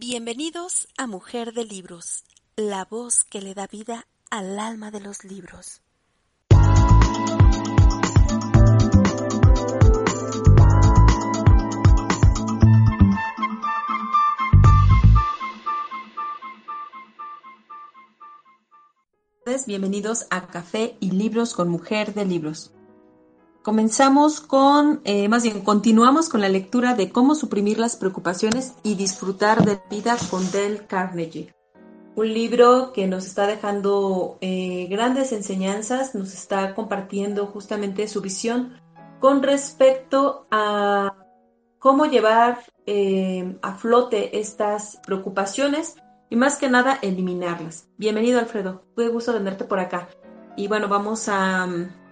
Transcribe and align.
Bienvenidos 0.00 0.86
a 0.96 1.08
Mujer 1.08 1.52
de 1.52 1.64
Libros, 1.64 2.22
la 2.54 2.84
voz 2.84 3.24
que 3.24 3.42
le 3.42 3.54
da 3.54 3.66
vida 3.66 4.06
al 4.30 4.56
alma 4.60 4.92
de 4.92 5.00
los 5.00 5.24
libros. 5.24 5.82
Bienvenidos 19.66 20.28
a 20.30 20.46
Café 20.46 20.96
y 21.00 21.10
Libros 21.10 21.54
con 21.54 21.68
Mujer 21.70 22.14
de 22.14 22.24
Libros. 22.24 22.70
Comenzamos 23.68 24.40
con, 24.40 25.02
eh, 25.04 25.28
más 25.28 25.42
bien, 25.42 25.60
continuamos 25.60 26.30
con 26.30 26.40
la 26.40 26.48
lectura 26.48 26.94
de 26.94 27.12
Cómo 27.12 27.34
suprimir 27.34 27.78
las 27.78 27.96
preocupaciones 27.96 28.72
y 28.82 28.94
disfrutar 28.94 29.62
de 29.62 29.78
vida 29.90 30.16
con 30.30 30.42
Dale 30.50 30.86
Carnegie. 30.86 31.54
Un 32.16 32.32
libro 32.32 32.94
que 32.94 33.06
nos 33.06 33.26
está 33.26 33.46
dejando 33.46 34.38
eh, 34.40 34.86
grandes 34.88 35.32
enseñanzas, 35.32 36.14
nos 36.14 36.32
está 36.32 36.74
compartiendo 36.74 37.44
justamente 37.44 38.08
su 38.08 38.22
visión 38.22 38.80
con 39.20 39.42
respecto 39.42 40.46
a 40.50 41.14
cómo 41.78 42.06
llevar 42.06 42.60
eh, 42.86 43.58
a 43.60 43.74
flote 43.74 44.38
estas 44.38 44.98
preocupaciones 45.04 45.96
y 46.30 46.36
más 46.36 46.56
que 46.56 46.70
nada 46.70 46.98
eliminarlas. 47.02 47.86
Bienvenido 47.98 48.38
Alfredo, 48.38 48.84
fue 48.94 49.08
gusto 49.08 49.34
tenerte 49.34 49.64
por 49.64 49.78
acá. 49.78 50.08
Y 50.56 50.68
bueno, 50.68 50.88
vamos 50.88 51.28
a 51.28 51.68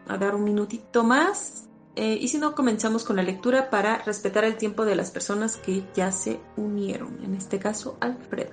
a 0.09 0.17
dar 0.17 0.35
un 0.35 0.45
minutito 0.45 1.05
más. 1.05 1.69
Eh, 1.95 2.19
y 2.21 2.29
si 2.29 2.39
no, 2.39 2.55
comenzamos 2.55 3.05
con 3.05 3.17
la 3.17 3.23
lectura 3.23 3.71
para 3.71 3.99
respetar 3.99 4.45
el 4.45 4.57
tiempo 4.57 4.85
de 4.85 4.97
las 4.97 5.11
personas 5.11 5.57
que 5.57 5.85
ya 5.95 6.13
se 6.13 6.41
unieron, 6.57 7.25
en 7.25 7.35
este 7.35 7.59
caso 7.59 7.97
Alfredo. 8.01 8.53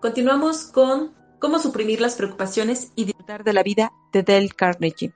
Continuamos 0.00 0.64
con 0.64 1.14
cómo 1.38 1.58
suprimir 1.58 2.00
las 2.00 2.16
preocupaciones 2.16 2.92
y 2.96 3.04
disfrutar 3.04 3.44
de 3.44 3.52
la 3.52 3.62
vida 3.62 3.92
de 4.12 4.22
Dale 4.22 4.48
Carnegie. 4.48 5.14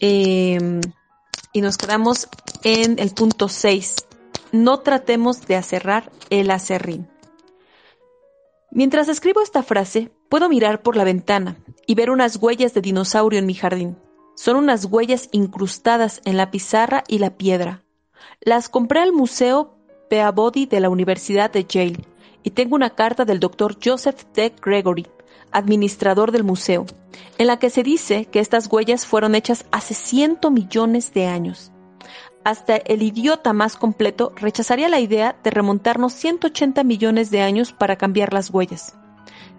Em, 0.00 0.80
y 1.52 1.60
nos 1.60 1.76
quedamos 1.76 2.28
en 2.62 2.98
el 2.98 3.10
punto 3.14 3.48
6. 3.48 3.96
No 4.52 4.80
tratemos 4.80 5.46
de 5.46 5.56
acerrar 5.56 6.12
el 6.30 6.50
acerrín. 6.50 7.08
Mientras 8.70 9.08
escribo 9.08 9.40
esta 9.40 9.62
frase, 9.62 10.10
puedo 10.28 10.48
mirar 10.48 10.82
por 10.82 10.96
la 10.96 11.04
ventana 11.04 11.56
y 11.86 11.94
ver 11.94 12.10
unas 12.10 12.36
huellas 12.36 12.74
de 12.74 12.80
dinosaurio 12.80 13.38
en 13.38 13.46
mi 13.46 13.54
jardín. 13.54 13.96
Son 14.34 14.56
unas 14.56 14.86
huellas 14.86 15.28
incrustadas 15.32 16.20
en 16.24 16.36
la 16.36 16.50
pizarra 16.50 17.04
y 17.08 17.18
la 17.18 17.36
piedra. 17.36 17.84
Las 18.40 18.68
compré 18.68 19.00
al 19.00 19.12
Museo 19.12 19.76
Peabody 20.10 20.66
de 20.66 20.80
la 20.80 20.90
Universidad 20.90 21.50
de 21.50 21.64
Yale 21.64 22.04
y 22.42 22.50
tengo 22.50 22.74
una 22.74 22.90
carta 22.90 23.24
del 23.24 23.40
doctor 23.40 23.76
Joseph 23.82 24.24
D. 24.34 24.54
Gregory, 24.60 25.06
administrador 25.52 26.32
del 26.32 26.44
museo, 26.44 26.84
en 27.38 27.46
la 27.46 27.58
que 27.58 27.70
se 27.70 27.82
dice 27.82 28.26
que 28.26 28.40
estas 28.40 28.70
huellas 28.70 29.06
fueron 29.06 29.34
hechas 29.34 29.64
hace 29.70 29.94
ciento 29.94 30.50
millones 30.50 31.14
de 31.14 31.26
años. 31.26 31.72
Hasta 32.44 32.76
el 32.76 33.02
idiota 33.02 33.52
más 33.54 33.76
completo 33.76 34.32
rechazaría 34.36 34.88
la 34.88 35.00
idea 35.00 35.36
de 35.42 35.50
remontarnos 35.50 36.12
180 36.12 36.84
millones 36.84 37.30
de 37.30 37.40
años 37.40 37.72
para 37.72 37.96
cambiar 37.96 38.34
las 38.34 38.50
huellas. 38.50 38.98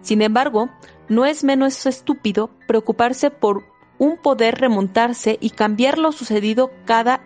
Sin 0.02 0.22
embargo, 0.22 0.68
no 1.08 1.26
es 1.26 1.42
menos 1.42 1.84
estúpido 1.86 2.50
preocuparse 2.68 3.30
por 3.30 3.64
un 3.98 4.16
poder 4.16 4.60
remontarse 4.60 5.38
y 5.40 5.50
cambiar 5.50 5.98
lo 5.98 6.12
sucedido 6.12 6.70
cada 6.84 7.22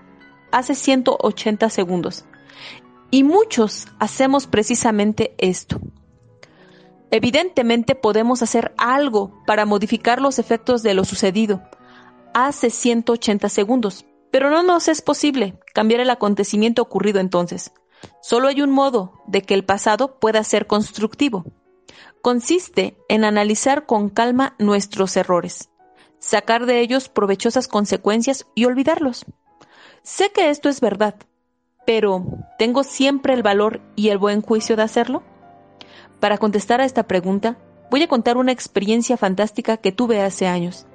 hace 0.53 0.75
180 0.75 1.71
segundos. 1.71 2.25
Y 3.11 3.25
muchos 3.25 3.89
hacemos 3.99 4.47
precisamente 4.47 5.35
esto. 5.39 5.81
Evidentemente 7.11 7.97
podemos 7.97 8.43
hacer 8.43 8.73
algo 8.79 9.43
para 9.47 9.67
modificar 9.67 10.21
los 10.21 10.39
efectos 10.39 10.83
de 10.83 10.95
lo 10.95 11.05
sucedido 11.05 11.63
hace 12.33 12.71
180 12.71 13.49
segundos, 13.49 14.07
pero 14.31 14.51
no 14.51 14.63
nos 14.63 14.87
es 14.87 15.03
posible 15.03 15.59
cambiar 15.75 16.01
el 16.01 16.11
acontecimiento 16.11 16.83
ocurrido 16.83 17.19
entonces. 17.19 17.73
Solo 18.23 18.47
hay 18.47 18.63
un 18.63 18.71
modo 18.71 19.21
de 19.27 19.43
que 19.43 19.55
el 19.55 19.65
pasado 19.65 20.21
pueda 20.21 20.45
ser 20.45 20.69
constructivo. 20.69 21.45
Consiste 22.23 22.97
en 23.09 23.25
analizar 23.25 23.87
con 23.87 24.09
calma 24.09 24.55
nuestros 24.59 25.17
errores 25.17 25.70
sacar 26.21 26.67
de 26.67 26.81
ellos 26.81 27.09
provechosas 27.09 27.67
consecuencias 27.67 28.47
y 28.55 28.67
olvidarlos. 28.67 29.25
Sé 30.03 30.31
que 30.31 30.51
esto 30.51 30.69
es 30.69 30.81
verdad, 30.81 31.17
pero 31.85 32.25
¿tengo 32.59 32.85
siempre 32.85 33.35
el 33.35 33.43
valor 33.43 33.81
y 33.97 34.11
el 34.11 34.19
buen 34.19 34.43
juicio 34.43 34.77
de 34.77 34.83
hacerlo? 34.83 35.25
Para 36.21 36.39
contestar 36.39 36.81
a 36.81 36.85
esta 36.85 37.05
pregunta, 37.05 37.59
voy 37.91 38.03
a 38.03 38.09
contar 38.09 38.37
una 38.37 38.53
experiencia 38.53 39.17
fantástica 39.17 39.79
que 39.79 39.93
tuve 39.93 40.23
hace 40.23 40.47
años. 40.47 40.87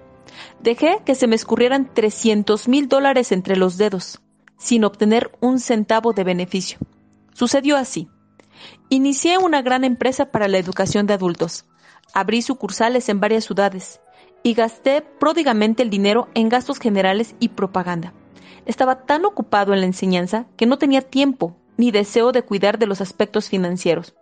Dejé 0.62 1.02
que 1.06 1.16
se 1.16 1.28
me 1.28 1.36
escurrieran 1.36 1.94
300 1.94 2.68
mil 2.68 2.88
dólares 2.88 3.32
entre 3.32 3.58
los 3.58 3.78
dedos, 3.78 4.22
sin 4.58 4.86
obtener 4.86 5.32
un 5.42 5.60
centavo 5.60 6.14
de 6.14 6.24
beneficio. 6.24 6.78
Sucedió 7.34 7.78
así. 7.78 8.08
Inicié 8.90 9.38
una 9.38 9.62
gran 9.62 9.84
empresa 9.84 10.32
para 10.32 10.48
la 10.48 10.58
educación 10.58 11.08
de 11.08 11.14
adultos. 11.14 11.66
Abrí 12.14 12.42
sucursales 12.42 13.10
en 13.10 13.20
varias 13.20 13.46
ciudades 13.46 14.00
y 14.46 14.54
gasté 14.54 15.02
pródigamente 15.02 15.82
el 15.82 15.90
dinero 15.90 16.28
en 16.36 16.50
gastos 16.50 16.78
generales 16.78 17.34
y 17.40 17.50
propaganda. 17.50 18.14
Estaba 18.68 19.08
tan 19.08 19.26
ocupado 19.26 19.74
en 19.74 19.80
la 19.80 19.88
enseñanza 19.88 20.46
que 20.56 20.68
no 20.68 20.78
tenía 20.78 21.02
tiempo 21.02 21.56
ni 21.78 21.90
deseo 21.90 22.32
de 22.32 22.44
cuidar 22.44 22.78
de 22.78 22.86
los 22.86 23.02
aspectos 23.02 23.50
financieros. 23.50 24.14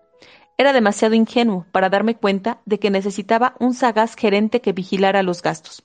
Era 0.57 0.71
demasiado 0.71 1.13
ingenuo 1.13 1.65
para 1.73 1.89
darme 1.89 2.15
cuenta 2.15 2.61
de 2.65 2.79
que 2.79 2.89
necesitaba 2.89 3.57
un 3.59 3.73
sagaz 3.73 4.15
gerente 4.15 4.61
que 4.61 4.71
vigilara 4.71 5.23
los 5.23 5.41
gastos. 5.41 5.83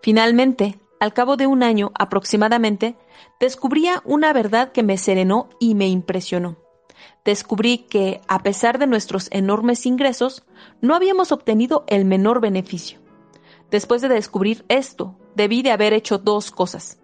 Finalmente, 0.00 0.80
al 1.00 1.12
cabo 1.12 1.36
de 1.36 1.46
un 1.46 1.62
año 1.62 1.92
aproximadamente, 1.98 2.96
descubría 3.38 4.00
una 4.06 4.32
verdad 4.32 4.72
que 4.72 4.82
me 4.82 4.96
serenó 4.96 5.50
y 5.60 5.74
me 5.74 5.86
impresionó 5.88 6.56
descubrí 7.24 7.78
que, 7.78 8.20
a 8.28 8.42
pesar 8.42 8.78
de 8.78 8.86
nuestros 8.86 9.28
enormes 9.32 9.84
ingresos, 9.84 10.44
no 10.80 10.94
habíamos 10.94 11.32
obtenido 11.32 11.84
el 11.88 12.04
menor 12.04 12.40
beneficio. 12.40 13.00
Después 13.70 14.00
de 14.00 14.08
descubrir 14.08 14.64
esto, 14.68 15.18
debí 15.34 15.62
de 15.62 15.72
haber 15.72 15.92
hecho 15.92 16.18
dos 16.18 16.50
cosas. 16.50 17.00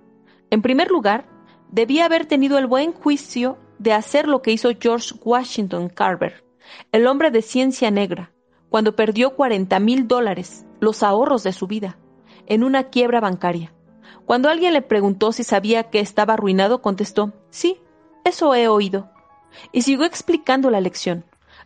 En 0.50 0.62
primer 0.62 0.90
lugar, 0.90 1.26
debí 1.70 2.00
haber 2.00 2.26
tenido 2.26 2.58
el 2.58 2.66
buen 2.66 2.92
juicio 2.92 3.58
de 3.78 3.92
hacer 3.92 4.28
lo 4.28 4.42
que 4.42 4.52
hizo 4.52 4.70
George 4.80 5.14
Washington 5.24 5.88
Carver, 5.88 6.44
el 6.92 7.06
hombre 7.06 7.30
de 7.30 7.42
ciencia 7.42 7.90
negra, 7.90 8.32
cuando 8.68 8.94
perdió 8.94 9.34
40 9.34 9.78
mil 9.80 10.06
dólares, 10.06 10.64
los 10.80 11.02
ahorros 11.02 11.42
de 11.42 11.52
su 11.52 11.66
vida, 11.66 11.98
en 12.46 12.62
una 12.62 12.84
quiebra 12.84 13.20
bancaria. 13.20 13.74
Cuando 14.24 14.48
alguien 14.48 14.72
le 14.72 14.82
preguntó 14.82 15.32
si 15.32 15.42
sabía 15.42 15.90
que 15.90 15.98
estaba 15.98 16.34
arruinado, 16.34 16.80
contestó, 16.80 17.32
sí, 17.50 17.80
eso 18.24 18.54
he 18.54 18.68
oído 18.68 19.10
y 19.72 19.82
siguió 19.82 20.04
explicando 20.04 20.70
la 20.70 20.80
lección. 20.80 21.24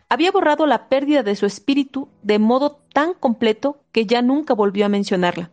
Había 0.09 0.31
borrado 0.31 0.65
la 0.65 0.87
pérdida 0.87 1.23
de 1.23 1.35
su 1.35 1.45
espíritu 1.45 2.09
de 2.23 2.39
modo 2.39 2.79
tan 2.93 3.13
completo 3.13 3.81
que 3.91 4.05
ya 4.05 4.21
nunca 4.21 4.53
volvió 4.53 4.85
a 4.85 4.89
mencionarla. 4.89 5.51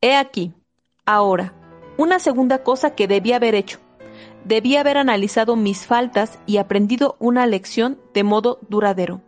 He 0.00 0.16
aquí, 0.16 0.52
ahora, 1.04 1.52
una 1.98 2.18
segunda 2.18 2.62
cosa 2.62 2.94
que 2.94 3.08
debía 3.08 3.36
haber 3.36 3.54
hecho. 3.54 3.78
Debía 4.44 4.80
haber 4.80 4.96
analizado 4.96 5.56
mis 5.56 5.86
faltas 5.86 6.38
y 6.46 6.56
aprendido 6.56 7.16
una 7.18 7.46
lección 7.46 7.98
de 8.14 8.22
modo 8.22 8.58
duradero. 8.68 9.20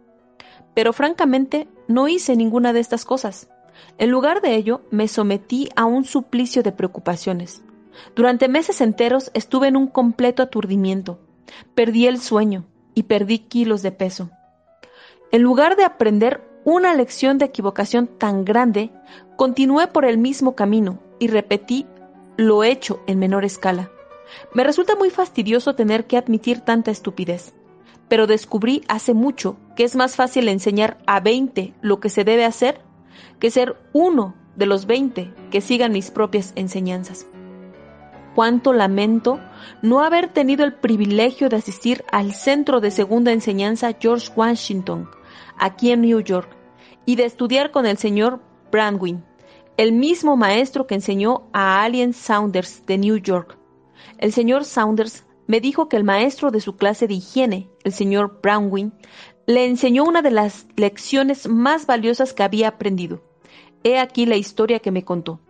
Pero 0.74 0.92
francamente 0.92 1.68
no 1.88 2.08
hice 2.08 2.36
ninguna 2.36 2.72
de 2.72 2.80
estas 2.80 3.04
cosas. 3.04 3.48
En 3.98 4.10
lugar 4.10 4.40
de 4.40 4.54
ello, 4.54 4.82
me 4.90 5.08
sometí 5.08 5.68
a 5.76 5.84
un 5.84 6.04
suplicio 6.04 6.62
de 6.62 6.72
preocupaciones. 6.72 7.62
Durante 8.14 8.48
meses 8.48 8.80
enteros 8.80 9.30
estuve 9.34 9.68
en 9.68 9.76
un 9.76 9.88
completo 9.88 10.42
aturdimiento. 10.42 11.18
Perdí 11.74 12.06
el 12.06 12.20
sueño 12.20 12.66
y 12.94 13.04
perdí 13.04 13.40
kilos 13.40 13.82
de 13.82 13.92
peso. 13.92 14.30
En 15.32 15.42
lugar 15.42 15.76
de 15.76 15.84
aprender 15.84 16.42
una 16.64 16.94
lección 16.94 17.38
de 17.38 17.46
equivocación 17.46 18.06
tan 18.06 18.44
grande, 18.44 18.90
continué 19.36 19.86
por 19.86 20.04
el 20.04 20.18
mismo 20.18 20.54
camino 20.54 21.00
y 21.18 21.28
repetí 21.28 21.86
lo 22.36 22.64
hecho 22.64 23.00
en 23.06 23.18
menor 23.18 23.44
escala. 23.44 23.90
Me 24.54 24.64
resulta 24.64 24.96
muy 24.96 25.10
fastidioso 25.10 25.74
tener 25.74 26.06
que 26.06 26.16
admitir 26.16 26.60
tanta 26.60 26.90
estupidez, 26.90 27.54
pero 28.08 28.26
descubrí 28.26 28.82
hace 28.88 29.14
mucho 29.14 29.56
que 29.76 29.84
es 29.84 29.96
más 29.96 30.16
fácil 30.16 30.48
enseñar 30.48 30.98
a 31.06 31.20
20 31.20 31.74
lo 31.80 32.00
que 32.00 32.08
se 32.08 32.24
debe 32.24 32.44
hacer 32.44 32.80
que 33.38 33.50
ser 33.50 33.76
uno 33.92 34.34
de 34.56 34.66
los 34.66 34.86
20 34.86 35.32
que 35.50 35.60
sigan 35.60 35.92
mis 35.92 36.10
propias 36.10 36.52
enseñanzas. 36.56 37.26
Cuánto 38.34 38.72
lamento 38.72 39.40
no 39.82 40.02
haber 40.02 40.28
tenido 40.28 40.64
el 40.64 40.74
privilegio 40.74 41.48
de 41.48 41.56
asistir 41.56 42.04
al 42.12 42.32
Centro 42.32 42.80
de 42.80 42.90
Segunda 42.90 43.32
Enseñanza 43.32 43.96
George 43.98 44.30
Washington, 44.36 45.08
aquí 45.58 45.90
en 45.90 46.02
New 46.02 46.20
York, 46.20 46.48
y 47.06 47.16
de 47.16 47.24
estudiar 47.24 47.70
con 47.70 47.86
el 47.86 47.98
señor 47.98 48.40
Brandwin, 48.70 49.24
el 49.76 49.92
mismo 49.92 50.36
maestro 50.36 50.86
que 50.86 50.94
enseñó 50.94 51.48
a 51.52 51.82
Alien 51.82 52.12
Saunders 52.12 52.84
de 52.86 52.98
New 52.98 53.16
York. 53.16 53.58
El 54.18 54.32
señor 54.32 54.64
Saunders 54.64 55.24
me 55.46 55.60
dijo 55.60 55.88
que 55.88 55.96
el 55.96 56.04
maestro 56.04 56.52
de 56.52 56.60
su 56.60 56.76
clase 56.76 57.08
de 57.08 57.14
higiene, 57.14 57.68
el 57.82 57.92
señor 57.92 58.38
Brandwin, 58.40 58.92
le 59.46 59.66
enseñó 59.66 60.04
una 60.04 60.22
de 60.22 60.30
las 60.30 60.66
lecciones 60.76 61.48
más 61.48 61.86
valiosas 61.86 62.32
que 62.32 62.44
había 62.44 62.68
aprendido. 62.68 63.24
He 63.82 63.98
aquí 63.98 64.26
la 64.26 64.36
historia 64.36 64.78
que 64.78 64.92
me 64.92 65.04
contó. 65.04 65.40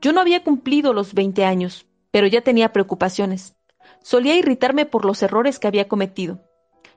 Yo 0.00 0.14
no 0.14 0.20
había 0.20 0.42
cumplido 0.42 0.94
los 0.94 1.12
20 1.12 1.44
años, 1.44 1.86
pero 2.16 2.28
ya 2.28 2.40
tenía 2.40 2.72
preocupaciones. 2.72 3.56
Solía 4.02 4.36
irritarme 4.36 4.86
por 4.86 5.04
los 5.04 5.22
errores 5.22 5.58
que 5.58 5.68
había 5.68 5.86
cometido. 5.86 6.40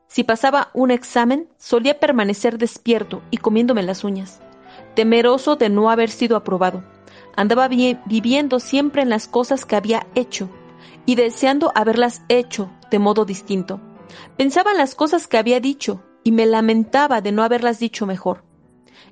Si 0.07 0.23
pasaba 0.23 0.69
un 0.73 0.91
examen, 0.91 1.49
solía 1.57 1.99
permanecer 1.99 2.57
despierto 2.57 3.21
y 3.29 3.35
comiéndome 3.35 3.83
las 3.83 4.05
uñas, 4.05 4.39
temeroso 4.95 5.57
de 5.57 5.67
no 5.67 5.89
haber 5.89 6.09
sido 6.09 6.37
aprobado. 6.37 6.85
Andaba 7.35 7.67
viviendo 7.67 8.61
siempre 8.61 9.01
en 9.01 9.09
las 9.09 9.27
cosas 9.27 9.65
que 9.65 9.75
había 9.75 10.07
hecho 10.15 10.49
y 11.05 11.15
deseando 11.15 11.73
haberlas 11.75 12.21
hecho 12.29 12.71
de 12.89 12.99
modo 12.99 13.25
distinto. 13.25 13.81
Pensaba 14.37 14.71
en 14.71 14.77
las 14.77 14.95
cosas 14.95 15.27
que 15.27 15.37
había 15.37 15.59
dicho 15.59 16.01
y 16.23 16.31
me 16.31 16.45
lamentaba 16.45 17.19
de 17.19 17.33
no 17.33 17.43
haberlas 17.43 17.77
dicho 17.77 18.05
mejor. 18.05 18.45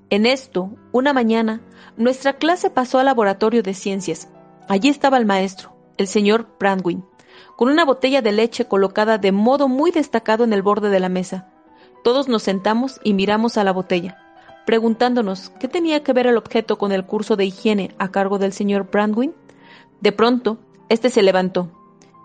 En 0.09 0.25
esto, 0.25 0.73
una 0.93 1.11
mañana, 1.11 1.59
nuestra 1.97 2.37
clase 2.37 2.69
pasó 2.69 2.97
al 2.97 3.07
laboratorio 3.07 3.61
de 3.61 3.73
ciencias. 3.73 4.29
Allí 4.69 4.87
estaba 4.87 5.17
el 5.17 5.25
maestro, 5.25 5.76
el 5.97 6.07
señor 6.07 6.47
Brandwin, 6.59 7.03
con 7.55 7.69
una 7.69 7.85
botella 7.85 8.21
de 8.21 8.31
leche 8.31 8.65
colocada 8.65 9.17
de 9.17 9.31
modo 9.31 9.67
muy 9.67 9.91
destacado 9.91 10.43
en 10.43 10.53
el 10.53 10.61
borde 10.61 10.89
de 10.89 10.99
la 10.99 11.09
mesa. 11.09 11.49
Todos 12.03 12.27
nos 12.27 12.43
sentamos 12.43 12.99
y 13.03 13.13
miramos 13.13 13.57
a 13.57 13.63
la 13.63 13.73
botella, 13.73 14.17
preguntándonos 14.65 15.49
qué 15.59 15.67
tenía 15.67 16.03
que 16.03 16.13
ver 16.13 16.27
el 16.27 16.37
objeto 16.37 16.77
con 16.77 16.91
el 16.91 17.05
curso 17.05 17.35
de 17.35 17.45
higiene 17.45 17.95
a 17.97 18.09
cargo 18.09 18.37
del 18.37 18.53
señor 18.53 18.89
Brandwin. 18.91 19.33
De 20.01 20.11
pronto, 20.11 20.57
éste 20.89 21.09
se 21.09 21.23
levantó 21.23 21.71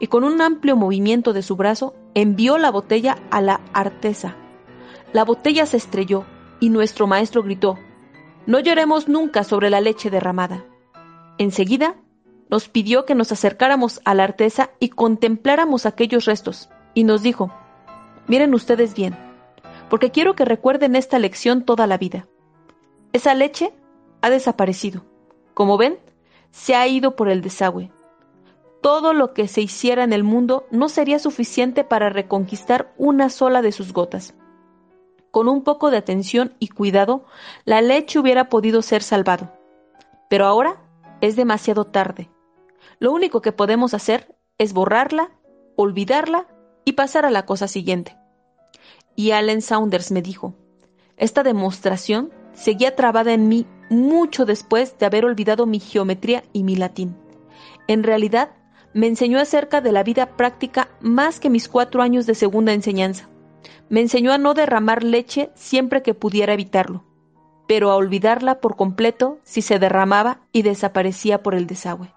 y 0.02 0.08
con 0.08 0.24
un 0.24 0.42
amplio 0.42 0.74
movimiento 0.74 1.32
de 1.32 1.42
su 1.42 1.54
brazo 1.54 1.94
envió 2.14 2.58
la 2.58 2.72
botella 2.72 3.18
a 3.30 3.40
la 3.40 3.60
artesa. 3.72 4.34
La 5.12 5.24
botella 5.24 5.64
se 5.64 5.76
estrelló 5.76 6.24
y 6.58 6.70
nuestro 6.70 7.06
maestro 7.06 7.44
gritó, 7.44 7.78
No 8.44 8.58
lloremos 8.58 9.08
nunca 9.08 9.44
sobre 9.44 9.70
la 9.70 9.80
leche 9.80 10.10
derramada. 10.10 10.64
Enseguida 11.38 11.94
nos 12.52 12.68
pidió 12.68 13.06
que 13.06 13.14
nos 13.14 13.32
acercáramos 13.32 14.02
a 14.04 14.14
la 14.14 14.24
artesa 14.24 14.70
y 14.78 14.90
contempláramos 14.90 15.86
aquellos 15.86 16.26
restos, 16.26 16.68
y 16.92 17.04
nos 17.04 17.22
dijo, 17.22 17.50
Miren 18.28 18.52
ustedes 18.52 18.94
bien, 18.94 19.16
porque 19.88 20.10
quiero 20.10 20.36
que 20.36 20.44
recuerden 20.44 20.94
esta 20.94 21.18
lección 21.18 21.64
toda 21.64 21.86
la 21.86 21.96
vida. 21.96 22.28
Esa 23.14 23.34
leche 23.34 23.72
ha 24.20 24.28
desaparecido. 24.28 25.04
Como 25.54 25.78
ven, 25.78 25.98
se 26.50 26.74
ha 26.74 26.86
ido 26.86 27.16
por 27.16 27.30
el 27.30 27.40
desagüe. 27.40 27.90
Todo 28.82 29.14
lo 29.14 29.32
que 29.32 29.48
se 29.48 29.62
hiciera 29.62 30.04
en 30.04 30.12
el 30.12 30.22
mundo 30.22 30.66
no 30.70 30.90
sería 30.90 31.18
suficiente 31.18 31.84
para 31.84 32.10
reconquistar 32.10 32.92
una 32.98 33.30
sola 33.30 33.62
de 33.62 33.72
sus 33.72 33.92
gotas 33.92 34.34
con 35.30 35.48
un 35.48 35.64
poco 35.64 35.90
de 35.90 35.96
atención 35.96 36.52
y 36.58 36.68
cuidado, 36.68 37.24
la 37.64 37.80
leche 37.80 38.18
hubiera 38.18 38.50
podido 38.50 38.82
ser 38.82 39.02
salvado. 39.02 39.50
Pero 40.28 40.44
ahora 40.44 40.76
es 41.22 41.36
demasiado 41.36 41.86
tarde. 41.86 42.28
Lo 43.02 43.10
único 43.10 43.42
que 43.42 43.50
podemos 43.50 43.94
hacer 43.94 44.32
es 44.58 44.72
borrarla, 44.72 45.32
olvidarla 45.74 46.46
y 46.84 46.92
pasar 46.92 47.26
a 47.26 47.32
la 47.32 47.46
cosa 47.46 47.66
siguiente. 47.66 48.16
Y 49.16 49.32
Allen 49.32 49.60
Saunders 49.60 50.12
me 50.12 50.22
dijo, 50.22 50.54
esta 51.16 51.42
demostración 51.42 52.30
seguía 52.52 52.94
trabada 52.94 53.32
en 53.32 53.48
mí 53.48 53.66
mucho 53.90 54.44
después 54.44 54.96
de 55.00 55.06
haber 55.06 55.24
olvidado 55.24 55.66
mi 55.66 55.80
geometría 55.80 56.44
y 56.52 56.62
mi 56.62 56.76
latín. 56.76 57.16
En 57.88 58.04
realidad, 58.04 58.52
me 58.94 59.08
enseñó 59.08 59.40
acerca 59.40 59.80
de 59.80 59.90
la 59.90 60.04
vida 60.04 60.36
práctica 60.36 60.88
más 61.00 61.40
que 61.40 61.50
mis 61.50 61.68
cuatro 61.68 62.02
años 62.02 62.24
de 62.26 62.36
segunda 62.36 62.72
enseñanza. 62.72 63.28
Me 63.88 64.00
enseñó 64.00 64.32
a 64.32 64.38
no 64.38 64.54
derramar 64.54 65.02
leche 65.02 65.50
siempre 65.56 66.04
que 66.04 66.14
pudiera 66.14 66.52
evitarlo, 66.52 67.02
pero 67.66 67.90
a 67.90 67.96
olvidarla 67.96 68.60
por 68.60 68.76
completo 68.76 69.40
si 69.42 69.60
se 69.60 69.80
derramaba 69.80 70.42
y 70.52 70.62
desaparecía 70.62 71.42
por 71.42 71.56
el 71.56 71.66
desagüe. 71.66 72.14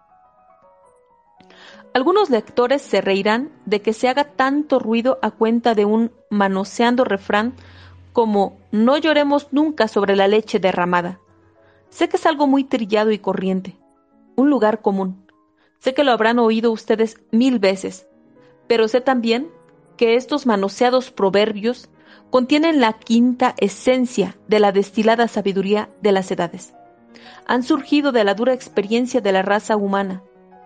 Algunos 1.95 2.30
lectores 2.30 2.81
se 2.81 3.00
reirán 3.00 3.53
de 3.65 3.81
que 3.81 3.94
se 3.94 4.09
haga 4.09 4.25
tanto 4.25 4.80
ruido 4.80 5.18
a 5.21 5.31
cuenta 5.31 5.75
de 5.75 5.86
un 5.86 6.12
manoseando 6.30 7.06
refrán 7.06 7.53
como 8.12 8.57
no 8.69 8.97
lloremos 8.97 9.47
nunca 9.53 9.88
sobre 9.88 10.18
la 10.18 10.27
leche 10.27 10.59
derramada. 10.59 11.21
Sé 11.89 12.09
que 12.09 12.18
es 12.18 12.25
algo 12.25 12.47
muy 12.47 12.65
trillado 12.65 13.12
y 13.12 13.19
corriente, 13.19 13.77
un 14.36 14.50
lugar 14.50 14.81
común. 14.81 15.25
Sé 15.80 15.94
que 15.94 16.03
lo 16.03 16.12
habrán 16.12 16.38
oído 16.38 16.74
ustedes 16.74 17.21
mil 17.31 17.59
veces, 17.59 18.06
pero 18.68 18.89
sé 18.89 19.00
también 19.00 19.47
que 19.95 20.15
estos 20.15 20.45
manoseados 20.45 21.12
proverbios 21.12 21.88
contienen 22.30 22.81
la 22.81 22.92
quinta 22.92 23.56
esencia 23.56 24.36
de 24.50 24.59
la 24.59 24.74
destilada 24.74 25.30
sabiduría 25.30 25.89
de 26.01 26.12
las 26.12 26.30
edades. 26.30 26.74
Han 27.47 27.63
surgido 27.63 28.12
de 28.12 28.25
la 28.25 28.33
dura 28.33 28.51
experiencia 28.51 29.21
de 29.21 29.31
la 29.31 29.44
raza 29.44 29.77
humana 29.77 30.24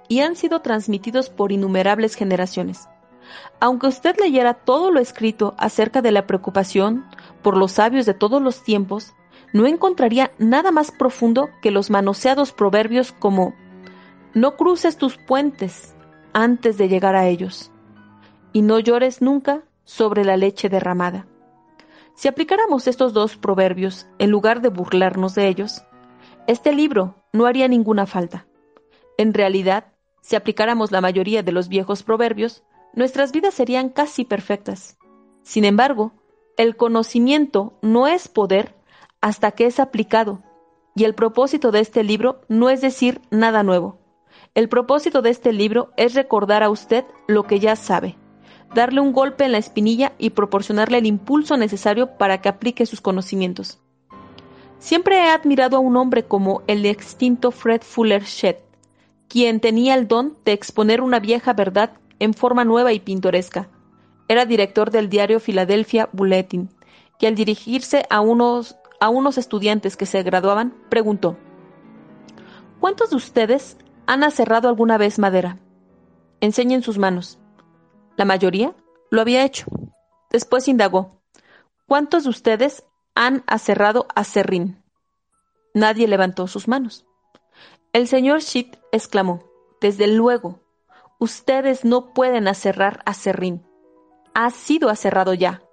y 0.10 0.20
han 0.20 0.36
sido 0.36 0.62
transmitidos 0.62 1.30
por 1.30 1.54
innumerables 1.54 2.16
generaciones. 2.16 2.90
Aunque 3.62 3.88
usted 3.88 4.18
leyera 4.20 4.56
todo 4.56 4.92
lo 4.92 5.00
escrito 5.00 5.56
acerca 5.58 6.02
de 6.02 6.12
la 6.12 6.28
preocupación 6.28 7.06
por 7.42 7.56
los 7.56 7.74
sabios 7.74 8.06
de 8.06 8.14
todos 8.14 8.42
los 8.42 8.64
tiempos, 8.64 9.14
no 9.54 9.66
encontraría 9.66 10.32
nada 10.38 10.72
más 10.72 10.92
profundo 10.92 11.50
que 11.62 11.72
los 11.72 11.90
manoseados 11.90 12.52
proverbios 12.52 13.12
como 13.12 13.54
no 14.34 14.58
cruces 14.58 14.98
tus 14.98 15.18
puentes 15.18 15.96
antes 16.34 16.78
de 16.78 16.88
llegar 16.90 17.16
a 17.16 17.28
ellos 17.28 17.72
y 18.52 18.62
no 18.62 18.80
llores 18.80 19.22
nunca 19.22 19.64
sobre 19.84 20.24
la 20.24 20.38
leche 20.38 20.70
derramada. 20.70 21.26
Si 22.16 22.28
aplicáramos 22.28 22.88
estos 22.88 23.14
dos 23.14 23.38
proverbios 23.38 24.08
en 24.18 24.30
lugar 24.30 24.62
de 24.62 24.70
burlarnos 24.70 25.36
de 25.36 25.48
ellos, 25.48 25.84
este 26.48 26.74
libro 26.74 27.16
no 27.32 27.46
haría 27.46 27.68
ninguna 27.68 28.06
falta. 28.06 28.46
En 29.18 29.34
realidad, 29.34 29.94
si 30.22 30.36
aplicáramos 30.36 30.92
la 30.92 31.02
mayoría 31.02 31.44
de 31.44 31.52
los 31.52 31.70
viejos 31.70 32.04
proverbios, 32.04 32.64
nuestras 32.94 33.32
vidas 33.32 33.54
serían 33.54 33.90
casi 33.90 34.26
perfectas. 34.26 34.98
Sin 35.44 35.66
embargo, 35.66 36.14
el 36.58 36.76
conocimiento 36.76 37.74
no 37.82 38.08
es 38.08 38.28
poder 38.28 38.76
hasta 39.22 39.52
que 39.52 39.66
es 39.66 39.80
aplicado, 39.80 40.44
y 40.96 41.04
el 41.04 41.16
propósito 41.16 41.72
de 41.72 41.80
este 41.80 42.04
libro 42.04 42.42
no 42.48 42.70
es 42.70 42.82
decir 42.82 43.22
nada 43.32 43.64
nuevo. 43.64 44.00
El 44.56 44.70
propósito 44.70 45.22
de 45.22 45.30
este 45.30 45.54
libro 45.54 45.92
es 45.98 46.14
recordar 46.16 46.64
a 46.64 46.70
usted 46.70 47.06
lo 47.28 47.44
que 47.44 47.60
ya 47.60 47.76
sabe 47.76 48.18
darle 48.74 49.02
un 49.02 49.14
golpe 49.14 49.46
en 49.46 49.52
la 49.52 49.58
espinilla 49.58 50.14
y 50.18 50.32
proporcionarle 50.32 51.00
el 51.00 51.06
impulso 51.06 51.58
necesario 51.58 52.18
para 52.18 52.42
que 52.42 52.50
aplique 52.50 52.86
sus 52.86 53.02
conocimientos. 53.02 53.80
Siempre 54.78 55.18
he 55.18 55.30
admirado 55.30 55.78
a 55.78 55.82
un 55.82 55.98
hombre 55.98 56.24
como 56.24 56.62
el 56.68 56.86
extinto 56.86 57.52
Fred 57.52 57.82
Fuller 57.82 58.24
Shedd, 58.24 58.58
quien 59.30 59.62
tenía 59.62 59.94
el 59.94 60.08
don 60.08 60.38
de 60.44 60.52
exponer 60.52 61.02
una 61.02 61.20
vieja 61.20 61.54
verdad 61.54 61.94
en 62.18 62.34
forma 62.34 62.66
nueva 62.66 62.92
y 62.92 63.00
pintoresca. 63.00 63.70
Era 64.28 64.46
director 64.46 64.92
del 64.92 65.10
diario 65.10 65.40
Philadelphia 65.40 66.10
Bulletin, 66.12 66.70
y 67.20 67.28
al 67.28 67.36
dirigirse 67.36 68.06
a 68.10 68.22
unos, 68.22 68.76
a 69.00 69.10
unos 69.10 69.38
estudiantes 69.38 69.96
que 69.96 70.06
se 70.06 70.24
graduaban, 70.24 70.74
preguntó, 70.90 71.38
¿Cuántos 72.80 73.12
de 73.12 73.18
ustedes 73.18 73.78
han 74.08 74.24
aserrado 74.24 74.68
alguna 74.68 74.98
vez 74.98 75.20
madera? 75.20 75.60
Enseñen 76.42 76.82
sus 76.82 76.98
manos. 76.98 77.40
La 78.16 78.26
mayoría 78.26 78.74
lo 79.12 79.22
había 79.22 79.44
hecho. 79.44 79.66
Después 80.32 80.68
indagó. 80.68 81.22
¿Cuántos 81.88 82.24
de 82.24 82.30
ustedes 82.30 82.86
han 83.16 83.44
aserrado 83.48 84.08
a 84.16 84.24
serrín? 84.24 84.82
Nadie 85.74 86.08
levantó 86.08 86.48
sus 86.48 86.68
manos. 86.68 87.06
El 87.92 88.08
señor 88.08 88.42
Shit 88.42 88.78
exclamó. 88.92 89.44
Desde 89.82 90.06
luego, 90.06 90.60
ustedes 91.18 91.86
no 91.86 92.14
pueden 92.14 92.48
aserrar 92.48 93.02
a 93.06 93.16
serrín. 93.16 93.66
Ha 94.36 94.52
sido 94.52 94.90
aserrado 94.90 95.34
ya. 95.34 95.64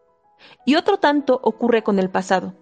Y 0.64 0.76
otro 0.76 0.96
tanto 0.96 1.38
ocurre 1.42 1.82
con 1.82 1.98
el 1.98 2.08
pasado. 2.08 2.54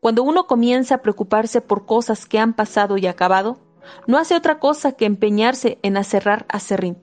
Cuando 0.00 0.22
uno 0.22 0.46
comienza 0.46 0.96
a 0.96 1.02
preocuparse 1.02 1.62
por 1.62 1.86
cosas 1.86 2.26
que 2.26 2.38
han 2.38 2.52
pasado 2.52 2.98
y 2.98 3.06
acabado, 3.06 3.58
no 4.06 4.18
hace 4.18 4.36
otra 4.36 4.58
cosa 4.58 4.92
que 4.92 5.06
empeñarse 5.06 5.78
en 5.82 5.96
aserrar 5.96 6.44
a 6.50 6.60
serrín 6.60 6.98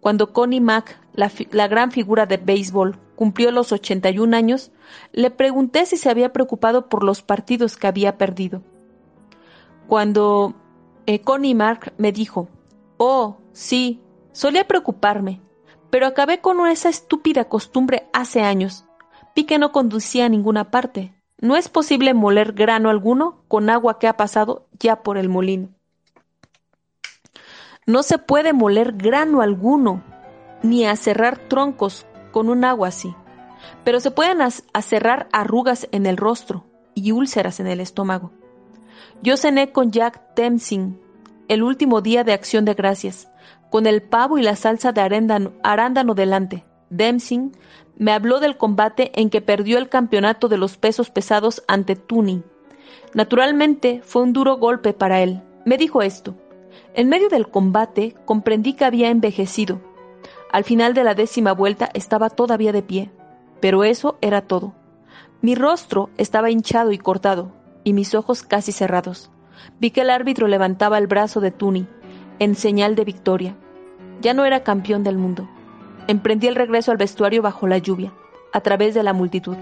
Cuando 0.00 0.32
Connie 0.32 0.60
Mack, 0.60 0.98
la, 1.12 1.30
la 1.52 1.68
gran 1.68 1.92
figura 1.92 2.26
de 2.26 2.38
béisbol, 2.38 2.98
cumplió 3.14 3.52
los 3.52 3.70
81 3.70 4.36
años, 4.36 4.72
le 5.12 5.30
pregunté 5.30 5.86
si 5.86 5.96
se 5.96 6.10
había 6.10 6.32
preocupado 6.32 6.88
por 6.88 7.04
los 7.04 7.22
partidos 7.22 7.76
que 7.76 7.86
había 7.86 8.18
perdido. 8.18 8.64
Cuando 9.86 10.56
eh, 11.06 11.20
Connie 11.20 11.54
Mark 11.54 11.92
me 11.98 12.12
dijo, 12.12 12.48
oh, 12.96 13.38
sí, 13.52 14.00
solía 14.32 14.66
preocuparme, 14.66 15.40
pero 15.90 16.06
acabé 16.06 16.40
con 16.40 16.66
esa 16.66 16.88
estúpida 16.88 17.48
costumbre 17.48 18.08
hace 18.12 18.42
años. 18.42 18.84
Vi 19.34 19.44
que 19.44 19.58
no 19.58 19.72
conducía 19.72 20.26
a 20.26 20.28
ninguna 20.28 20.70
parte. 20.70 21.14
No 21.38 21.56
es 21.56 21.68
posible 21.68 22.14
moler 22.14 22.52
grano 22.52 22.88
alguno 22.90 23.42
con 23.48 23.68
agua 23.68 23.98
que 23.98 24.06
ha 24.06 24.16
pasado 24.16 24.68
ya 24.78 25.02
por 25.02 25.18
el 25.18 25.28
molino. 25.28 25.70
No 27.84 28.02
se 28.04 28.18
puede 28.18 28.52
moler 28.52 28.92
grano 28.92 29.40
alguno, 29.40 30.04
ni 30.62 30.86
aserrar 30.86 31.38
troncos 31.48 32.06
con 32.30 32.48
un 32.48 32.64
agua 32.64 32.88
así, 32.88 33.14
pero 33.84 33.98
se 33.98 34.12
pueden 34.12 34.38
aserrar 34.40 35.28
arrugas 35.32 35.88
en 35.90 36.06
el 36.06 36.16
rostro 36.16 36.64
y 36.94 37.10
úlceras 37.10 37.58
en 37.58 37.66
el 37.66 37.80
estómago. 37.80 38.30
Yo 39.22 39.36
cené 39.36 39.72
con 39.72 39.90
Jack 39.92 40.34
Temsing 40.34 40.98
el 41.48 41.62
último 41.62 42.00
día 42.00 42.24
de 42.24 42.32
acción 42.32 42.64
de 42.64 42.74
gracias, 42.74 43.28
con 43.70 43.86
el 43.86 44.02
pavo 44.02 44.38
y 44.38 44.42
la 44.42 44.56
salsa 44.56 44.92
de 44.92 45.00
arándano, 45.00 46.14
delante. 46.14 46.64
Dempsey 46.88 47.50
me 47.96 48.12
habló 48.12 48.40
del 48.40 48.56
combate 48.56 49.12
en 49.14 49.30
que 49.30 49.40
perdió 49.40 49.78
el 49.78 49.88
campeonato 49.88 50.48
de 50.48 50.58
los 50.58 50.76
pesos 50.76 51.10
pesados 51.10 51.62
ante 51.68 51.96
Tuni. 51.96 52.42
Naturalmente 53.14 54.00
fue 54.04 54.22
un 54.22 54.32
duro 54.32 54.56
golpe 54.56 54.92
para 54.92 55.20
él. 55.20 55.42
Me 55.64 55.76
dijo 55.76 56.02
esto. 56.02 56.34
En 56.94 57.08
medio 57.08 57.28
del 57.28 57.48
combate 57.48 58.14
comprendí 58.24 58.74
que 58.74 58.84
había 58.84 59.10
envejecido. 59.10 59.80
Al 60.50 60.64
final 60.64 60.94
de 60.94 61.04
la 61.04 61.14
décima 61.14 61.52
vuelta 61.52 61.90
estaba 61.94 62.30
todavía 62.30 62.72
de 62.72 62.82
pie, 62.82 63.10
pero 63.60 63.84
eso 63.84 64.16
era 64.20 64.42
todo. 64.42 64.74
Mi 65.40 65.54
rostro 65.54 66.10
estaba 66.16 66.50
hinchado 66.50 66.92
y 66.92 66.98
cortado, 66.98 67.52
y 67.84 67.92
mis 67.92 68.14
ojos 68.14 68.42
casi 68.42 68.72
cerrados. 68.72 69.30
Vi 69.80 69.90
que 69.90 70.02
el 70.02 70.10
árbitro 70.10 70.48
levantaba 70.48 70.98
el 70.98 71.06
brazo 71.06 71.40
de 71.40 71.50
Tuni, 71.50 71.86
en 72.38 72.54
señal 72.54 72.94
de 72.94 73.04
victoria. 73.04 73.56
Ya 74.20 74.34
no 74.34 74.44
era 74.44 74.62
campeón 74.62 75.04
del 75.04 75.18
mundo. 75.18 75.48
Emprendí 76.08 76.46
el 76.46 76.54
regreso 76.54 76.90
al 76.90 76.96
vestuario 76.96 77.42
bajo 77.42 77.66
la 77.66 77.78
lluvia, 77.78 78.12
a 78.52 78.60
través 78.60 78.94
de 78.94 79.02
la 79.02 79.12
multitud. 79.12 79.56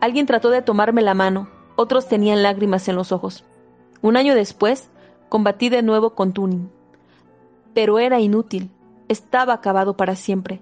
Alguien 0.00 0.26
trató 0.26 0.50
de 0.50 0.62
tomarme 0.62 1.02
la 1.02 1.14
mano, 1.14 1.48
otros 1.76 2.08
tenían 2.08 2.42
lágrimas 2.42 2.88
en 2.88 2.96
los 2.96 3.12
ojos. 3.12 3.44
Un 4.02 4.16
año 4.16 4.34
después, 4.34 4.90
Combatí 5.28 5.68
de 5.68 5.82
nuevo 5.82 6.14
con 6.14 6.32
Tuning. 6.32 6.70
Pero 7.74 7.98
era 7.98 8.20
inútil. 8.20 8.70
Estaba 9.08 9.54
acabado 9.54 9.96
para 9.96 10.14
siempre. 10.14 10.60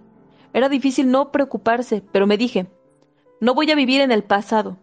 Era 0.53 0.69
difícil 0.69 1.11
no 1.11 1.31
preocuparse, 1.33 2.03
pero 2.13 2.27
me 2.27 2.39
dije, 2.39 2.67
no 3.41 3.55
voy 3.55 3.71
a 3.71 3.75
vivir 3.75 4.01
en 4.01 4.13
el 4.13 4.23
pasado, 4.23 4.79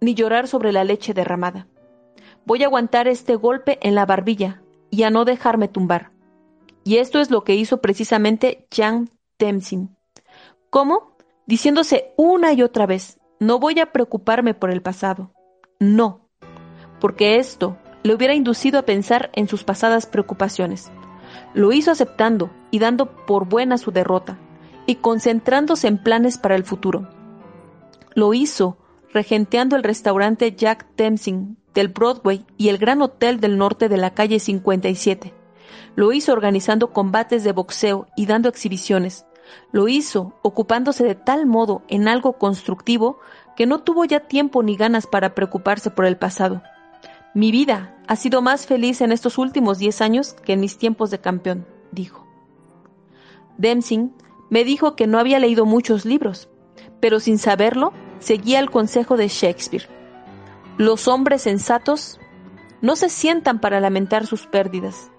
ni 0.00 0.14
llorar 0.14 0.48
sobre 0.48 0.72
la 0.72 0.84
leche 0.84 1.14
derramada. 1.14 1.66
Voy 2.46 2.62
a 2.62 2.66
aguantar 2.66 3.08
este 3.08 3.36
golpe 3.36 3.78
en 3.82 3.94
la 3.94 4.06
barbilla 4.06 4.62
y 4.90 5.02
a 5.02 5.10
no 5.10 5.24
dejarme 5.24 5.68
tumbar. 5.68 6.10
Y 6.84 6.96
esto 6.96 7.20
es 7.20 7.30
lo 7.30 7.44
que 7.44 7.54
hizo 7.54 7.80
precisamente 7.80 8.66
Jan 8.74 9.10
Temsin. 9.36 9.96
¿Cómo? 10.70 11.16
Diciéndose 11.46 12.12
una 12.16 12.52
y 12.52 12.62
otra 12.62 12.86
vez, 12.86 13.18
no 13.38 13.58
voy 13.58 13.80
a 13.80 13.92
preocuparme 13.92 14.54
por 14.54 14.70
el 14.70 14.82
pasado. 14.82 15.32
No, 15.78 16.28
porque 17.00 17.36
esto 17.36 17.76
le 18.02 18.14
hubiera 18.14 18.34
inducido 18.34 18.78
a 18.78 18.86
pensar 18.86 19.30
en 19.34 19.48
sus 19.48 19.64
pasadas 19.64 20.06
preocupaciones. 20.06 20.90
Lo 21.54 21.72
hizo 21.72 21.90
aceptando 21.90 22.50
y 22.70 22.78
dando 22.78 23.26
por 23.26 23.48
buena 23.48 23.78
su 23.78 23.90
derrota, 23.90 24.38
y 24.86 24.96
concentrándose 24.96 25.88
en 25.88 25.98
planes 25.98 26.38
para 26.38 26.54
el 26.54 26.64
futuro. 26.64 27.08
Lo 28.14 28.34
hizo 28.34 28.78
regenteando 29.12 29.76
el 29.76 29.82
restaurante 29.82 30.54
Jack 30.54 30.86
Dempsey 30.96 31.56
del 31.74 31.88
Broadway 31.88 32.44
y 32.56 32.68
el 32.68 32.78
Gran 32.78 33.02
Hotel 33.02 33.40
del 33.40 33.58
Norte 33.58 33.88
de 33.88 33.96
la 33.96 34.14
calle 34.14 34.38
57. 34.38 35.34
Lo 35.96 36.12
hizo 36.12 36.32
organizando 36.32 36.92
combates 36.92 37.44
de 37.44 37.52
boxeo 37.52 38.06
y 38.16 38.26
dando 38.26 38.48
exhibiciones. 38.48 39.26
Lo 39.72 39.88
hizo 39.88 40.34
ocupándose 40.42 41.04
de 41.04 41.14
tal 41.14 41.46
modo 41.46 41.82
en 41.88 42.08
algo 42.08 42.34
constructivo 42.34 43.18
que 43.56 43.66
no 43.66 43.80
tuvo 43.80 44.04
ya 44.04 44.20
tiempo 44.20 44.62
ni 44.62 44.76
ganas 44.76 45.06
para 45.06 45.34
preocuparse 45.34 45.90
por 45.90 46.04
el 46.06 46.16
pasado. 46.16 46.62
Mi 47.34 47.50
vida 47.50 47.96
ha 48.06 48.16
sido 48.16 48.42
más 48.42 48.66
feliz 48.66 49.00
en 49.00 49.12
estos 49.12 49.38
últimos 49.38 49.78
diez 49.78 50.00
años 50.00 50.34
que 50.44 50.54
en 50.54 50.60
mis 50.60 50.78
tiempos 50.78 51.10
de 51.10 51.20
campeón, 51.20 51.66
dijo. 51.92 52.26
Dempsey 53.58 54.10
me 54.48 54.64
dijo 54.64 54.96
que 54.96 55.06
no 55.06 55.18
había 55.18 55.38
leído 55.38 55.66
muchos 55.66 56.04
libros, 56.04 56.48
pero 57.00 57.20
sin 57.20 57.38
saberlo 57.38 57.92
seguía 58.20 58.60
el 58.60 58.70
consejo 58.70 59.16
de 59.16 59.28
Shakespeare. 59.28 59.88
Los 60.78 61.08
hombres 61.08 61.42
sensatos 61.42 62.20
no 62.80 62.96
se 62.96 63.08
sientan 63.08 63.60
para 63.60 63.80
lamentar 63.80 64.26
sus 64.26 64.46
pérdidas, 64.46 65.10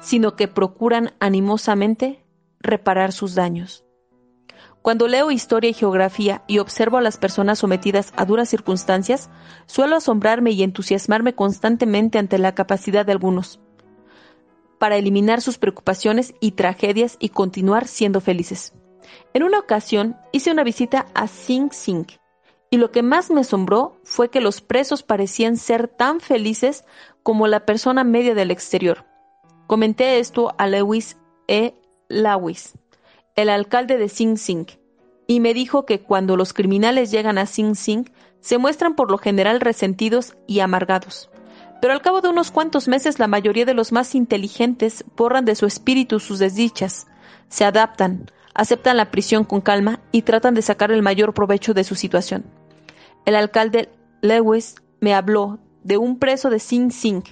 sino 0.00 0.36
que 0.36 0.48
procuran 0.48 1.12
animosamente 1.20 2.24
reparar 2.58 3.12
sus 3.12 3.34
daños. 3.34 3.84
Cuando 4.82 5.08
leo 5.08 5.30
historia 5.30 5.70
y 5.70 5.74
geografía 5.74 6.42
y 6.46 6.58
observo 6.58 6.96
a 6.96 7.02
las 7.02 7.18
personas 7.18 7.58
sometidas 7.58 8.12
a 8.16 8.24
duras 8.24 8.48
circunstancias, 8.48 9.30
suelo 9.66 9.96
asombrarme 9.96 10.52
y 10.52 10.62
entusiasmarme 10.62 11.34
constantemente 11.34 12.18
ante 12.18 12.38
la 12.38 12.54
capacidad 12.54 13.04
de 13.04 13.12
algunos 13.12 13.60
para 14.78 14.96
eliminar 14.96 15.42
sus 15.42 15.58
preocupaciones 15.58 16.34
y 16.40 16.52
tragedias 16.52 17.18
y 17.20 17.28
continuar 17.28 17.86
siendo 17.86 18.22
felices. 18.22 18.72
En 19.34 19.42
una 19.42 19.58
ocasión 19.58 20.16
hice 20.32 20.50
una 20.50 20.64
visita 20.64 21.06
a 21.12 21.26
Sing 21.26 21.70
Sing 21.70 22.06
y 22.70 22.76
lo 22.76 22.92
que 22.92 23.02
más 23.02 23.30
me 23.30 23.40
asombró 23.40 23.96
fue 24.04 24.30
que 24.30 24.40
los 24.40 24.60
presos 24.60 25.02
parecían 25.02 25.56
ser 25.56 25.88
tan 25.88 26.20
felices 26.20 26.84
como 27.22 27.48
la 27.48 27.66
persona 27.66 28.04
media 28.04 28.34
del 28.34 28.52
exterior. 28.52 29.04
Comenté 29.66 30.20
esto 30.20 30.54
a 30.56 30.68
Lewis 30.68 31.16
E. 31.48 31.74
Lawis, 32.08 32.74
el 33.34 33.50
alcalde 33.50 33.98
de 33.98 34.08
Sing 34.08 34.36
Sing, 34.36 34.66
y 35.26 35.40
me 35.40 35.54
dijo 35.54 35.84
que 35.84 36.00
cuando 36.00 36.36
los 36.36 36.52
criminales 36.52 37.10
llegan 37.10 37.38
a 37.38 37.46
Sing 37.46 37.74
Sing, 37.74 38.10
se 38.40 38.58
muestran 38.58 38.94
por 38.94 39.10
lo 39.10 39.18
general 39.18 39.60
resentidos 39.60 40.36
y 40.46 40.60
amargados. 40.60 41.30
Pero 41.80 41.92
al 41.92 42.02
cabo 42.02 42.20
de 42.20 42.28
unos 42.28 42.50
cuantos 42.50 42.88
meses 42.88 43.18
la 43.18 43.26
mayoría 43.26 43.64
de 43.64 43.74
los 43.74 43.92
más 43.92 44.14
inteligentes 44.14 45.04
borran 45.16 45.44
de 45.44 45.54
su 45.54 45.66
espíritu 45.66 46.20
sus 46.20 46.38
desdichas, 46.38 47.06
se 47.48 47.64
adaptan, 47.64 48.30
aceptan 48.60 48.98
la 48.98 49.10
prisión 49.10 49.44
con 49.44 49.62
calma 49.62 50.00
y 50.12 50.20
tratan 50.20 50.52
de 50.52 50.60
sacar 50.60 50.92
el 50.92 51.00
mayor 51.00 51.32
provecho 51.32 51.72
de 51.72 51.82
su 51.82 51.94
situación. 51.94 52.44
El 53.24 53.34
alcalde 53.34 53.88
Lewis 54.20 54.74
me 55.00 55.14
habló 55.14 55.58
de 55.82 55.96
un 55.96 56.18
preso 56.18 56.50
de 56.50 56.58
Sing 56.58 56.90
Sing, 56.90 57.22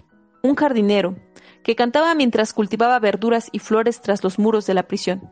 un 0.42 0.54
jardinero, 0.54 1.16
que 1.62 1.76
cantaba 1.76 2.14
mientras 2.14 2.54
cultivaba 2.54 2.98
verduras 2.98 3.50
y 3.52 3.58
flores 3.58 4.00
tras 4.00 4.24
los 4.24 4.38
muros 4.38 4.66
de 4.66 4.72
la 4.72 4.84
prisión. 4.84 5.30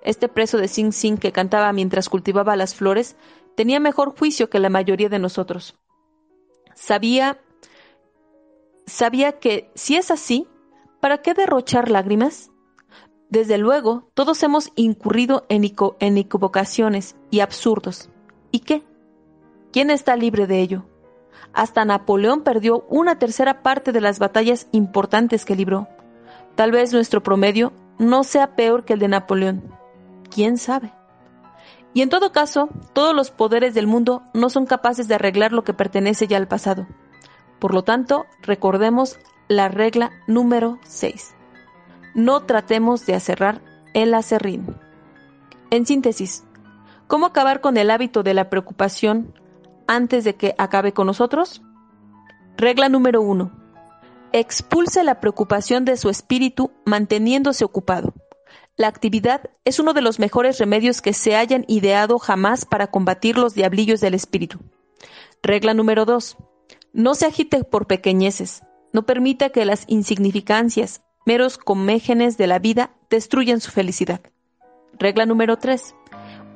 Este 0.00 0.28
preso 0.28 0.56
de 0.56 0.66
Sing 0.66 0.92
Sing 0.92 1.18
que 1.18 1.30
cantaba 1.30 1.70
mientras 1.74 2.08
cultivaba 2.08 2.56
las 2.56 2.74
flores 2.74 3.14
tenía 3.54 3.80
mejor 3.80 4.18
juicio 4.18 4.48
que 4.48 4.60
la 4.60 4.70
mayoría 4.70 5.10
de 5.10 5.18
nosotros. 5.18 5.78
Sabía 6.74 7.38
sabía 8.86 9.38
que 9.38 9.70
si 9.74 9.96
es 9.96 10.10
así, 10.10 10.48
¿para 11.00 11.18
qué 11.18 11.34
derrochar 11.34 11.90
lágrimas? 11.90 12.50
Desde 13.34 13.58
luego, 13.58 14.04
todos 14.14 14.40
hemos 14.44 14.70
incurrido 14.76 15.44
en, 15.48 15.64
equivocaciones 15.64 17.16
y 17.32 17.40
absurdos. 17.40 18.08
¿Y 18.52 18.60
qué? 18.60 18.84
¿Quién 19.72 19.90
está 19.90 20.14
libre 20.14 20.46
de 20.46 20.60
ello? 20.60 20.84
Hasta 21.52 21.84
Napoleón 21.84 22.42
perdió 22.44 22.84
una 22.88 23.18
tercera 23.18 23.64
parte 23.64 23.90
de 23.90 24.00
las 24.00 24.20
batallas 24.20 24.68
importantes 24.70 25.44
que 25.44 25.56
libró. 25.56 25.88
Tal 26.54 26.70
vez 26.70 26.92
nuestro 26.92 27.24
promedio 27.24 27.72
no 27.98 28.22
sea 28.22 28.54
peor 28.54 28.84
que 28.84 28.92
el 28.92 29.00
de 29.00 29.08
Napoleón 29.08 29.64
quién 30.32 30.56
sabe. 30.56 30.92
Y 31.92 32.02
en 32.02 32.10
todo 32.10 32.30
caso, 32.30 32.68
todos 32.92 33.16
los 33.16 33.32
poderes 33.32 33.74
del 33.74 33.88
mundo 33.88 34.22
no 34.32 34.48
son 34.48 34.64
capaces 34.64 35.08
de 35.08 35.16
arreglar 35.16 35.50
lo 35.50 35.64
que 35.64 35.74
pertenece 35.74 36.28
ya 36.28 36.36
al 36.36 36.46
pasado. 36.46 36.86
Por 37.58 37.74
lo 37.74 37.82
tanto, 37.82 38.26
recordemos 38.42 39.18
la 39.48 39.66
regla 39.66 40.12
número 40.28 40.78
6. 40.84 41.34
No 42.14 42.44
tratemos 42.44 43.06
de 43.06 43.14
acerrar 43.14 43.60
el 43.92 44.14
acerrín. 44.14 44.76
En 45.70 45.84
síntesis, 45.84 46.44
¿cómo 47.08 47.26
acabar 47.26 47.60
con 47.60 47.76
el 47.76 47.90
hábito 47.90 48.22
de 48.22 48.34
la 48.34 48.50
preocupación 48.50 49.34
antes 49.88 50.22
de 50.22 50.36
que 50.36 50.54
acabe 50.56 50.92
con 50.92 51.08
nosotros? 51.08 51.62
Regla 52.56 52.88
número 52.88 53.20
1. 53.20 53.50
Expulse 54.32 55.02
la 55.02 55.18
preocupación 55.18 55.84
de 55.84 55.96
su 55.96 56.08
espíritu 56.08 56.70
manteniéndose 56.84 57.64
ocupado. 57.64 58.14
La 58.76 58.86
actividad 58.86 59.50
es 59.64 59.80
uno 59.80 59.92
de 59.92 60.00
los 60.00 60.20
mejores 60.20 60.58
remedios 60.58 61.02
que 61.02 61.12
se 61.14 61.34
hayan 61.34 61.64
ideado 61.66 62.20
jamás 62.20 62.64
para 62.64 62.88
combatir 62.88 63.38
los 63.38 63.54
diablillos 63.54 64.00
del 64.00 64.14
espíritu. 64.14 64.60
Regla 65.42 65.74
número 65.74 66.04
2. 66.04 66.36
No 66.92 67.14
se 67.16 67.26
agite 67.26 67.64
por 67.64 67.88
pequeñeces. 67.88 68.62
No 68.92 69.04
permita 69.04 69.50
que 69.50 69.64
las 69.64 69.84
insignificancias, 69.88 71.02
meros 71.24 71.58
comégenes 71.58 72.36
de 72.36 72.46
la 72.46 72.58
vida, 72.58 72.90
destruyan 73.10 73.60
su 73.60 73.70
felicidad. 73.70 74.20
Regla 74.98 75.26
número 75.26 75.56
3. 75.56 75.94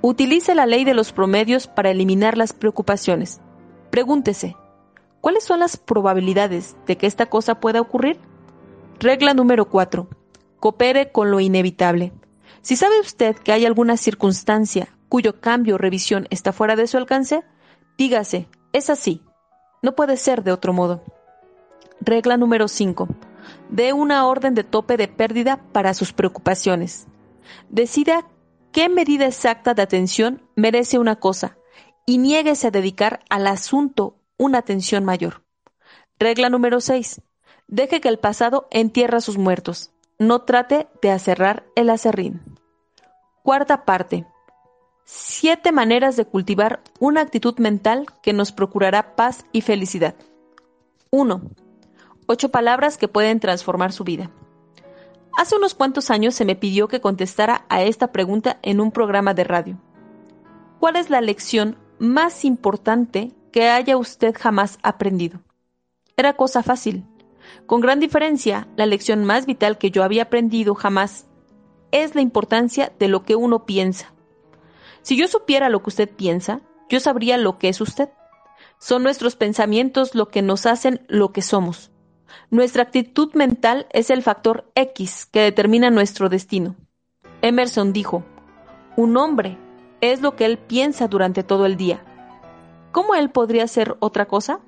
Utilice 0.03 0.55
la 0.55 0.67
ley 0.67 0.85
de 0.85 0.95
los 0.95 1.13
promedios 1.13 1.67
para 1.67 1.91
eliminar 1.91 2.37
las 2.37 2.53
preocupaciones. 2.53 3.41
Pregúntese, 3.91 4.57
¿cuáles 5.21 5.45
son 5.45 5.61
las 5.61 5.77
probabilidades 5.77 6.77
de 6.87 6.97
que 6.97 7.07
esta 7.07 7.27
cosa 7.27 7.61
pueda 7.61 7.81
ocurrir? 7.81 8.21
Regla 9.01 9.35
número 9.35 9.69
4. 9.69 10.09
Coopere 10.61 11.11
con 11.11 11.31
lo 11.31 11.41
inevitable. 11.41 12.13
Si 12.63 12.77
sabe 12.77 13.01
usted 13.01 13.37
que 13.37 13.53
hay 13.53 13.65
alguna 13.65 13.97
circunstancia 13.97 14.89
cuyo 15.09 15.41
cambio 15.41 15.77
o 15.77 15.79
revisión 15.79 16.27
está 16.31 16.53
fuera 16.53 16.77
de 16.77 16.87
su 16.87 16.99
alcance, 16.99 17.43
dígase, 17.97 18.49
es 18.73 18.91
así. 18.91 19.23
No 19.83 19.95
puede 19.95 20.17
ser 20.17 20.43
de 20.43 20.53
otro 20.53 20.73
modo. 20.73 21.03
Regla 22.01 22.37
número 22.37 22.69
5. 22.69 23.09
Dé 23.71 23.93
una 23.93 24.27
orden 24.27 24.55
de 24.55 24.65
tope 24.65 24.97
de 24.97 25.09
pérdida 25.09 25.63
para 25.73 25.95
sus 25.95 26.13
preocupaciones. 26.13 27.07
Decida 27.69 28.27
qué 28.73 28.89
medida 28.89 29.27
exacta 29.27 29.75
de 29.75 29.83
atención 29.83 30.43
merece 30.57 30.99
una 30.99 31.17
cosa 31.17 31.59
y 32.07 32.19
niéguese 32.19 32.69
a 32.69 32.71
dedicar 32.71 33.21
al 33.29 33.47
asunto 33.47 34.17
una 34.39 34.59
atención 34.59 35.05
mayor. 35.05 35.43
Regla 36.19 36.49
número 36.49 36.81
6. 36.81 37.21
Deje 37.67 38.01
que 38.01 38.09
el 38.09 38.19
pasado 38.19 38.67
entierra 38.71 39.19
a 39.19 39.21
sus 39.21 39.37
muertos. 39.37 39.91
No 40.19 40.43
trate 40.43 40.89
de 41.03 41.11
acerrar 41.11 41.67
el 41.77 41.91
acerrín. 41.91 42.41
Cuarta 43.43 43.85
parte. 43.85 44.27
Siete 45.05 45.71
maneras 45.71 46.17
de 46.17 46.25
cultivar 46.25 46.83
una 46.99 47.21
actitud 47.21 47.59
mental 47.59 48.07
que 48.23 48.33
nos 48.33 48.53
procurará 48.53 49.15
paz 49.15 49.45
y 49.53 49.61
felicidad. 49.61 50.15
1. 51.11 51.41
Ocho 52.31 52.51
palabras 52.51 52.99
que 52.99 53.09
pueden 53.09 53.41
transformar 53.41 53.91
su 53.91 54.05
vida. 54.05 54.31
Hace 55.39 55.57
unos 55.57 55.75
cuantos 55.75 56.11
años 56.11 56.35
se 56.35 56.45
me 56.45 56.57
pidió 56.57 56.87
que 56.87 57.01
contestara 57.01 57.65
a 57.71 57.81
esta 57.83 58.13
pregunta 58.13 58.59
en 58.61 58.83
un 58.83 58.93
programa 58.93 59.33
de 59.33 59.45
radio. 59.45 59.79
¿Cuál 60.79 60.97
es 60.97 61.09
la 61.09 61.23
lección 61.23 61.79
más 61.99 62.45
importante 62.45 63.33
que 63.51 63.71
haya 63.71 63.97
usted 63.97 64.35
jamás 64.39 64.79
aprendido? 64.83 65.41
Era 66.19 66.35
cosa 66.35 66.63
fácil. 66.63 67.07
Con 67.65 67.81
gran 67.81 67.99
diferencia, 67.99 68.69
la 68.77 68.85
lección 68.85 69.25
más 69.25 69.47
vital 69.47 69.79
que 69.79 69.91
yo 69.91 70.05
había 70.05 70.25
aprendido 70.25 70.75
jamás 70.75 71.27
es 71.93 72.15
la 72.15 72.21
importancia 72.21 72.93
de 72.99 73.09
lo 73.09 73.23
que 73.23 73.37
uno 73.37 73.65
piensa. 73.65 74.13
Si 75.01 75.17
yo 75.17 75.29
supiera 75.29 75.71
lo 75.71 75.83
que 75.83 75.89
usted 75.89 76.11
piensa, 76.11 76.61
yo 76.91 77.01
sabría 77.01 77.39
lo 77.39 77.59
que 77.59 77.71
es 77.71 77.81
usted. 77.81 78.11
Son 78.79 79.03
nuestros 79.03 79.35
pensamientos 79.35 80.15
lo 80.15 80.29
que 80.29 80.43
nos 80.43 80.67
hacen 80.67 81.07
lo 81.09 81.33
que 81.33 81.41
somos. 81.41 81.91
Nuestra 82.51 82.83
actitud 82.83 83.33
mental 83.35 83.87
es 83.91 84.11
el 84.11 84.23
factor 84.23 84.71
X 84.75 85.27
que 85.27 85.41
determina 85.41 85.91
nuestro 85.91 86.29
destino. 86.29 86.77
Emerson 87.43 87.93
dijo, 87.93 88.25
un 88.97 89.17
hombre 89.17 89.59
es 90.01 90.21
lo 90.21 90.37
que 90.37 90.45
él 90.45 90.59
piensa 90.59 91.09
durante 91.09 91.43
todo 91.43 91.67
el 91.67 91.77
día. 91.77 92.03
¿Cómo 92.93 93.15
él 93.15 93.31
podría 93.31 93.67
ser 93.69 93.97
otra 94.01 94.27
cosa? 94.27 94.61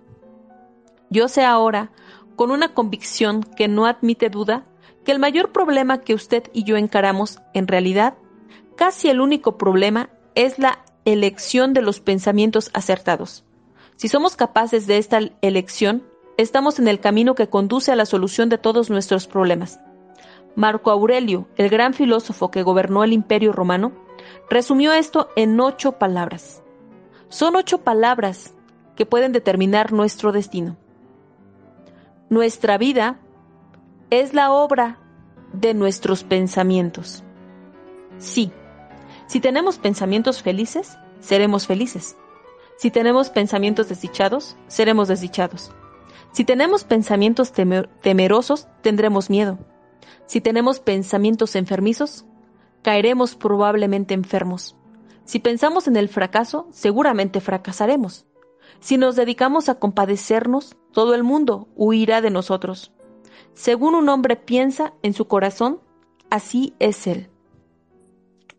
Yo 1.08 1.28
sé 1.28 1.44
ahora, 1.44 1.90
con 2.36 2.50
una 2.50 2.74
convicción 2.74 3.42
que 3.42 3.68
no 3.68 3.86
admite 3.86 4.30
duda, 4.30 4.64
que 5.04 5.12
el 5.12 5.18
mayor 5.18 5.52
problema 5.52 6.00
que 6.02 6.14
usted 6.14 6.44
y 6.52 6.64
yo 6.64 6.76
encaramos, 6.76 7.40
en 7.54 7.66
realidad, 7.66 8.14
casi 8.76 9.08
el 9.08 9.20
único 9.20 9.58
problema, 9.58 10.10
es 10.34 10.58
la 10.58 10.84
elección 11.04 11.72
de 11.72 11.82
los 11.82 12.00
pensamientos 12.00 12.70
acertados. 12.72 13.44
Si 13.96 14.08
somos 14.08 14.36
capaces 14.36 14.86
de 14.86 14.98
esta 14.98 15.18
elección, 15.42 16.04
estamos 16.40 16.78
en 16.78 16.88
el 16.88 17.00
camino 17.00 17.34
que 17.34 17.48
conduce 17.48 17.92
a 17.92 17.96
la 17.96 18.06
solución 18.06 18.48
de 18.48 18.58
todos 18.58 18.90
nuestros 18.90 19.26
problemas. 19.26 19.80
Marco 20.56 20.90
Aurelio, 20.90 21.46
el 21.56 21.68
gran 21.68 21.94
filósofo 21.94 22.50
que 22.50 22.62
gobernó 22.62 23.04
el 23.04 23.12
imperio 23.12 23.52
romano, 23.52 23.92
resumió 24.48 24.92
esto 24.92 25.28
en 25.36 25.58
ocho 25.60 25.92
palabras. 25.92 26.62
Son 27.28 27.56
ocho 27.56 27.78
palabras 27.78 28.54
que 28.96 29.06
pueden 29.06 29.32
determinar 29.32 29.92
nuestro 29.92 30.32
destino. 30.32 30.76
Nuestra 32.28 32.78
vida 32.78 33.18
es 34.10 34.34
la 34.34 34.52
obra 34.52 34.98
de 35.52 35.74
nuestros 35.74 36.24
pensamientos. 36.24 37.22
Sí, 38.18 38.50
si 39.26 39.40
tenemos 39.40 39.78
pensamientos 39.78 40.42
felices, 40.42 40.98
seremos 41.20 41.66
felices. 41.66 42.16
Si 42.78 42.90
tenemos 42.90 43.30
pensamientos 43.30 43.88
desdichados, 43.88 44.56
seremos 44.68 45.08
desdichados. 45.08 45.72
Si 46.32 46.44
tenemos 46.44 46.84
pensamientos 46.84 47.52
temerosos, 47.52 48.68
tendremos 48.82 49.30
miedo. 49.30 49.58
Si 50.26 50.40
tenemos 50.40 50.78
pensamientos 50.78 51.56
enfermizos, 51.56 52.24
caeremos 52.82 53.34
probablemente 53.34 54.14
enfermos. 54.14 54.76
Si 55.24 55.40
pensamos 55.40 55.88
en 55.88 55.96
el 55.96 56.08
fracaso, 56.08 56.68
seguramente 56.70 57.40
fracasaremos. 57.40 58.26
Si 58.78 58.96
nos 58.96 59.16
dedicamos 59.16 59.68
a 59.68 59.78
compadecernos, 59.78 60.76
todo 60.92 61.14
el 61.14 61.24
mundo 61.24 61.68
huirá 61.74 62.20
de 62.20 62.30
nosotros. 62.30 62.92
Según 63.54 63.94
un 63.94 64.08
hombre 64.08 64.36
piensa 64.36 64.94
en 65.02 65.14
su 65.14 65.26
corazón, 65.26 65.80
así 66.30 66.74
es 66.78 67.06
él. 67.06 67.28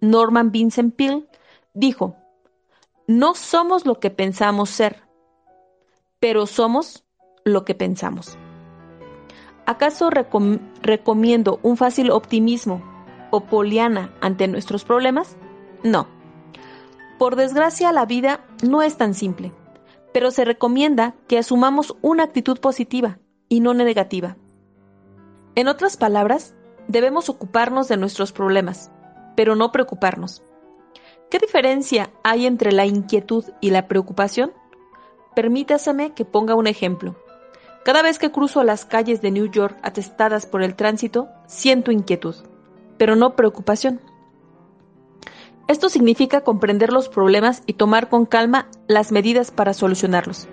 Norman 0.01 0.51
Vincent 0.51 0.95
Peale 0.95 1.27
dijo, 1.73 2.15
no 3.07 3.33
somos 3.33 3.85
lo 3.85 3.99
que 3.99 4.09
pensamos 4.09 4.69
ser, 4.69 5.03
pero 6.19 6.45
somos 6.47 7.05
lo 7.45 7.65
que 7.65 7.75
pensamos. 7.75 8.37
¿Acaso 9.65 10.09
recomiendo 10.09 11.59
un 11.63 11.77
fácil 11.77 12.11
optimismo 12.11 12.81
o 13.29 13.41
poliana 13.41 14.13
ante 14.21 14.47
nuestros 14.47 14.83
problemas? 14.83 15.37
No. 15.83 16.07
Por 17.17 17.35
desgracia, 17.35 17.91
la 17.91 18.05
vida 18.05 18.41
no 18.63 18.81
es 18.81 18.97
tan 18.97 19.13
simple, 19.13 19.51
pero 20.13 20.31
se 20.31 20.45
recomienda 20.45 21.15
que 21.27 21.37
asumamos 21.37 21.95
una 22.01 22.23
actitud 22.23 22.59
positiva 22.59 23.19
y 23.47 23.59
no 23.59 23.73
negativa. 23.73 24.35
En 25.55 25.67
otras 25.67 25.97
palabras, 25.97 26.55
debemos 26.87 27.29
ocuparnos 27.29 27.87
de 27.87 27.97
nuestros 27.97 28.31
problemas, 28.31 28.91
pero 29.35 29.55
no 29.55 29.71
preocuparnos. 29.71 30.43
¿Qué 31.29 31.39
diferencia 31.39 32.11
hay 32.23 32.45
entre 32.45 32.71
la 32.71 32.85
inquietud 32.85 33.45
y 33.61 33.69
la 33.69 33.87
preocupación? 33.87 34.51
Permítaseme 35.35 36.13
que 36.13 36.25
ponga 36.25 36.55
un 36.55 36.67
ejemplo. 36.67 37.15
Cada 37.83 38.03
vez 38.03 38.19
que 38.19 38.31
cruzo 38.31 38.63
las 38.63 38.85
calles 38.85 39.21
de 39.21 39.31
New 39.31 39.49
York 39.49 39.77
atestadas 39.81 40.45
por 40.45 40.61
el 40.61 40.75
tránsito, 40.75 41.29
siento 41.47 41.91
inquietud, 41.91 42.35
pero 42.97 43.15
no 43.15 43.35
preocupación. 43.35 43.99
Esto 45.67 45.89
significa 45.89 46.41
comprender 46.41 46.93
los 46.93 47.09
problemas 47.09 47.63
y 47.65 47.73
tomar 47.73 48.09
con 48.09 48.25
calma 48.25 48.67
las 48.87 49.11
medidas 49.11 49.49
para 49.49 49.73
solucionarlos. 49.73 50.47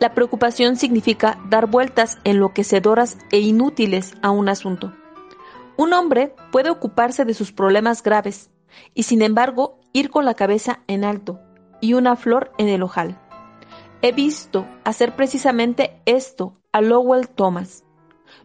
La 0.00 0.14
preocupación 0.14 0.76
significa 0.76 1.38
dar 1.48 1.66
vueltas 1.66 2.18
enloquecedoras 2.24 3.18
e 3.30 3.38
inútiles 3.38 4.14
a 4.22 4.30
un 4.30 4.48
asunto. 4.48 4.92
Un 5.76 5.92
hombre 5.92 6.34
puede 6.50 6.70
ocuparse 6.70 7.24
de 7.24 7.34
sus 7.34 7.52
problemas 7.52 8.02
graves 8.02 8.50
y 8.94 9.04
sin 9.04 9.22
embargo 9.22 9.78
ir 9.92 10.10
con 10.10 10.24
la 10.24 10.34
cabeza 10.34 10.80
en 10.88 11.04
alto 11.04 11.38
y 11.80 11.94
una 11.94 12.16
flor 12.16 12.50
en 12.58 12.68
el 12.68 12.82
ojal. 12.82 13.20
He 14.00 14.12
visto 14.12 14.64
hacer 14.84 15.16
precisamente 15.16 16.00
esto 16.06 16.56
a 16.70 16.80
Lowell 16.80 17.28
Thomas. 17.28 17.82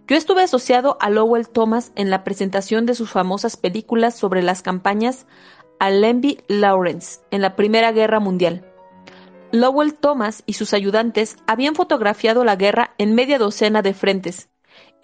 Yo 0.07 0.15
estuve 0.15 0.41
asociado 0.41 0.97
a 0.99 1.11
Lowell 1.11 1.47
Thomas 1.47 1.91
en 1.95 2.09
la 2.09 2.23
presentación 2.23 2.87
de 2.87 2.95
sus 2.95 3.11
famosas 3.11 3.55
películas 3.55 4.15
sobre 4.15 4.41
las 4.41 4.63
campañas 4.63 5.27
a 5.79 5.91
Lemby 5.91 6.39
Lawrence 6.47 7.19
en 7.29 7.41
la 7.41 7.55
Primera 7.55 7.91
Guerra 7.91 8.19
Mundial. 8.19 8.65
Lowell 9.51 9.93
Thomas 9.93 10.41
y 10.47 10.53
sus 10.53 10.73
ayudantes 10.73 11.37
habían 11.45 11.75
fotografiado 11.75 12.43
la 12.43 12.55
guerra 12.55 12.95
en 12.97 13.13
media 13.13 13.37
docena 13.37 13.83
de 13.83 13.93
frentes, 13.93 14.49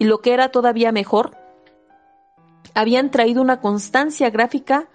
y 0.00 0.06
lo 0.06 0.18
que 0.18 0.32
era 0.32 0.48
todavía 0.48 0.90
mejor, 0.90 1.36
habían 2.74 3.12
traído 3.12 3.40
una 3.40 3.60
constancia 3.60 4.30
gráfica 4.30 4.88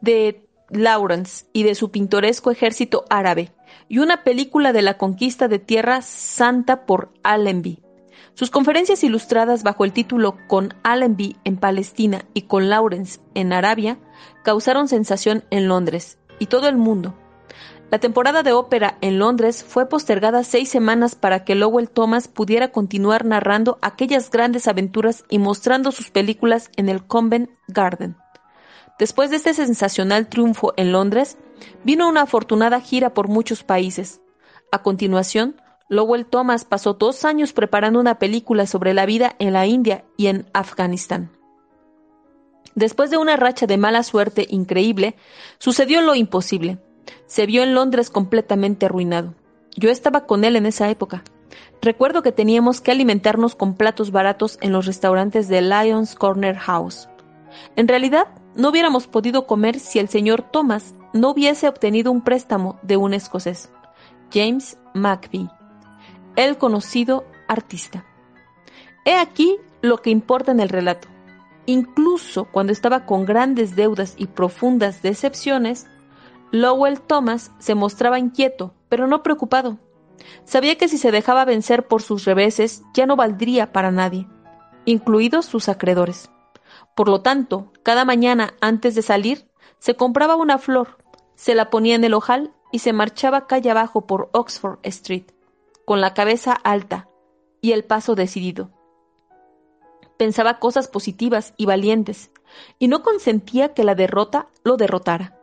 de 0.00 0.46
Lawrence 0.68 1.46
y 1.52 1.64
de 1.64 1.74
su 1.74 1.90
pintoresco 1.90 2.52
ejército 2.52 3.04
árabe, 3.10 3.52
y 3.90 3.98
una 3.98 4.24
película 4.24 4.72
de 4.72 4.80
la 4.80 4.96
conquista 4.96 5.48
de 5.48 5.58
Tierra 5.58 6.00
Santa 6.00 6.86
por 6.86 7.12
Allenby. 7.22 7.82
Sus 8.32 8.48
conferencias 8.48 9.04
ilustradas 9.04 9.62
bajo 9.62 9.84
el 9.84 9.92
título 9.92 10.38
Con 10.48 10.72
Allenby 10.82 11.36
en 11.44 11.58
Palestina 11.58 12.24
y 12.32 12.42
con 12.42 12.70
Lawrence 12.70 13.20
en 13.34 13.52
Arabia 13.52 13.98
causaron 14.42 14.88
sensación 14.88 15.44
en 15.50 15.68
Londres 15.68 16.16
y 16.38 16.46
todo 16.46 16.68
el 16.68 16.78
mundo, 16.78 17.14
la 17.90 17.98
temporada 17.98 18.44
de 18.44 18.52
ópera 18.52 18.96
en 19.00 19.18
Londres 19.18 19.64
fue 19.64 19.88
postergada 19.88 20.44
seis 20.44 20.68
semanas 20.68 21.16
para 21.16 21.44
que 21.44 21.56
Lowell 21.56 21.90
Thomas 21.90 22.28
pudiera 22.28 22.70
continuar 22.70 23.24
narrando 23.24 23.78
aquellas 23.82 24.30
grandes 24.30 24.68
aventuras 24.68 25.24
y 25.28 25.40
mostrando 25.40 25.90
sus 25.90 26.10
películas 26.10 26.70
en 26.76 26.88
el 26.88 27.04
Covent 27.04 27.50
Garden. 27.66 28.16
Después 29.00 29.30
de 29.30 29.36
este 29.36 29.54
sensacional 29.54 30.28
triunfo 30.28 30.72
en 30.76 30.92
Londres, 30.92 31.36
vino 31.84 32.08
una 32.08 32.22
afortunada 32.22 32.80
gira 32.80 33.14
por 33.14 33.28
muchos 33.28 33.64
países. 33.64 34.20
A 34.72 34.82
continuación, 34.82 35.60
Lowell 35.88 36.26
Thomas 36.26 36.64
pasó 36.64 36.94
dos 36.94 37.24
años 37.24 37.52
preparando 37.52 37.98
una 37.98 38.18
película 38.18 38.66
sobre 38.66 38.94
la 38.94 39.06
vida 39.06 39.34
en 39.38 39.52
la 39.52 39.66
India 39.66 40.04
y 40.16 40.28
en 40.28 40.46
Afganistán. 40.52 41.32
Después 42.76 43.10
de 43.10 43.16
una 43.16 43.36
racha 43.36 43.66
de 43.66 43.76
mala 43.76 44.04
suerte 44.04 44.46
increíble, 44.48 45.16
sucedió 45.58 46.00
lo 46.02 46.14
imposible. 46.14 46.78
Se 47.26 47.46
vio 47.46 47.64
en 47.64 47.74
Londres 47.74 48.10
completamente 48.10 48.86
arruinado. 48.86 49.34
Yo 49.76 49.90
estaba 49.90 50.26
con 50.26 50.44
él 50.44 50.54
en 50.54 50.66
esa 50.66 50.88
época. 50.90 51.24
Recuerdo 51.82 52.22
que 52.22 52.32
teníamos 52.32 52.80
que 52.80 52.92
alimentarnos 52.92 53.56
con 53.56 53.74
platos 53.74 54.12
baratos 54.12 54.58
en 54.60 54.72
los 54.72 54.86
restaurantes 54.86 55.48
de 55.48 55.62
Lyons 55.62 56.14
Corner 56.14 56.56
House. 56.56 57.08
En 57.74 57.88
realidad, 57.88 58.28
no 58.54 58.68
hubiéramos 58.68 59.06
podido 59.08 59.46
comer 59.46 59.80
si 59.80 59.98
el 59.98 60.08
señor 60.08 60.42
Thomas 60.42 60.94
no 61.12 61.30
hubiese 61.30 61.68
obtenido 61.68 62.12
un 62.12 62.22
préstamo 62.22 62.78
de 62.82 62.96
un 62.96 63.14
escocés, 63.14 63.70
James 64.32 64.78
McVie, 64.94 65.50
el 66.36 66.58
conocido 66.58 67.24
artista. 67.48 68.04
He 69.04 69.16
aquí 69.16 69.58
lo 69.82 69.98
que 69.98 70.10
importa 70.10 70.52
en 70.52 70.60
el 70.60 70.68
relato. 70.68 71.08
Incluso 71.66 72.46
cuando 72.46 72.72
estaba 72.72 73.06
con 73.06 73.24
grandes 73.24 73.76
deudas 73.76 74.14
y 74.16 74.26
profundas 74.26 75.02
decepciones, 75.02 75.86
Lowell 76.50 77.00
Thomas 77.00 77.52
se 77.58 77.74
mostraba 77.74 78.18
inquieto, 78.18 78.74
pero 78.88 79.06
no 79.06 79.22
preocupado. 79.22 79.78
Sabía 80.44 80.76
que 80.76 80.88
si 80.88 80.98
se 80.98 81.12
dejaba 81.12 81.44
vencer 81.44 81.86
por 81.86 82.02
sus 82.02 82.24
reveses 82.24 82.82
ya 82.92 83.06
no 83.06 83.16
valdría 83.16 83.72
para 83.72 83.90
nadie, 83.90 84.28
incluidos 84.84 85.46
sus 85.46 85.68
acreedores. 85.68 86.30
Por 86.94 87.08
lo 87.08 87.22
tanto, 87.22 87.72
cada 87.82 88.04
mañana 88.04 88.54
antes 88.60 88.94
de 88.94 89.02
salir, 89.02 89.48
se 89.78 89.94
compraba 89.94 90.36
una 90.36 90.58
flor, 90.58 90.98
se 91.40 91.54
la 91.54 91.70
ponía 91.70 91.94
en 91.94 92.04
el 92.04 92.12
ojal 92.12 92.52
y 92.70 92.80
se 92.80 92.92
marchaba 92.92 93.46
calle 93.46 93.70
abajo 93.70 94.06
por 94.06 94.28
Oxford 94.32 94.78
Street, 94.82 95.24
con 95.86 96.02
la 96.02 96.12
cabeza 96.12 96.52
alta 96.52 97.08
y 97.62 97.72
el 97.72 97.82
paso 97.82 98.14
decidido. 98.14 98.68
Pensaba 100.18 100.58
cosas 100.58 100.86
positivas 100.86 101.54
y 101.56 101.64
valientes, 101.64 102.30
y 102.78 102.88
no 102.88 103.02
consentía 103.02 103.72
que 103.72 103.84
la 103.84 103.94
derrota 103.94 104.48
lo 104.64 104.76
derrotara. 104.76 105.34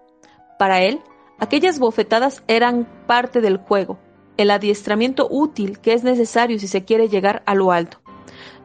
Para 0.59 0.83
él, 0.83 1.01
aquellas 1.39 1.79
bofetadas 1.79 2.43
eran 2.47 2.87
parte 3.07 3.41
del 3.41 3.57
juego, 3.57 3.97
el 4.37 4.51
adiestramiento 4.51 5.27
útil 5.31 5.79
que 5.79 5.93
es 5.93 6.03
necesario 6.03 6.59
si 6.59 6.67
se 6.67 6.85
quiere 6.85 7.09
llegar 7.09 7.41
a 7.47 7.55
lo 7.55 7.71
alto. 7.71 8.01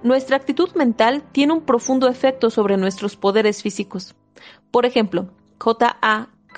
Nuestra 0.03 0.37
actitud 0.37 0.71
mental 0.75 1.23
tiene 1.33 1.55
un 1.55 1.63
profundo 1.63 2.09
efecto 2.09 2.51
sobre 2.51 2.77
nuestros 2.77 3.17
poderes 3.17 3.63
físicos. 3.63 4.15
Por 4.71 4.85
ejemplo, 4.85 5.31
J. 5.59 5.97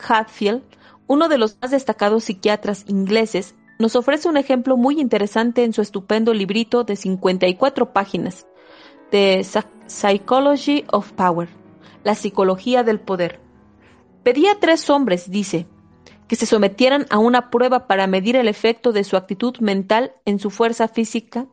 Hatfield, 0.06 0.62
uno 1.06 1.28
de 1.28 1.38
los 1.38 1.58
más 1.60 1.70
destacados 1.70 2.24
psiquiatras 2.24 2.84
ingleses, 2.88 3.54
nos 3.78 3.96
ofrece 3.96 4.28
un 4.28 4.36
ejemplo 4.36 4.76
muy 4.76 5.00
interesante 5.00 5.64
en 5.64 5.72
su 5.72 5.82
estupendo 5.82 6.32
librito 6.32 6.84
de 6.84 6.96
54 6.96 7.92
páginas, 7.92 8.46
The 9.10 9.44
Psychology 9.86 10.84
of 10.92 11.12
Power, 11.12 11.48
la 12.04 12.14
psicología 12.14 12.82
del 12.82 13.00
poder. 13.00 13.40
Pedía 14.22 14.52
a 14.52 14.60
tres 14.60 14.88
hombres, 14.90 15.30
dice, 15.30 15.66
que 16.28 16.36
se 16.36 16.46
sometieran 16.46 17.06
a 17.10 17.18
una 17.18 17.50
prueba 17.50 17.86
para 17.86 18.06
medir 18.06 18.36
el 18.36 18.48
efecto 18.48 18.92
de 18.92 19.04
su 19.04 19.16
actitud 19.16 19.58
mental 19.58 20.14
en 20.24 20.38
su 20.38 20.50
fuerza 20.50 20.88
física, 20.88 21.46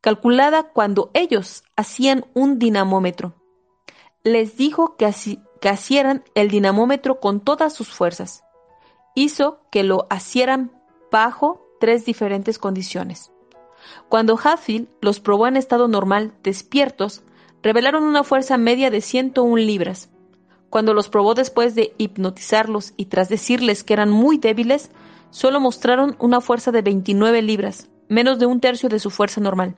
calculada 0.00 0.70
cuando 0.72 1.10
ellos 1.14 1.64
hacían 1.76 2.26
un 2.34 2.58
dinamómetro. 2.58 3.34
Les 4.22 4.56
dijo 4.56 4.96
que, 4.96 5.06
así, 5.06 5.40
que 5.64 6.22
el 6.34 6.50
dinamómetro 6.50 7.20
con 7.20 7.40
todas 7.40 7.72
sus 7.72 7.88
fuerzas. 7.88 8.44
Hizo 9.14 9.60
que 9.70 9.82
lo 9.82 10.06
hicieran 10.14 10.72
bajo 11.10 11.66
tres 11.80 12.04
diferentes 12.04 12.58
condiciones. 12.58 13.32
Cuando 14.10 14.38
Hatfield 14.42 14.88
los 15.00 15.20
probó 15.20 15.46
en 15.46 15.56
estado 15.56 15.88
normal, 15.88 16.34
despiertos, 16.42 17.22
revelaron 17.62 18.02
una 18.02 18.24
fuerza 18.24 18.58
media 18.58 18.90
de 18.90 19.00
101 19.00 19.56
libras, 19.56 20.10
cuando 20.68 20.92
los 20.92 21.08
probó 21.08 21.34
después 21.34 21.74
de 21.74 21.94
hipnotizarlos 21.96 22.92
y 22.96 23.06
tras 23.06 23.28
decirles 23.28 23.84
que 23.84 23.94
eran 23.94 24.10
muy 24.10 24.36
débiles, 24.36 24.90
solo 25.30 25.60
mostraron 25.60 26.16
una 26.18 26.40
fuerza 26.40 26.72
de 26.72 26.82
29 26.82 27.40
libras, 27.40 27.88
menos 28.08 28.38
de 28.38 28.46
un 28.46 28.60
tercio 28.60 28.88
de 28.88 28.98
su 28.98 29.08
fuerza 29.08 29.40
normal. 29.40 29.76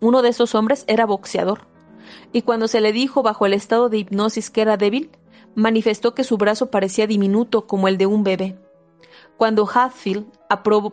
Uno 0.00 0.22
de 0.22 0.30
esos 0.30 0.54
hombres 0.54 0.84
era 0.86 1.04
boxeador, 1.04 1.66
y 2.32 2.42
cuando 2.42 2.68
se 2.68 2.80
le 2.80 2.92
dijo 2.92 3.22
bajo 3.22 3.46
el 3.46 3.54
estado 3.54 3.88
de 3.88 3.98
hipnosis 3.98 4.50
que 4.50 4.62
era 4.62 4.76
débil, 4.76 5.10
manifestó 5.54 6.14
que 6.14 6.24
su 6.24 6.36
brazo 6.36 6.70
parecía 6.70 7.06
diminuto 7.06 7.66
como 7.66 7.88
el 7.88 7.98
de 7.98 8.06
un 8.06 8.24
bebé. 8.24 8.58
Cuando 9.36 9.66
Hatfield 9.66 10.26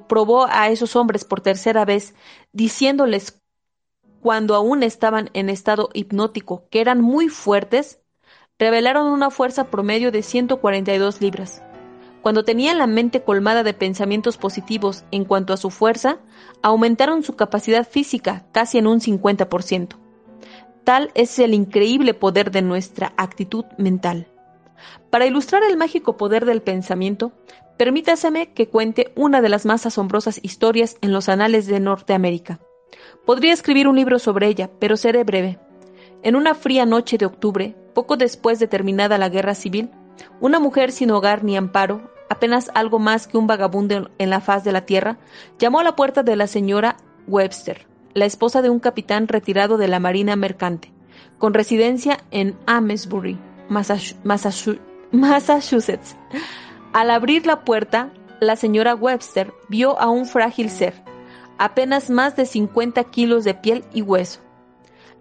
probó 0.07 0.47
a 0.47 0.69
esos 0.69 0.95
hombres 0.95 1.25
por 1.25 1.41
tercera 1.41 1.85
vez, 1.85 2.15
diciéndoles 2.53 3.41
cuando 4.21 4.55
aún 4.55 4.83
estaban 4.83 5.29
en 5.33 5.49
estado 5.49 5.89
hipnótico 5.93 6.67
que 6.69 6.81
eran 6.81 7.01
muy 7.01 7.29
fuertes, 7.29 7.99
revelaron 8.57 9.07
una 9.07 9.29
fuerza 9.29 9.69
promedio 9.69 10.11
de 10.11 10.23
142 10.23 11.21
libras. 11.21 11.61
Cuando 12.21 12.43
tenían 12.43 12.77
la 12.77 12.87
mente 12.87 13.21
colmada 13.23 13.63
de 13.63 13.73
pensamientos 13.73 14.37
positivos 14.37 15.05
en 15.11 15.23
cuanto 15.23 15.53
a 15.53 15.57
su 15.57 15.69
fuerza, 15.69 16.19
aumentaron 16.61 17.23
su 17.23 17.35
capacidad 17.35 17.87
física 17.87 18.45
casi 18.51 18.79
en 18.79 18.87
un 18.87 18.99
50%. 18.99 20.06
Tal 20.87 21.11
es 21.15 21.37
el 21.37 21.53
increíble 21.53 22.13
poder 22.13 22.49
de 22.49 22.61
nuestra 22.61 23.11
actitud 23.17 23.65
mental. 23.77 24.29
Para 25.09 25.25
ilustrar 25.25 25.61
el 25.63 25.75
mágico 25.75 26.15
poder 26.15 26.45
del 26.45 26.61
pensamiento, 26.61 27.33
permítaseme 27.75 28.53
que 28.53 28.69
cuente 28.69 29.11
una 29.17 29.41
de 29.41 29.49
las 29.49 29.65
más 29.65 29.85
asombrosas 29.85 30.39
historias 30.41 30.95
en 31.01 31.11
los 31.11 31.27
anales 31.27 31.67
de 31.67 31.81
Norteamérica. 31.81 32.61
Podría 33.25 33.51
escribir 33.51 33.89
un 33.89 33.97
libro 33.97 34.17
sobre 34.17 34.47
ella, 34.47 34.69
pero 34.79 34.95
seré 34.95 35.25
breve. 35.25 35.59
En 36.23 36.37
una 36.37 36.55
fría 36.55 36.85
noche 36.85 37.17
de 37.17 37.25
octubre, 37.25 37.75
poco 37.93 38.15
después 38.15 38.57
de 38.57 38.69
terminada 38.69 39.17
la 39.17 39.27
guerra 39.27 39.55
civil, 39.55 39.91
una 40.39 40.57
mujer 40.57 40.93
sin 40.93 41.11
hogar 41.11 41.43
ni 41.43 41.57
amparo, 41.57 42.13
apenas 42.29 42.71
algo 42.75 42.97
más 42.97 43.27
que 43.27 43.37
un 43.37 43.45
vagabundo 43.45 44.09
en 44.17 44.29
la 44.29 44.39
faz 44.39 44.63
de 44.63 44.71
la 44.71 44.85
tierra, 44.85 45.17
llamó 45.59 45.81
a 45.81 45.83
la 45.83 45.97
puerta 45.97 46.23
de 46.23 46.37
la 46.37 46.47
señora 46.47 46.95
Webster, 47.27 47.85
la 48.17 48.25
esposa 48.25 48.63
de 48.63 48.71
un 48.71 48.79
capitán 48.79 49.27
retirado 49.27 49.77
de 49.77 49.87
la 49.87 49.99
Marina 49.99 50.35
Mercante, 50.35 50.91
con 51.37 51.53
residencia 51.53 52.17
en 52.31 52.57
Amesbury, 52.65 53.37
Massachusetts. 55.11 56.17
Al 56.93 57.11
abrir 57.11 57.45
la 57.45 57.63
puerta, 57.63 58.11
la 58.39 58.55
señora 58.55 58.95
Webster 58.95 59.53
vio 59.69 59.99
a 59.99 60.09
un 60.09 60.25
frágil 60.25 60.71
ser, 60.71 60.95
apenas 61.59 62.09
más 62.09 62.35
de 62.35 62.47
50 62.47 63.03
kilos 63.03 63.43
de 63.43 63.53
piel 63.53 63.83
y 63.93 64.01
hueso. 64.01 64.39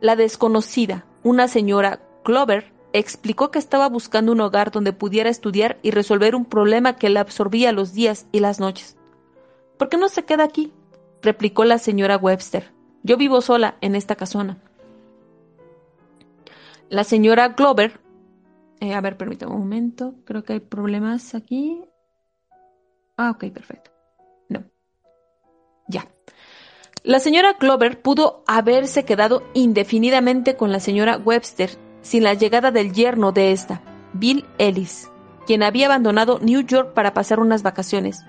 La 0.00 0.16
desconocida, 0.16 1.04
una 1.22 1.48
señora 1.48 2.00
Clover 2.24 2.72
explicó 2.94 3.50
que 3.50 3.59
estaba 3.59 3.90
buscando 3.90 4.32
un 4.32 4.40
hogar 4.40 4.70
donde 4.70 4.94
pudiera 4.94 5.28
estudiar 5.28 5.78
y 5.82 5.90
resolver 5.90 6.35
un 6.35 6.46
problema 6.46 6.96
que 6.96 7.11
le 7.11 7.18
absorbía 7.18 7.72
los 7.72 7.92
días 7.92 8.26
y 8.32 8.40
las 8.40 8.59
noches. 8.59 8.96
¿Por 9.78 9.90
qué 9.90 9.98
no 9.98 10.09
se 10.09 10.24
queda 10.24 10.44
aquí? 10.44 10.72
replicó 11.20 11.66
la 11.66 11.76
señora 11.76 12.16
Webster. 12.16 12.76
Yo 13.07 13.16
vivo 13.16 13.40
sola 13.40 13.77
en 13.83 13.95
esta 13.95 14.16
casona. 14.16 14.59
La 16.88 17.05
señora 17.05 17.51
Glover. 17.51 18.01
Eh, 18.81 18.95
a 18.95 19.01
ver, 19.01 19.16
permítame 19.16 19.53
un 19.53 19.61
momento. 19.61 20.16
Creo 20.25 20.42
que 20.42 20.55
hay 20.55 20.61
problemas 20.61 21.37
aquí. 21.37 21.85
Ah, 23.16 23.31
ok, 23.31 23.53
perfecto. 23.53 23.92
No. 24.49 24.64
Ya. 25.87 26.09
La 27.05 27.21
señora 27.21 27.53
Glover 27.61 28.03
pudo 28.03 28.42
haberse 28.49 29.05
quedado 29.05 29.45
indefinidamente 29.55 30.57
con 30.57 30.73
la 30.73 30.81
señora 30.81 31.16
Webster 31.16 31.71
sin 32.03 32.25
la 32.25 32.35
llegada 32.35 32.73
del 32.73 32.92
yerno 32.92 33.31
de 33.31 33.53
esta, 33.53 33.83
Bill 34.14 34.45
Ellis, 34.59 35.12
quien 35.47 35.62
había 35.62 35.87
abandonado 35.87 36.40
New 36.40 36.62
York 36.62 36.92
para 36.92 37.14
pasar 37.14 37.38
unas 37.38 37.62
vacaciones. 37.62 38.25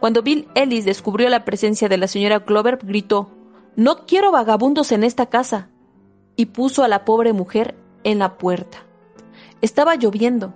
Cuando 0.00 0.22
Bill 0.22 0.48
Ellis 0.54 0.84
descubrió 0.84 1.30
la 1.30 1.46
presencia 1.46 1.88
de 1.88 1.96
la 1.96 2.08
señora 2.08 2.44
Clover, 2.44 2.78
gritó 2.82 3.37
No 3.76 4.06
quiero 4.06 4.32
vagabundos 4.32 4.92
en 4.92 5.04
esta 5.04 5.26
casa. 5.26 5.68
y 6.36 6.46
puso 6.46 6.84
a 6.84 6.88
la 6.88 7.04
pobre 7.04 7.32
mujer 7.32 7.74
en 8.04 8.20
la 8.20 8.38
puerta. 8.38 8.78
Estaba 9.60 9.96
lloviendo. 9.96 10.54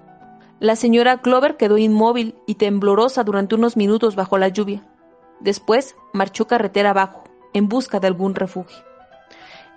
La 0.60 0.76
señora 0.76 1.20
Clover 1.20 1.56
quedó 1.56 1.76
inmóvil 1.76 2.36
y 2.46 2.54
temblorosa 2.54 3.24
durante 3.24 3.56
unos 3.56 3.76
minutos 3.76 4.14
bajo 4.14 4.38
la 4.38 4.46
lluvia. 4.46 4.86
Después 5.40 5.96
marchó 6.12 6.46
carretera 6.46 6.90
abajo, 6.90 7.24
en 7.52 7.68
busca 7.68 7.98
de 7.98 8.06
algún 8.06 8.36
refugio. 8.36 8.78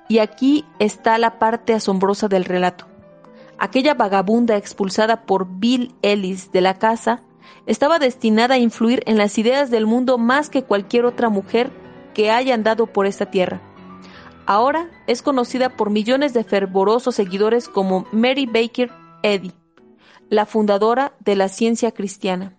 Y 0.07 0.19
aquí 0.19 0.63
está 0.77 1.17
la 1.17 1.39
parte 1.39 1.73
asombrosa 1.73 2.27
del 2.27 2.45
relato. 2.45 2.85
Aquella 3.57 3.95
vagabunda 3.95 4.57
expulsada 4.57 5.25
por 5.25 5.47
Bill 5.57 5.95
Ellis 6.03 6.51
de 6.51 6.61
la 6.61 6.75
casa 6.75 7.23
estaba 7.65 7.97
destinada 7.97 8.55
a 8.55 8.59
influir 8.59 9.01
en 9.07 9.17
las 9.17 9.39
ideas 9.39 9.71
del 9.71 9.87
mundo 9.87 10.19
más 10.19 10.51
que 10.51 10.63
cualquier 10.63 11.05
otra 11.05 11.29
mujer 11.29 11.71
que 12.15 12.31
haya 12.31 12.55
andado 12.55 12.87
por 12.87 13.05
esta 13.05 13.27
tierra. 13.27 13.61
Ahora 14.47 14.89
es 15.05 15.21
conocida 15.21 15.75
por 15.75 15.91
millones 15.91 16.33
de 16.33 16.43
fervorosos 16.43 17.13
seguidores 17.13 17.69
como 17.69 18.07
Mary 18.11 18.47
Baker 18.47 18.91
Eddy, 19.21 19.51
la 20.29 20.47
fundadora 20.47 21.13
de 21.19 21.35
la 21.35 21.49
ciencia 21.49 21.91
cristiana. 21.91 22.57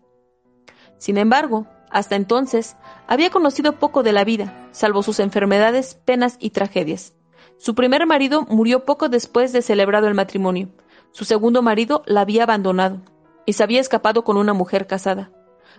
Sin 0.98 1.16
embargo, 1.16 1.66
hasta 1.90 2.16
entonces 2.16 2.76
había 3.06 3.30
conocido 3.30 3.72
poco 3.78 4.02
de 4.02 4.12
la 4.12 4.24
vida, 4.24 4.68
salvo 4.72 5.02
sus 5.02 5.20
enfermedades, 5.20 5.94
penas 6.04 6.36
y 6.40 6.50
tragedias 6.50 7.14
Su 7.56 7.74
primer 7.74 8.06
marido 8.06 8.42
murió 8.48 8.84
poco 8.84 9.08
después 9.08 9.52
de 9.52 9.62
celebrado 9.62 10.08
el 10.08 10.14
matrimonio. 10.14 10.68
Su 11.12 11.24
segundo 11.24 11.62
marido 11.62 12.02
la 12.06 12.22
había 12.22 12.42
abandonado 12.42 13.00
y 13.46 13.54
se 13.54 13.62
había 13.62 13.80
escapado 13.80 14.24
con 14.24 14.36
una 14.36 14.52
mujer 14.52 14.86
casada. 14.86 15.30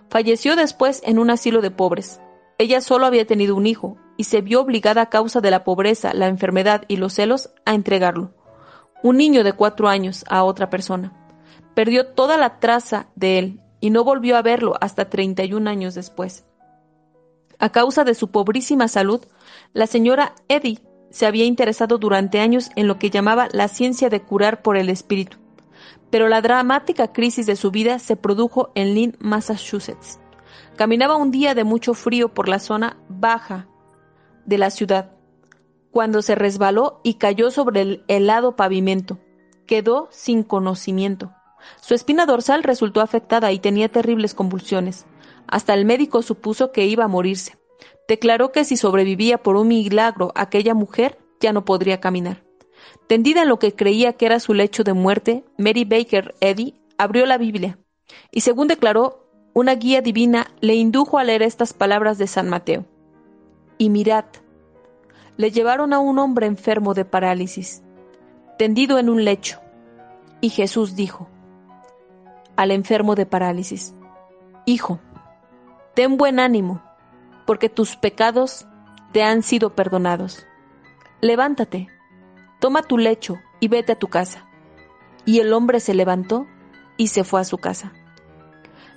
Falleció 0.08 0.56
después 0.56 1.02
en 1.04 1.18
un 1.18 1.30
asilo 1.30 1.60
de 1.60 1.70
pobres. 1.70 2.20
Ella 2.58 2.80
solo 2.80 3.06
había 3.06 3.24
tenido 3.24 3.54
un 3.54 3.66
hijo 3.66 3.96
y 4.16 4.24
se 4.24 4.40
vio 4.40 4.60
obligada 4.60 5.02
a 5.02 5.08
causa 5.08 5.40
de 5.40 5.52
la 5.52 5.62
pobreza, 5.62 6.12
la 6.12 6.26
enfermedad 6.26 6.84
y 6.88 6.96
los 6.96 7.14
celos 7.14 7.50
a 7.64 7.72
entregarlo. 7.72 8.34
Un 9.04 9.16
niño 9.16 9.44
de 9.44 9.52
cuatro 9.52 9.88
años 9.88 10.24
a 10.28 10.42
otra 10.42 10.68
persona. 10.68 11.12
Perdió 11.74 12.08
toda 12.08 12.36
la 12.36 12.58
traza 12.58 13.06
de 13.14 13.38
él 13.38 13.60
y 13.80 13.90
no 13.90 14.02
volvió 14.02 14.36
a 14.36 14.42
verlo 14.42 14.74
hasta 14.80 15.08
31 15.08 15.70
años 15.70 15.94
después. 15.94 16.44
A 17.60 17.70
causa 17.70 18.02
de 18.02 18.14
su 18.14 18.32
pobrísima 18.32 18.88
salud, 18.88 19.24
la 19.72 19.86
señora 19.86 20.34
Eddy 20.48 20.80
se 21.10 21.26
había 21.26 21.44
interesado 21.44 21.98
durante 21.98 22.40
años 22.40 22.70
en 22.74 22.88
lo 22.88 22.98
que 22.98 23.10
llamaba 23.10 23.48
la 23.52 23.68
ciencia 23.68 24.08
de 24.08 24.22
curar 24.22 24.62
por 24.62 24.76
el 24.76 24.90
espíritu, 24.90 25.38
pero 26.10 26.28
la 26.28 26.40
dramática 26.40 27.12
crisis 27.12 27.46
de 27.46 27.54
su 27.54 27.70
vida 27.70 28.00
se 28.00 28.16
produjo 28.16 28.72
en 28.74 28.94
Lynn, 28.94 29.16
Massachusetts. 29.20 30.18
Caminaba 30.78 31.16
un 31.16 31.32
día 31.32 31.56
de 31.56 31.64
mucho 31.64 31.92
frío 31.92 32.32
por 32.32 32.48
la 32.48 32.60
zona 32.60 32.98
baja 33.08 33.66
de 34.46 34.58
la 34.58 34.70
ciudad, 34.70 35.10
cuando 35.90 36.22
se 36.22 36.36
resbaló 36.36 37.00
y 37.02 37.14
cayó 37.14 37.50
sobre 37.50 37.80
el 37.80 38.04
helado 38.06 38.54
pavimento. 38.54 39.18
Quedó 39.66 40.06
sin 40.12 40.44
conocimiento. 40.44 41.32
Su 41.80 41.94
espina 41.94 42.26
dorsal 42.26 42.62
resultó 42.62 43.00
afectada 43.00 43.50
y 43.50 43.58
tenía 43.58 43.88
terribles 43.88 44.34
convulsiones. 44.34 45.04
Hasta 45.48 45.74
el 45.74 45.84
médico 45.84 46.22
supuso 46.22 46.70
que 46.70 46.86
iba 46.86 47.02
a 47.02 47.08
morirse. 47.08 47.58
Declaró 48.06 48.52
que 48.52 48.64
si 48.64 48.76
sobrevivía 48.76 49.38
por 49.38 49.56
un 49.56 49.66
milagro 49.66 50.30
aquella 50.36 50.74
mujer 50.74 51.18
ya 51.40 51.52
no 51.52 51.64
podría 51.64 51.98
caminar. 51.98 52.44
Tendida 53.08 53.42
en 53.42 53.48
lo 53.48 53.58
que 53.58 53.74
creía 53.74 54.12
que 54.12 54.26
era 54.26 54.38
su 54.38 54.54
lecho 54.54 54.84
de 54.84 54.92
muerte, 54.92 55.44
Mary 55.58 55.84
Baker 55.84 56.36
Eddy 56.40 56.80
abrió 56.98 57.26
la 57.26 57.36
Biblia 57.36 57.80
y, 58.30 58.42
según 58.42 58.68
declaró, 58.68 59.27
una 59.54 59.74
guía 59.74 60.02
divina 60.02 60.48
le 60.60 60.74
indujo 60.74 61.18
a 61.18 61.24
leer 61.24 61.42
estas 61.42 61.72
palabras 61.72 62.18
de 62.18 62.26
San 62.26 62.48
Mateo. 62.48 62.84
Y 63.76 63.90
mirad, 63.90 64.24
le 65.36 65.50
llevaron 65.50 65.92
a 65.92 65.98
un 65.98 66.18
hombre 66.18 66.46
enfermo 66.46 66.94
de 66.94 67.04
parálisis, 67.04 67.82
tendido 68.58 68.98
en 68.98 69.08
un 69.08 69.24
lecho, 69.24 69.60
y 70.40 70.50
Jesús 70.50 70.96
dijo 70.96 71.28
al 72.56 72.72
enfermo 72.72 73.14
de 73.14 73.24
parálisis, 73.24 73.94
Hijo, 74.66 74.98
ten 75.94 76.16
buen 76.16 76.40
ánimo, 76.40 76.82
porque 77.46 77.68
tus 77.68 77.94
pecados 77.94 78.66
te 79.12 79.22
han 79.22 79.42
sido 79.44 79.76
perdonados. 79.76 80.44
Levántate, 81.20 81.86
toma 82.58 82.82
tu 82.82 82.98
lecho 82.98 83.38
y 83.60 83.68
vete 83.68 83.92
a 83.92 83.98
tu 83.98 84.08
casa. 84.08 84.44
Y 85.24 85.38
el 85.38 85.52
hombre 85.52 85.78
se 85.78 85.94
levantó 85.94 86.46
y 86.96 87.08
se 87.08 87.22
fue 87.22 87.40
a 87.40 87.44
su 87.44 87.58
casa. 87.58 87.92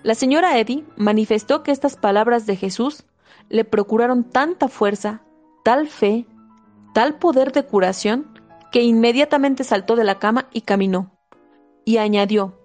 La 0.03 0.15
señora 0.15 0.57
Eddy 0.57 0.83
manifestó 0.97 1.61
que 1.61 1.71
estas 1.71 1.95
palabras 1.95 2.47
de 2.47 2.55
Jesús 2.55 3.03
le 3.49 3.65
procuraron 3.65 4.23
tanta 4.23 4.67
fuerza, 4.67 5.21
tal 5.63 5.87
fe, 5.87 6.25
tal 6.93 7.19
poder 7.19 7.51
de 7.51 7.63
curación, 7.63 8.39
que 8.71 8.81
inmediatamente 8.81 9.63
saltó 9.63 9.95
de 9.95 10.03
la 10.03 10.17
cama 10.17 10.47
y 10.51 10.61
caminó. 10.61 11.11
Y 11.85 11.97
añadió, 11.97 12.57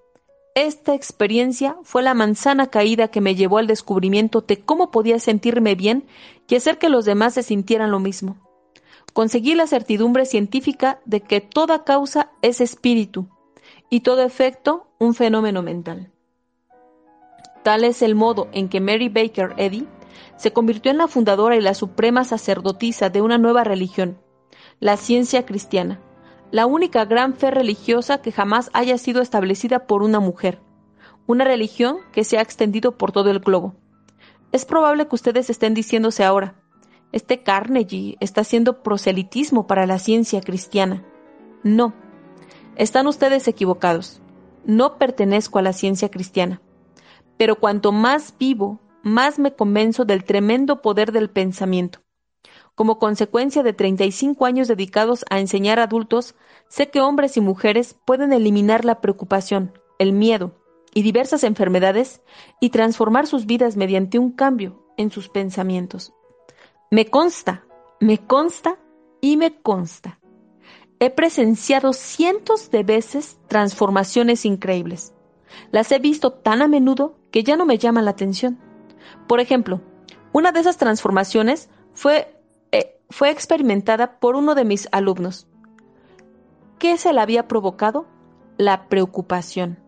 esta 0.54 0.94
experiencia 0.94 1.76
fue 1.82 2.02
la 2.02 2.14
manzana 2.14 2.68
caída 2.68 3.08
que 3.08 3.20
me 3.20 3.34
llevó 3.34 3.58
al 3.58 3.66
descubrimiento 3.66 4.40
de 4.40 4.60
cómo 4.60 4.90
podía 4.90 5.18
sentirme 5.18 5.74
bien 5.74 6.06
y 6.48 6.56
hacer 6.56 6.78
que 6.78 6.88
los 6.88 7.04
demás 7.04 7.34
se 7.34 7.42
sintieran 7.42 7.90
lo 7.90 7.98
mismo. 7.98 8.38
Conseguí 9.12 9.54
la 9.54 9.66
certidumbre 9.66 10.24
científica 10.24 11.00
de 11.04 11.20
que 11.20 11.42
toda 11.42 11.84
causa 11.84 12.30
es 12.40 12.62
espíritu 12.62 13.28
y 13.90 14.00
todo 14.00 14.22
efecto 14.22 14.86
un 14.98 15.14
fenómeno 15.14 15.62
mental. 15.62 16.12
Tal 17.66 17.82
es 17.82 18.00
el 18.00 18.14
modo 18.14 18.46
en 18.52 18.68
que 18.68 18.80
Mary 18.80 19.08
Baker 19.08 19.54
Eddy 19.56 19.88
se 20.36 20.52
convirtió 20.52 20.92
en 20.92 20.98
la 20.98 21.08
fundadora 21.08 21.56
y 21.56 21.60
la 21.60 21.74
suprema 21.74 22.22
sacerdotisa 22.22 23.10
de 23.10 23.22
una 23.22 23.38
nueva 23.38 23.64
religión, 23.64 24.20
la 24.78 24.96
ciencia 24.96 25.44
cristiana, 25.44 26.00
la 26.52 26.66
única 26.66 27.04
gran 27.06 27.34
fe 27.34 27.50
religiosa 27.50 28.22
que 28.22 28.30
jamás 28.30 28.70
haya 28.72 28.96
sido 28.98 29.20
establecida 29.20 29.88
por 29.88 30.04
una 30.04 30.20
mujer, 30.20 30.60
una 31.26 31.44
religión 31.44 31.96
que 32.12 32.22
se 32.22 32.38
ha 32.38 32.40
extendido 32.40 32.96
por 32.96 33.10
todo 33.10 33.32
el 33.32 33.40
globo. 33.40 33.74
Es 34.52 34.64
probable 34.64 35.08
que 35.08 35.16
ustedes 35.16 35.50
estén 35.50 35.74
diciéndose 35.74 36.22
ahora, 36.22 36.54
este 37.10 37.42
Carnegie 37.42 38.16
está 38.20 38.42
haciendo 38.42 38.84
proselitismo 38.84 39.66
para 39.66 39.86
la 39.86 39.98
ciencia 39.98 40.40
cristiana. 40.40 41.04
No, 41.64 41.94
están 42.76 43.08
ustedes 43.08 43.48
equivocados. 43.48 44.22
No 44.64 44.98
pertenezco 44.98 45.58
a 45.58 45.62
la 45.62 45.72
ciencia 45.72 46.12
cristiana. 46.12 46.60
Pero 47.36 47.56
cuanto 47.56 47.92
más 47.92 48.34
vivo, 48.38 48.80
más 49.02 49.38
me 49.38 49.54
convenzo 49.54 50.04
del 50.04 50.24
tremendo 50.24 50.82
poder 50.82 51.12
del 51.12 51.30
pensamiento. 51.30 52.00
Como 52.74 52.98
consecuencia 52.98 53.62
de 53.62 53.72
35 53.72 54.44
años 54.44 54.68
dedicados 54.68 55.24
a 55.30 55.40
enseñar 55.40 55.80
a 55.80 55.84
adultos, 55.84 56.34
sé 56.68 56.90
que 56.90 57.00
hombres 57.00 57.36
y 57.36 57.40
mujeres 57.40 57.96
pueden 58.04 58.32
eliminar 58.32 58.84
la 58.84 59.00
preocupación, 59.00 59.72
el 59.98 60.12
miedo 60.12 60.52
y 60.92 61.02
diversas 61.02 61.44
enfermedades 61.44 62.20
y 62.60 62.70
transformar 62.70 63.26
sus 63.26 63.46
vidas 63.46 63.76
mediante 63.76 64.18
un 64.18 64.30
cambio 64.30 64.84
en 64.96 65.10
sus 65.10 65.28
pensamientos. 65.28 66.12
Me 66.90 67.06
consta, 67.06 67.64
me 68.00 68.18
consta 68.18 68.78
y 69.20 69.36
me 69.36 69.60
consta. 69.60 70.20
He 70.98 71.10
presenciado 71.10 71.92
cientos 71.92 72.70
de 72.70 72.82
veces 72.82 73.38
transformaciones 73.48 74.44
increíbles. 74.44 75.12
Las 75.70 75.90
he 75.92 75.98
visto 75.98 76.32
tan 76.32 76.62
a 76.62 76.68
menudo 76.68 77.18
que 77.30 77.42
ya 77.42 77.56
no 77.56 77.66
me 77.66 77.78
llaman 77.78 78.04
la 78.04 78.12
atención. 78.12 78.58
Por 79.26 79.40
ejemplo, 79.40 79.80
una 80.32 80.52
de 80.52 80.60
esas 80.60 80.76
transformaciones 80.76 81.70
fue 81.94 82.36
fue 83.10 83.30
experimentada 83.30 84.18
por 84.18 84.36
uno 84.36 84.54
de 84.54 84.64
mis 84.64 84.88
alumnos. 84.92 85.46
¿Qué 86.78 86.98
se 86.98 87.12
le 87.12 87.20
había 87.20 87.48
provocado? 87.48 88.06
La 88.58 88.88
preocupación. 88.88 89.78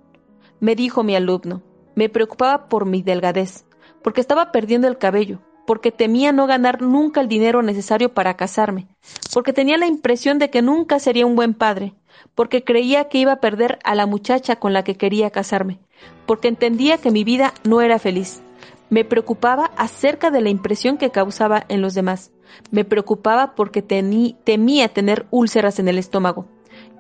Me 0.61 0.75
dijo 0.75 1.03
mi 1.03 1.17
alumno, 1.17 1.63
me 1.95 2.09
preocupaba 2.09 2.69
por 2.69 2.87
mi 2.87 3.03
delgadez, 3.03 3.65
porque 4.03 4.21
estaba 4.21 4.53
perdiendo 4.53 4.89
el 4.89 4.99
cabello, 4.99 5.41
porque 5.69 5.93
temía 5.93 6.33
no 6.33 6.47
ganar 6.47 6.81
nunca 6.81 7.21
el 7.21 7.29
dinero 7.29 7.61
necesario 7.61 8.15
para 8.15 8.39
casarme, 8.39 8.89
porque 9.35 9.53
tenía 9.53 9.77
la 9.77 9.87
impresión 9.87 10.39
de 10.39 10.49
que 10.49 10.63
nunca 10.63 10.99
sería 10.99 11.27
un 11.27 11.37
buen 11.37 11.53
padre, 11.53 11.93
porque 12.35 12.65
creía 12.65 13.11
que 13.11 13.19
iba 13.19 13.33
a 13.33 13.41
perder 13.41 13.79
a 13.85 13.95
la 13.95 14.07
muchacha 14.07 14.57
con 14.57 14.73
la 14.73 14.83
que 14.83 14.97
quería 14.97 15.29
casarme, 15.29 15.79
porque 16.25 16.49
entendía 16.49 16.97
que 16.97 17.11
mi 17.11 17.23
vida 17.23 17.53
no 17.65 17.83
era 17.83 17.99
feliz. 17.99 18.41
Me 18.89 19.05
preocupaba 19.05 19.67
acerca 19.77 20.31
de 20.31 20.41
la 20.41 20.49
impresión 20.49 20.97
que 20.97 21.11
causaba 21.11 21.67
en 21.69 21.83
los 21.83 21.93
demás. 21.93 22.33
Me 22.71 22.87
preocupaba 22.87 23.55
porque 23.55 23.83
temía 23.83 24.89
tener 24.89 25.27
úlceras 25.31 25.79
en 25.79 25.89
el 25.89 25.99
estómago. 25.99 26.47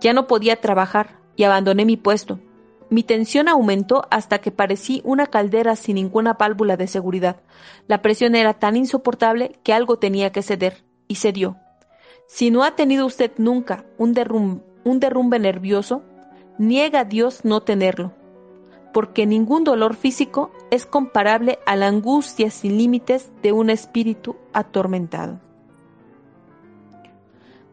Ya 0.02 0.12
no 0.12 0.26
podía 0.26 0.60
trabajar 0.60 1.18
y 1.36 1.44
abandoné 1.44 1.86
mi 1.86 1.96
puesto. 1.96 2.38
Mi 2.90 3.02
tensión 3.02 3.48
aumentó 3.48 4.06
hasta 4.10 4.38
que 4.38 4.50
parecí 4.50 5.02
una 5.04 5.26
caldera 5.26 5.76
sin 5.76 5.96
ninguna 5.96 6.34
válvula 6.34 6.76
de 6.76 6.86
seguridad. 6.86 7.36
La 7.86 8.00
presión 8.00 8.34
era 8.34 8.54
tan 8.54 8.76
insoportable 8.76 9.58
que 9.62 9.74
algo 9.74 9.98
tenía 9.98 10.32
que 10.32 10.42
ceder, 10.42 10.84
y 11.06 11.16
cedió. 11.16 11.56
Si 12.26 12.50
no 12.50 12.62
ha 12.62 12.76
tenido 12.76 13.06
usted 13.06 13.32
nunca 13.38 13.84
un, 13.96 14.62
un 14.84 15.00
derrumbe 15.00 15.38
nervioso, 15.38 16.02
niega 16.58 17.00
a 17.00 17.04
Dios 17.04 17.44
no 17.44 17.62
tenerlo, 17.62 18.12
porque 18.92 19.26
ningún 19.26 19.64
dolor 19.64 19.94
físico 19.94 20.50
es 20.70 20.86
comparable 20.86 21.58
a 21.66 21.76
la 21.76 21.88
angustia 21.88 22.50
sin 22.50 22.76
límites 22.76 23.30
de 23.42 23.52
un 23.52 23.70
espíritu 23.70 24.36
atormentado. 24.52 25.40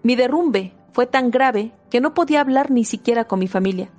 Mi 0.03 0.15
derrumbe 0.15 0.73
fue 0.93 1.07
tan 1.07 1.31
grave 1.31 1.71
que 1.89 1.99
no 1.99 2.13
podía 2.13 2.41
hablar 2.41 2.71
ni 2.71 2.85
siquiera 2.85 3.25
con 3.25 3.39
mi 3.39 3.47
familia. 3.47 3.89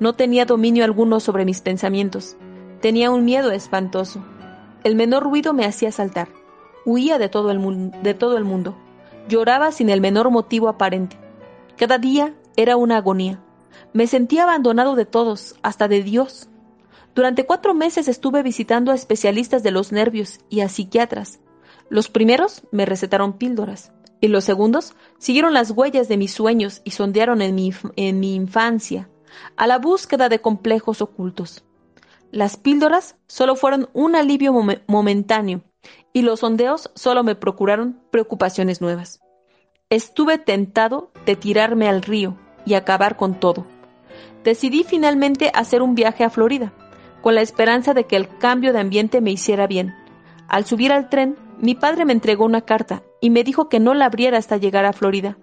No 0.00 0.14
tenía 0.14 0.44
dominio 0.44 0.84
alguno 0.84 1.20
sobre 1.20 1.44
mis 1.44 1.60
pensamientos. 1.60 2.36
Tenía 2.80 3.10
un 3.10 3.24
miedo 3.24 3.50
espantoso. 3.50 4.24
El 4.84 4.96
menor 4.96 5.22
ruido 5.22 5.52
me 5.52 5.64
hacía 5.64 5.92
saltar. 5.92 6.28
Huía 6.84 7.18
de 7.18 7.28
todo 7.28 7.50
el, 7.52 7.60
mundo. 7.60 8.76
Lloraba 9.28 9.70
sin 9.70 9.90
el 9.90 10.00
menor 10.00 10.30
motivo 10.30 10.68
aparente. 10.68 11.16
Cada 11.76 11.98
día 11.98 12.34
era 12.56 12.76
una 12.76 12.96
agonía. 12.96 13.40
Me 13.92 14.06
sentía 14.06 14.42
abandonado 14.42 14.96
de 14.96 15.06
todos, 15.06 15.54
hasta 15.62 15.86
de 15.86 16.02
Dios. 16.02 16.48
Durante 17.14 17.46
cuatro 17.46 17.74
meses 17.74 18.08
estuve 18.08 18.42
visitando 18.42 18.90
a 18.90 18.94
especialistas 18.94 19.62
de 19.62 19.70
los 19.70 19.92
nervios 19.92 20.40
y 20.48 20.60
a 20.60 20.68
psiquiatras. 20.68 21.38
Los 21.88 22.08
primeros 22.08 22.62
me 22.72 22.86
recetaron 22.86 23.34
píldoras 23.34 23.92
y 24.20 24.28
los 24.28 24.44
segundos 24.44 24.94
siguieron 25.18 25.52
las 25.52 25.70
huellas 25.70 26.08
de 26.08 26.16
mis 26.16 26.32
sueños 26.32 26.80
y 26.84 26.92
sondearon 26.92 27.42
en 27.42 27.54
mi 28.20 28.34
infancia, 28.34 29.08
a 29.56 29.66
la 29.66 29.78
búsqueda 29.78 30.28
de 30.28 30.40
complejos 30.40 31.02
ocultos. 31.02 31.64
Las 32.30 32.56
píldoras 32.56 33.16
solo 33.26 33.56
fueron 33.56 33.88
un 33.92 34.16
alivio 34.16 34.54
momentáneo 34.86 35.62
y 36.12 36.22
los 36.22 36.40
sondeos 36.40 36.90
solo 36.94 37.24
me 37.24 37.34
procuraron 37.34 38.00
preocupaciones 38.10 38.80
nuevas. 38.80 39.20
Estuve 39.90 40.38
tentado 40.38 41.10
de 41.26 41.36
tirarme 41.36 41.88
al 41.88 42.02
río 42.02 42.36
y 42.64 42.74
acabar 42.74 43.16
con 43.16 43.38
todo. 43.38 43.66
Decidí 44.44 44.84
finalmente 44.84 45.50
hacer 45.54 45.82
un 45.82 45.94
viaje 45.94 46.24
a 46.24 46.30
Florida, 46.30 46.72
con 47.20 47.34
la 47.34 47.42
esperanza 47.42 47.94
de 47.94 48.04
que 48.04 48.16
el 48.16 48.28
cambio 48.38 48.72
de 48.72 48.80
ambiente 48.80 49.20
me 49.20 49.30
hiciera 49.30 49.66
bien. 49.66 49.94
Al 50.48 50.64
subir 50.64 50.92
al 50.92 51.08
tren, 51.08 51.36
mi 51.58 51.74
padre 51.74 52.04
me 52.04 52.12
entregó 52.12 52.44
una 52.44 52.62
carta 52.62 53.02
y 53.20 53.30
me 53.30 53.44
dijo 53.44 53.68
que 53.68 53.80
no 53.80 53.94
la 53.94 54.06
abriera 54.06 54.38
hasta 54.38 54.56
llegar 54.56 54.84
a 54.84 54.92
Florida. 54.92 55.38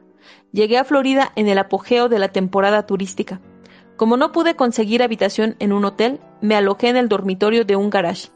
Llegué 0.52 0.78
a 0.78 0.84
Florida 0.84 1.32
en 1.36 1.48
el 1.48 1.58
apogeo 1.58 2.10
de 2.10 2.20
la 2.20 2.30
temporada 2.30 2.86
turística. 2.86 3.40
Como 4.00 4.16
no 4.16 4.32
pude 4.32 4.56
conseguir 4.56 5.04
habitación 5.04 5.58
en 5.60 5.74
un 5.74 5.84
hotel, 5.84 6.22
me 6.40 6.56
alojé 6.56 6.88
en 6.88 6.96
el 6.96 7.10
dormitorio 7.10 7.66
de 7.66 7.76
un 7.76 7.90
garage. 7.90 8.30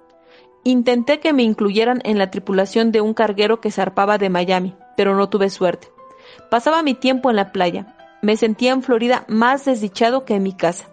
Intenté 0.65 1.21
que 1.21 1.31
me 1.31 1.43
incluyeran 1.43 2.01
en 2.03 2.17
la 2.17 2.29
tripulación 2.29 2.91
de 2.91 2.99
un 2.99 3.13
carguero 3.13 3.61
que 3.61 3.71
zarpaba 3.71 4.17
de 4.17 4.29
Miami, 4.29 4.75
pero 4.97 5.15
no 5.15 5.29
tuve 5.29 5.49
suerte. 5.49 5.87
Pasaba 6.51 6.83
mi 6.83 6.95
tiempo 6.95 7.29
en 7.29 7.37
la 7.37 7.53
playa. 7.53 7.95
Me 8.21 8.35
sentía 8.35 8.73
en 8.73 8.83
Florida 8.83 9.23
más 9.29 9.63
desdichado 9.63 10.25
que 10.25 10.35
en 10.35 10.43
mi 10.43 10.51
casa. 10.51 10.89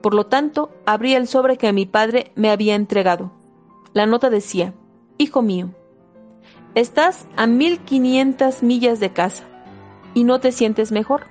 Por 0.00 0.14
lo 0.14 0.24
tanto, 0.24 0.70
abrí 0.86 1.12
el 1.12 1.28
sobre 1.28 1.58
que 1.58 1.70
mi 1.74 1.84
padre 1.84 2.32
me 2.34 2.50
había 2.50 2.76
entregado. 2.76 3.30
La 3.92 4.06
nota 4.06 4.30
decía, 4.30 4.72
Hijo 5.18 5.42
mío, 5.42 5.74
estás 6.74 7.28
a 7.36 7.46
1500 7.46 8.62
millas 8.62 9.00
de 9.00 9.12
casa 9.12 9.44
y 10.14 10.24
no 10.24 10.40
te 10.40 10.50
sientes 10.50 10.92
mejor. 10.92 11.26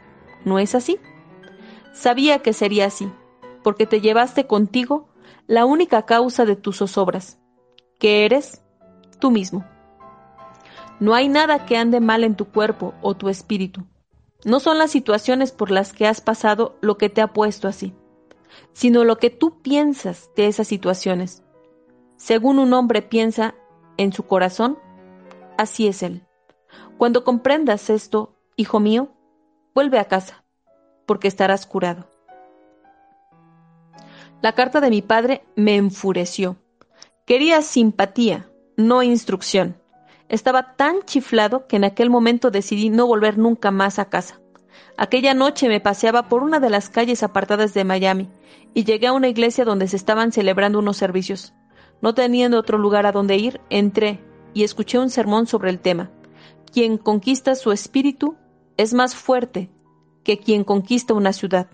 ¿No 0.46 0.60
es 0.60 0.76
así? 0.76 1.00
Sabía 1.98 2.44
que 2.44 2.54
sería 2.54 2.86
así, 2.86 3.12
porque 3.64 3.88
te 3.88 4.02
llevaste 4.02 4.46
contigo 4.46 5.10
la 5.48 5.66
única 5.66 6.06
causa 6.06 6.46
de 6.46 6.56
tus 6.56 6.78
zozobras, 6.78 7.40
que 7.98 8.24
eres 8.24 8.62
tú 9.20 9.32
mismo. 9.32 9.66
No 11.00 11.16
hay 11.16 11.28
nada 11.28 11.66
que 11.66 11.76
ande 11.76 12.00
mal 12.00 12.24
en 12.24 12.36
tu 12.36 12.46
cuerpo 12.46 12.94
o 13.02 13.16
tu 13.16 13.30
espíritu. 13.30 13.82
No 14.46 14.60
son 14.60 14.78
las 14.78 14.92
situaciones 14.92 15.52
por 15.52 15.72
las 15.72 15.92
que 15.92 16.06
has 16.06 16.22
pasado 16.22 16.78
lo 16.82 17.00
que 17.00 17.10
te 17.10 17.20
ha 17.20 17.34
puesto 17.34 17.68
así, 17.68 17.96
sino 18.74 19.04
lo 19.04 19.18
que 19.18 19.32
tú 19.32 19.64
piensas 19.64 20.30
de 20.36 20.46
esas 20.46 20.68
situaciones. 20.68 21.42
Según 22.16 22.60
un 22.60 22.74
hombre 22.74 23.02
piensa 23.02 23.56
en 23.98 24.14
su 24.14 24.22
corazón, 24.28 24.78
así 25.58 25.88
es 25.88 26.04
él. 26.04 26.28
Cuando 27.00 27.24
comprendas 27.24 27.90
esto, 27.90 28.36
hijo 28.56 28.80
mío, 28.80 29.10
vuelve 29.74 29.98
a 29.98 30.06
casa, 30.06 30.44
porque 31.08 31.28
estarás 31.28 31.66
curado. 31.66 32.08
La 34.42 34.54
carta 34.54 34.82
de 34.82 34.92
mi 34.92 35.02
padre 35.02 35.44
me 35.56 35.76
enfureció. 35.76 36.58
Quería 37.26 37.64
simpatía, 37.64 38.52
no 38.76 39.02
instrucción. 39.02 39.82
Estaba 40.30 40.76
tan 40.76 41.02
chiflado 41.04 41.66
que 41.66 41.78
en 41.78 41.86
aquel 41.86 42.12
momento 42.12 42.52
decidí 42.52 42.92
no 42.92 43.08
volver 43.08 43.40
nunca 43.40 43.72
más 43.72 43.98
a 43.98 44.10
casa. 44.10 44.40
Aquella 44.96 45.34
noche 45.34 45.68
me 45.70 45.80
paseaba 45.80 46.30
por 46.30 46.44
una 46.44 46.60
de 46.60 46.70
las 46.70 46.90
calles 46.90 47.24
apartadas 47.24 47.74
de 47.74 47.84
Miami 47.84 48.30
y 48.76 48.84
llegué 48.84 49.08
a 49.08 49.14
una 49.14 49.28
iglesia 49.28 49.66
donde 49.66 49.88
se 49.88 49.96
estaban 49.96 50.32
celebrando 50.32 50.78
unos 50.78 50.98
servicios. 50.98 51.54
No 52.02 52.14
teniendo 52.14 52.60
otro 52.60 52.78
lugar 52.78 53.08
a 53.08 53.12
donde 53.12 53.38
ir, 53.38 53.60
entré 53.70 54.20
y 54.54 54.64
escuché 54.64 55.00
un 55.00 55.10
sermón 55.10 55.48
sobre 55.48 55.72
el 55.72 55.80
tema. 55.80 56.12
Quien 56.72 56.98
conquista 56.98 57.56
su 57.56 57.72
espíritu 57.72 58.36
es 58.76 58.94
más 58.94 59.16
fuerte 59.16 59.72
que 60.28 60.40
quien 60.40 60.66
conquista 60.66 61.14
una 61.14 61.32
ciudad. 61.32 61.68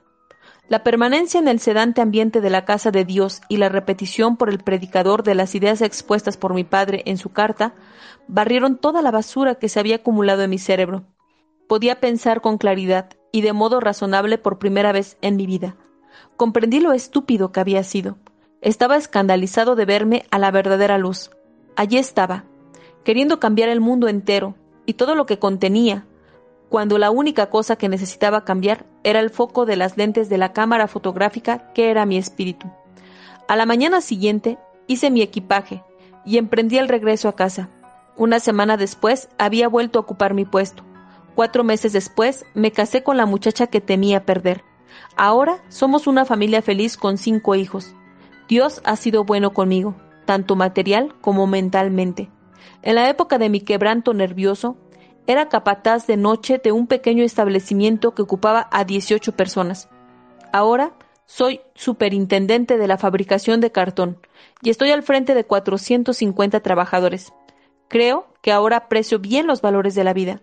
La 0.70 0.84
permanencia 0.84 1.40
en 1.40 1.48
el 1.48 1.60
sedante 1.60 2.02
ambiente 2.02 2.40
de 2.40 2.52
la 2.52 2.66
casa 2.66 2.92
de 2.92 3.04
Dios 3.04 3.42
y 3.50 3.58
la 3.58 3.68
repetición 3.68 4.38
por 4.38 4.48
el 4.52 4.60
predicador 4.60 5.24
de 5.24 5.34
las 5.34 5.56
ideas 5.56 5.82
expuestas 5.82 6.38
por 6.38 6.54
mi 6.54 6.64
padre 6.64 7.02
en 7.08 7.18
su 7.18 7.30
carta 7.30 7.74
barrieron 8.28 8.78
toda 8.78 9.02
la 9.02 9.10
basura 9.10 9.56
que 9.56 9.70
se 9.70 9.80
había 9.80 9.96
acumulado 9.96 10.44
en 10.44 10.52
mi 10.52 10.60
cerebro. 10.60 11.04
Podía 11.68 12.00
pensar 12.00 12.42
con 12.42 12.60
claridad 12.60 13.10
y 13.32 13.42
de 13.42 13.54
modo 13.54 13.80
razonable 13.80 14.38
por 14.38 14.60
primera 14.60 14.92
vez 14.92 15.18
en 15.24 15.36
mi 15.36 15.48
vida. 15.48 15.76
Comprendí 16.38 16.80
lo 16.80 16.94
estúpido 16.94 17.52
que 17.52 17.60
había 17.60 17.84
sido. 17.84 18.20
Estaba 18.62 18.98
escandalizado 18.98 19.76
de 19.76 19.86
verme 19.86 20.26
a 20.30 20.38
la 20.38 20.52
verdadera 20.52 21.00
luz. 21.00 21.32
Allí 21.76 21.98
estaba, 21.98 22.44
queriendo 23.04 23.40
cambiar 23.40 23.70
el 23.70 23.82
mundo 23.82 24.08
entero 24.08 24.54
y 24.86 24.94
todo 24.94 25.16
lo 25.16 25.26
que 25.26 25.40
contenía, 25.40 26.06
cuando 26.74 26.98
la 26.98 27.12
única 27.12 27.52
cosa 27.52 27.76
que 27.76 27.88
necesitaba 27.88 28.46
cambiar 28.46 28.88
era 29.04 29.20
el 29.20 29.30
foco 29.30 29.68
de 29.68 29.76
las 29.76 29.96
lentes 29.96 30.28
de 30.28 30.40
la 30.40 30.54
cámara 30.54 30.88
fotográfica 30.88 31.72
que 31.74 31.92
era 31.92 32.08
mi 32.08 32.18
espíritu. 32.18 32.68
A 33.48 33.56
la 33.56 33.68
mañana 33.68 34.02
siguiente 34.02 34.58
hice 34.88 35.12
mi 35.12 35.22
equipaje 35.22 35.84
y 36.26 36.40
emprendí 36.40 36.80
el 36.80 36.90
regreso 36.90 37.30
a 37.30 37.36
casa. 37.36 37.70
Una 38.18 38.40
semana 38.40 38.76
después 38.76 39.30
había 39.38 39.68
vuelto 39.68 40.00
a 40.00 40.02
ocupar 40.02 40.34
mi 40.34 40.46
puesto. 40.46 40.84
Cuatro 41.36 41.64
meses 41.64 41.94
después 41.94 42.44
me 42.56 42.72
casé 42.72 43.04
con 43.04 43.18
la 43.18 43.28
muchacha 43.28 43.68
que 43.68 43.80
temía 43.80 44.26
perder. 44.26 44.64
Ahora 45.16 45.64
somos 45.70 46.08
una 46.08 46.26
familia 46.26 46.64
feliz 46.64 46.98
con 46.98 47.20
cinco 47.20 47.54
hijos. 47.54 47.94
Dios 48.50 48.82
ha 48.84 48.96
sido 48.96 49.26
bueno 49.26 49.54
conmigo, 49.54 49.94
tanto 50.26 50.56
material 50.56 51.14
como 51.22 51.46
mentalmente. 51.46 52.32
En 52.82 52.96
la 52.96 53.10
época 53.10 53.38
de 53.38 53.50
mi 53.50 53.62
quebranto 53.62 54.16
nervioso, 54.16 54.76
era 55.28 55.50
capataz 55.50 56.08
de 56.08 56.18
noche 56.18 56.60
de 56.64 56.72
un 56.72 56.88
pequeño 56.88 57.24
establecimiento 57.24 58.14
que 58.14 58.22
ocupaba 58.22 58.68
a 58.72 58.84
18 58.84 59.32
personas. 59.34 59.90
Ahora 60.52 60.94
soy 61.26 61.62
superintendente 61.74 62.78
de 62.78 62.88
la 62.88 62.98
fabricación 62.98 63.62
de 63.62 63.72
cartón 63.72 64.20
y 64.62 64.70
estoy 64.70 64.92
al 64.92 65.04
frente 65.04 65.34
de 65.34 65.46
450 65.46 66.60
trabajadores. 66.60 67.34
Creo 67.88 68.28
que 68.42 68.52
ahora 68.52 68.78
aprecio 68.78 69.20
bien 69.20 69.48
los 69.48 69.62
valores 69.62 69.96
de 69.96 70.04
la 70.04 70.14
vida. 70.14 70.42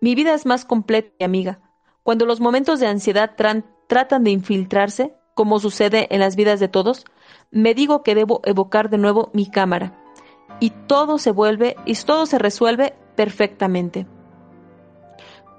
Mi 0.00 0.14
vida 0.14 0.34
es 0.34 0.46
más 0.46 0.64
completa 0.64 1.12
y 1.18 1.24
amiga. 1.24 1.60
Cuando 2.02 2.26
los 2.26 2.40
momentos 2.40 2.80
de 2.80 2.86
ansiedad 2.86 3.32
tratan 3.36 4.24
de 4.24 4.30
infiltrarse, 4.30 5.14
como 5.34 5.58
sucede 5.58 6.06
en 6.10 6.20
las 6.20 6.36
vidas 6.36 6.60
de 6.60 6.68
todos, 6.68 7.04
me 7.50 7.74
digo 7.74 8.02
que 8.02 8.14
debo 8.14 8.40
evocar 8.44 8.90
de 8.90 8.98
nuevo 8.98 9.30
mi 9.32 9.50
cámara. 9.50 9.96
Y 10.60 10.70
todo 10.70 11.18
se 11.18 11.30
vuelve 11.30 11.76
y 11.84 11.94
todo 11.94 12.26
se 12.26 12.38
resuelve 12.38 12.94
perfectamente. 13.16 14.06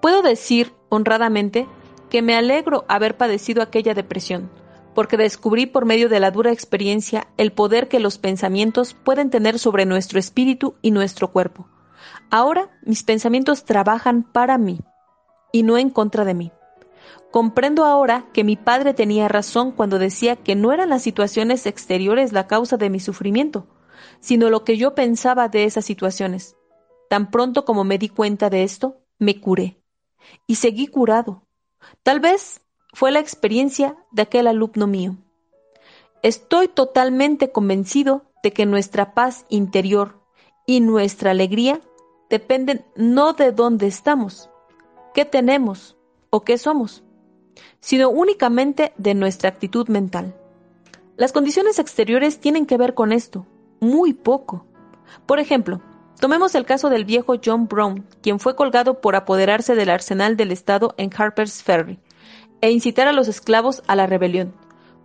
Puedo 0.01 0.23
decir 0.23 0.73
honradamente 0.89 1.67
que 2.09 2.23
me 2.23 2.35
alegro 2.35 2.85
haber 2.87 3.17
padecido 3.17 3.61
aquella 3.61 3.93
depresión, 3.93 4.49
porque 4.95 5.15
descubrí 5.15 5.67
por 5.67 5.85
medio 5.85 6.09
de 6.09 6.19
la 6.19 6.31
dura 6.31 6.51
experiencia 6.51 7.27
el 7.37 7.53
poder 7.53 7.87
que 7.87 7.99
los 7.99 8.17
pensamientos 8.17 8.95
pueden 8.95 9.29
tener 9.29 9.59
sobre 9.59 9.85
nuestro 9.85 10.17
espíritu 10.17 10.75
y 10.81 10.89
nuestro 10.89 11.31
cuerpo. 11.31 11.67
Ahora 12.31 12.71
mis 12.83 13.03
pensamientos 13.03 13.63
trabajan 13.63 14.23
para 14.23 14.57
mí 14.57 14.79
y 15.51 15.61
no 15.61 15.77
en 15.77 15.91
contra 15.91 16.25
de 16.25 16.33
mí. 16.33 16.51
Comprendo 17.29 17.85
ahora 17.85 18.25
que 18.33 18.43
mi 18.43 18.55
padre 18.55 18.95
tenía 18.95 19.27
razón 19.27 19.71
cuando 19.71 19.99
decía 19.99 20.35
que 20.35 20.55
no 20.55 20.73
eran 20.73 20.89
las 20.89 21.03
situaciones 21.03 21.67
exteriores 21.67 22.33
la 22.33 22.47
causa 22.47 22.75
de 22.75 22.89
mi 22.89 22.99
sufrimiento, 22.99 23.67
sino 24.19 24.49
lo 24.49 24.63
que 24.63 24.77
yo 24.77 24.95
pensaba 24.95 25.47
de 25.47 25.65
esas 25.65 25.85
situaciones. 25.85 26.57
Tan 27.07 27.29
pronto 27.29 27.65
como 27.65 27.83
me 27.83 27.99
di 27.99 28.09
cuenta 28.09 28.49
de 28.49 28.63
esto, 28.63 28.97
me 29.19 29.39
curé 29.39 29.80
y 30.47 30.55
seguí 30.55 30.87
curado. 30.87 31.43
Tal 32.03 32.19
vez 32.19 32.61
fue 32.93 33.11
la 33.11 33.19
experiencia 33.19 33.95
de 34.11 34.23
aquel 34.23 34.47
alumno 34.47 34.87
mío. 34.87 35.17
Estoy 36.23 36.67
totalmente 36.67 37.51
convencido 37.51 38.23
de 38.43 38.53
que 38.53 38.65
nuestra 38.65 39.13
paz 39.13 39.45
interior 39.49 40.21
y 40.65 40.79
nuestra 40.79 41.31
alegría 41.31 41.81
dependen 42.29 42.85
no 42.95 43.33
de 43.33 43.51
dónde 43.51 43.87
estamos, 43.87 44.49
qué 45.13 45.25
tenemos 45.25 45.97
o 46.29 46.41
qué 46.41 46.57
somos, 46.57 47.03
sino 47.79 48.09
únicamente 48.09 48.93
de 48.97 49.13
nuestra 49.13 49.49
actitud 49.49 49.87
mental. 49.89 50.35
Las 51.17 51.33
condiciones 51.33 51.77
exteriores 51.77 52.39
tienen 52.39 52.65
que 52.65 52.77
ver 52.77 52.93
con 52.93 53.11
esto, 53.11 53.45
muy 53.79 54.13
poco. 54.13 54.65
Por 55.25 55.39
ejemplo, 55.39 55.81
Tomemos 56.19 56.53
el 56.55 56.65
caso 56.65 56.89
del 56.89 57.05
viejo 57.05 57.35
John 57.43 57.67
Brown, 57.67 58.05
quien 58.21 58.39
fue 58.39 58.55
colgado 58.55 59.01
por 59.01 59.15
apoderarse 59.15 59.75
del 59.75 59.89
arsenal 59.89 60.37
del 60.37 60.51
Estado 60.51 60.93
en 60.97 61.09
Harper's 61.15 61.63
Ferry 61.63 61.99
e 62.61 62.71
incitar 62.71 63.07
a 63.07 63.13
los 63.13 63.27
esclavos 63.27 63.83
a 63.87 63.95
la 63.95 64.05
rebelión. 64.05 64.53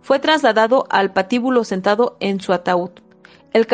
Fue 0.01 0.19
trasladado 0.19 0.85
al 0.89 1.11
patíbulo 1.11 1.63
sentado 1.63 2.17
en 2.19 2.39
su 2.39 2.53
ataúd. 2.53 2.91
El, 3.51 3.67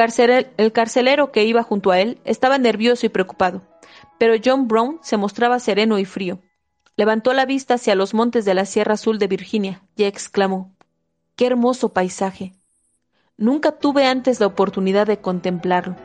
el 0.58 0.72
carcelero 0.72 1.32
que 1.32 1.44
iba 1.44 1.64
junto 1.64 1.92
a 1.92 2.00
él 2.00 2.20
estaba 2.24 2.58
nervioso 2.58 3.06
y 3.06 3.10
preocupado, 3.10 3.62
pero 4.18 4.36
John 4.44 4.68
Brown 4.68 5.00
se 5.02 5.18
mostraba 5.18 5.60
sereno 5.60 6.00
y 6.00 6.06
frío. 6.06 6.40
Levantó 6.96 7.34
la 7.34 7.46
vista 7.46 7.74
hacia 7.74 7.96
los 7.96 8.14
montes 8.14 8.46
de 8.46 8.54
la 8.54 8.66
Sierra 8.66 8.94
Azul 8.94 9.20
de 9.20 9.28
Virginia 9.28 9.84
y 9.96 10.04
exclamó 10.04 10.76
Qué 11.36 11.48
hermoso 11.48 11.92
paisaje. 11.92 12.54
Nunca 13.36 13.72
tuve 13.80 14.06
antes 14.06 14.40
la 14.40 14.46
oportunidad 14.46 15.08
de 15.08 15.18
contemplarlo. 15.18 15.96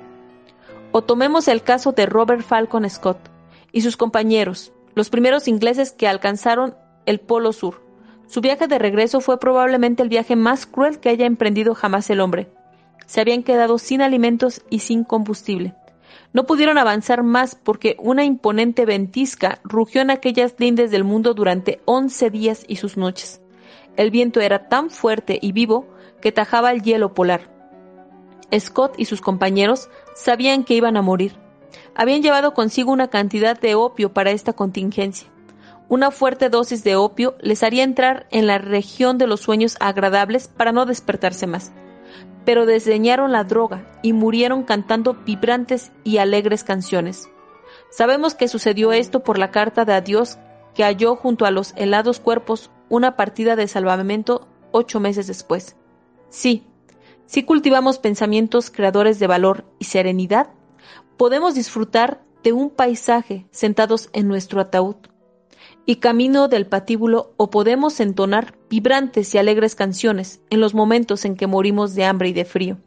O 0.93 1.03
tomemos 1.03 1.49
el 1.49 1.63
caso 1.63 1.93
de 1.93 2.07
Robert 2.07 2.43
Falcon 2.43 2.89
Scott 2.89 3.19
y 3.73 3.83
sus 3.83 3.97
compañeros, 3.97 4.73
los 4.95 5.11
primeros 5.11 5.47
ingleses 5.47 5.93
que 5.93 6.09
alcanzaron 6.09 6.75
el 7.07 7.21
Polo 7.21 7.53
Sur. 7.53 7.83
Su 8.27 8.41
viaje 8.41 8.67
de 8.67 8.79
regreso 8.79 9.21
fue 9.21 9.39
probablemente 9.39 10.03
el 10.03 10.09
viaje 10.09 10.37
más 10.37 10.67
cruel 10.67 11.01
que 11.01 11.09
haya 11.09 11.27
emprendido 11.27 11.75
jamás 11.75 12.11
el 12.11 12.21
hombre. 12.21 12.51
Se 13.07 13.21
habían 13.21 13.43
quedado 13.43 13.79
sin 13.79 14.03
alimentos 14.03 14.63
y 14.71 14.81
sin 14.81 15.05
combustible. 15.05 15.75
No 16.33 16.45
pudieron 16.45 16.79
avanzar 16.79 17.23
más 17.23 17.55
porque 17.55 17.97
una 17.99 18.25
imponente 18.25 18.85
ventisca 18.85 19.61
rugió 19.65 20.03
en 20.03 20.11
aquellas 20.11 20.55
lindes 20.59 20.91
del 20.91 21.05
mundo 21.05 21.33
durante 21.33 21.81
once 21.85 22.29
días 22.31 22.65
y 22.69 22.77
sus 22.77 22.97
noches. 22.97 23.41
El 23.97 24.11
viento 24.11 24.41
era 24.41 24.69
tan 24.69 24.91
fuerte 24.91 25.39
y 25.41 25.53
vivo 25.53 25.87
que 26.21 26.33
tajaba 26.33 26.71
el 26.71 26.83
hielo 26.83 27.15
polar. 27.15 27.51
Scott 28.59 28.95
y 28.99 29.05
sus 29.05 29.21
compañeros 29.21 29.89
sabían 30.19 30.65
que 30.65 30.75
iban 30.75 30.97
a 30.97 31.03
morir. 31.03 31.37
Habían 31.95 32.23
llevado 32.23 32.55
consigo 32.55 32.93
una 32.93 33.09
cantidad 33.09 33.59
de 33.59 33.75
opio 33.75 34.13
para 34.13 34.31
esta 34.31 34.53
contingencia. 34.53 35.29
Una 35.89 36.11
fuerte 36.11 36.51
dosis 36.51 36.85
de 36.85 36.97
opio 36.97 37.37
les 37.41 37.63
haría 37.63 37.83
entrar 37.83 38.27
en 38.31 38.47
la 38.47 38.59
región 38.59 39.17
de 39.19 39.27
los 39.27 39.41
sueños 39.41 39.77
agradables 39.81 40.49
para 40.49 40.73
no 40.73 40.87
despertarse 40.87 41.47
más 41.47 41.73
pero 42.49 42.65
desdeñaron 42.65 43.31
la 43.31 43.45
droga 43.45 43.85
y 44.01 44.15
murieron 44.15 44.63
cantando 44.63 45.13
vibrantes 45.13 45.93
y 46.03 46.17
alegres 46.17 46.65
canciones. 46.65 47.29
Sabemos 47.91 48.35
que 48.35 48.49
sucedió 48.49 48.93
esto 48.93 49.23
por 49.23 49.39
la 49.39 49.51
carta 49.51 49.85
de 49.85 49.93
adiós 49.93 50.39
que 50.75 50.83
halló 50.83 51.15
junto 51.15 51.45
a 51.45 51.51
los 51.51 51.75
helados 51.77 52.21
cuerpos 52.21 52.71
una 52.89 53.17
partida 53.17 53.55
de 53.55 53.69
salvamento 53.69 54.49
ocho 54.73 54.99
meses 54.99 55.27
después. 55.27 55.77
Sí, 56.31 56.67
si 57.29 57.43
cultivamos 57.43 57.99
pensamientos 57.99 58.71
creadores 58.71 59.19
de 59.19 59.27
valor 59.27 59.67
y 59.79 59.85
serenidad, 59.85 60.49
podemos 61.19 61.55
disfrutar 61.55 62.25
de 62.43 62.55
un 62.55 62.71
paisaje 62.71 63.47
sentados 63.51 64.09
en 64.15 64.29
nuestro 64.29 64.63
ataúd, 64.63 64.97
y 65.85 65.97
camino 65.97 66.49
del 66.49 66.67
patíbulo 66.67 67.35
o 67.37 67.51
podemos 67.51 68.01
entonar 68.01 68.57
vibrantes 68.71 69.35
y 69.35 69.39
alegres 69.39 69.75
canciones 69.75 70.41
en 70.49 70.61
los 70.61 70.73
momentos 70.73 71.27
en 71.27 71.37
que 71.37 71.47
morimos 71.47 71.95
de 71.95 72.07
hambre 72.07 72.31
y 72.31 72.33
de 72.33 72.47
frío. 72.47 72.79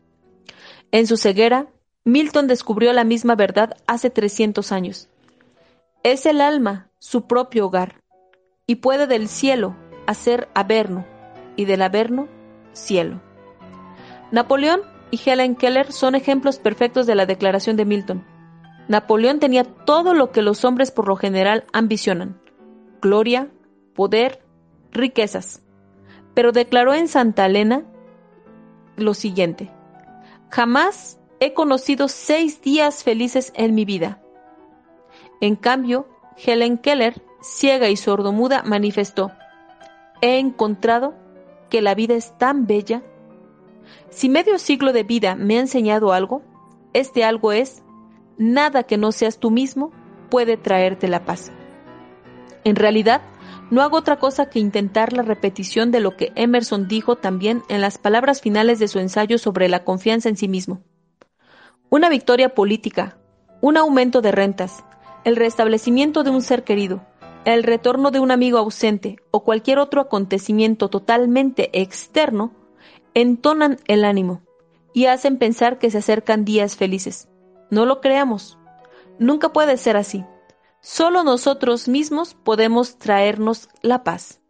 En 0.92 1.06
su 1.06 1.18
ceguera, 1.18 1.68
Milton 2.04 2.48
descubrió 2.48 2.94
la 2.94 3.04
misma 3.04 3.36
verdad 3.36 3.78
hace 3.86 4.10
300 4.10 4.72
años. 4.72 5.08
Es 6.02 6.26
el 6.26 6.42
alma 6.42 6.89
su 6.98 7.28
propio 7.28 7.68
hogar 7.68 8.02
y 8.66 8.78
puede 8.78 9.06
del 9.06 9.28
cielo 9.28 9.76
hacer 10.08 10.50
averno 10.56 11.06
y 11.56 11.66
del 11.66 11.84
averno 11.84 12.28
cielo. 12.74 13.22
Napoleón 14.32 14.82
y 15.11 15.19
Helen 15.23 15.55
Keller 15.55 15.91
son 15.91 16.15
ejemplos 16.15 16.59
perfectos 16.59 17.05
de 17.05 17.15
la 17.15 17.25
declaración 17.25 17.75
de 17.75 17.86
Milton. 17.86 18.25
Napoleón 18.88 19.39
tenía 19.39 19.63
todo 19.63 20.13
lo 20.13 20.32
que 20.32 20.41
los 20.41 20.65
hombres 20.65 20.91
por 20.91 21.07
lo 21.07 21.15
general 21.15 21.65
ambicionan 21.73 22.41
gloria, 23.01 23.49
poder, 23.95 24.41
riquezas. 24.91 25.61
Pero 26.34 26.53
declaró 26.53 26.93
en 26.93 27.09
Santa 27.09 27.47
Elena 27.47 27.84
lo 28.95 29.13
siguiente, 29.13 29.71
jamás 30.49 31.19
he 31.39 31.53
conocido 31.53 32.07
seis 32.07 32.61
días 32.61 33.03
felices 33.03 33.51
en 33.55 33.73
mi 33.73 33.84
vida. 33.84 34.21
En 35.41 35.55
cambio, 35.55 36.07
Helen 36.38 36.77
Keller, 36.77 37.21
ciega 37.41 37.89
y 37.89 37.97
sordomuda, 37.97 38.61
manifestó, 38.63 39.32
he 40.21 40.38
encontrado 40.38 41.15
que 41.69 41.82
la 41.82 41.95
vida 41.95 42.13
es 42.13 42.38
tan 42.38 42.67
bella. 42.67 43.01
Si 44.10 44.30
medio 44.30 44.58
siglo 44.60 44.94
de 44.94 45.04
vida 45.04 45.36
me 45.36 45.58
ha 45.58 45.62
enseñado 45.62 46.14
algo, 46.14 46.42
este 46.94 47.24
algo 47.24 47.52
es, 47.52 47.84
nada 48.38 48.84
que 48.84 48.98
no 48.98 49.12
seas 49.12 49.39
tú 49.39 49.52
mismo 49.52 49.92
puede 50.30 50.58
traerte 50.58 51.08
la 51.08 51.26
paz. 51.26 51.52
En 52.64 52.76
realidad, 52.76 53.22
no 53.70 53.82
hago 53.82 53.98
otra 53.98 54.20
cosa 54.20 54.50
que 54.50 54.60
intentar 54.60 55.14
la 55.14 55.24
repetición 55.24 55.92
de 55.92 56.02
lo 56.02 56.18
que 56.18 56.32
Emerson 56.36 56.88
dijo 56.88 57.16
también 57.16 57.64
en 57.70 57.82
las 57.82 57.98
palabras 57.98 58.42
finales 58.42 58.80
de 58.80 58.88
su 58.88 59.00
ensayo 59.00 59.38
sobre 59.38 59.70
la 59.70 59.84
confianza 59.84 60.30
en 60.30 60.38
sí 60.38 60.48
mismo. 60.48 60.82
Una 61.89 62.10
victoria 62.10 62.54
política, 62.54 63.18
un 63.62 63.78
aumento 63.78 64.22
de 64.22 64.32
rentas, 64.32 64.84
el 65.24 65.36
restablecimiento 65.36 66.24
de 66.24 66.32
un 66.32 66.42
ser 66.42 66.64
querido, 66.64 67.02
el 67.46 67.64
retorno 67.64 68.12
de 68.12 68.20
un 68.20 68.32
amigo 68.32 68.58
ausente 68.58 69.18
o 69.32 69.44
cualquier 69.44 69.80
otro 69.80 70.02
acontecimiento 70.02 70.89
totalmente 70.89 71.70
externo, 71.82 72.52
entonan 73.14 73.80
el 73.88 74.03
ánimo 74.05 74.41
y 74.93 75.05
hacen 75.05 75.38
pensar 75.38 75.80
que 75.80 75.91
se 75.91 75.99
acercan 75.99 76.45
días 76.45 76.76
felices. 76.76 77.30
No 77.70 77.86
lo 77.86 78.01
creamos. 78.01 78.57
Nunca 79.20 79.53
puede 79.53 79.78
ser 79.78 79.97
así. 79.97 80.26
Solo 80.82 81.24
nosotros 81.24 81.88
mismos 81.88 82.34
podemos 82.34 82.97
traernos 82.97 83.70
la 83.82 84.03
paz. 84.03 84.41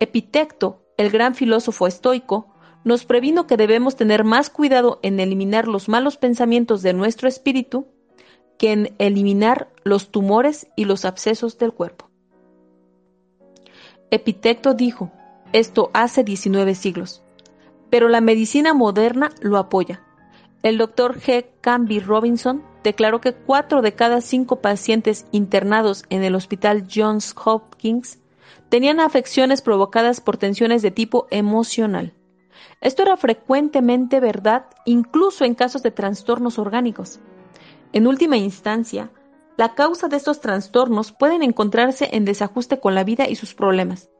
Epitecto, 0.00 0.82
el 0.96 1.10
gran 1.10 1.34
filósofo 1.34 1.86
estoico, 1.86 2.54
nos 2.84 3.04
previno 3.04 3.46
que 3.46 3.56
debemos 3.56 3.96
tener 3.96 4.24
más 4.24 4.48
cuidado 4.48 5.00
en 5.02 5.18
eliminar 5.20 5.66
los 5.66 5.88
malos 5.88 6.16
pensamientos 6.16 6.82
de 6.82 6.92
nuestro 6.92 7.28
espíritu 7.28 7.88
que 8.58 8.72
en 8.72 8.94
eliminar 8.98 9.68
los 9.84 10.10
tumores 10.10 10.68
y 10.76 10.84
los 10.84 11.04
abscesos 11.04 11.58
del 11.58 11.72
cuerpo. 11.72 12.08
Epitecto 14.10 14.74
dijo 14.74 15.10
esto 15.52 15.90
hace 15.94 16.24
19 16.24 16.74
siglos, 16.74 17.22
pero 17.90 18.08
la 18.08 18.20
medicina 18.20 18.74
moderna 18.74 19.30
lo 19.40 19.58
apoya. 19.58 20.02
El 20.62 20.78
doctor 20.78 21.20
G. 21.20 21.46
Canby 21.60 22.00
Robinson 22.00 22.62
declaró 22.82 23.20
que 23.20 23.34
cuatro 23.34 23.82
de 23.82 23.94
cada 23.94 24.20
cinco 24.20 24.60
pacientes 24.60 25.26
internados 25.30 26.04
en 26.08 26.24
el 26.24 26.34
hospital 26.34 26.86
Johns 26.92 27.34
Hopkins 27.44 28.18
tenían 28.68 29.00
afecciones 29.00 29.62
provocadas 29.62 30.20
por 30.20 30.36
tensiones 30.36 30.82
de 30.82 30.90
tipo 30.90 31.26
emocional. 31.30 32.14
Esto 32.80 33.02
era 33.02 33.16
frecuentemente 33.16 34.20
verdad 34.20 34.66
incluso 34.84 35.44
en 35.44 35.54
casos 35.54 35.82
de 35.82 35.90
trastornos 35.90 36.58
orgánicos. 36.58 37.20
En 37.92 38.06
última 38.06 38.36
instancia, 38.36 39.10
la 39.56 39.74
causa 39.74 40.08
de 40.08 40.16
estos 40.16 40.40
trastornos 40.40 41.12
pueden 41.12 41.42
encontrarse 41.42 42.10
en 42.12 42.24
desajuste 42.24 42.78
con 42.78 42.94
la 42.94 43.04
vida 43.04 43.28
y 43.28 43.36
sus 43.36 43.54
problemas, 43.54 44.10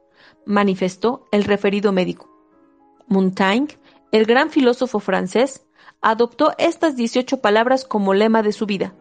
manifestó 0.45 1.25
el 1.31 1.43
referido 1.43 1.91
médico. 1.91 2.36
Montaigne, 3.07 3.77
el 4.11 4.25
gran 4.25 4.49
filósofo 4.49 4.99
francés, 4.99 5.65
adoptó 6.01 6.53
estas 6.57 6.95
18 6.95 7.41
palabras 7.41 7.85
como 7.85 8.13
lema 8.13 8.43
de 8.43 8.51
su 8.51 8.65
vida. 8.65 8.93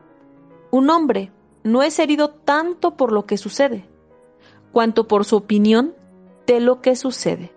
Un 0.70 0.90
hombre 0.90 1.32
no 1.64 1.82
es 1.82 1.98
herido 1.98 2.30
tanto 2.30 2.96
por 2.96 3.12
lo 3.12 3.26
que 3.26 3.36
sucede, 3.36 3.88
cuanto 4.72 5.08
por 5.08 5.24
su 5.24 5.36
opinión 5.36 5.94
de 6.46 6.60
lo 6.60 6.80
que 6.80 6.96
sucede. 6.96 7.52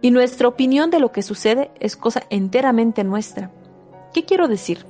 Y 0.00 0.10
nuestra 0.10 0.48
opinión 0.48 0.90
de 0.90 1.00
lo 1.00 1.12
que 1.12 1.22
sucede 1.22 1.70
es 1.80 1.96
cosa 1.96 2.22
enteramente 2.30 3.04
nuestra. 3.04 3.50
¿Qué 4.14 4.24
quiero 4.24 4.48
decir? 4.48 4.86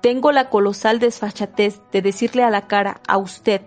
Tengo 0.00 0.32
la 0.32 0.48
colosal 0.48 0.98
desfachatez 0.98 1.80
de 1.92 2.00
decirle 2.00 2.42
a 2.42 2.50
la 2.50 2.66
cara 2.66 3.00
a 3.06 3.18
usted, 3.18 3.62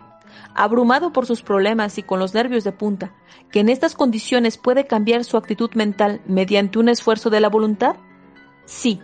abrumado 0.56 1.12
por 1.12 1.26
sus 1.26 1.42
problemas 1.42 1.98
y 1.98 2.04
con 2.04 2.20
los 2.20 2.34
nervios 2.34 2.64
de 2.64 2.72
punta, 2.72 3.14
que 3.52 3.60
en 3.60 3.70
estas 3.70 3.96
condiciones 3.96 4.58
puede 4.58 4.88
cambiar 4.88 5.24
su 5.24 5.38
actitud 5.38 5.72
mental 5.74 6.22
mediante 6.26 6.80
un 6.80 6.90
esfuerzo 6.90 7.30
de 7.30 7.40
la 7.40 7.50
voluntad? 7.50 7.96
Sí, 8.66 9.00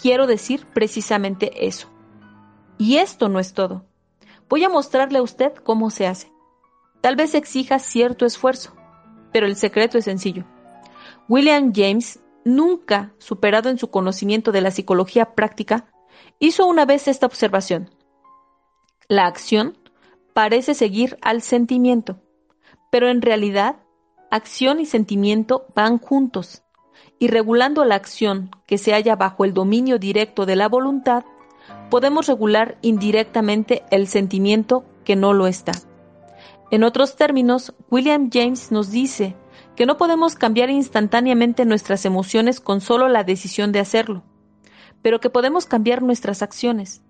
quiero 0.00 0.26
decir 0.26 0.66
precisamente 0.72 1.66
eso. 1.66 1.88
Y 2.78 2.98
esto 2.98 3.28
no 3.28 3.38
es 3.38 3.52
todo. 3.54 3.84
Voy 4.48 4.64
a 4.64 4.68
mostrarle 4.68 5.18
a 5.18 5.22
usted 5.22 5.54
cómo 5.54 5.90
se 5.90 6.06
hace. 6.06 6.30
Tal 7.00 7.16
vez 7.16 7.34
exija 7.34 7.78
cierto 7.78 8.26
esfuerzo, 8.26 8.74
pero 9.32 9.46
el 9.46 9.56
secreto 9.56 9.98
es 9.98 10.04
sencillo. 10.04 10.44
William 11.28 11.72
James, 11.74 12.20
nunca 12.44 13.12
superado 13.18 13.68
en 13.70 13.78
su 13.78 13.90
conocimiento 13.90 14.52
de 14.52 14.60
la 14.60 14.70
psicología 14.70 15.34
práctica, 15.34 15.86
hizo 16.38 16.66
una 16.66 16.84
vez 16.84 17.08
esta 17.08 17.26
observación. 17.26 17.90
La 19.08 19.26
acción 19.26 19.76
parece 20.36 20.74
seguir 20.74 21.16
al 21.22 21.40
sentimiento, 21.40 22.20
pero 22.92 23.08
en 23.08 23.22
realidad 23.22 23.76
acción 24.30 24.80
y 24.80 24.84
sentimiento 24.84 25.64
van 25.74 25.96
juntos 25.96 26.62
y 27.18 27.28
regulando 27.28 27.86
la 27.86 27.94
acción 27.94 28.50
que 28.66 28.76
se 28.76 28.92
halla 28.92 29.16
bajo 29.16 29.46
el 29.46 29.54
dominio 29.54 29.98
directo 29.98 30.44
de 30.44 30.54
la 30.54 30.68
voluntad, 30.68 31.24
podemos 31.88 32.26
regular 32.26 32.76
indirectamente 32.82 33.82
el 33.90 34.08
sentimiento 34.08 34.84
que 35.06 35.16
no 35.16 35.32
lo 35.32 35.46
está. 35.46 35.72
En 36.70 36.84
otros 36.84 37.16
términos, 37.16 37.74
William 37.90 38.28
James 38.30 38.70
nos 38.70 38.90
dice 38.90 39.34
que 39.74 39.86
no 39.86 39.96
podemos 39.96 40.34
cambiar 40.34 40.68
instantáneamente 40.68 41.64
nuestras 41.64 42.04
emociones 42.04 42.60
con 42.60 42.82
solo 42.82 43.08
la 43.08 43.24
decisión 43.24 43.72
de 43.72 43.80
hacerlo, 43.80 44.22
pero 45.00 45.18
que 45.18 45.30
podemos 45.30 45.64
cambiar 45.64 46.02
nuestras 46.02 46.42
acciones, 46.42 47.00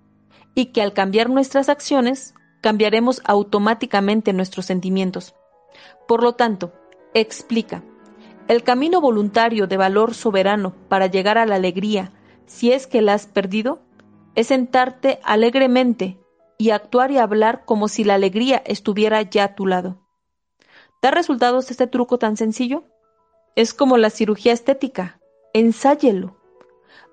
y 0.55 0.66
que 0.66 0.81
al 0.81 0.93
cambiar 0.93 1.29
nuestras 1.29 1.68
acciones, 1.68 2.33
cambiaremos 2.67 3.23
automáticamente 3.25 4.33
nuestros 4.33 4.67
sentimientos. 4.67 5.37
Por 6.09 6.25
lo 6.25 6.33
tanto, 6.33 6.73
explica, 7.14 7.85
el 8.49 8.64
camino 8.64 9.01
voluntario 9.01 9.69
de 9.69 9.77
valor 9.77 10.14
soberano 10.14 10.75
para 10.89 11.07
llegar 11.07 11.39
a 11.39 11.47
la 11.47 11.55
alegría, 11.55 12.11
si 12.47 12.73
es 12.73 12.89
que 12.89 13.03
la 13.03 13.14
has 13.14 13.29
perdido, 13.29 13.83
es 14.35 14.49
sentarte 14.49 15.21
alegremente 15.23 16.19
y 16.59 16.71
actuar 16.71 17.12
y 17.12 17.19
hablar 17.19 17.64
como 17.64 17.87
si 17.87 18.03
la 18.03 18.14
alegría 18.14 18.64
estuviera 18.67 19.23
ya 19.23 19.45
a 19.45 19.55
tu 19.55 19.69
lado. 19.69 20.01
¿Da 21.01 21.12
resultados 21.12 21.71
este 21.71 21.87
truco 21.87 22.19
tan 22.19 22.37
sencillo? 22.37 22.83
Es 23.55 23.75
como 23.75 23.97
la 23.97 24.11
cirugía 24.11 24.53
estética. 24.53 25.21
Ensáyelo. 25.53 26.37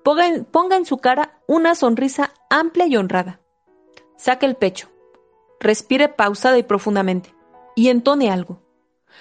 Ponga 0.02 0.26
en, 0.26 0.84
su 0.84 0.96
cara 0.96 1.38
una 1.46 1.76
sonrisa 1.76 2.32
amplia 2.50 2.88
y 2.88 2.96
honrada. 2.96 3.40
Saque 4.16 4.46
el 4.46 4.56
pecho. 4.56 4.88
Respire 5.60 6.08
pausada 6.08 6.58
y 6.58 6.62
profundamente. 6.62 7.34
Y 7.74 7.88
entone 7.88 8.30
algo. 8.30 8.62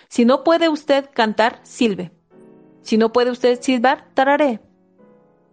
Si 0.09 0.25
no 0.25 0.43
puede 0.43 0.69
usted 0.69 1.09
cantar, 1.13 1.59
silbe. 1.63 2.11
Si 2.81 2.97
no 2.97 3.13
puede 3.13 3.31
usted 3.31 3.61
silbar, 3.61 4.09
tararé. 4.13 4.59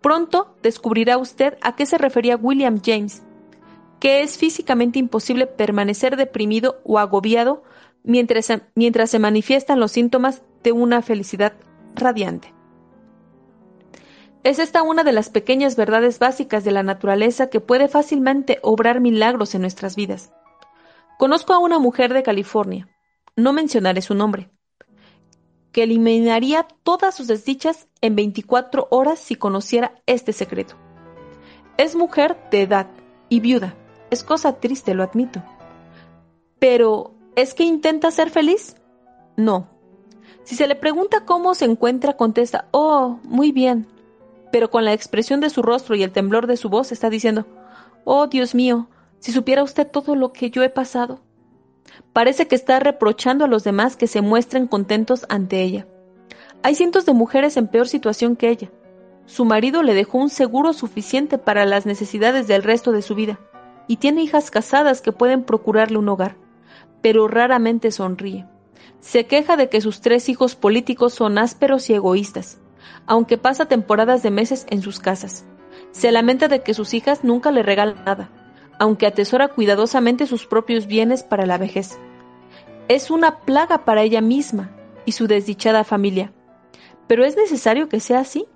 Pronto 0.01 0.57
descubrirá 0.63 1.19
usted 1.19 1.59
a 1.61 1.77
qué 1.77 1.87
se 1.87 1.99
refería 1.99 2.37
William 2.37 2.81
James, 2.85 3.23
que 4.01 4.23
es 4.23 4.39
físicamente 4.39 4.99
imposible 4.99 5.47
permanecer 5.47 6.17
deprimido 6.17 6.81
o 6.85 6.99
agobiado 6.99 7.63
mientras, 8.03 8.49
mientras 8.75 9.11
se 9.11 9.19
manifiestan 9.19 9.79
los 9.79 9.93
síntomas 9.93 10.43
de 10.63 10.73
una 10.73 11.03
felicidad 11.03 11.53
radiante. 11.95 12.55
Es 14.43 14.59
esta 14.59 14.83
una 14.83 15.05
de 15.05 15.13
las 15.13 15.29
pequeñas 15.29 15.77
verdades 15.77 16.19
básicas 16.19 16.65
de 16.65 16.73
la 16.73 16.83
naturaleza 16.83 17.51
que 17.51 17.61
puede 17.61 17.89
fácilmente 17.89 18.59
obrar 18.63 19.01
milagros 19.01 19.55
en 19.55 19.61
nuestras 19.61 19.97
vidas. 19.97 20.33
Conozco 21.21 21.53
a 21.53 21.59
una 21.59 21.79
mujer 21.79 22.15
de 22.15 22.23
California, 22.23 22.89
no 23.37 23.53
mencionaré 23.53 24.01
su 24.01 24.15
nombre, 24.15 24.49
que 25.71 25.83
eliminaría 25.83 26.67
todas 26.83 27.15
sus 27.15 27.27
desdichas 27.27 27.89
en 28.01 28.17
24 28.17 28.89
horas 28.91 29.19
si 29.19 29.37
conociera 29.37 30.01
este 30.07 30.33
secreto. 30.33 30.77
Es 31.77 31.95
mujer 31.95 32.39
de 32.51 32.63
edad 32.63 32.87
y 33.29 33.41
viuda. 33.41 33.75
Es 34.09 34.25
cosa 34.25 34.61
triste, 34.61 34.95
lo 34.95 35.03
admito. 35.03 35.43
Pero, 36.59 37.13
¿es 37.37 37.53
que 37.53 37.65
intenta 37.65 38.11
ser 38.11 38.31
feliz? 38.31 38.77
No. 39.37 39.69
Si 40.45 40.57
se 40.57 40.67
le 40.67 40.75
pregunta 40.75 41.27
cómo 41.27 41.55
se 41.55 41.67
encuentra, 41.67 42.17
contesta, 42.17 42.67
oh, 42.71 43.21
muy 43.25 43.53
bien. 43.53 43.87
Pero 44.53 44.71
con 44.71 44.87
la 44.87 44.95
expresión 44.95 45.41
de 45.41 45.51
su 45.51 45.61
rostro 45.61 45.95
y 45.97 46.03
el 46.03 46.13
temblor 46.13 46.47
de 46.47 46.57
su 46.57 46.71
voz 46.71 46.93
está 46.93 47.11
diciendo, 47.11 47.45
oh, 48.07 48.27
Dios 48.27 48.55
mío, 48.55 48.89
si 49.21 49.33
supiera 49.33 49.63
usted 49.63 49.87
todo 49.87 50.17
lo 50.17 50.33
que 50.33 50.51
yo 50.51 50.63
he 50.63 50.71
pasado. 50.71 51.21
Parece 52.13 52.49
que 52.49 52.57
está 52.57 52.81
reprochando 52.81 53.45
a 53.45 53.49
los 53.49 53.63
demás 53.63 53.97
que 53.97 54.07
se 54.07 54.23
muestren 54.23 54.67
contentos 54.67 55.27
ante 55.29 55.63
ella. 55.63 55.87
Hay 56.63 56.75
cientos 56.75 57.07
de 57.07 57.13
mujeres 57.13 57.57
en 57.57 57.69
peor 57.69 57.87
situación 57.87 58.35
que 58.35 58.49
ella. 58.49 58.71
Su 59.27 59.45
marido 59.45 59.83
le 59.83 59.95
dejó 59.95 60.19
un 60.19 60.31
seguro 60.31 60.73
suficiente 60.73 61.39
para 61.39 61.65
las 61.65 61.87
necesidades 61.87 62.49
del 62.49 62.63
resto 62.63 62.91
de 62.93 63.03
su 63.03 63.15
vida, 63.15 63.39
y 63.87 63.97
tiene 63.97 64.23
hijas 64.23 64.51
casadas 64.51 65.01
que 65.03 65.13
pueden 65.13 65.45
procurarle 65.45 65.99
un 65.99 66.09
hogar, 66.09 66.37
pero 67.01 67.29
raramente 67.29 67.93
sonríe. 67.93 68.47
Se 69.01 69.27
queja 69.27 69.57
de 69.57 69.69
que 69.69 69.81
sus 69.81 70.01
tres 70.01 70.29
hijos 70.29 70.57
políticos 70.57 71.15
son 71.15 71.39
ásperos 71.39 71.89
y 71.89 71.95
egoístas, 71.95 72.59
aunque 73.07 73.39
pasa 73.39 73.67
temporadas 73.67 74.23
de 74.23 74.31
meses 74.31 74.67
en 74.69 74.83
sus 74.83 74.99
casas. 74.99 75.45
Se 75.93 76.11
lamenta 76.13 76.49
de 76.49 76.63
que 76.63 76.75
sus 76.75 76.95
hijas 76.95 77.25
nunca 77.25 77.51
le 77.51 77.63
regalan 77.63 78.05
nada, 78.05 78.31
aunque 78.81 79.07
atesora 79.07 79.49
cuidadosamente 79.49 80.27
sus 80.27 80.47
propios 80.47 80.87
bienes 80.87 81.23
para 81.23 81.45
la 81.45 81.59
vejez. 81.59 81.99
Es 82.89 83.11
una 83.11 83.41
plaga 83.41 83.85
para 83.85 84.01
ella 84.03 84.23
misma 84.23 84.75
y 85.05 85.13
su 85.13 85.27
desdichada 85.27 85.85
familia. 85.85 86.33
Pero 87.07 87.27
es 87.27 87.37
necesario 87.37 87.91
que 87.91 88.01
sea 88.01 88.21
así. 88.21 88.47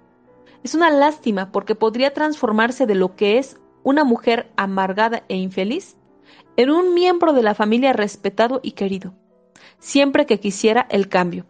Es 0.62 0.75
una 0.75 0.89
lástima 0.91 1.53
porque 1.53 1.75
podría 1.75 2.14
transformarse 2.14 2.87
de 2.87 2.95
lo 2.95 3.16
que 3.16 3.37
es 3.37 3.59
una 3.83 4.03
mujer 4.03 4.51
amargada 4.57 5.25
e 5.29 5.37
infeliz 5.37 5.95
en 6.57 6.70
un 6.70 6.95
miembro 6.95 7.35
de 7.35 7.43
la 7.43 7.55
familia 7.55 7.93
respetado 7.93 8.61
y 8.62 8.72
querido, 8.72 9.12
siempre 9.79 10.25
que 10.25 10.41
quisiera 10.41 10.87
el 10.89 11.11
cambio. 11.11 11.45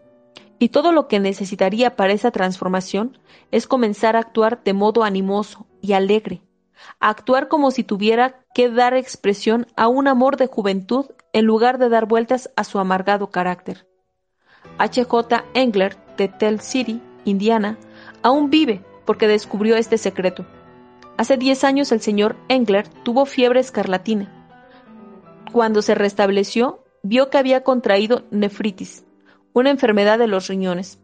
Y 0.58 0.70
todo 0.70 0.90
lo 0.90 1.06
que 1.06 1.20
necesitaría 1.20 1.94
para 1.94 2.12
esa 2.12 2.32
transformación 2.32 3.18
es 3.52 3.68
comenzar 3.68 4.16
a 4.16 4.20
actuar 4.20 4.64
de 4.64 4.72
modo 4.72 5.04
animoso 5.04 5.68
y 5.80 5.92
alegre, 5.92 6.42
actuar 6.98 7.46
como 7.46 7.70
si 7.70 7.84
tuviera 7.84 8.43
que 8.54 8.70
dar 8.70 8.94
expresión 8.94 9.66
a 9.76 9.88
un 9.88 10.08
amor 10.08 10.36
de 10.36 10.46
juventud 10.46 11.06
en 11.32 11.44
lugar 11.44 11.78
de 11.78 11.88
dar 11.88 12.06
vueltas 12.06 12.50
a 12.56 12.64
su 12.64 12.78
amargado 12.78 13.30
carácter. 13.30 13.86
H.J. 14.78 15.44
Engler, 15.54 15.96
de 16.16 16.28
Tell 16.28 16.60
City, 16.60 17.02
Indiana, 17.24 17.76
aún 18.22 18.50
vive 18.50 18.82
porque 19.04 19.28
descubrió 19.28 19.76
este 19.76 19.98
secreto. 19.98 20.46
Hace 21.16 21.36
10 21.36 21.64
años 21.64 21.92
el 21.92 22.00
señor 22.00 22.36
Engler 22.48 22.88
tuvo 23.02 23.26
fiebre 23.26 23.60
escarlatina. 23.60 24.32
Cuando 25.52 25.82
se 25.82 25.94
restableció, 25.94 26.84
vio 27.02 27.28
que 27.30 27.38
había 27.38 27.62
contraído 27.62 28.22
nefritis, 28.30 29.04
una 29.52 29.70
enfermedad 29.70 30.18
de 30.18 30.26
los 30.28 30.48
riñones. 30.48 30.98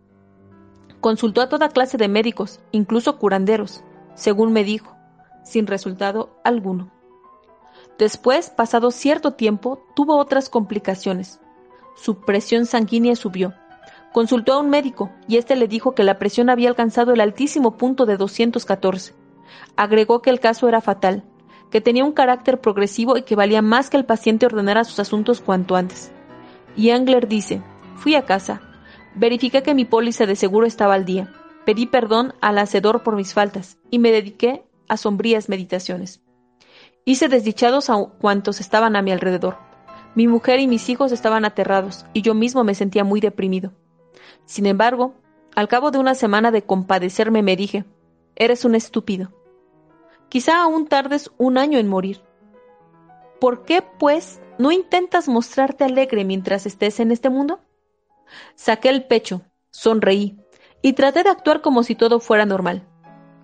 Consultó 1.01 1.43
a 1.43 1.49
toda 1.49 1.69
clase 1.69 1.99
de 1.99 2.09
médicos, 2.09 2.61
incluso 2.73 3.19
curanderos, 3.19 3.85
según 4.15 4.53
me 4.53 4.65
dijo 4.65 4.97
sin 5.43 5.67
resultado 5.67 6.41
alguno. 6.45 7.00
Después, 8.01 8.49
pasado 8.49 8.93
cierto 8.93 9.35
tiempo, 9.35 9.85
tuvo 9.95 10.17
otras 10.17 10.49
complicaciones. 10.49 11.39
Su 11.95 12.23
presión 12.23 12.65
sanguínea 12.65 13.15
subió. 13.15 13.53
Consultó 14.15 14.55
a 14.55 14.59
un 14.59 14.71
médico 14.71 15.11
y 15.29 15.37
éste 15.37 15.55
le 15.55 15.69
dijo 15.69 15.95
que 15.95 16.03
la 16.03 16.19
presión 16.19 16.49
había 16.49 16.71
alcanzado 16.71 17.13
el 17.13 17.21
altísimo 17.21 17.77
punto 17.77 18.07
de 18.07 18.17
214. 18.17 19.15
Agregó 19.77 20.23
que 20.23 20.31
el 20.31 20.41
caso 20.41 20.67
era 20.67 20.81
fatal, 20.81 21.25
que 21.71 21.83
tenía 21.83 22.07
un 22.07 22.13
carácter 22.13 22.59
progresivo 22.63 23.19
y 23.19 23.23
que 23.23 23.37
valía 23.37 23.61
más 23.61 23.91
que 23.91 23.99
el 23.99 24.07
paciente 24.07 24.47
ordenara 24.47 24.85
sus 24.85 24.99
asuntos 24.99 25.43
cuanto 25.43 25.77
antes. 25.77 26.11
Y 26.77 26.93
Angler 26.93 27.29
dice, 27.29 27.63
fui 27.97 28.15
a 28.15 28.25
casa, 28.25 28.63
verifiqué 29.15 29.63
que 29.63 29.75
mi 29.75 29.85
póliza 29.85 30.25
de 30.25 30.37
seguro 30.37 30.67
estaba 30.67 30.95
al 30.95 31.05
día, 31.05 31.35
pedí 31.67 31.85
perdón 31.85 32.33
al 32.41 32.57
hacedor 32.57 33.03
por 33.03 33.15
mis 33.15 33.35
faltas 33.35 33.77
y 33.91 33.99
me 33.99 34.11
dediqué 34.11 34.65
a 34.89 34.97
sombrías 34.97 35.51
meditaciones. 35.51 36.23
Hice 37.11 37.27
desdichados 37.27 37.91
a 37.91 37.97
cuantos 38.21 38.61
estaban 38.61 38.95
a 38.95 39.03
mi 39.03 39.11
alrededor. 39.11 39.59
Mi 40.15 40.29
mujer 40.29 40.61
y 40.61 40.69
mis 40.69 40.89
hijos 40.89 41.11
estaban 41.11 41.45
aterrados, 41.45 42.07
y 42.13 42.23
yo 42.23 42.35
mismo 42.35 42.63
me 42.63 42.77
sentía 42.77 43.03
muy 43.03 43.19
deprimido. 43.21 43.73
Sin 44.45 44.65
embargo, 44.65 45.17
al 45.57 45.67
cabo 45.67 45.91
de 45.91 45.99
una 45.99 46.15
semana 46.15 46.53
de 46.53 46.63
compadecerme 46.63 47.43
me 47.43 47.57
dije, 47.57 47.85
eres 48.37 48.65
un 48.65 48.77
estúpido. 48.77 49.33
Quizá 50.29 50.63
aún 50.63 50.87
tardes 50.87 51.33
un 51.37 51.59
año 51.59 51.81
en 51.81 51.89
morir. 51.89 52.23
¿Por 53.41 53.65
qué, 53.65 53.83
pues, 53.83 54.41
no 54.61 54.71
intentas 54.71 55.27
mostrarte 55.27 55.83
alegre 55.83 56.25
mientras 56.25 56.65
estés 56.65 57.01
en 57.01 57.11
este 57.11 57.29
mundo? 57.29 57.59
Saqué 58.55 58.89
el 58.89 59.05
pecho, 59.09 59.43
sonreí, 59.73 60.39
y 60.81 60.93
traté 60.93 61.25
de 61.25 61.31
actuar 61.31 61.61
como 61.61 61.83
si 61.83 61.97
todo 61.97 62.21
fuera 62.21 62.47
normal. 62.47 62.87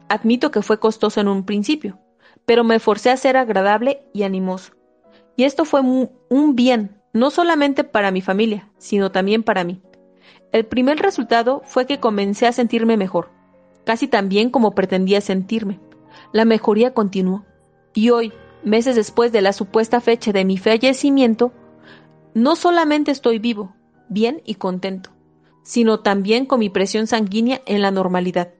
Admito 0.08 0.52
que 0.52 0.62
fue 0.62 0.78
costoso 0.78 1.20
en 1.20 1.26
un 1.26 1.44
principio, 1.44 1.98
pero 2.46 2.64
me 2.64 2.78
forcé 2.78 3.10
a 3.10 3.16
ser 3.16 3.36
agradable 3.36 4.02
y 4.14 4.22
animoso. 4.22 4.72
Y 5.36 5.44
esto 5.44 5.64
fue 5.64 5.80
un 5.82 6.56
bien, 6.56 7.02
no 7.12 7.30
solamente 7.30 7.84
para 7.84 8.10
mi 8.10 8.22
familia, 8.22 8.70
sino 8.78 9.12
también 9.12 9.42
para 9.42 9.64
mí. 9.64 9.82
El 10.52 10.64
primer 10.64 10.98
resultado 10.98 11.62
fue 11.64 11.86
que 11.86 12.00
comencé 12.00 12.46
a 12.46 12.52
sentirme 12.52 12.96
mejor, 12.96 13.30
casi 13.84 14.08
tan 14.08 14.28
bien 14.28 14.50
como 14.50 14.74
pretendía 14.74 15.20
sentirme. 15.20 15.80
La 16.32 16.44
mejoría 16.44 16.94
continuó. 16.94 17.44
Y 17.94 18.10
hoy, 18.10 18.32
meses 18.62 18.96
después 18.96 19.32
de 19.32 19.42
la 19.42 19.52
supuesta 19.52 20.00
fecha 20.00 20.32
de 20.32 20.44
mi 20.44 20.56
fallecimiento, 20.56 21.52
no 22.34 22.56
solamente 22.56 23.10
estoy 23.10 23.38
vivo, 23.38 23.74
bien 24.08 24.42
y 24.44 24.54
contento, 24.56 25.10
sino 25.62 26.00
también 26.00 26.46
con 26.46 26.60
mi 26.60 26.70
presión 26.70 27.06
sanguínea 27.06 27.60
en 27.66 27.82
la 27.82 27.90
normalidad. 27.90 28.52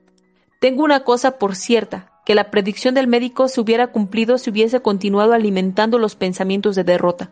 Tengo 0.59 0.83
una 0.83 1.03
cosa 1.03 1.37
por 1.37 1.55
cierta, 1.55 2.11
que 2.27 2.35
la 2.35 2.51
predicción 2.51 2.93
del 2.93 3.07
médico 3.07 3.47
se 3.47 3.61
hubiera 3.61 3.87
cumplido 3.87 4.37
si 4.37 4.49
hubiese 4.49 4.81
continuado 4.81 5.31
alimentando 5.31 5.97
los 5.97 6.17
pensamientos 6.17 6.75
de 6.75 6.83
derrota. 6.83 7.31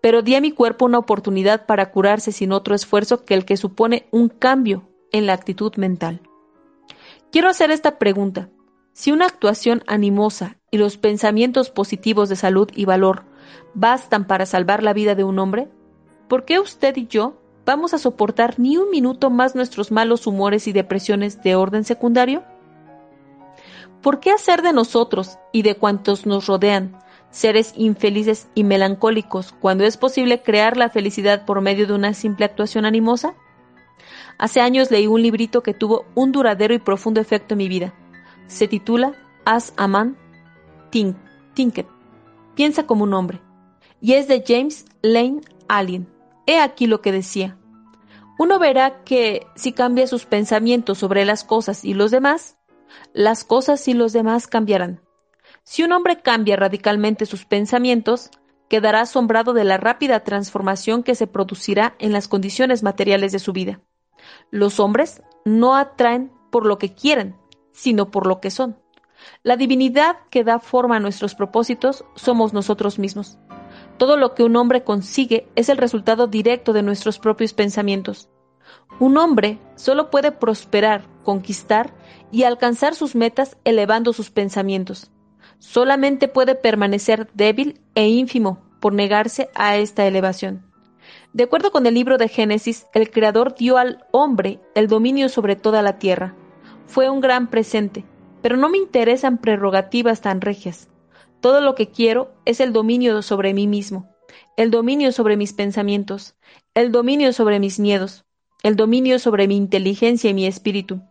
Pero 0.00 0.20
di 0.20 0.34
a 0.34 0.40
mi 0.40 0.50
cuerpo 0.50 0.84
una 0.84 0.98
oportunidad 0.98 1.64
para 1.64 1.92
curarse 1.92 2.32
sin 2.32 2.50
otro 2.50 2.74
esfuerzo 2.74 3.24
que 3.24 3.34
el 3.34 3.44
que 3.44 3.56
supone 3.56 4.08
un 4.10 4.28
cambio 4.28 4.88
en 5.12 5.26
la 5.26 5.32
actitud 5.32 5.72
mental. 5.76 6.22
Quiero 7.30 7.48
hacer 7.48 7.70
esta 7.70 7.98
pregunta. 7.98 8.48
Si 8.92 9.12
una 9.12 9.26
actuación 9.26 9.84
animosa 9.86 10.56
y 10.72 10.78
los 10.78 10.96
pensamientos 10.96 11.70
positivos 11.70 12.28
de 12.28 12.34
salud 12.34 12.68
y 12.74 12.84
valor 12.84 13.26
bastan 13.74 14.26
para 14.26 14.44
salvar 14.44 14.82
la 14.82 14.92
vida 14.92 15.14
de 15.14 15.22
un 15.22 15.38
hombre, 15.38 15.68
¿por 16.26 16.44
qué 16.44 16.58
usted 16.58 16.96
y 16.96 17.06
yo 17.06 17.40
vamos 17.64 17.94
a 17.94 17.98
soportar 17.98 18.58
ni 18.58 18.76
un 18.76 18.90
minuto 18.90 19.30
más 19.30 19.54
nuestros 19.54 19.92
malos 19.92 20.26
humores 20.26 20.66
y 20.66 20.72
depresiones 20.72 21.44
de 21.44 21.54
orden 21.54 21.84
secundario? 21.84 22.42
¿Por 24.06 24.20
qué 24.20 24.30
hacer 24.30 24.62
de 24.62 24.72
nosotros 24.72 25.36
y 25.50 25.62
de 25.62 25.74
cuantos 25.74 26.26
nos 26.26 26.46
rodean 26.46 26.96
seres 27.30 27.72
infelices 27.74 28.46
y 28.54 28.62
melancólicos 28.62 29.52
cuando 29.58 29.82
es 29.82 29.96
posible 29.96 30.44
crear 30.44 30.76
la 30.76 30.90
felicidad 30.90 31.44
por 31.44 31.60
medio 31.60 31.88
de 31.88 31.92
una 31.92 32.14
simple 32.14 32.44
actuación 32.44 32.84
animosa? 32.84 33.34
Hace 34.38 34.60
años 34.60 34.92
leí 34.92 35.08
un 35.08 35.22
librito 35.22 35.64
que 35.64 35.74
tuvo 35.74 36.04
un 36.14 36.30
duradero 36.30 36.72
y 36.72 36.78
profundo 36.78 37.20
efecto 37.20 37.54
en 37.54 37.58
mi 37.58 37.68
vida. 37.68 37.94
Se 38.46 38.68
titula 38.68 39.12
As 39.44 39.72
a 39.76 39.88
Man 39.88 40.16
Think. 40.90 41.16
Piensa 42.54 42.86
como 42.86 43.02
un 43.02 43.12
hombre. 43.12 43.40
Y 44.00 44.12
es 44.12 44.28
de 44.28 44.44
James 44.46 44.84
Lane 45.02 45.40
Allen. 45.66 46.08
He 46.46 46.60
aquí 46.60 46.86
lo 46.86 47.00
que 47.00 47.10
decía. 47.10 47.58
Uno 48.38 48.60
verá 48.60 49.02
que 49.02 49.48
si 49.56 49.72
cambia 49.72 50.06
sus 50.06 50.26
pensamientos 50.26 50.96
sobre 50.96 51.24
las 51.24 51.42
cosas 51.42 51.84
y 51.84 51.92
los 51.92 52.12
demás, 52.12 52.56
las 53.12 53.44
cosas 53.44 53.86
y 53.88 53.94
los 53.94 54.12
demás 54.12 54.46
cambiarán. 54.46 55.00
Si 55.64 55.82
un 55.82 55.92
hombre 55.92 56.20
cambia 56.20 56.56
radicalmente 56.56 57.26
sus 57.26 57.44
pensamientos, 57.44 58.30
quedará 58.68 59.02
asombrado 59.02 59.52
de 59.52 59.64
la 59.64 59.76
rápida 59.76 60.20
transformación 60.20 61.02
que 61.02 61.14
se 61.14 61.26
producirá 61.26 61.94
en 61.98 62.12
las 62.12 62.28
condiciones 62.28 62.82
materiales 62.82 63.32
de 63.32 63.38
su 63.38 63.52
vida. 63.52 63.80
Los 64.50 64.80
hombres 64.80 65.22
no 65.44 65.76
atraen 65.76 66.32
por 66.50 66.66
lo 66.66 66.78
que 66.78 66.94
quieren, 66.94 67.36
sino 67.72 68.10
por 68.10 68.26
lo 68.26 68.40
que 68.40 68.50
son. 68.50 68.78
La 69.42 69.56
divinidad 69.56 70.16
que 70.30 70.44
da 70.44 70.58
forma 70.58 70.96
a 70.96 71.00
nuestros 71.00 71.34
propósitos 71.34 72.04
somos 72.14 72.52
nosotros 72.52 72.98
mismos. 72.98 73.38
Todo 73.98 74.16
lo 74.16 74.34
que 74.34 74.42
un 74.42 74.56
hombre 74.56 74.84
consigue 74.84 75.48
es 75.54 75.68
el 75.68 75.78
resultado 75.78 76.26
directo 76.26 76.72
de 76.72 76.82
nuestros 76.82 77.18
propios 77.18 77.52
pensamientos. 77.54 78.28
Un 79.00 79.16
hombre 79.16 79.58
solo 79.74 80.10
puede 80.10 80.32
prosperar, 80.32 81.04
conquistar 81.22 81.92
y 82.30 82.42
alcanzar 82.44 82.94
sus 82.94 83.14
metas 83.14 83.56
elevando 83.64 84.12
sus 84.12 84.30
pensamientos. 84.30 85.10
Solamente 85.58 86.28
puede 86.28 86.54
permanecer 86.54 87.28
débil 87.34 87.80
e 87.94 88.08
ínfimo 88.08 88.62
por 88.80 88.92
negarse 88.92 89.48
a 89.54 89.76
esta 89.76 90.06
elevación. 90.06 90.66
De 91.32 91.44
acuerdo 91.44 91.70
con 91.70 91.86
el 91.86 91.94
libro 91.94 92.18
de 92.18 92.28
Génesis, 92.28 92.86
el 92.94 93.10
Creador 93.10 93.54
dio 93.54 93.78
al 93.78 94.04
hombre 94.10 94.60
el 94.74 94.88
dominio 94.88 95.28
sobre 95.28 95.56
toda 95.56 95.82
la 95.82 95.98
tierra. 95.98 96.34
Fue 96.86 97.10
un 97.10 97.20
gran 97.20 97.48
presente, 97.48 98.04
pero 98.42 98.56
no 98.56 98.68
me 98.68 98.78
interesan 98.78 99.38
prerrogativas 99.38 100.20
tan 100.20 100.40
regias. 100.40 100.88
Todo 101.40 101.60
lo 101.60 101.74
que 101.74 101.90
quiero 101.90 102.32
es 102.44 102.60
el 102.60 102.72
dominio 102.72 103.22
sobre 103.22 103.54
mí 103.54 103.66
mismo, 103.66 104.08
el 104.56 104.70
dominio 104.70 105.12
sobre 105.12 105.36
mis 105.36 105.52
pensamientos, 105.52 106.34
el 106.74 106.92
dominio 106.92 107.32
sobre 107.32 107.60
mis 107.60 107.78
miedos, 107.78 108.24
el 108.62 108.76
dominio 108.76 109.18
sobre 109.18 109.46
mi 109.46 109.56
inteligencia 109.56 110.30
y 110.30 110.34
mi 110.34 110.46
espíritu. 110.46 111.02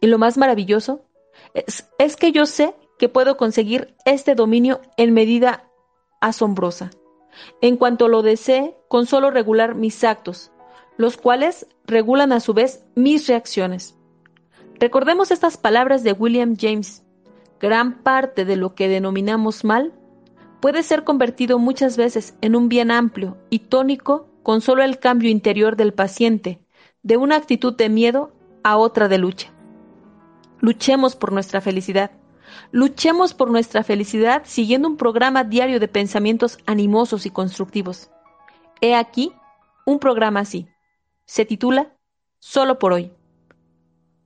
Y 0.00 0.06
lo 0.08 0.18
más 0.18 0.36
maravilloso 0.36 1.06
es, 1.98 2.16
que 2.16 2.32
yo 2.32 2.46
sé 2.46 2.74
que 2.98 3.08
puedo 3.08 3.36
conseguir 3.36 3.94
este 4.04 4.34
dominio 4.34 4.80
en 4.96 5.12
medida 5.12 5.64
asombrosa. 6.20 6.90
En 7.60 7.76
cuanto 7.76 8.08
lo 8.08 8.22
desee, 8.22 8.76
con 8.88 9.06
solo 9.06 9.30
regular 9.30 9.74
mis 9.74 10.02
actos, 10.04 10.50
los 10.96 11.16
cuales 11.16 11.66
regulan 11.84 12.32
a 12.32 12.40
su 12.40 12.54
vez 12.54 12.84
mis 12.94 13.26
reacciones. 13.26 13.96
Recordemos 14.78 15.30
estas 15.30 15.56
palabras 15.56 16.02
de 16.02 16.12
William 16.12 16.56
James. 16.58 17.02
Gran 17.60 18.02
parte 18.02 18.44
de 18.44 18.56
lo 18.56 18.74
que 18.74 18.88
denominamos 18.88 19.64
mal 19.64 19.92
puede 20.60 20.82
ser 20.82 21.04
convertido 21.04 21.58
muchas 21.58 21.96
veces 21.96 22.34
en 22.40 22.56
un 22.56 22.68
bien 22.68 22.90
amplio 22.90 23.36
y 23.50 23.60
tónico 23.60 24.28
con 24.42 24.60
solo 24.60 24.82
el 24.82 24.98
cambio 24.98 25.30
interior 25.30 25.76
del 25.76 25.92
paciente, 25.92 26.60
de 27.02 27.16
una 27.16 27.36
actitud 27.36 27.74
de 27.74 27.88
miedo 27.88 28.32
a 28.62 28.76
otra 28.76 29.08
de 29.08 29.18
lucha. 29.18 29.55
Luchemos 30.60 31.16
por 31.16 31.32
nuestra 31.32 31.60
felicidad. 31.60 32.10
Luchemos 32.70 33.34
por 33.34 33.50
nuestra 33.50 33.82
felicidad 33.82 34.42
siguiendo 34.44 34.88
un 34.88 34.96
programa 34.96 35.44
diario 35.44 35.80
de 35.80 35.88
pensamientos 35.88 36.58
animosos 36.66 37.26
y 37.26 37.30
constructivos. 37.30 38.10
He 38.80 38.94
aquí 38.94 39.32
un 39.84 39.98
programa 39.98 40.40
así. 40.40 40.68
Se 41.24 41.44
titula 41.44 41.92
Solo 42.38 42.78
por 42.78 42.92
hoy. 42.92 43.12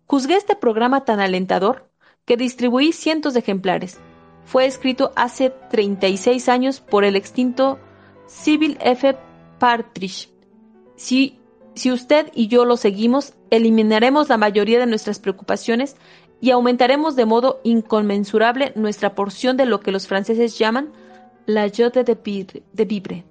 Juzgué 0.06 0.36
este 0.36 0.56
programa 0.56 1.04
tan 1.04 1.20
alentador 1.20 1.88
que 2.24 2.36
distribuí 2.36 2.92
cientos 2.92 3.34
de 3.34 3.40
ejemplares. 3.40 3.98
Fue 4.44 4.66
escrito 4.66 5.12
hace 5.16 5.50
36 5.70 6.48
años 6.48 6.80
por 6.80 7.04
el 7.04 7.16
extinto 7.16 7.78
Civil 8.26 8.76
F. 8.80 9.16
Partridge. 9.58 10.30
Si, 10.96 11.38
si 11.74 11.92
usted 11.92 12.30
y 12.34 12.48
yo 12.48 12.64
lo 12.64 12.76
seguimos, 12.76 13.34
eliminaremos 13.50 14.28
la 14.28 14.36
mayoría 14.36 14.78
de 14.78 14.86
nuestras 14.86 15.18
preocupaciones 15.18 15.96
y 16.40 16.50
aumentaremos 16.50 17.16
de 17.16 17.26
modo 17.26 17.60
inconmensurable 17.64 18.72
nuestra 18.74 19.14
porción 19.14 19.56
de 19.56 19.66
lo 19.66 19.80
que 19.80 19.92
los 19.92 20.06
franceses 20.06 20.58
llaman 20.58 20.92
la 21.46 21.68
jote 21.68 22.04
de, 22.04 22.84
vivre. 22.84 23.24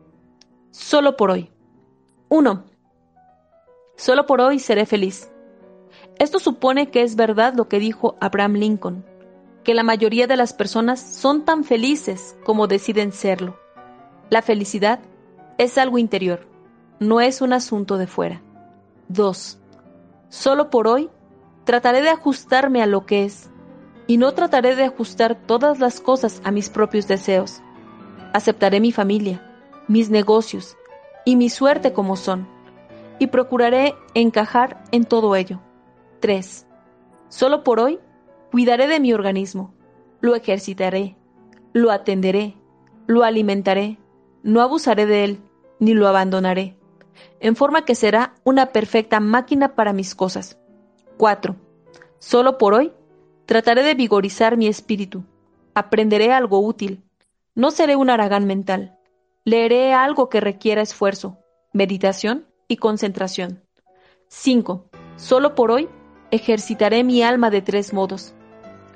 Solo 0.72 1.18
por 1.18 1.32
hoy. 1.32 1.49
1. 2.30 2.64
Solo 3.95 4.26
por 4.26 4.41
hoy 4.41 4.60
seré 4.60 4.86
feliz. 4.86 5.32
Esto 6.20 6.39
supone 6.39 6.91
que 6.91 7.01
es 7.01 7.16
verdad 7.16 7.53
lo 7.55 7.68
que 7.68 7.80
dijo 7.80 8.16
Abraham 8.20 8.53
Lincoln, 8.53 9.05
que 9.64 9.74
la 9.74 9.84
mayoría 9.84 10.28
de 10.28 10.38
las 10.38 10.53
personas 10.53 10.99
son 10.99 11.45
tan 11.45 11.64
felices 11.64 12.38
como 12.43 12.68
deciden 12.68 13.12
serlo. 13.12 13.57
La 14.30 14.41
felicidad 14.41 14.99
es 15.57 15.78
algo 15.78 15.97
interior, 15.97 16.47
no 16.99 17.22
es 17.22 17.41
un 17.41 17.53
asunto 17.53 17.97
de 17.97 18.05
fuera. 18.05 18.41
2. 19.07 19.60
Solo 20.30 20.70
por 20.70 20.88
hoy 20.88 21.10
Trataré 21.70 22.01
de 22.01 22.09
ajustarme 22.09 22.82
a 22.82 22.88
lo 22.88 23.05
que 23.05 23.26
es, 23.26 23.51
y 24.07 24.17
no 24.17 24.32
trataré 24.32 24.76
de 24.76 24.86
ajustar 24.86 25.36
todas 25.36 25.78
las 25.78 26.01
cosas 26.01 26.41
a 26.43 26.49
mis 26.49 26.67
propios 26.67 27.07
deseos. 27.07 27.61
Aceptaré 28.34 28.80
mi 28.80 28.91
familia, 28.91 29.47
mis 29.88 30.09
negocios 30.09 30.78
y 31.26 31.36
mi 31.36 31.47
suerte 31.51 31.93
como 31.93 32.15
son, 32.15 32.47
y 33.20 33.28
procuraré 33.28 33.93
encajar 34.15 34.84
en 34.91 35.05
todo 35.05 35.36
ello. 35.36 35.61
3. 36.22 36.65
Solo 37.28 37.63
por 37.63 37.80
hoy, 37.80 37.99
cuidaré 38.49 38.88
de 38.88 38.99
mi 38.99 39.13
organismo, 39.13 39.72
lo 40.22 40.34
ejercitaré, 40.34 41.17
lo 41.74 41.91
atenderé, 41.91 42.57
lo 43.05 43.24
alimentaré, 43.24 43.99
no 44.41 44.61
abusaré 44.61 45.05
de 45.05 45.24
él, 45.24 45.39
ni 45.78 45.93
lo 45.93 46.07
abandonaré, 46.07 46.80
en 47.39 47.55
forma 47.55 47.86
que 47.86 47.93
será 47.93 48.34
una 48.43 48.72
perfecta 48.72 49.20
máquina 49.20 49.76
para 49.76 49.93
mis 49.93 50.15
cosas 50.15 50.59
4. 51.20 51.57
Solo 52.20 52.57
por 52.57 52.74
hoy 52.74 52.93
trataré 53.45 53.84
de 53.84 53.93
vigorizar 53.93 54.55
mi 54.55 54.67
espíritu. 54.67 55.26
Aprenderé 55.76 56.32
algo 56.32 56.61
útil. 56.61 57.03
No 57.55 57.72
seré 57.72 57.97
un 57.97 58.09
aragán 58.09 58.45
mental. 58.45 58.97
Leeré 59.43 59.93
algo 59.93 60.30
que 60.30 60.39
requiera 60.39 60.82
esfuerzo, 60.82 61.38
meditación 61.74 62.47
y 62.70 62.78
concentración. 62.78 63.61
5. 64.30 64.86
Solo 65.17 65.55
por 65.55 65.72
hoy 65.72 65.89
ejercitaré 66.32 67.03
mi 67.03 67.22
alma 67.22 67.49
de 67.49 67.61
tres 67.61 67.91
modos. 67.91 68.34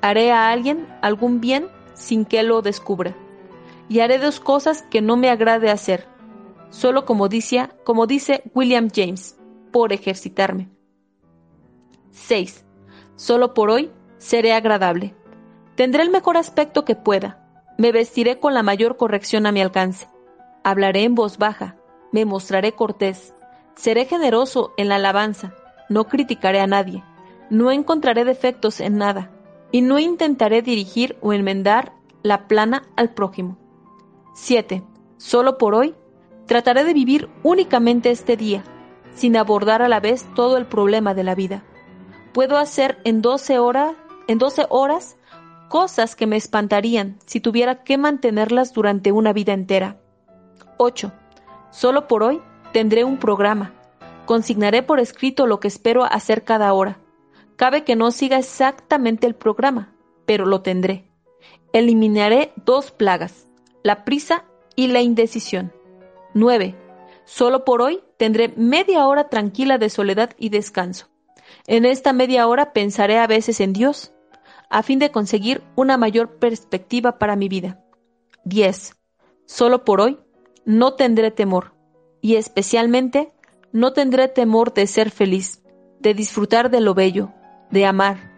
Haré 0.01 0.31
a 0.31 0.49
alguien 0.49 0.87
algún 1.01 1.41
bien 1.41 1.67
sin 1.93 2.23
que 2.23 2.41
lo 2.43 2.61
descubra. 2.61 3.17
Y 3.89 3.99
haré 3.99 4.17
dos 4.17 4.39
cosas 4.39 4.83
que 4.83 5.01
no 5.01 5.17
me 5.17 5.29
agrade 5.29 5.69
hacer, 5.69 6.07
solo 6.69 7.03
como 7.03 7.27
dice, 7.27 7.67
como 7.83 8.07
dice 8.07 8.43
William 8.53 8.87
James, 8.95 9.37
por 9.73 9.91
ejercitarme. 9.91 10.72
6. 12.13 12.63
Solo 13.15 13.53
por 13.53 13.69
hoy 13.69 13.91
seré 14.17 14.53
agradable. 14.53 15.15
Tendré 15.75 16.03
el 16.03 16.11
mejor 16.11 16.37
aspecto 16.37 16.85
que 16.85 16.95
pueda. 16.95 17.39
Me 17.77 17.91
vestiré 17.91 18.39
con 18.39 18.53
la 18.53 18.63
mayor 18.63 18.97
corrección 18.97 19.45
a 19.45 19.51
mi 19.51 19.61
alcance. 19.61 20.07
Hablaré 20.63 21.03
en 21.03 21.15
voz 21.15 21.37
baja. 21.37 21.75
Me 22.11 22.25
mostraré 22.25 22.73
cortés. 22.73 23.33
Seré 23.75 24.05
generoso 24.05 24.73
en 24.77 24.89
la 24.89 24.95
alabanza. 24.95 25.53
No 25.89 26.05
criticaré 26.05 26.59
a 26.59 26.67
nadie. 26.67 27.03
No 27.49 27.71
encontraré 27.71 28.23
defectos 28.25 28.79
en 28.79 28.97
nada. 28.97 29.31
Y 29.71 29.81
no 29.81 29.97
intentaré 29.97 30.61
dirigir 30.61 31.17
o 31.21 31.33
enmendar 31.33 31.93
la 32.21 32.47
plana 32.47 32.83
al 32.95 33.13
prójimo. 33.13 33.57
7. 34.35 34.83
Solo 35.17 35.57
por 35.57 35.73
hoy 35.73 35.95
trataré 36.45 36.83
de 36.83 36.93
vivir 36.93 37.29
únicamente 37.41 38.11
este 38.11 38.37
día, 38.37 38.63
sin 39.15 39.35
abordar 39.35 39.81
a 39.81 39.89
la 39.89 39.99
vez 39.99 40.27
todo 40.35 40.57
el 40.57 40.67
problema 40.67 41.15
de 41.15 41.23
la 41.23 41.33
vida 41.33 41.63
puedo 42.33 42.57
hacer 42.57 42.99
en 43.03 43.21
12 43.21 43.59
horas, 43.59 43.93
en 44.27 44.39
12 44.39 44.65
horas 44.69 45.17
cosas 45.69 46.15
que 46.15 46.27
me 46.27 46.35
espantarían 46.35 47.17
si 47.25 47.39
tuviera 47.39 47.83
que 47.83 47.97
mantenerlas 47.97 48.73
durante 48.73 49.11
una 49.11 49.33
vida 49.33 49.53
entera. 49.53 49.97
8. 50.77 51.11
Solo 51.71 52.07
por 52.07 52.23
hoy 52.23 52.41
tendré 52.73 53.03
un 53.03 53.17
programa. 53.17 53.73
Consignaré 54.25 54.83
por 54.83 54.99
escrito 54.99 55.47
lo 55.47 55.59
que 55.59 55.67
espero 55.67 56.03
hacer 56.03 56.43
cada 56.43 56.73
hora. 56.73 56.99
Cabe 57.55 57.83
que 57.83 57.95
no 57.95 58.11
siga 58.11 58.37
exactamente 58.37 59.27
el 59.27 59.35
programa, 59.35 59.93
pero 60.25 60.45
lo 60.45 60.61
tendré. 60.61 61.09
Eliminaré 61.71 62.53
dos 62.65 62.91
plagas, 62.91 63.47
la 63.83 64.05
prisa 64.05 64.45
y 64.75 64.87
la 64.87 65.01
indecisión. 65.01 65.73
9. 66.33 66.75
Solo 67.25 67.63
por 67.63 67.81
hoy 67.81 68.01
tendré 68.17 68.53
media 68.55 69.07
hora 69.07 69.29
tranquila 69.29 69.77
de 69.77 69.89
soledad 69.89 70.31
y 70.37 70.49
descanso. 70.49 71.12
En 71.65 71.85
esta 71.85 72.11
media 72.11 72.45
hora 72.47 72.73
pensaré 72.73 73.19
a 73.19 73.27
veces 73.27 73.61
en 73.61 73.71
Dios, 73.71 74.13
a 74.69 74.83
fin 74.83 74.99
de 74.99 75.11
conseguir 75.11 75.63
una 75.75 75.97
mayor 75.97 76.37
perspectiva 76.37 77.17
para 77.19 77.37
mi 77.37 77.47
vida. 77.47 77.79
10. 78.43 78.97
Solo 79.45 79.85
por 79.85 80.01
hoy 80.01 80.19
no 80.65 80.95
tendré 80.95 81.31
temor, 81.31 81.73
y 82.19 82.35
especialmente 82.35 83.31
no 83.71 83.93
tendré 83.93 84.27
temor 84.27 84.73
de 84.73 84.87
ser 84.87 85.09
feliz, 85.09 85.63
de 85.99 86.13
disfrutar 86.13 86.69
de 86.69 86.81
lo 86.81 86.93
bello, 86.93 87.31
de 87.71 87.85
amar, 87.85 88.33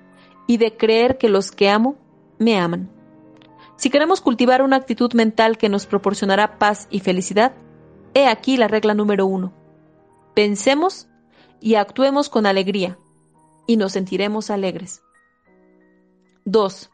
y 0.45 0.57
de 0.57 0.77
creer 0.77 1.17
que 1.17 1.29
los 1.29 1.51
que 1.51 1.69
amo 1.69 1.95
me 2.37 2.59
aman. 2.59 2.91
Si 3.75 3.89
queremos 3.89 4.21
cultivar 4.21 4.61
una 4.61 4.75
actitud 4.75 5.13
mental 5.13 5.57
que 5.57 5.69
nos 5.69 5.87
proporcionará 5.87 6.59
paz 6.59 6.87
y 6.91 6.99
felicidad, 6.99 7.53
he 8.13 8.27
aquí 8.27 8.55
la 8.57 8.67
regla 8.67 8.93
número 8.93 9.25
uno. 9.25 9.51
Pensemos 10.35 11.07
y 11.59 11.75
actuemos 11.75 12.29
con 12.29 12.45
alegría, 12.45 12.99
y 13.67 13.77
nos 13.77 13.93
sentiremos 13.93 14.49
alegres. 14.49 15.01
2. 16.45 16.91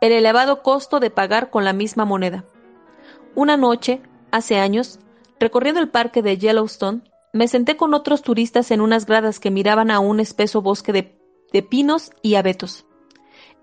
El 0.00 0.12
elevado 0.12 0.62
costo 0.62 1.00
de 1.00 1.10
pagar 1.10 1.50
con 1.50 1.64
la 1.64 1.72
misma 1.72 2.04
moneda. 2.04 2.44
Una 3.34 3.56
noche, 3.56 4.00
hace 4.30 4.58
años, 4.58 5.00
recorriendo 5.40 5.80
el 5.80 5.88
parque 5.88 6.22
de 6.22 6.38
Yellowstone, 6.38 7.02
me 7.32 7.48
senté 7.48 7.76
con 7.76 7.94
otros 7.94 8.22
turistas 8.22 8.70
en 8.70 8.80
unas 8.80 9.06
gradas 9.06 9.40
que 9.40 9.50
miraban 9.50 9.90
a 9.90 10.00
un 10.00 10.20
espeso 10.20 10.62
bosque 10.62 10.92
de, 10.92 11.18
de 11.52 11.62
pinos 11.62 12.10
y 12.22 12.36
abetos. 12.36 12.86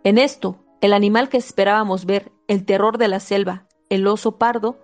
En 0.03 0.17
esto, 0.17 0.63
el 0.81 0.93
animal 0.93 1.29
que 1.29 1.37
esperábamos 1.37 2.05
ver, 2.05 2.31
el 2.47 2.65
terror 2.65 2.97
de 2.97 3.07
la 3.07 3.19
selva, 3.19 3.67
el 3.89 4.05
oso 4.07 4.37
pardo, 4.37 4.77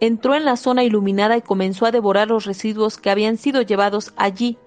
entró 0.00 0.34
en 0.34 0.44
la 0.44 0.56
zona 0.56 0.84
iluminada 0.84 1.36
y 1.36 1.42
comenzó 1.42 1.86
a 1.86 1.90
devorar 1.90 2.28
los 2.28 2.44
residuos 2.44 2.98
que 2.98 3.10
habían 3.10 3.36
sido 3.36 3.62
llevados 3.62 4.12
allí 4.16 4.58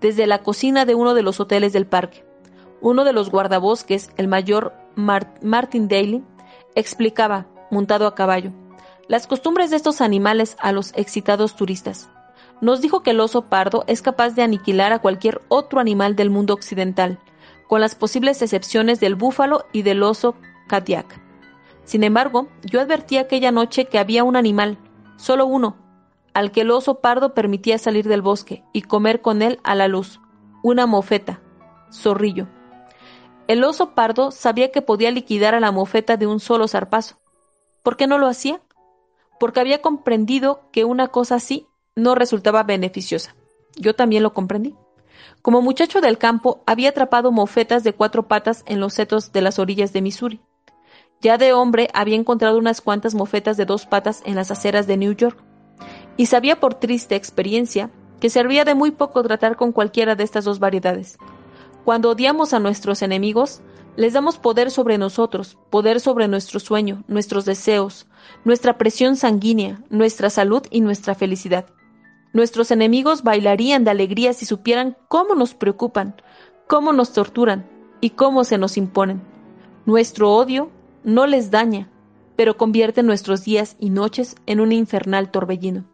desde 0.00 0.26
la 0.26 0.38
cocina 0.38 0.84
de 0.84 0.94
uno 0.94 1.14
de 1.14 1.22
los 1.22 1.40
hoteles 1.40 1.72
del 1.72 1.86
parque. 1.86 2.24
Uno 2.80 3.04
de 3.04 3.12
los 3.12 3.30
guardabosques, 3.30 4.10
el 4.16 4.28
mayor 4.28 4.74
Martin 4.96 5.88
Daly, 5.88 6.24
explicaba, 6.74 7.46
montado 7.70 8.06
a 8.06 8.14
caballo, 8.14 8.50
las 9.08 9.26
costumbres 9.26 9.70
de 9.70 9.76
estos 9.76 10.00
animales 10.00 10.56
a 10.60 10.72
los 10.72 10.92
excitados 10.94 11.54
turistas. 11.54 12.08
Nos 12.60 12.80
dijo 12.80 13.02
que 13.02 13.10
el 13.10 13.20
oso 13.20 13.42
pardo 13.42 13.84
es 13.86 14.02
capaz 14.02 14.30
de 14.30 14.42
aniquilar 14.42 14.92
a 14.92 15.00
cualquier 15.00 15.40
otro 15.48 15.80
animal 15.80 16.16
del 16.16 16.30
mundo 16.30 16.54
occidental, 16.54 17.18
con 17.68 17.80
las 17.80 17.94
posibles 17.94 18.42
excepciones 18.42 19.00
del 19.00 19.14
búfalo 19.14 19.66
y 19.72 19.82
del 19.82 20.02
oso 20.02 20.34
Kadiak. 20.68 21.20
Sin 21.84 22.04
embargo, 22.04 22.48
yo 22.62 22.80
advertí 22.80 23.16
aquella 23.16 23.50
noche 23.50 23.86
que 23.86 23.98
había 23.98 24.24
un 24.24 24.36
animal, 24.36 24.78
solo 25.16 25.46
uno, 25.46 25.76
al 26.34 26.52
que 26.52 26.62
el 26.62 26.70
oso 26.70 27.00
pardo 27.00 27.34
permitía 27.34 27.78
salir 27.78 28.08
del 28.08 28.22
bosque 28.22 28.64
y 28.72 28.82
comer 28.82 29.20
con 29.20 29.42
él 29.42 29.60
a 29.64 29.74
la 29.74 29.88
luz, 29.88 30.20
una 30.62 30.86
mofeta, 30.86 31.42
zorrillo. 31.92 32.48
El 33.48 33.64
oso 33.64 33.94
pardo 33.94 34.30
sabía 34.30 34.70
que 34.70 34.82
podía 34.82 35.10
liquidar 35.10 35.54
a 35.54 35.60
la 35.60 35.72
mofeta 35.72 36.16
de 36.16 36.26
un 36.26 36.40
solo 36.40 36.68
zarpazo. 36.68 37.18
¿Por 37.82 37.96
qué 37.96 38.06
no 38.06 38.18
lo 38.18 38.28
hacía? 38.28 38.62
Porque 39.40 39.60
había 39.60 39.82
comprendido 39.82 40.62
que 40.72 40.84
una 40.84 41.08
cosa 41.08 41.34
así 41.36 41.66
no 41.96 42.14
resultaba 42.14 42.62
beneficiosa. 42.62 43.34
Yo 43.76 43.94
también 43.94 44.22
lo 44.22 44.32
comprendí. 44.32 44.74
Como 45.42 45.60
muchacho 45.60 46.00
del 46.00 46.18
campo, 46.18 46.62
había 46.66 46.90
atrapado 46.90 47.32
mofetas 47.32 47.82
de 47.82 47.92
cuatro 47.92 48.28
patas 48.28 48.62
en 48.66 48.80
los 48.80 48.94
setos 48.94 49.32
de 49.32 49.42
las 49.42 49.58
orillas 49.58 49.92
de 49.92 50.02
Missouri. 50.02 50.40
Ya 51.20 51.38
de 51.38 51.52
hombre 51.52 51.88
había 51.94 52.16
encontrado 52.16 52.58
unas 52.58 52.80
cuantas 52.80 53.14
mofetas 53.14 53.56
de 53.56 53.64
dos 53.64 53.86
patas 53.86 54.22
en 54.24 54.36
las 54.36 54.50
aceras 54.50 54.86
de 54.86 54.96
New 54.96 55.12
York, 55.12 55.42
y 56.16 56.26
sabía 56.26 56.60
por 56.60 56.74
triste 56.74 57.16
experiencia 57.16 57.90
que 58.20 58.30
servía 58.30 58.64
de 58.64 58.74
muy 58.74 58.92
poco 58.92 59.22
tratar 59.22 59.56
con 59.56 59.72
cualquiera 59.72 60.14
de 60.14 60.24
estas 60.24 60.44
dos 60.44 60.58
variedades. 60.58 61.18
Cuando 61.84 62.10
odiamos 62.10 62.52
a 62.52 62.60
nuestros 62.60 63.02
enemigos, 63.02 63.60
les 63.96 64.12
damos 64.12 64.38
poder 64.38 64.70
sobre 64.70 64.96
nosotros, 64.96 65.58
poder 65.70 66.00
sobre 66.00 66.28
nuestro 66.28 66.60
sueño, 66.60 67.04
nuestros 67.08 67.44
deseos, 67.44 68.06
nuestra 68.44 68.78
presión 68.78 69.16
sanguínea, 69.16 69.82
nuestra 69.90 70.30
salud 70.30 70.62
y 70.70 70.80
nuestra 70.80 71.14
felicidad. 71.14 71.66
Nuestros 72.32 72.70
enemigos 72.70 73.22
bailarían 73.22 73.84
de 73.84 73.90
alegría 73.90 74.32
si 74.32 74.46
supieran 74.46 74.96
cómo 75.08 75.34
nos 75.34 75.54
preocupan, 75.54 76.14
cómo 76.66 76.92
nos 76.92 77.12
torturan 77.12 77.68
y 78.00 78.10
cómo 78.10 78.44
se 78.44 78.56
nos 78.56 78.78
imponen. 78.78 79.20
Nuestro 79.84 80.32
odio 80.32 80.70
no 81.04 81.26
les 81.26 81.50
daña, 81.50 81.90
pero 82.36 82.56
convierte 82.56 83.02
nuestros 83.02 83.44
días 83.44 83.76
y 83.78 83.90
noches 83.90 84.36
en 84.46 84.60
un 84.60 84.72
infernal 84.72 85.30
torbellino. 85.30 85.91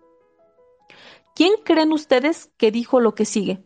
¿Quién 1.38 1.52
creen 1.62 1.92
ustedes 1.92 2.50
que 2.56 2.72
dijo 2.72 2.98
lo 2.98 3.14
que 3.14 3.24
sigue? 3.24 3.62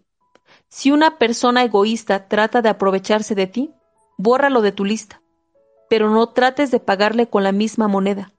Si 0.68 0.91
una 0.91 1.16
persona 1.16 1.64
egoísta 1.64 2.29
trata 2.29 2.61
de 2.61 2.68
aprovecharse 2.68 3.35
de 3.35 3.47
ti, 3.47 3.73
bórralo 4.18 4.61
de 4.61 4.73
tu 4.73 4.85
lista, 4.85 5.23
pero 5.89 6.11
no 6.11 6.29
trates 6.29 6.70
de 6.70 6.81
pagarle 6.81 7.31
con 7.31 7.45
la 7.45 7.53
misma 7.53 7.89
moneda. 7.89 8.35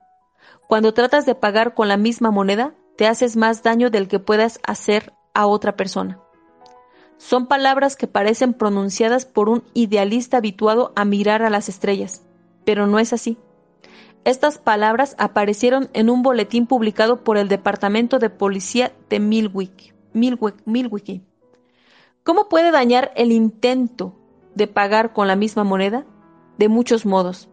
Cuando 0.68 0.94
tratas 0.94 1.26
de 1.26 1.34
pagar 1.34 1.74
con 1.74 1.88
la 1.88 1.96
misma 1.96 2.30
moneda, 2.30 2.76
te 2.96 3.08
haces 3.08 3.34
más 3.34 3.64
daño 3.64 3.90
del 3.90 4.06
que 4.06 4.20
puedas 4.20 4.60
hacer 4.64 5.12
a 5.34 5.48
otra 5.48 5.74
persona. 5.74 6.20
Son 7.16 7.48
palabras 7.48 7.96
que 7.96 8.06
parecen 8.06 8.54
pronunciadas 8.54 9.26
por 9.26 9.48
un 9.48 9.64
idealista 9.74 10.36
habituado 10.36 10.92
a 10.94 11.04
mirar 11.04 11.42
a 11.42 11.50
las 11.50 11.68
estrellas, 11.68 12.24
pero 12.64 12.86
no 12.86 13.00
es 13.00 13.12
así. 13.12 13.36
Estas 14.24 14.56
palabras 14.56 15.16
aparecieron 15.18 15.90
en 15.92 16.08
un 16.08 16.22
boletín 16.22 16.66
publicado 16.66 17.22
por 17.24 17.36
el 17.36 17.48
Departamento 17.48 18.18
de 18.18 18.30
Policía 18.30 18.92
de 19.10 19.20
Milwaukee. 19.20 19.92
Milwaukee. 20.14 21.22
¿Cómo 22.22 22.48
puede 22.48 22.70
dañar 22.70 23.12
el 23.16 23.32
intento 23.32 24.16
de 24.54 24.66
pagar 24.66 25.12
con 25.12 25.28
la 25.28 25.36
misma 25.36 25.62
moneda? 25.62 26.06
De 26.56 26.68
muchos 26.68 27.04
modos. 27.04 27.50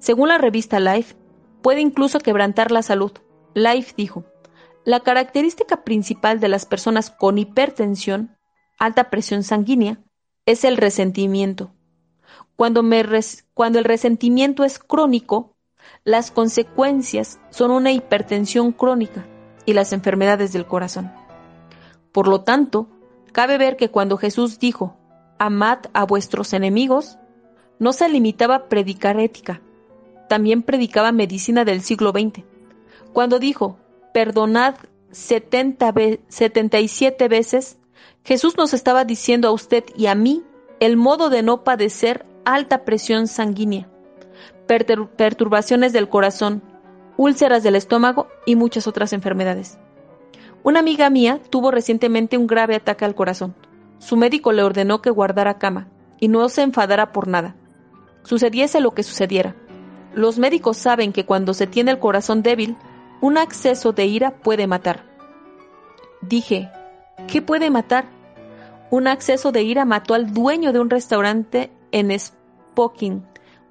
Según 0.00 0.28
la 0.28 0.36
revista 0.36 0.80
Life, 0.80 1.14
puede 1.62 1.80
incluso 1.80 2.18
quebrantar 2.18 2.72
la 2.72 2.82
salud. 2.82 3.12
Life 3.54 3.94
dijo, 3.96 4.24
la 4.84 5.00
característica 5.00 5.82
principal 5.82 6.40
de 6.40 6.48
las 6.48 6.66
personas 6.66 7.10
con 7.10 7.38
hipertensión, 7.38 8.36
alta 8.78 9.08
presión 9.08 9.44
sanguínea, 9.44 9.98
es 10.44 10.64
el 10.64 10.76
resentimiento. 10.76 11.72
Cuando, 12.56 12.82
cuando 13.54 13.78
el 13.78 13.84
resentimiento 13.84 14.64
es 14.64 14.78
crónico, 14.78 15.56
las 16.04 16.30
consecuencias 16.30 17.38
son 17.50 17.70
una 17.70 17.92
hipertensión 17.92 18.72
crónica 18.72 19.26
y 19.66 19.72
las 19.72 19.92
enfermedades 19.92 20.52
del 20.52 20.66
corazón. 20.66 21.12
Por 22.12 22.28
lo 22.28 22.42
tanto, 22.42 22.88
cabe 23.32 23.58
ver 23.58 23.76
que 23.76 23.90
cuando 23.90 24.16
Jesús 24.16 24.58
dijo, 24.58 24.96
amad 25.38 25.78
a 25.92 26.04
vuestros 26.04 26.52
enemigos, 26.52 27.18
no 27.78 27.92
se 27.92 28.08
limitaba 28.08 28.54
a 28.54 28.68
predicar 28.68 29.18
ética, 29.18 29.60
también 30.28 30.62
predicaba 30.62 31.12
medicina 31.12 31.64
del 31.64 31.82
siglo 31.82 32.10
XX. 32.10 32.44
Cuando 33.12 33.38
dijo, 33.38 33.78
perdonad 34.14 34.76
70 35.10 35.92
77 36.28 37.28
veces, 37.28 37.78
Jesús 38.24 38.56
nos 38.56 38.72
estaba 38.72 39.04
diciendo 39.04 39.48
a 39.48 39.52
usted 39.52 39.84
y 39.96 40.06
a 40.06 40.14
mí 40.14 40.42
el 40.80 40.96
modo 40.96 41.28
de 41.28 41.42
no 41.42 41.64
padecer 41.64 42.24
alta 42.44 42.84
presión 42.84 43.26
sanguínea, 43.26 43.88
perturbaciones 44.66 45.92
del 45.92 46.08
corazón, 46.08 46.62
úlceras 47.16 47.62
del 47.62 47.76
estómago 47.76 48.28
y 48.46 48.56
muchas 48.56 48.86
otras 48.86 49.12
enfermedades. 49.12 49.78
Una 50.62 50.80
amiga 50.80 51.10
mía 51.10 51.40
tuvo 51.50 51.70
recientemente 51.70 52.38
un 52.38 52.46
grave 52.46 52.76
ataque 52.76 53.04
al 53.04 53.14
corazón. 53.14 53.54
Su 53.98 54.16
médico 54.16 54.52
le 54.52 54.62
ordenó 54.62 55.02
que 55.02 55.10
guardara 55.10 55.58
cama 55.58 55.88
y 56.20 56.28
no 56.28 56.48
se 56.48 56.62
enfadara 56.62 57.12
por 57.12 57.26
nada. 57.26 57.56
Sucediese 58.22 58.80
lo 58.80 58.92
que 58.92 59.02
sucediera. 59.02 59.56
Los 60.14 60.38
médicos 60.38 60.76
saben 60.76 61.12
que 61.12 61.26
cuando 61.26 61.54
se 61.54 61.66
tiene 61.66 61.90
el 61.90 61.98
corazón 61.98 62.42
débil, 62.42 62.76
un 63.20 63.38
acceso 63.38 63.92
de 63.92 64.06
ira 64.06 64.30
puede 64.30 64.66
matar. 64.66 65.04
Dije, 66.20 66.70
¿qué 67.26 67.42
puede 67.42 67.70
matar? 67.70 68.06
Un 68.90 69.08
acceso 69.08 69.52
de 69.52 69.62
ira 69.62 69.84
mató 69.84 70.14
al 70.14 70.32
dueño 70.32 70.72
de 70.72 70.78
un 70.78 70.90
restaurante 70.90 71.72
en 71.92 72.16
Spokane, 72.18 73.22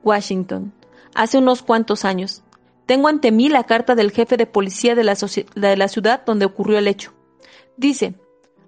Washington, 0.03 0.73
hace 1.15 1.37
unos 1.37 1.61
cuantos 1.63 2.05
años. 2.05 2.43
Tengo 2.85 3.07
ante 3.07 3.31
mí 3.31 3.49
la 3.49 3.63
carta 3.63 3.95
del 3.95 4.11
jefe 4.11 4.37
de 4.37 4.45
policía 4.45 4.95
de 4.95 5.03
la, 5.03 5.87
ciudad 5.87 6.23
donde 6.25 6.45
ocurrió 6.45 6.77
el 6.77 6.87
hecho. 6.87 7.13
Dice, 7.77 8.15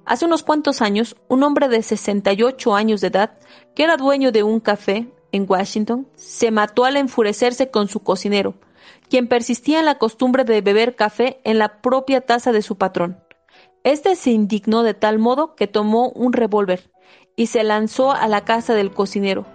hace 0.06 0.26
unos 0.26 0.44
cuantos 0.44 0.82
años, 0.82 1.16
un 1.28 1.44
hombre 1.44 1.68
de 1.68 1.84
68 1.84 2.76
años 2.76 3.02
de 3.02 3.08
edad, 3.08 3.38
que 3.76 3.84
era 3.84 3.98
dueño 3.98 4.32
de 4.32 4.44
un 4.44 4.60
café 4.60 5.12
en 5.32 5.46
Washington, 5.48 6.08
se 6.16 6.52
mató 6.52 6.86
al 6.86 6.96
enfurecerse 6.96 7.70
con 7.70 7.88
su 7.88 8.00
cocinero, 8.00 8.54
quien 9.10 9.28
persistía 9.28 9.80
en 9.80 9.86
la 9.86 9.98
costumbre 9.98 10.44
de 10.44 10.62
beber 10.62 10.96
café 10.96 11.42
en 11.44 11.58
la 11.58 11.82
propia 11.82 12.22
taza 12.22 12.52
de 12.52 12.62
su 12.62 12.78
patrón. 12.78 13.20
Este 13.84 14.16
se 14.16 14.32
indignó 14.32 14.84
de 14.84 14.94
tal 14.94 15.20
modo 15.20 15.56
que 15.56 15.68
tomó 15.68 16.10
un 16.12 16.32
revólver 16.32 16.92
y 17.36 17.48
se 17.48 17.64
lanzó 17.64 18.12
a 18.12 18.28
la 18.28 18.46
casa 18.46 18.74
del 18.74 18.92
cocinero. 18.92 19.46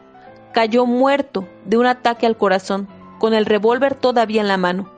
Cayó 0.53 0.87
muerto 0.87 1.49
de 1.65 1.77
un 1.77 1.87
ataque 1.87 2.27
al 2.27 2.37
corazón, 2.37 2.89
con 3.19 3.35
el 3.35 3.47
revólver 3.47 3.95
todavía 3.95 4.41
en 4.41 4.49
la 4.49 4.57
mano. 4.57 4.91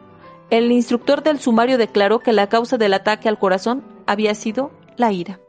El 0.51 0.72
instructor 0.72 1.22
del 1.22 1.38
sumario 1.38 1.78
declaró 1.78 2.20
que 2.20 2.32
la 2.32 2.48
causa 2.48 2.76
del 2.76 2.94
ataque 2.94 3.28
al 3.28 3.38
corazón 3.38 3.84
había 4.07 4.34
sido 4.34 4.72
la 4.96 5.12
ira. 5.12 5.40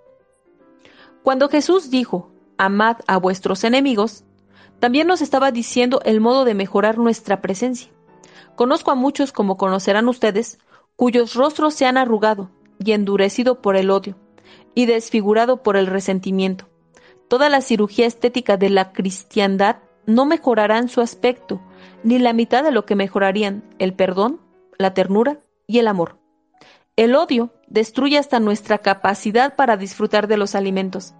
Cuando 1.24 1.50
Jesús 1.50 1.90
dijo, 1.90 2.32
amad 2.58 2.98
a 3.08 3.18
vuestros 3.18 3.64
enemigos, 3.64 4.24
también 4.80 5.08
nos 5.08 5.22
estaba 5.22 5.52
diciendo 5.52 6.02
el 6.06 6.22
modo 6.22 6.46
de 6.46 6.56
mejorar 6.56 6.98
nuestra 6.98 7.42
presencia. 7.42 7.92
Conozco 8.56 8.92
a 8.92 8.96
muchos, 8.96 9.32
como 9.32 9.58
conocerán 9.58 10.08
ustedes, 10.08 10.60
cuyos 10.96 11.36
rostros 11.36 11.74
se 11.74 11.86
han 11.86 11.98
arrugado 11.98 12.50
y 12.80 12.92
endurecido 12.92 13.62
por 13.62 13.76
el 13.76 13.92
odio 13.92 14.16
y 14.76 14.86
desfigurado 14.86 15.64
por 15.64 15.78
el 15.78 15.88
resentimiento. 15.88 16.68
Toda 17.28 17.50
la 17.50 17.62
cirugía 17.62 18.08
estética 18.08 18.58
de 18.58 18.70
la 18.70 18.92
cristiandad 18.92 19.78
no 20.14 20.26
mejorarán 20.26 20.90
su 20.90 21.02
aspecto, 21.02 21.62
ni 22.04 22.20
la 22.20 22.34
mitad 22.34 22.64
de 22.64 22.72
lo 22.72 22.86
que 22.86 22.96
mejorarían 22.96 23.64
el 23.80 23.94
perdón, 23.94 24.40
la 24.78 24.94
ternura 24.94 25.40
y 25.68 25.80
el 25.80 25.88
amor. 25.88 26.20
El 26.96 27.16
odio 27.16 27.54
destruye 27.68 28.18
hasta 28.18 28.40
nuestra 28.40 28.80
capacidad 28.80 29.56
para 29.56 29.78
disfrutar 29.78 30.28
de 30.28 30.38
los 30.38 30.56
alimentos. 30.56 31.14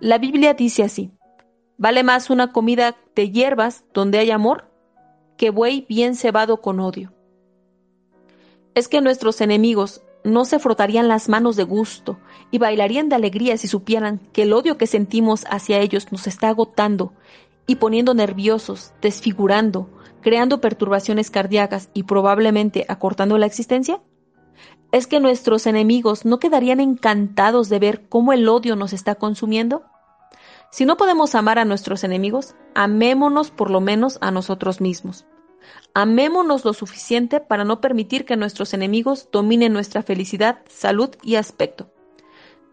La 0.00 0.18
Biblia 0.18 0.54
dice 0.54 0.82
así, 0.82 1.12
Vale 1.78 2.02
más 2.02 2.30
una 2.30 2.52
comida 2.52 2.96
de 3.16 3.30
hierbas 3.30 3.84
donde 3.92 4.18
hay 4.18 4.30
amor 4.30 4.70
que 5.36 5.50
buey 5.50 5.86
bien 5.88 6.14
cebado 6.14 6.60
con 6.60 6.80
odio. 6.80 7.12
Es 8.74 8.88
que 8.88 9.00
nuestros 9.00 9.40
enemigos 9.40 10.02
no 10.22 10.44
se 10.44 10.58
frotarían 10.58 11.08
las 11.08 11.28
manos 11.28 11.56
de 11.56 11.64
gusto 11.64 12.18
y 12.50 12.58
bailarían 12.58 13.08
de 13.08 13.16
alegría 13.16 13.56
si 13.56 13.66
supieran 13.66 14.20
que 14.32 14.42
el 14.42 14.52
odio 14.52 14.78
que 14.78 14.86
sentimos 14.86 15.44
hacia 15.50 15.80
ellos 15.80 16.12
nos 16.12 16.26
está 16.26 16.48
agotando 16.50 17.12
y 17.66 17.76
poniendo 17.76 18.14
nerviosos, 18.14 18.92
desfigurando, 19.00 19.88
creando 20.20 20.60
perturbaciones 20.60 21.30
cardíacas 21.30 21.90
y 21.94 22.04
probablemente 22.04 22.84
acortando 22.88 23.38
la 23.38 23.46
existencia? 23.46 24.00
¿Es 24.90 25.06
que 25.06 25.20
nuestros 25.20 25.66
enemigos 25.66 26.24
no 26.24 26.38
quedarían 26.38 26.80
encantados 26.80 27.68
de 27.68 27.78
ver 27.78 28.08
cómo 28.08 28.32
el 28.32 28.48
odio 28.48 28.76
nos 28.76 28.92
está 28.92 29.14
consumiendo? 29.14 29.84
Si 30.70 30.84
no 30.84 30.96
podemos 30.96 31.34
amar 31.34 31.58
a 31.58 31.64
nuestros 31.64 32.04
enemigos, 32.04 32.54
amémonos 32.74 33.50
por 33.50 33.70
lo 33.70 33.80
menos 33.80 34.18
a 34.20 34.30
nosotros 34.30 34.80
mismos. 34.80 35.26
Amémonos 35.94 36.64
lo 36.64 36.72
suficiente 36.72 37.40
para 37.40 37.64
no 37.64 37.80
permitir 37.80 38.24
que 38.24 38.36
nuestros 38.36 38.74
enemigos 38.74 39.28
dominen 39.30 39.72
nuestra 39.72 40.02
felicidad, 40.02 40.60
salud 40.68 41.10
y 41.22 41.36
aspecto. 41.36 41.90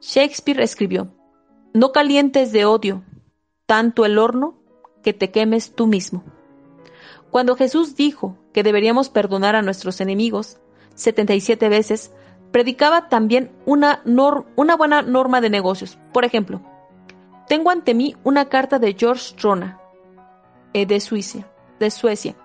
Shakespeare 0.02 0.62
escribió, 0.62 1.14
No 1.74 1.92
calientes 1.92 2.52
de 2.52 2.66
odio 2.66 3.04
tanto 3.70 4.04
el 4.04 4.18
horno 4.18 4.59
que 5.04 5.14
te 5.14 5.32
quemes 5.32 5.74
tú 5.74 5.88
mismo. 5.88 6.24
Cuando 7.30 7.56
Jesús 7.56 7.96
dijo 7.96 8.38
que 8.54 8.64
deberíamos 8.64 9.10
perdonar 9.10 9.56
a 9.56 9.62
nuestros 9.62 10.02
enemigos 10.02 10.58
77 10.96 11.70
veces, 11.70 12.12
predicaba 12.52 13.08
también 13.08 13.52
una, 13.66 14.02
una 14.56 14.76
buena 14.76 15.02
norma 15.02 15.42
de 15.42 15.50
negocios. 15.50 15.98
Por 16.12 16.26
ejemplo, 16.26 16.62
tengo 17.48 17.70
ante 17.70 17.94
mí 17.94 18.16
una 18.24 18.46
carta 18.46 18.80
de 18.80 18.96
George 18.98 19.36
Rona, 19.40 19.80
eh, 20.74 20.86
de 20.86 21.02
de 21.80 21.92
Suecia. 21.92 22.36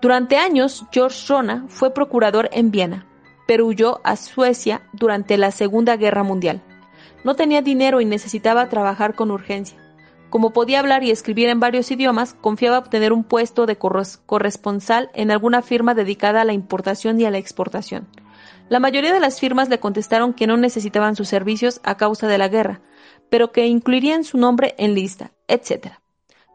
Durante 0.00 0.36
años, 0.36 0.84
George 0.92 1.26
Rona 1.28 1.64
fue 1.68 1.92
procurador 1.92 2.48
en 2.52 2.70
Viena, 2.70 3.06
pero 3.46 3.66
huyó 3.66 4.00
a 4.04 4.16
Suecia 4.16 4.82
durante 4.92 5.36
la 5.36 5.50
Segunda 5.50 5.96
Guerra 5.96 6.22
Mundial. 6.22 6.62
No 7.24 7.34
tenía 7.34 7.62
dinero 7.62 8.00
y 8.00 8.04
necesitaba 8.04 8.68
trabajar 8.68 9.14
con 9.14 9.30
urgencia. 9.30 9.78
Como 10.30 10.52
podía 10.52 10.80
hablar 10.80 11.04
y 11.04 11.10
escribir 11.10 11.48
en 11.48 11.60
varios 11.60 11.90
idiomas, 11.90 12.34
confiaba 12.34 12.78
obtener 12.78 13.12
un 13.12 13.22
puesto 13.22 13.64
de 13.64 13.78
corresponsal 13.78 15.10
en 15.14 15.30
alguna 15.30 15.62
firma 15.62 15.94
dedicada 15.94 16.40
a 16.40 16.44
la 16.44 16.52
importación 16.52 17.20
y 17.20 17.24
a 17.24 17.30
la 17.30 17.38
exportación. 17.38 18.08
La 18.68 18.80
mayoría 18.80 19.12
de 19.12 19.20
las 19.20 19.38
firmas 19.38 19.68
le 19.68 19.78
contestaron 19.78 20.34
que 20.34 20.48
no 20.48 20.56
necesitaban 20.56 21.14
sus 21.14 21.28
servicios 21.28 21.80
a 21.84 21.96
causa 21.96 22.26
de 22.26 22.38
la 22.38 22.48
guerra, 22.48 22.80
pero 23.30 23.52
que 23.52 23.66
incluirían 23.66 24.24
su 24.24 24.36
nombre 24.36 24.74
en 24.78 24.94
lista, 24.94 25.30
etc. 25.46 25.98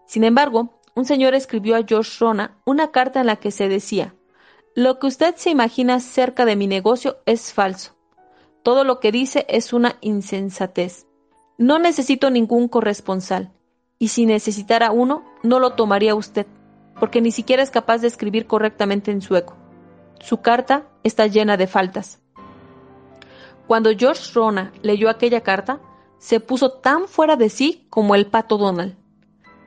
Sin 0.06 0.26
embargo, 0.26 0.82
un 0.94 1.06
señor 1.06 1.34
escribió 1.34 1.78
a 1.78 1.84
George 1.88 2.12
Rona 2.20 2.58
una 2.66 2.92
carta 2.92 3.22
en 3.22 3.28
la 3.28 3.38
que 3.38 3.52
se 3.52 3.70
decía 3.70 4.14
Lo 4.76 5.00
que 5.00 5.08
usted 5.08 5.36
se 5.38 5.50
imagina 5.50 6.02
cerca 6.02 6.44
de 6.44 6.58
mi 6.58 6.68
negocio 6.68 7.20
es 7.26 7.54
falso. 7.54 7.96
Todo 8.64 8.84
lo 8.84 9.00
que 9.00 9.14
dice 9.14 9.46
es 9.48 9.72
una 9.72 9.96
insensatez. 10.02 11.08
No 11.58 11.80
necesito 11.80 12.30
ningún 12.30 12.68
corresponsal 12.68 13.54
y 14.02 14.08
si 14.08 14.26
necesitara 14.26 14.90
uno, 14.90 15.24
no 15.44 15.60
lo 15.60 15.74
tomaría 15.74 16.16
usted, 16.16 16.48
porque 17.00 17.22
ni 17.22 17.32
siquiera 17.32 17.62
es 17.62 17.70
capaz 17.70 18.00
de 18.00 18.08
escribir 18.08 18.48
correctamente 18.48 19.12
en 19.12 19.22
sueco. 19.22 19.56
Su 20.20 20.42
carta 20.42 20.88
está 21.04 21.28
llena 21.28 21.56
de 21.56 21.68
faltas. 21.68 22.20
Cuando 23.68 23.92
George 23.96 24.32
Rona 24.34 24.74
leyó 24.82 25.08
aquella 25.08 25.42
carta, 25.42 25.80
se 26.18 26.40
puso 26.40 26.72
tan 26.72 27.08
fuera 27.08 27.36
de 27.36 27.50
sí 27.50 27.86
como 27.92 28.16
el 28.16 28.26
pato 28.26 28.58
Donald. 28.58 28.98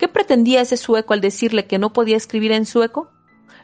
¿Qué 0.00 0.08
pretendía 0.08 0.62
ese 0.62 0.78
sueco 0.78 1.14
al 1.14 1.20
decirle 1.20 1.68
que 1.68 1.78
no 1.78 1.92
podía 1.92 2.16
escribir 2.16 2.50
en 2.50 2.66
sueco? 2.66 3.12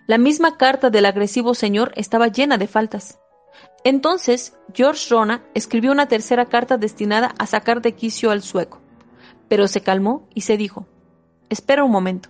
La 0.07 0.19
misma 0.19 0.57
carta 0.57 0.89
del 0.89 1.07
agresivo 1.07 1.55
señor 1.55 1.91
estaba 1.97 2.29
llena 2.29 2.59
de 2.59 2.69
faltas. 2.69 3.19
Entonces, 3.83 4.57
George 4.73 5.09
Rona 5.11 5.43
escribió 5.53 5.91
una 5.91 6.07
tercera 6.07 6.47
carta 6.47 6.77
destinada 6.77 7.35
a 7.39 7.47
sacar 7.47 7.83
de 7.83 7.97
quicio 7.97 8.31
al 8.31 8.43
sueco 8.43 8.81
pero 9.51 9.67
se 9.67 9.81
calmó 9.81 10.29
y 10.33 10.43
se 10.43 10.57
dijo, 10.57 10.87
Espera 11.49 11.83
un 11.83 11.91
momento. 11.91 12.29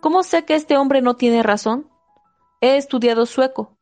¿Cómo 0.00 0.24
sé 0.24 0.44
que 0.44 0.56
este 0.56 0.76
hombre 0.76 1.00
no 1.00 1.14
tiene 1.14 1.44
razón? 1.44 1.88
He 2.60 2.76
estudiado 2.76 3.24
sueco, 3.24 3.78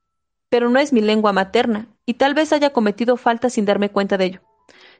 pero 0.50 0.68
no 0.68 0.78
es 0.78 0.92
mi 0.92 1.00
lengua 1.00 1.32
materna, 1.32 1.88
y 2.04 2.14
tal 2.14 2.34
vez 2.34 2.52
haya 2.52 2.70
cometido 2.70 3.16
falta 3.16 3.48
sin 3.48 3.64
darme 3.64 3.90
cuenta 3.90 4.18
de 4.18 4.26
ello. 4.26 4.40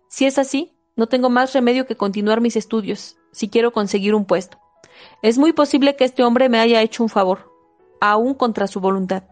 Si 0.09 0.25
es 0.25 0.39
así, 0.39 0.75
no 0.97 1.09
tengo 1.09 1.29
más 1.29 1.53
remedio 1.53 1.87
que 1.87 1.95
continuar 1.95 2.41
mis 2.41 2.57
estudios, 2.57 3.19
si 3.33 3.51
quiero 3.51 3.71
conseguir 3.71 4.15
un 4.15 4.25
puesto. 4.25 4.59
Es 5.21 5.37
muy 5.37 5.53
posible 5.53 5.95
que 5.95 6.05
este 6.05 6.25
hombre 6.25 6.49
me 6.49 6.59
haya 6.59 6.81
hecho 6.81 7.03
un 7.03 7.11
favor, 7.11 7.53
aún 8.01 8.33
contra 8.33 8.67
su 8.67 8.81
voluntad. 8.81 9.25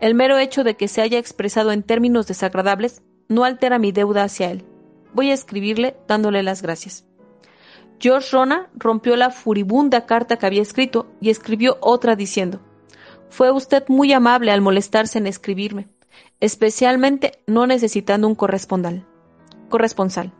El 0.00 0.14
mero 0.14 0.38
hecho 0.38 0.62
de 0.62 0.76
que 0.76 0.86
se 0.86 1.02
haya 1.02 1.18
expresado 1.18 1.72
en 1.72 1.82
términos 1.82 2.28
desagradables 2.28 3.02
no 3.28 3.42
altera 3.42 3.80
mi 3.80 3.90
deuda 3.90 4.22
hacia 4.22 4.52
él. 4.52 4.64
Voy 5.12 5.32
a 5.32 5.34
escribirle 5.34 5.96
dándole 6.06 6.44
las 6.44 6.62
gracias. 6.62 7.07
George 8.00 8.28
Rona 8.30 8.70
rompió 8.74 9.16
la 9.16 9.30
furibunda 9.30 10.06
carta 10.06 10.36
que 10.36 10.46
había 10.46 10.62
escrito 10.62 11.08
y 11.20 11.30
escribió 11.30 11.78
otra 11.80 12.14
diciendo 12.14 12.60
Fue 13.28 13.50
usted 13.50 13.84
muy 13.88 14.12
amable 14.12 14.52
al 14.52 14.60
molestarse 14.60 15.18
en 15.18 15.26
escribirme, 15.26 15.88
especialmente 16.38 17.40
no 17.46 17.66
necesitando 17.66 18.28
un 18.28 18.36
corresponsal. 18.36 19.04
corresponsal. 19.68 20.32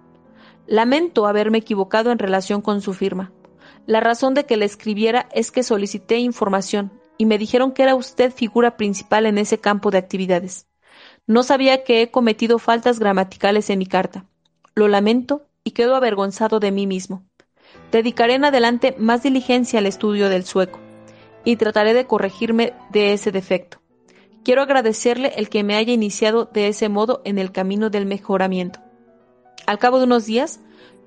Lamento 0.66 1.26
haberme 1.26 1.58
equivocado 1.58 2.12
en 2.12 2.18
relación 2.18 2.60
con 2.62 2.80
su 2.80 2.92
firma. 2.92 3.32
La 3.86 4.00
razón 4.00 4.34
de 4.34 4.44
que 4.44 4.56
le 4.56 4.66
escribiera 4.66 5.28
es 5.32 5.50
que 5.50 5.62
solicité 5.62 6.18
información 6.18 6.92
y 7.16 7.26
me 7.26 7.38
dijeron 7.38 7.72
que 7.72 7.82
era 7.82 7.96
usted 7.96 8.32
figura 8.32 8.76
principal 8.76 9.26
en 9.26 9.38
ese 9.38 9.58
campo 9.58 9.90
de 9.90 9.98
actividades. 9.98 10.66
No 11.26 11.42
sabía 11.42 11.82
que 11.82 12.02
he 12.02 12.10
cometido 12.10 12.58
faltas 12.58 13.00
gramaticales 13.00 13.68
en 13.70 13.80
mi 13.80 13.86
carta. 13.86 14.26
Lo 14.74 14.86
lamento 14.86 15.46
y 15.64 15.72
quedo 15.72 15.96
avergonzado 15.96 16.60
de 16.60 16.70
mí 16.70 16.86
mismo. 16.86 17.24
Dedicaré 17.90 18.34
en 18.34 18.44
adelante 18.44 18.94
más 18.98 19.22
diligencia 19.22 19.78
al 19.78 19.86
estudio 19.86 20.28
del 20.28 20.44
sueco 20.44 20.78
y 21.44 21.56
trataré 21.56 21.94
de 21.94 22.06
corregirme 22.06 22.74
de 22.90 23.12
ese 23.14 23.32
defecto. 23.32 23.78
Quiero 24.44 24.62
agradecerle 24.62 25.32
el 25.36 25.48
que 25.48 25.62
me 25.62 25.76
haya 25.76 25.92
iniciado 25.92 26.44
de 26.46 26.68
ese 26.68 26.88
modo 26.88 27.22
en 27.24 27.38
el 27.38 27.52
camino 27.52 27.90
del 27.90 28.06
mejoramiento. 28.06 28.80
Al 29.66 29.78
cabo 29.78 29.98
de 29.98 30.04
unos 30.04 30.26
días, 30.26 30.60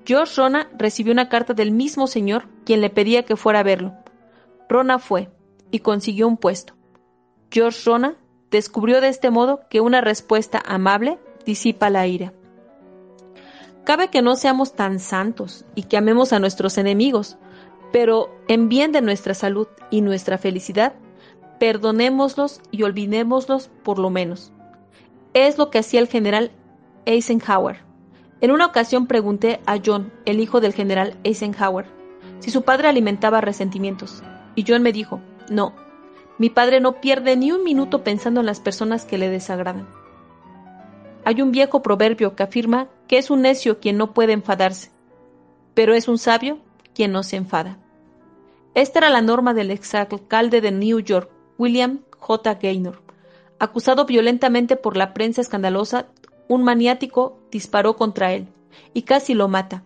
George 0.04 0.34
Rona 0.36 0.68
recibió 0.76 1.12
una 1.12 1.28
carta 1.28 1.54
del 1.54 1.70
mismo 1.70 2.06
señor 2.06 2.48
quien 2.64 2.80
le 2.80 2.90
pedía 2.90 3.24
que 3.24 3.36
fuera 3.36 3.60
a 3.60 3.64
verlo. 3.64 3.94
Rona 4.68 4.98
fue 4.98 5.28
y 5.70 5.80
consiguió 5.80 6.26
un 6.26 6.36
puesto. 6.36 6.74
George 7.50 7.80
Rona 7.84 8.16
descubrió 8.50 9.00
de 9.00 9.08
este 9.08 9.30
modo 9.30 9.60
que 9.70 9.80
una 9.80 10.00
respuesta 10.00 10.62
amable 10.64 11.18
disipa 11.44 11.90
la 11.90 12.06
ira. 12.06 12.32
Cabe 13.84 14.08
que 14.08 14.22
no 14.22 14.36
seamos 14.36 14.74
tan 14.74 15.00
santos 15.00 15.64
y 15.74 15.84
que 15.84 15.96
amemos 15.96 16.32
a 16.32 16.38
nuestros 16.38 16.78
enemigos, 16.78 17.36
pero 17.92 18.30
en 18.48 18.68
bien 18.68 18.92
de 18.92 19.02
nuestra 19.02 19.34
salud 19.34 19.66
y 19.90 20.02
nuestra 20.02 20.38
felicidad, 20.38 20.94
perdonémoslos 21.58 22.60
y 22.70 22.84
olvidémoslos 22.84 23.70
por 23.82 23.98
lo 23.98 24.08
menos. 24.08 24.52
Es 25.34 25.58
lo 25.58 25.70
que 25.70 25.78
hacía 25.78 26.00
el 26.00 26.08
general 26.08 26.52
Eisenhower. 27.06 27.80
En 28.40 28.50
una 28.50 28.66
ocasión 28.66 29.06
pregunté 29.06 29.60
a 29.66 29.78
John, 29.84 30.12
el 30.26 30.40
hijo 30.40 30.60
del 30.60 30.74
general 30.74 31.16
Eisenhower, 31.24 31.86
si 32.38 32.50
su 32.50 32.62
padre 32.62 32.88
alimentaba 32.88 33.40
resentimientos, 33.40 34.22
y 34.54 34.64
John 34.66 34.82
me 34.82 34.92
dijo, 34.92 35.20
no, 35.48 35.74
mi 36.38 36.50
padre 36.50 36.80
no 36.80 37.00
pierde 37.00 37.36
ni 37.36 37.52
un 37.52 37.62
minuto 37.62 38.02
pensando 38.02 38.40
en 38.40 38.46
las 38.46 38.60
personas 38.60 39.04
que 39.04 39.18
le 39.18 39.28
desagradan. 39.28 39.88
Hay 41.24 41.40
un 41.40 41.52
viejo 41.52 41.82
proverbio 41.82 42.34
que 42.34 42.42
afirma 42.42 42.88
que 43.12 43.18
es 43.18 43.28
un 43.28 43.42
necio 43.42 43.78
quien 43.78 43.98
no 43.98 44.14
puede 44.14 44.32
enfadarse, 44.32 44.90
pero 45.74 45.92
es 45.92 46.08
un 46.08 46.16
sabio 46.16 46.60
quien 46.94 47.12
no 47.12 47.22
se 47.22 47.36
enfada. 47.36 47.78
Esta 48.74 49.00
era 49.00 49.10
la 49.10 49.20
norma 49.20 49.52
del 49.52 49.70
exalcalde 49.70 50.62
de 50.62 50.72
New 50.72 50.98
York, 51.00 51.30
William 51.58 52.00
J. 52.18 52.54
Gaynor. 52.54 53.02
Acusado 53.58 54.06
violentamente 54.06 54.76
por 54.76 54.96
la 54.96 55.12
prensa 55.12 55.42
escandalosa, 55.42 56.06
un 56.48 56.64
maniático 56.64 57.38
disparó 57.50 57.96
contra 57.96 58.32
él 58.32 58.48
y 58.94 59.02
casi 59.02 59.34
lo 59.34 59.46
mata. 59.46 59.84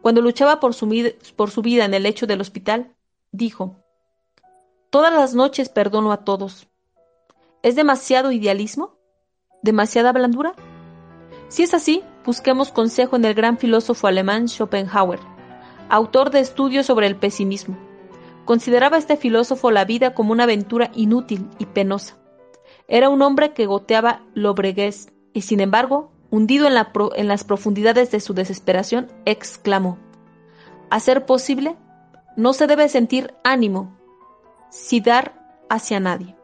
Cuando 0.00 0.22
luchaba 0.22 0.58
por 0.58 0.72
su, 0.72 1.12
por 1.36 1.50
su 1.50 1.60
vida 1.60 1.84
en 1.84 1.92
el 1.92 2.04
lecho 2.04 2.26
del 2.26 2.40
hospital, 2.40 2.94
dijo, 3.32 3.76
Todas 4.88 5.12
las 5.12 5.34
noches 5.34 5.68
perdono 5.68 6.10
a 6.10 6.24
todos. 6.24 6.68
¿Es 7.62 7.76
demasiado 7.76 8.32
idealismo? 8.32 8.96
¿Demasiada 9.60 10.10
blandura? 10.12 10.54
Si 11.48 11.64
es 11.64 11.74
así, 11.74 12.02
busquemos 12.24 12.70
consejo 12.70 13.16
en 13.16 13.24
el 13.24 13.34
gran 13.34 13.58
filósofo 13.58 14.06
alemán 14.06 14.48
Schopenhauer, 14.48 15.20
autor 15.88 16.30
de 16.30 16.40
estudios 16.40 16.86
sobre 16.86 17.06
el 17.06 17.16
pesimismo. 17.16 17.76
Consideraba 18.44 18.98
este 18.98 19.16
filósofo 19.16 19.70
la 19.70 19.84
vida 19.84 20.14
como 20.14 20.32
una 20.32 20.44
aventura 20.44 20.90
inútil 20.94 21.48
y 21.58 21.66
penosa. 21.66 22.16
Era 22.88 23.08
un 23.08 23.22
hombre 23.22 23.52
que 23.52 23.66
goteaba 23.66 24.22
lobreguez 24.34 25.12
y, 25.32 25.42
sin 25.42 25.60
embargo, 25.60 26.10
hundido 26.30 26.66
en, 26.66 26.74
en 27.16 27.28
las 27.28 27.44
profundidades 27.44 28.10
de 28.10 28.20
su 28.20 28.34
desesperación, 28.34 29.08
exclamó: 29.24 29.98
A 30.90 30.98
ser 30.98 31.24
posible, 31.26 31.76
no 32.36 32.52
se 32.52 32.66
debe 32.66 32.88
sentir 32.88 33.34
ánimo 33.44 33.96
si 34.70 35.00
dar 35.00 35.64
hacia 35.68 36.00
nadie. 36.00 36.34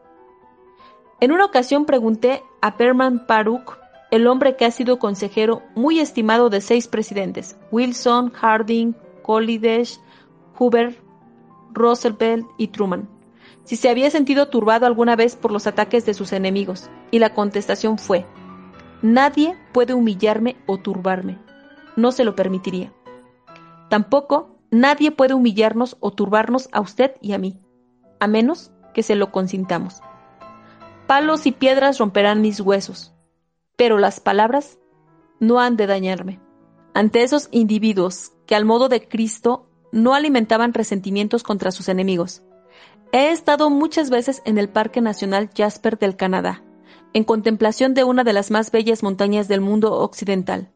En 1.21 1.33
una 1.33 1.47
ocasión 1.47 1.85
pregunté 1.85 2.43
a 2.61 2.77
Perman 2.77 3.27
Paruk, 3.27 3.79
el 4.11 4.27
hombre 4.27 4.57
que 4.57 4.65
ha 4.65 4.71
sido 4.71 4.99
consejero 4.99 5.63
muy 5.75 6.01
estimado 6.01 6.51
de 6.51 6.61
seis 6.61 6.89
presidentes, 6.89 7.59
Wilson, 7.71 8.31
Harding, 8.31 8.95
Coolidge, 9.23 10.01
Hoover, 10.59 11.01
Roosevelt 11.73 12.47
y 12.57 12.69
Truman, 12.69 13.09
si 13.65 13.77
se 13.77 13.91
había 13.91 14.11
sentido 14.11 14.49
turbado 14.49 14.87
alguna 14.87 15.15
vez 15.15 15.37
por 15.37 15.53
los 15.53 15.67
ataques 15.67 16.07
de 16.07 16.15
sus 16.15 16.33
enemigos, 16.33 16.89
y 17.11 17.19
la 17.19 17.35
contestación 17.35 17.99
fue, 17.99 18.25
nadie 19.03 19.59
puede 19.75 19.93
humillarme 19.93 20.57
o 20.67 20.79
turbarme, 20.79 21.39
no 21.95 22.11
se 22.11 22.25
lo 22.25 22.35
permitiría. 22.35 22.95
Tampoco 23.91 24.57
nadie 24.71 25.11
puede 25.11 25.35
humillarnos 25.35 25.99
o 26.01 26.13
turbarnos 26.13 26.71
a 26.73 26.81
usted 26.81 27.17
y 27.21 27.33
a 27.33 27.39
mí, 27.39 27.61
a 28.21 28.27
menos 28.27 28.71
que 28.95 29.03
se 29.03 29.17
lo 29.17 29.33
consintamos. 29.33 30.01
Palos 31.07 31.47
y 31.47 31.53
piedras 31.53 31.99
romperán 31.99 32.41
mis 32.41 32.61
huesos, 32.61 33.15
pero 33.79 33.97
las 33.97 34.19
palabras 34.19 34.77
no 35.39 35.61
han 35.61 35.77
de 35.77 35.87
dañarme. 35.87 36.41
Ante 36.95 37.23
esos 37.23 37.49
individuos 37.53 38.33
que 38.45 38.57
al 38.57 38.65
modo 38.65 38.89
de 38.89 39.07
Cristo 39.07 39.71
no 39.93 40.15
alimentaban 40.15 40.75
resentimientos 40.75 41.45
contra 41.45 41.71
sus 41.71 41.89
enemigos. 41.89 42.43
He 43.13 43.31
estado 43.31 43.71
muchas 43.71 44.11
veces 44.11 44.43
en 44.45 44.59
el 44.59 44.69
Parque 44.69 45.01
Nacional 45.01 45.49
Jasper 45.57 45.97
del 45.97 46.17
Canadá, 46.17 46.65
en 47.15 47.23
contemplación 47.23 47.95
de 47.95 48.03
una 48.03 48.25
de 48.25 48.33
las 48.33 48.51
más 48.51 48.73
bellas 48.73 49.05
montañas 49.05 49.47
del 49.47 49.61
mundo 49.61 49.93
occidental, 49.93 50.73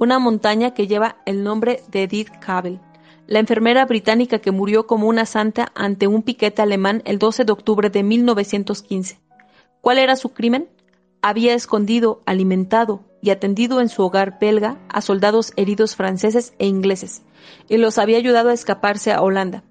una 0.00 0.18
montaña 0.18 0.74
que 0.74 0.88
lleva 0.88 1.18
el 1.26 1.44
nombre 1.44 1.84
de 1.88 2.02
Edith 2.02 2.30
Cable, 2.40 2.80
la 3.28 3.38
enfermera 3.38 3.86
británica 3.86 4.40
que 4.40 4.50
murió 4.50 4.88
como 4.88 5.06
una 5.06 5.24
santa 5.24 5.70
ante 5.76 6.08
un 6.08 6.24
piquete 6.24 6.62
alemán 6.62 7.00
el 7.04 7.20
12 7.20 7.44
de 7.44 7.52
octubre 7.52 7.90
de 7.90 8.02
1915. 8.02 9.20
¿Cuál 9.80 9.98
era 9.98 10.16
su 10.16 10.30
crimen? 10.30 10.68
Había 11.22 11.54
escondido, 11.54 12.22
alimentado 12.24 13.04
y 13.20 13.30
atendido 13.30 13.80
en 13.80 13.90
su 13.90 14.02
hogar 14.02 14.38
belga 14.40 14.78
a 14.88 15.02
soldados 15.02 15.52
heridos 15.56 15.94
franceses 15.94 16.54
e 16.58 16.66
ingleses, 16.66 17.22
y 17.68 17.76
los 17.76 17.98
había 17.98 18.16
ayudado 18.16 18.48
a 18.48 18.54
escaparse 18.54 19.12
a 19.12 19.20
Holanda. 19.20 19.62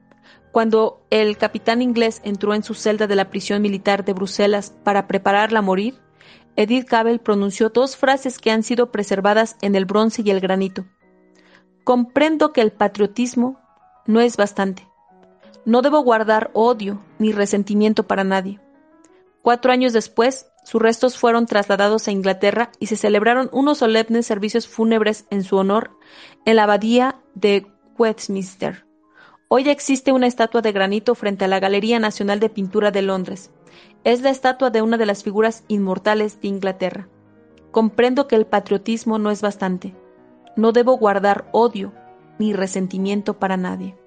Cuando 0.52 1.06
el 1.10 1.38
capitán 1.38 1.82
inglés 1.82 2.22
entró 2.24 2.54
en 2.54 2.64
su 2.64 2.74
celda 2.74 3.08
de 3.08 3.16
la 3.16 3.30
prisión 3.30 3.62
militar 3.62 4.06
de 4.06 4.14
Bruselas 4.14 4.74
para 4.84 5.08
prepararla 5.08 5.60
a 5.60 5.64
morir, 5.64 6.00
Edith 6.56 6.88
Cable 6.88 7.20
pronunció 7.20 7.70
dos 7.70 7.96
frases 7.96 8.38
que 8.38 8.52
han 8.52 8.64
sido 8.64 8.92
preservadas 8.92 9.56
en 9.62 9.76
el 9.76 9.86
bronce 9.86 10.22
y 10.24 10.30
el 10.30 10.40
granito. 10.40 10.86
Comprendo 11.84 12.52
que 12.52 12.62
el 12.62 12.72
patriotismo 12.72 13.60
no 14.06 14.20
es 14.20 14.38
bastante. 14.38 14.88
No 15.66 15.82
debo 15.82 16.02
guardar 16.02 16.52
odio 16.54 17.02
ni 17.18 17.32
resentimiento 17.32 18.08
para 18.08 18.24
nadie. 18.24 18.60
Cuatro 19.42 19.72
años 19.72 19.94
después, 19.94 20.49
sus 20.70 20.80
restos 20.80 21.18
fueron 21.18 21.48
trasladados 21.48 22.08
a 22.08 22.12
Inglaterra 22.12 22.70
y 22.78 22.86
se 22.86 22.96
celebraron 22.96 23.50
unos 23.52 23.80
solemnes 23.80 24.28
servicios 24.28 24.68
fúnebres 24.68 25.26
en 25.32 25.44
su 25.44 25.58
honor 25.58 25.98
en 26.46 26.58
la 26.58 26.64
abadía 26.66 27.16
de 27.34 27.66
Westminster. 27.98 28.86
Hoy 29.48 29.68
existe 29.68 30.12
una 30.12 30.28
estatua 30.28 30.62
de 30.62 30.72
granito 30.72 31.16
frente 31.16 31.46
a 31.46 31.48
la 31.48 31.60
Galería 31.60 31.98
Nacional 31.98 32.40
de 32.40 32.52
Pintura 32.52 32.92
de 32.92 33.02
Londres. 33.02 33.50
Es 34.04 34.22
la 34.22 34.30
estatua 34.30 34.70
de 34.70 34.84
una 34.84 34.98
de 34.98 35.08
las 35.08 35.24
figuras 35.24 35.64
inmortales 35.70 36.40
de 36.40 36.50
Inglaterra. 36.50 37.08
Comprendo 37.72 38.28
que 38.28 38.36
el 38.36 38.46
patriotismo 38.46 39.18
no 39.18 39.32
es 39.32 39.42
bastante. 39.42 39.96
No 40.56 40.72
debo 40.72 40.98
guardar 40.98 41.50
odio 41.52 41.94
ni 42.38 42.54
resentimiento 42.54 43.40
para 43.40 43.58
nadie. 43.58 43.98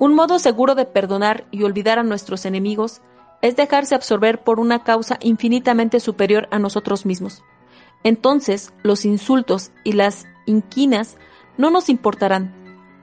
Un 0.00 0.12
modo 0.16 0.40
seguro 0.40 0.74
de 0.74 0.86
perdonar 0.86 1.46
y 1.52 1.62
olvidar 1.62 2.00
a 2.00 2.02
nuestros 2.02 2.46
enemigos 2.46 3.00
es 3.44 3.56
dejarse 3.56 3.94
absorber 3.94 4.42
por 4.42 4.58
una 4.58 4.84
causa 4.84 5.18
infinitamente 5.20 6.00
superior 6.00 6.48
a 6.50 6.58
nosotros 6.58 7.04
mismos. 7.04 7.44
Entonces 8.02 8.72
los 8.82 9.04
insultos 9.04 9.70
y 9.84 9.92
las 9.92 10.24
inquinas 10.46 11.18
no 11.58 11.68
nos 11.68 11.90
importarán, 11.90 12.54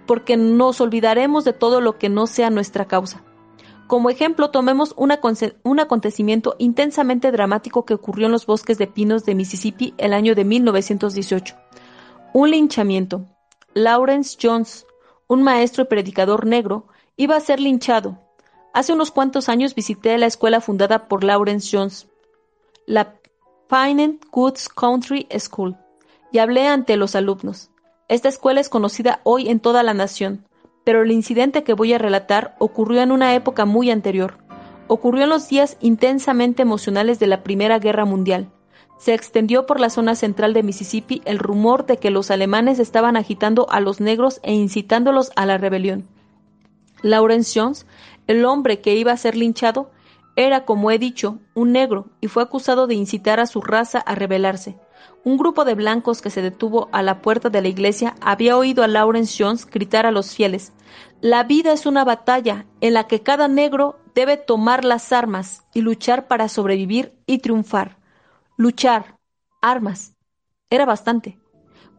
porque 0.08 0.38
nos 0.38 0.82
olvidaremos 0.82 1.46
de 1.46 1.54
todo 1.54 1.80
lo 1.80 2.00
que 2.00 2.10
no 2.10 2.26
sea 2.26 2.50
nuestra 2.50 2.86
causa. 2.86 3.24
Como 3.86 4.10
ejemplo, 4.10 4.50
tomemos 4.50 4.96
un, 4.98 5.12
acontecimiento 5.12 6.56
intensamente 6.58 7.32
dramático 7.32 7.86
que 7.86 7.94
ocurrió 7.94 8.26
en 8.26 8.32
los 8.32 8.48
bosques 8.48 8.80
de 8.80 8.88
pinos 8.88 9.26
de 9.26 9.36
Mississippi 9.36 9.94
el 10.00 10.12
año 10.12 10.34
de 10.34 10.44
1918. 10.44 11.56
Un 12.34 12.50
linchamiento. 12.50 13.28
Lawrence 13.76 14.40
Jones, 14.42 14.88
un 15.28 15.44
maestro 15.44 15.84
y 15.84 15.88
predicador 15.88 16.48
negro, 16.48 16.88
iba 17.16 17.36
a 17.36 17.42
ser 17.42 17.60
linchado 17.60 18.18
Hace 18.74 18.94
unos 18.94 19.12
cuantos 19.12 19.50
años 19.50 19.76
visité 19.76 20.18
la 20.18 20.28
escuela 20.28 20.62
fundada 20.62 21.10
por 21.10 21.26
Lawrence 21.26 21.76
Jones, 21.76 22.08
la 22.86 23.16
Pine 23.70 24.20
Woods 24.32 24.70
Country 24.70 25.28
School, 25.38 25.76
y 26.32 26.38
hablé 26.38 26.68
ante 26.68 26.96
los 26.96 27.16
alumnos. 27.16 27.70
Esta 28.08 28.30
escuela 28.30 28.62
es 28.62 28.70
conocida 28.70 29.20
hoy 29.24 29.50
en 29.50 29.60
toda 29.60 29.84
la 29.84 29.94
nación, 29.94 30.46
pero 30.86 31.02
el 31.02 31.12
incidente 31.12 31.64
que 31.64 31.74
voy 31.74 31.92
a 31.92 31.98
relatar 31.98 32.56
ocurrió 32.60 33.02
en 33.02 33.12
una 33.12 33.36
época 33.36 33.66
muy 33.66 33.92
anterior. 33.92 34.38
Ocurrió 34.88 35.24
en 35.24 35.30
los 35.30 35.50
días 35.50 35.78
intensamente 35.82 36.62
emocionales 36.62 37.20
de 37.20 37.28
la 37.28 37.44
Primera 37.44 37.78
Guerra 37.78 38.06
Mundial. 38.06 38.52
Se 38.98 39.14
extendió 39.14 39.66
por 39.66 39.80
la 39.82 39.90
zona 39.90 40.16
central 40.16 40.54
de 40.54 40.64
Mississippi 40.64 41.22
el 41.26 41.40
rumor 41.40 41.86
de 41.86 41.98
que 41.98 42.12
los 42.12 42.32
alemanes 42.32 42.80
estaban 42.80 43.18
agitando 43.18 43.70
a 43.70 43.82
los 43.82 44.00
negros 44.00 44.40
e 44.44 44.54
incitándolos 44.54 45.32
a 45.36 45.46
la 45.46 45.58
rebelión. 45.58 46.08
Lawrence 47.02 47.60
Jones 47.60 47.86
el 48.28 48.46
hombre 48.46 48.82
que 48.82 48.96
iba 48.96 49.12
a 49.12 49.18
ser 49.18 49.36
linchado 49.36 49.92
era, 50.36 50.66
como 50.66 50.92
he 50.92 51.00
dicho, 51.00 51.40
un 51.54 51.72
negro 51.72 52.08
y 52.22 52.28
fue 52.28 52.44
acusado 52.44 52.88
de 52.88 52.96
incitar 52.96 53.40
a 53.40 53.46
su 53.46 53.62
raza 53.62 54.00
a 54.00 54.16
rebelarse. 54.16 54.78
Un 55.24 55.38
grupo 55.38 55.66
de 55.66 55.76
blancos 55.76 56.22
que 56.22 56.30
se 56.30 56.42
detuvo 56.42 56.90
a 56.92 57.04
la 57.04 57.22
puerta 57.22 57.50
de 57.50 57.62
la 57.62 57.68
iglesia 57.68 58.16
había 58.22 58.58
oído 58.58 58.84
a 58.84 58.88
Lawrence 58.88 59.44
Jones 59.44 59.66
gritar 59.66 60.06
a 60.06 60.12
los 60.12 60.34
fieles 60.34 60.74
La 61.22 61.44
vida 61.44 61.74
es 61.74 61.86
una 61.86 62.04
batalla 62.04 62.66
en 62.80 62.94
la 62.94 63.06
que 63.08 63.22
cada 63.22 63.48
negro 63.48 64.00
debe 64.16 64.38
tomar 64.38 64.84
las 64.84 65.12
armas 65.12 65.64
y 65.74 65.82
luchar 65.82 66.28
para 66.28 66.50
sobrevivir 66.50 67.14
y 67.26 67.40
triunfar. 67.40 67.98
Luchar. 68.58 69.18
Armas. 69.62 70.16
Era 70.70 70.86
bastante. 70.86 71.38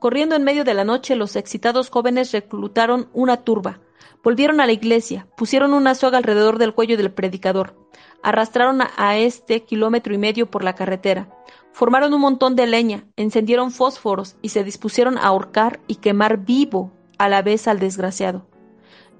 Corriendo 0.01 0.35
en 0.35 0.43
medio 0.43 0.64
de 0.64 0.75
la 0.75 0.83
noche, 0.83 1.14
los 1.14 1.37
excitados 1.37 1.91
jóvenes 1.91 2.33
reclutaron 2.33 3.09
una 3.12 3.37
turba. 3.45 3.79
Volvieron 4.23 4.61
a 4.61 4.67
la 4.67 4.73
iglesia, 4.73 5.27
pusieron 5.37 5.75
una 5.75 5.95
soga 5.95 6.19
alrededor 6.19 6.59
del 6.59 6.75
cuello 6.75 6.97
del 6.97 7.13
predicador, 7.13 7.75
arrastraron 8.23 8.81
a, 8.83 9.17
este 9.19 9.65
kilómetro 9.65 10.15
y 10.15 10.19
medio 10.19 10.51
por 10.51 10.63
la 10.63 10.75
carretera, 10.75 11.29
formaron 11.73 12.15
un 12.15 12.21
montón 12.21 12.55
de 12.55 12.67
leña, 12.67 13.05
encendieron 13.17 13.71
fósforos 13.71 14.37
y 14.43 14.51
se 14.51 14.65
dispusieron 14.65 15.19
a 15.19 15.23
ahorcar 15.23 15.81
y 15.87 15.97
quemar 15.97 16.39
vivo 16.39 16.93
a 17.19 17.29
la 17.29 17.43
vez 17.43 17.67
al 17.67 17.79
desgraciado. 17.79 18.47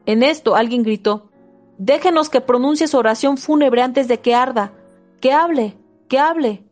En 0.07 0.23
esto 0.23 0.57
alguien 0.57 0.83
gritó 0.83 1.31
Déjenos 1.79 2.29
que 2.29 2.41
pronuncie 2.41 2.87
su 2.87 2.97
oración 2.99 3.39
fúnebre 3.39 3.83
antes 3.83 4.07
de 4.07 4.21
que 4.21 4.35
arda. 4.35 4.73
Que 5.21 5.33
hable, 5.33 5.77
que 6.09 6.19
hable. 6.19 6.65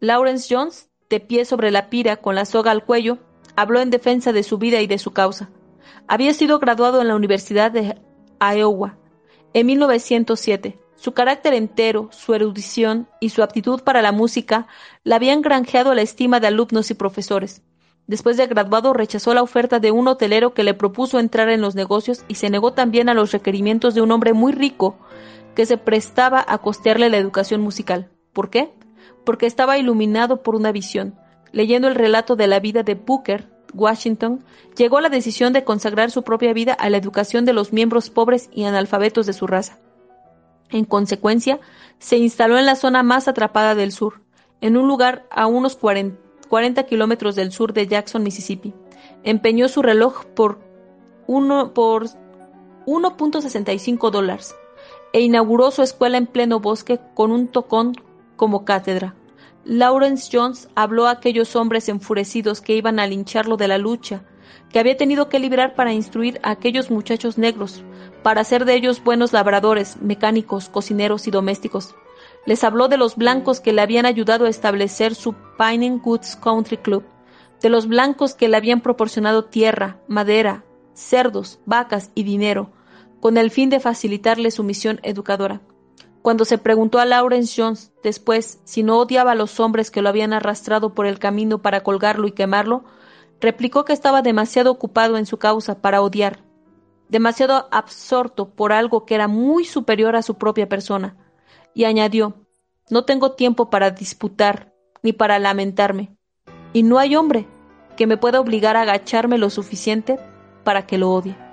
Lawrence 0.00 0.54
Jones, 0.54 0.90
de 1.08 1.20
pie 1.20 1.44
sobre 1.44 1.70
la 1.70 1.88
pira 1.88 2.16
con 2.16 2.34
la 2.34 2.44
soga 2.44 2.70
al 2.70 2.84
cuello, 2.84 3.18
habló 3.56 3.80
en 3.80 3.90
defensa 3.90 4.32
de 4.32 4.42
su 4.42 4.58
vida 4.58 4.80
y 4.80 4.86
de 4.86 4.98
su 4.98 5.12
causa. 5.12 5.50
Había 6.06 6.34
sido 6.34 6.58
graduado 6.58 7.00
en 7.00 7.08
la 7.08 7.16
Universidad 7.16 7.70
de 7.70 7.96
Iowa 8.40 8.98
en 9.52 9.66
1907. 9.66 10.78
Su 10.96 11.12
carácter 11.12 11.54
entero, 11.54 12.08
su 12.10 12.34
erudición 12.34 13.08
y 13.20 13.28
su 13.30 13.42
aptitud 13.42 13.82
para 13.82 14.02
la 14.02 14.12
música 14.12 14.66
la 15.04 15.16
habían 15.16 15.42
granjeado 15.42 15.94
la 15.94 16.02
estima 16.02 16.40
de 16.40 16.48
alumnos 16.48 16.90
y 16.90 16.94
profesores. 16.94 17.62
Después 18.08 18.36
de 18.36 18.46
graduado 18.46 18.94
rechazó 18.94 19.34
la 19.34 19.42
oferta 19.42 19.80
de 19.80 19.92
un 19.92 20.08
hotelero 20.08 20.54
que 20.54 20.64
le 20.64 20.74
propuso 20.74 21.20
entrar 21.20 21.50
en 21.50 21.60
los 21.60 21.74
negocios 21.74 22.24
y 22.26 22.36
se 22.36 22.48
negó 22.48 22.72
también 22.72 23.08
a 23.08 23.14
los 23.14 23.32
requerimientos 23.32 23.94
de 23.94 24.00
un 24.00 24.10
hombre 24.10 24.32
muy 24.32 24.52
rico 24.52 24.98
que 25.54 25.66
se 25.66 25.76
prestaba 25.76 26.44
a 26.48 26.58
costearle 26.58 27.10
la 27.10 27.18
educación 27.18 27.60
musical. 27.60 28.10
¿Por 28.32 28.48
qué? 28.48 28.72
Porque 29.24 29.46
estaba 29.46 29.76
iluminado 29.76 30.42
por 30.42 30.54
una 30.54 30.72
visión. 30.72 31.16
Leyendo 31.52 31.86
el 31.86 31.94
relato 31.94 32.34
de 32.34 32.46
la 32.46 32.60
vida 32.60 32.82
de 32.82 32.94
Booker, 32.94 33.50
Washington, 33.74 34.44
llegó 34.76 34.98
a 34.98 35.02
la 35.02 35.08
decisión 35.08 35.52
de 35.52 35.64
consagrar 35.64 36.10
su 36.10 36.22
propia 36.22 36.52
vida 36.52 36.72
a 36.72 36.90
la 36.90 36.96
educación 36.96 37.44
de 37.44 37.52
los 37.52 37.72
miembros 37.72 38.10
pobres 38.10 38.50
y 38.52 38.64
analfabetos 38.64 39.26
de 39.26 39.32
su 39.32 39.46
raza. 39.46 39.78
En 40.70 40.84
consecuencia, 40.84 41.60
se 41.98 42.18
instaló 42.18 42.58
en 42.58 42.66
la 42.66 42.74
zona 42.76 43.02
más 43.02 43.26
atrapada 43.28 43.74
del 43.74 43.92
sur, 43.92 44.20
en 44.60 44.76
un 44.76 44.86
lugar 44.88 45.26
a 45.30 45.46
unos 45.46 45.76
40, 45.76 46.82
kilómetros 46.84 47.36
del 47.36 47.52
sur 47.52 47.72
de 47.72 47.86
Jackson, 47.86 48.22
Mississippi. 48.22 48.74
Empeñó 49.22 49.68
su 49.68 49.80
reloj 49.82 50.26
por 50.26 50.58
1.65 51.26 54.10
dólares 54.10 54.54
e 55.12 55.20
inauguró 55.20 55.70
su 55.70 55.82
escuela 55.82 56.16
en 56.18 56.26
pleno 56.26 56.60
bosque 56.60 57.00
con 57.14 57.32
un 57.32 57.48
tocón 57.48 57.94
como 58.36 58.64
cátedra. 58.64 59.14
Lawrence 59.68 60.30
Jones 60.32 60.66
habló 60.74 61.06
a 61.06 61.10
aquellos 61.10 61.54
hombres 61.54 61.90
enfurecidos 61.90 62.62
que 62.62 62.74
iban 62.74 62.98
a 62.98 63.06
lincharlo 63.06 63.58
de 63.58 63.68
la 63.68 63.76
lucha 63.76 64.24
que 64.70 64.78
había 64.78 64.96
tenido 64.96 65.28
que 65.28 65.38
librar 65.38 65.74
para 65.74 65.92
instruir 65.92 66.40
a 66.42 66.52
aquellos 66.52 66.90
muchachos 66.90 67.36
negros, 67.36 67.82
para 68.22 68.40
hacer 68.40 68.64
de 68.64 68.74
ellos 68.74 69.04
buenos 69.04 69.34
labradores, 69.34 70.00
mecánicos, 70.00 70.70
cocineros 70.70 71.26
y 71.26 71.30
domésticos. 71.30 71.94
Les 72.46 72.64
habló 72.64 72.88
de 72.88 72.96
los 72.96 73.16
blancos 73.16 73.60
que 73.60 73.74
le 73.74 73.82
habían 73.82 74.06
ayudado 74.06 74.46
a 74.46 74.48
establecer 74.48 75.14
su 75.14 75.34
Pine 75.58 76.00
Woods 76.02 76.36
Country 76.36 76.78
Club, 76.78 77.04
de 77.60 77.68
los 77.68 77.88
blancos 77.88 78.34
que 78.34 78.48
le 78.48 78.56
habían 78.56 78.80
proporcionado 78.80 79.44
tierra, 79.44 80.00
madera, 80.08 80.64
cerdos, 80.94 81.60
vacas 81.66 82.10
y 82.14 82.22
dinero, 82.22 82.72
con 83.20 83.36
el 83.36 83.50
fin 83.50 83.68
de 83.68 83.80
facilitarle 83.80 84.50
su 84.50 84.64
misión 84.64 84.98
educadora. 85.02 85.60
Cuando 86.22 86.44
se 86.44 86.58
preguntó 86.58 86.98
a 86.98 87.04
Lawrence 87.04 87.60
Jones 87.60 87.92
después 88.02 88.60
si 88.64 88.82
no 88.82 88.98
odiaba 88.98 89.32
a 89.32 89.36
los 89.36 89.60
hombres 89.60 89.90
que 89.90 90.02
lo 90.02 90.08
habían 90.08 90.32
arrastrado 90.32 90.94
por 90.94 91.06
el 91.06 91.18
camino 91.18 91.62
para 91.62 91.82
colgarlo 91.82 92.26
y 92.26 92.32
quemarlo, 92.32 92.84
replicó 93.40 93.84
que 93.84 93.92
estaba 93.92 94.22
demasiado 94.22 94.70
ocupado 94.70 95.16
en 95.16 95.26
su 95.26 95.38
causa 95.38 95.80
para 95.80 96.02
odiar, 96.02 96.42
demasiado 97.08 97.68
absorto 97.70 98.50
por 98.50 98.72
algo 98.72 99.06
que 99.06 99.14
era 99.14 99.28
muy 99.28 99.64
superior 99.64 100.16
a 100.16 100.22
su 100.22 100.34
propia 100.34 100.68
persona, 100.68 101.16
y 101.74 101.84
añadió 101.84 102.34
No 102.90 103.04
tengo 103.04 103.32
tiempo 103.32 103.70
para 103.70 103.90
disputar 103.90 104.72
ni 105.02 105.12
para 105.12 105.38
lamentarme, 105.38 106.16
y 106.72 106.82
no 106.82 106.98
hay 106.98 107.14
hombre 107.14 107.46
que 107.96 108.06
me 108.06 108.16
pueda 108.16 108.40
obligar 108.40 108.76
a 108.76 108.82
agacharme 108.82 109.38
lo 109.38 109.50
suficiente 109.50 110.18
para 110.64 110.86
que 110.86 110.98
lo 110.98 111.10
odie. 111.10 111.47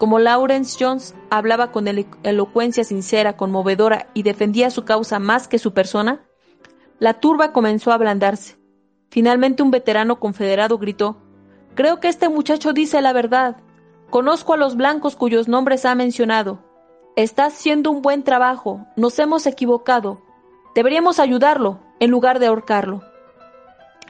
Como 0.00 0.18
Lawrence 0.18 0.82
Jones 0.82 1.14
hablaba 1.28 1.72
con 1.72 1.86
elocuencia 1.86 2.84
sincera, 2.84 3.36
conmovedora 3.36 4.06
y 4.14 4.22
defendía 4.22 4.70
su 4.70 4.86
causa 4.86 5.18
más 5.18 5.46
que 5.46 5.58
su 5.58 5.74
persona, 5.74 6.22
la 6.98 7.20
turba 7.20 7.52
comenzó 7.52 7.90
a 7.90 7.96
ablandarse. 7.96 8.56
Finalmente 9.10 9.62
un 9.62 9.70
veterano 9.70 10.18
confederado 10.18 10.78
gritó 10.78 11.18
Creo 11.74 12.00
que 12.00 12.08
este 12.08 12.30
muchacho 12.30 12.72
dice 12.72 13.02
la 13.02 13.12
verdad. 13.12 13.58
Conozco 14.08 14.54
a 14.54 14.56
los 14.56 14.74
blancos 14.74 15.16
cuyos 15.16 15.48
nombres 15.48 15.84
ha 15.84 15.94
mencionado. 15.94 16.60
Está 17.14 17.44
haciendo 17.44 17.90
un 17.90 18.00
buen 18.00 18.22
trabajo. 18.22 18.86
Nos 18.96 19.18
hemos 19.18 19.46
equivocado. 19.46 20.22
Deberíamos 20.74 21.20
ayudarlo 21.20 21.78
en 21.98 22.10
lugar 22.10 22.38
de 22.38 22.46
ahorcarlo. 22.46 23.02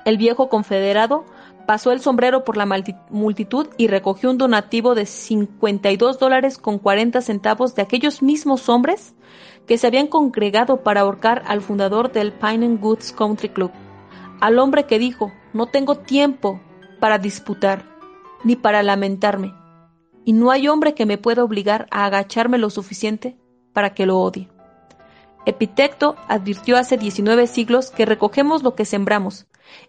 El 0.04 0.18
viejo 0.18 0.48
confederado 0.48 1.24
pasó 1.66 1.92
el 1.92 2.00
sombrero 2.00 2.44
por 2.44 2.56
la 2.56 2.66
multitud 3.10 3.68
y 3.76 3.86
recogió 3.86 4.30
un 4.30 4.38
donativo 4.38 4.94
de 4.94 5.06
52 5.06 6.18
dólares 6.18 6.58
con 6.58 6.78
40 6.78 7.20
centavos 7.20 7.74
de 7.74 7.82
aquellos 7.82 8.22
mismos 8.22 8.68
hombres 8.68 9.14
que 9.66 9.78
se 9.78 9.86
habían 9.86 10.08
congregado 10.08 10.82
para 10.82 11.02
ahorcar 11.02 11.42
al 11.46 11.60
fundador 11.60 12.12
del 12.12 12.32
Pine 12.32 12.66
and 12.66 12.80
Goods 12.80 13.12
Country 13.12 13.50
Club, 13.50 13.70
al 14.40 14.58
hombre 14.58 14.84
que 14.84 14.98
dijo, 14.98 15.32
no 15.52 15.66
tengo 15.66 15.96
tiempo 15.96 16.60
para 16.98 17.18
disputar, 17.18 17.84
ni 18.42 18.56
para 18.56 18.82
lamentarme, 18.82 19.54
y 20.24 20.32
no 20.32 20.50
hay 20.50 20.68
hombre 20.68 20.94
que 20.94 21.06
me 21.06 21.18
pueda 21.18 21.44
obligar 21.44 21.86
a 21.90 22.04
agacharme 22.04 22.58
lo 22.58 22.70
suficiente 22.70 23.36
para 23.72 23.94
que 23.94 24.06
lo 24.06 24.18
odie. 24.18 24.48
Epitecto 25.46 26.16
advirtió 26.28 26.76
hace 26.76 26.98
19 26.98 27.46
siglos 27.46 27.90
que 27.90 28.06
recogemos 28.06 28.62
lo 28.62 28.74
que 28.74 28.84
sembramos, 28.84 29.46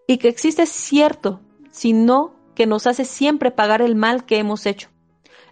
y 0.08 0.18
que 0.18 0.28
existe 0.28 0.66
cierto 0.66 1.42
sino 1.72 2.36
que 2.54 2.68
nos 2.68 2.86
hace 2.86 3.06
siempre 3.06 3.52
pagar 3.52 3.82
el 3.82 3.96
mal 3.96 4.26
que 4.26 4.38
hemos 4.38 4.66
hecho. 4.66 4.90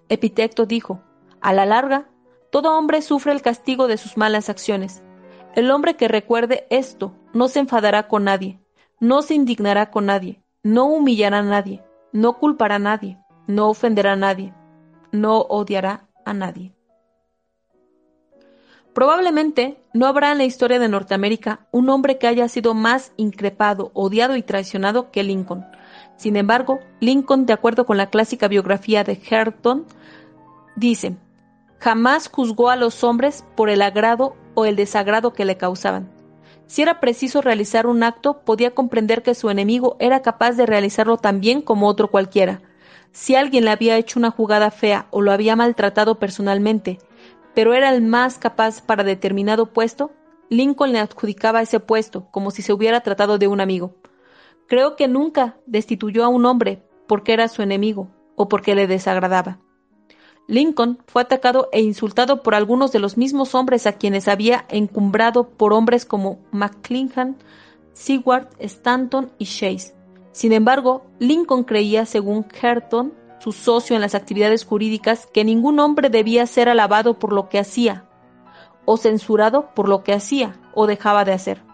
Epitecto 0.09 0.65
dijo, 0.65 1.01
a 1.41 1.53
la 1.53 1.65
larga, 1.65 2.09
todo 2.51 2.77
hombre 2.77 3.01
sufre 3.01 3.31
el 3.31 3.41
castigo 3.41 3.87
de 3.87 3.97
sus 3.97 4.17
malas 4.17 4.49
acciones. 4.49 5.01
El 5.55 5.71
hombre 5.71 5.95
que 5.95 6.07
recuerde 6.07 6.67
esto 6.69 7.15
no 7.33 7.47
se 7.47 7.59
enfadará 7.59 8.07
con 8.07 8.23
nadie, 8.23 8.59
no 8.99 9.21
se 9.21 9.33
indignará 9.33 9.91
con 9.91 10.05
nadie, 10.05 10.41
no 10.63 10.85
humillará 10.85 11.39
a 11.39 11.43
nadie, 11.43 11.83
no 12.11 12.37
culpará 12.37 12.75
a 12.75 12.79
nadie, 12.79 13.17
no 13.47 13.69
ofenderá 13.69 14.13
a 14.13 14.17
nadie, 14.17 14.53
no 15.11 15.39
odiará 15.39 16.07
a 16.25 16.33
nadie. 16.33 16.73
Probablemente 18.93 19.81
no 19.93 20.07
habrá 20.07 20.31
en 20.31 20.39
la 20.39 20.43
historia 20.43 20.79
de 20.79 20.89
Norteamérica 20.89 21.67
un 21.71 21.89
hombre 21.89 22.17
que 22.17 22.27
haya 22.27 22.47
sido 22.47 22.73
más 22.73 23.13
increpado, 23.17 23.91
odiado 23.93 24.35
y 24.35 24.43
traicionado 24.43 25.11
que 25.11 25.23
Lincoln, 25.23 25.65
sin 26.19 26.35
embargo, 26.35 26.81
Lincoln, 26.99 27.45
de 27.45 27.53
acuerdo 27.53 27.85
con 27.85 27.95
la 27.95 28.09
clásica 28.09 28.49
biografía 28.49 29.05
de 29.05 29.17
Herton, 29.29 29.85
dice, 30.75 31.15
jamás 31.79 32.27
juzgó 32.27 32.69
a 32.69 32.75
los 32.75 33.05
hombres 33.05 33.45
por 33.55 33.69
el 33.69 33.81
agrado 33.81 34.35
o 34.53 34.65
el 34.65 34.75
desagrado 34.75 35.31
que 35.31 35.45
le 35.45 35.55
causaban. 35.55 36.11
Si 36.67 36.81
era 36.81 36.99
preciso 36.99 37.41
realizar 37.41 37.87
un 37.87 38.03
acto, 38.03 38.41
podía 38.41 38.71
comprender 38.75 39.23
que 39.23 39.33
su 39.33 39.49
enemigo 39.49 39.95
era 40.01 40.21
capaz 40.21 40.57
de 40.57 40.65
realizarlo 40.65 41.15
tan 41.15 41.39
bien 41.39 41.61
como 41.61 41.87
otro 41.87 42.11
cualquiera. 42.11 42.61
Si 43.13 43.35
alguien 43.35 43.63
le 43.63 43.71
había 43.71 43.95
hecho 43.95 44.19
una 44.19 44.29
jugada 44.29 44.71
fea 44.71 45.07
o 45.11 45.21
lo 45.21 45.31
había 45.31 45.55
maltratado 45.55 46.19
personalmente, 46.19 46.99
pero 47.55 47.73
era 47.73 47.93
el 47.93 48.01
más 48.01 48.37
capaz 48.39 48.81
para 48.81 49.05
determinado 49.05 49.67
puesto, 49.67 50.11
Lincoln 50.49 50.91
le 50.91 50.99
adjudicaba 50.99 51.61
ese 51.61 51.79
puesto 51.79 52.27
como 52.29 52.51
si 52.51 52.61
se 52.61 52.73
hubiera 52.73 52.99
tratado 52.99 53.37
de 53.37 53.47
un 53.47 53.61
amigo. 53.61 53.95
Creo 54.69 54.95
que 54.95 55.07
nunca 55.07 55.57
destituyó 55.65 56.23
a 56.23 56.27
un 56.27 56.45
hombre 56.45 56.83
porque 57.07 57.33
era 57.33 57.47
su 57.47 57.63
enemigo 57.63 58.07
o 58.35 58.47
porque 58.47 58.75
le 58.75 58.85
desagradaba. 58.85 59.57
Lincoln 60.47 60.99
fue 61.07 61.23
atacado 61.23 61.69
e 61.71 61.81
insultado 61.81 62.43
por 62.43 62.53
algunos 62.53 62.91
de 62.91 62.99
los 62.99 63.17
mismos 63.17 63.55
hombres 63.55 63.87
a 63.87 63.93
quienes 63.93 64.27
había 64.27 64.65
encumbrado 64.69 65.49
por 65.49 65.73
hombres 65.73 66.05
como 66.05 66.37
McClinhan, 66.51 67.35
Seward, 67.93 68.49
Stanton 68.59 69.31
y 69.39 69.45
Chase. 69.45 69.95
Sin 70.31 70.53
embargo, 70.53 71.03
Lincoln 71.17 71.63
creía, 71.63 72.05
según 72.05 72.45
Herton, 72.61 73.15
su 73.39 73.51
socio 73.51 73.95
en 73.95 74.01
las 74.01 74.13
actividades 74.13 74.65
jurídicas, 74.65 75.25
que 75.25 75.43
ningún 75.43 75.79
hombre 75.79 76.11
debía 76.11 76.45
ser 76.45 76.69
alabado 76.69 77.17
por 77.17 77.33
lo 77.33 77.49
que 77.49 77.57
hacía, 77.57 78.07
o 78.85 78.97
censurado 78.97 79.73
por 79.73 79.89
lo 79.89 80.03
que 80.03 80.13
hacía 80.13 80.59
o 80.75 80.85
dejaba 80.85 81.25
de 81.25 81.33
hacer 81.33 81.68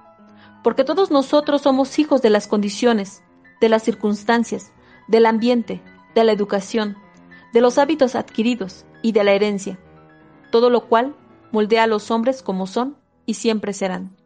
porque 0.66 0.84
todos 0.84 1.11
nosotros 1.11 1.61
somos 1.61 1.99
hijos 1.99 2.24
de 2.24 2.32
las 2.32 2.47
condiciones, 2.47 3.22
de 3.61 3.70
las 3.70 3.84
circunstancias, 3.84 4.72
del 5.07 5.28
ambiente, 5.28 5.80
de 6.16 6.24
la 6.24 6.32
educación, 6.32 6.97
de 7.53 7.61
los 7.61 7.78
hábitos 7.78 8.16
adquiridos 8.16 8.84
y 9.03 9.11
de 9.11 9.24
la 9.24 9.34
herencia, 9.34 9.78
todo 10.49 10.72
lo 10.72 10.88
cual 10.88 11.16
moldea 11.51 11.84
a 11.84 11.88
los 11.88 12.09
hombres 12.09 12.41
como 12.41 12.66
son 12.66 12.97
y 13.28 13.36
siempre 13.36 13.74
serán. 13.74 14.18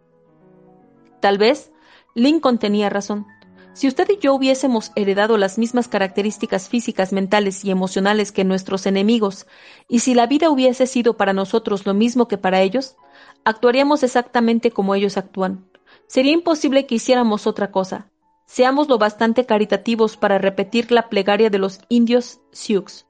Tal 1.20 1.38
vez 1.38 1.74
Lincoln 2.16 2.58
tenía 2.58 2.90
razón. 2.90 3.28
Si 3.74 3.90
usted 3.90 4.08
y 4.10 4.20
yo 4.20 4.34
hubiésemos 4.34 4.94
heredado 4.96 5.38
las 5.38 5.58
mismas 5.58 5.90
características 5.90 6.70
físicas, 6.70 7.12
mentales 7.12 7.66
y 7.66 7.72
emocionales 7.72 8.32
que 8.32 8.46
nuestros 8.46 8.86
enemigos, 8.86 9.46
y 9.90 10.00
si 10.00 10.14
la 10.14 10.26
vida 10.26 10.50
hubiese 10.50 10.88
sido 10.88 11.18
para 11.18 11.34
nosotros 11.34 11.86
lo 11.86 11.94
mismo 11.94 12.30
que 12.30 12.38
para 12.38 12.62
ellos, 12.62 12.96
actuaríamos 13.44 14.04
exactamente 14.04 14.72
como 14.72 14.96
ellos 14.96 15.18
actúan. 15.18 15.69
Sería 16.10 16.32
imposible 16.32 16.88
que 16.88 16.96
hiciéramos 16.96 17.46
otra 17.46 17.72
cosa. 17.72 18.08
Seamos 18.48 18.90
lo 18.90 18.98
bastante 18.98 19.46
caritativos 19.46 20.18
para 20.18 20.40
repetir 20.40 20.92
la 20.92 21.08
plegaria 21.08 21.52
de 21.52 21.60
los 21.60 21.82
indios 21.88 22.42
Sioux. 22.52 23.06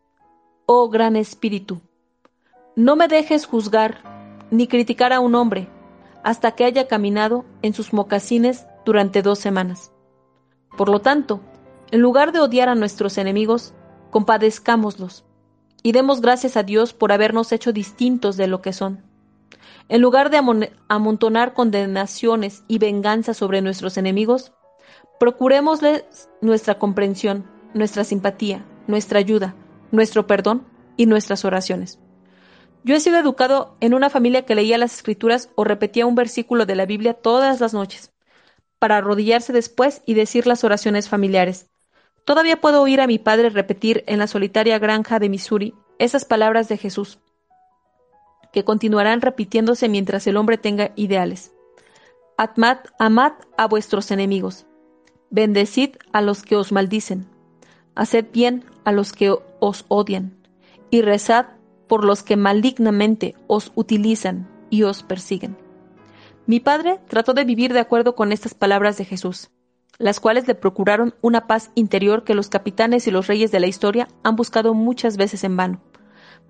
Oh 0.65 0.89
Gran 0.89 1.15
Espíritu, 1.15 1.79
no 2.75 2.97
me 2.97 3.07
dejes 3.07 3.45
juzgar 3.45 4.03
ni 4.51 4.67
criticar 4.67 5.13
a 5.13 5.21
un 5.21 5.35
hombre 5.35 5.69
hasta 6.25 6.51
que 6.51 6.65
haya 6.65 6.89
caminado 6.89 7.45
en 7.61 7.73
sus 7.73 7.93
mocasines 7.93 8.67
durante 8.83 9.21
dos 9.21 9.39
semanas. 9.39 9.93
Por 10.77 10.89
lo 10.89 10.99
tanto, 10.99 11.39
en 11.91 12.01
lugar 12.01 12.33
de 12.33 12.41
odiar 12.41 12.67
a 12.67 12.75
nuestros 12.75 13.17
enemigos, 13.17 13.73
compadezcámoslos 14.11 15.23
y 15.83 15.93
demos 15.93 16.19
gracias 16.19 16.57
a 16.57 16.63
Dios 16.63 16.93
por 16.93 17.13
habernos 17.13 17.53
hecho 17.53 17.71
distintos 17.71 18.35
de 18.35 18.47
lo 18.47 18.61
que 18.61 18.73
son. 18.73 19.08
En 19.89 20.01
lugar 20.01 20.29
de 20.29 20.39
amontonar 20.87 21.55
condenaciones 21.55 22.63
y 22.67 22.77
venganza 22.77 23.33
sobre 23.33 23.63
nuestros 23.63 23.97
enemigos, 23.97 24.53
procurémosles 25.19 26.29
nuestra 26.41 26.77
comprensión, 26.77 27.49
nuestra 27.73 28.03
simpatía, 28.03 28.63
nuestra 28.85 29.17
ayuda, 29.17 29.55
nuestro 29.91 30.27
perdón 30.27 30.67
y 30.95 31.07
nuestras 31.07 31.43
oraciones. 31.43 31.99
Yo 32.83 32.95
he 32.95 32.99
sido 32.99 33.17
educado 33.17 33.77
en 33.79 33.95
una 33.95 34.11
familia 34.11 34.45
que 34.45 34.53
leía 34.53 34.77
las 34.77 34.93
escrituras 34.93 35.49
o 35.55 35.63
repetía 35.63 36.05
un 36.05 36.15
versículo 36.15 36.67
de 36.67 36.75
la 36.75 36.85
Biblia 36.85 37.15
todas 37.15 37.59
las 37.59 37.73
noches, 37.73 38.13
para 38.77 38.97
arrodillarse 38.97 39.53
después 39.53 40.03
y 40.05 40.13
decir 40.13 40.45
las 40.45 40.63
oraciones 40.63 41.09
familiares. 41.09 41.67
Todavía 42.25 42.61
puedo 42.61 42.83
oír 42.83 43.01
a 43.01 43.07
mi 43.07 43.17
padre 43.17 43.49
repetir 43.49 44.03
en 44.05 44.19
la 44.19 44.27
solitaria 44.27 44.77
granja 44.77 45.17
de 45.17 45.29
Missouri 45.29 45.73
esas 45.97 46.25
palabras 46.25 46.69
de 46.69 46.77
Jesús 46.77 47.19
que 48.51 48.63
continuarán 48.63 49.21
repitiéndose 49.21 49.89
mientras 49.89 50.25
el 50.27 50.37
hombre 50.37 50.57
tenga 50.57 50.91
ideales. 50.95 51.53
Amad, 52.37 53.33
a 53.57 53.67
vuestros 53.67 54.11
enemigos. 54.11 54.65
Bendecid 55.29 55.97
a 56.13 56.21
los 56.21 56.41
que 56.41 56.55
os 56.55 56.71
maldicen. 56.71 57.27
Haced 57.95 58.27
bien 58.31 58.63
a 58.85 58.91
los 58.91 59.11
que 59.11 59.35
os 59.59 59.85
odian. 59.89 60.37
Y 60.89 61.01
rezad 61.01 61.47
por 61.87 62.05
los 62.05 62.23
que 62.23 62.37
malignamente 62.37 63.35
os 63.47 63.71
utilizan 63.75 64.47
y 64.69 64.83
os 64.83 65.03
persiguen. 65.03 65.57
Mi 66.45 66.59
padre 66.59 66.99
trató 67.07 67.33
de 67.33 67.43
vivir 67.43 67.73
de 67.73 67.79
acuerdo 67.79 68.15
con 68.15 68.31
estas 68.31 68.53
palabras 68.53 68.97
de 68.97 69.05
Jesús. 69.05 69.49
las 69.99 70.21
cuales 70.21 70.47
le 70.47 70.55
procuraron 70.55 71.13
una 71.21 71.45
paz 71.45 71.71
interior 71.75 72.23
que 72.23 72.33
los 72.33 72.47
capitanes 72.47 73.05
y 73.05 73.11
los 73.11 73.27
reyes 73.27 73.51
de 73.51 73.59
la 73.59 73.67
historia 73.67 74.07
han 74.23 74.37
buscado 74.37 74.73
muchas 74.73 75.17
veces 75.17 75.43
en 75.43 75.57
vano. 75.57 75.81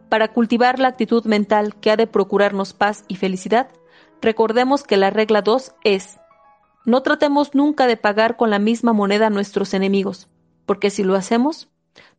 Para 0.10 0.30
cultivar 0.30 0.80
la 0.80 0.88
actitud 0.88 1.24
mental 1.26 1.76
que 1.76 1.92
ha 1.92 1.96
de 1.96 2.08
procurarnos 2.08 2.74
paz 2.74 3.06
y 3.08 3.16
felicidad, 3.16 3.70
recordemos 4.22 4.84
que 4.84 4.98
la 4.98 5.12
regla 5.12 5.44
2 5.44 5.76
es, 5.84 6.20
no 6.86 7.04
tratemos 7.04 7.54
nunca 7.54 7.86
de 7.86 7.98
pagar 7.98 8.36
con 8.36 8.50
la 8.50 8.58
misma 8.58 8.94
moneda 8.94 9.28
a 9.28 9.30
nuestros 9.30 9.76
enemigos, 9.76 10.28
porque 10.66 10.90
si 10.90 11.04
lo 11.04 11.16
hacemos, 11.16 11.70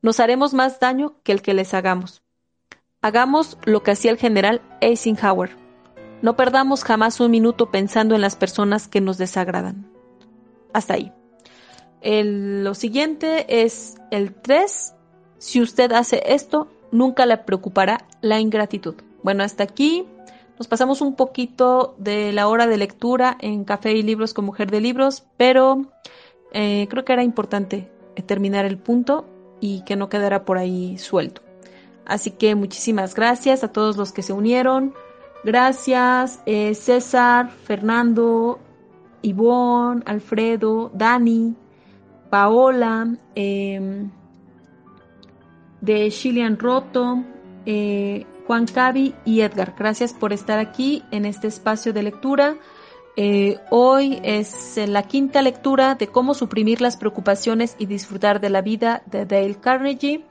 nos 0.02 0.20
haremos 0.20 0.54
más 0.54 0.78
daño 0.78 1.16
que 1.24 1.32
el 1.32 1.42
que 1.42 1.54
les 1.54 1.74
hagamos. 1.74 2.22
Hagamos 3.02 3.58
lo 3.64 3.82
que 3.82 3.90
hacía 3.90 4.10
el 4.10 4.18
general 4.18 4.62
Eisenhower. 4.80 5.56
No 6.22 6.36
perdamos 6.36 6.84
jamás 6.84 7.18
un 7.18 7.30
minuto 7.30 7.70
pensando 7.70 8.14
en 8.14 8.20
las 8.20 8.36
personas 8.36 8.86
que 8.86 9.00
nos 9.00 9.18
desagradan. 9.18 9.90
Hasta 10.72 10.94
ahí. 10.94 11.12
lo 12.02 12.74
siguiente 12.74 13.62
es 13.64 13.96
el 14.10 14.34
3. 14.34 14.94
Si 15.38 15.62
usted 15.62 15.92
hace 15.92 16.22
esto, 16.26 16.68
nunca 16.92 17.26
le 17.26 17.36
preocupará 17.38 18.06
la 18.20 18.40
ingratitud. 18.40 18.94
Bueno, 19.22 19.42
hasta 19.42 19.64
aquí 19.64 20.06
nos 20.58 20.68
pasamos 20.68 21.00
un 21.00 21.14
poquito 21.14 21.94
de 21.98 22.32
la 22.32 22.48
hora 22.48 22.66
de 22.66 22.76
lectura 22.76 23.36
en 23.40 23.64
Café 23.64 23.92
y 23.92 24.02
Libros 24.02 24.34
con 24.34 24.44
Mujer 24.44 24.70
de 24.70 24.80
Libros, 24.80 25.24
pero 25.36 25.86
eh, 26.52 26.86
creo 26.90 27.04
que 27.04 27.12
era 27.12 27.22
importante 27.22 27.90
terminar 28.26 28.64
el 28.64 28.78
punto 28.78 29.26
y 29.60 29.82
que 29.84 29.96
no 29.96 30.08
quedara 30.08 30.44
por 30.44 30.58
ahí 30.58 30.98
suelto. 30.98 31.42
Así 32.04 32.32
que 32.32 32.54
muchísimas 32.54 33.14
gracias 33.14 33.62
a 33.62 33.68
todos 33.68 33.96
los 33.96 34.12
que 34.12 34.22
se 34.22 34.32
unieron. 34.32 34.94
Gracias 35.44 36.42
eh, 36.44 36.74
César, 36.74 37.50
Fernando, 37.50 38.58
Ivonne, 39.22 40.02
Alfredo, 40.06 40.90
Dani, 40.92 41.54
Paola, 42.28 43.16
em, 43.34 44.10
de 45.80 46.10
Chilian 46.10 46.58
Roto, 46.58 47.24
eh, 47.66 48.26
Juan 48.46 48.66
Cavi 48.66 49.14
y 49.24 49.40
Edgar. 49.40 49.74
Gracias 49.78 50.12
por 50.12 50.32
estar 50.32 50.58
aquí 50.58 51.02
en 51.10 51.24
este 51.24 51.46
espacio 51.48 51.92
de 51.92 52.02
lectura. 52.02 52.56
Eh, 53.16 53.58
hoy 53.70 54.20
es 54.22 54.78
la 54.88 55.02
quinta 55.02 55.42
lectura 55.42 55.94
de 55.94 56.08
cómo 56.08 56.34
suprimir 56.34 56.80
las 56.80 56.96
preocupaciones 56.96 57.76
y 57.78 57.86
disfrutar 57.86 58.40
de 58.40 58.50
la 58.50 58.62
vida 58.62 59.02
de 59.06 59.26
Dale 59.26 59.56
Carnegie. 59.56 60.24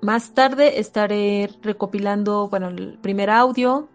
Más 0.00 0.32
tarde 0.32 0.78
estaré 0.78 1.50
recopilando, 1.62 2.48
bueno, 2.48 2.68
el 2.68 2.98
primer 3.00 3.30
audio 3.30 3.88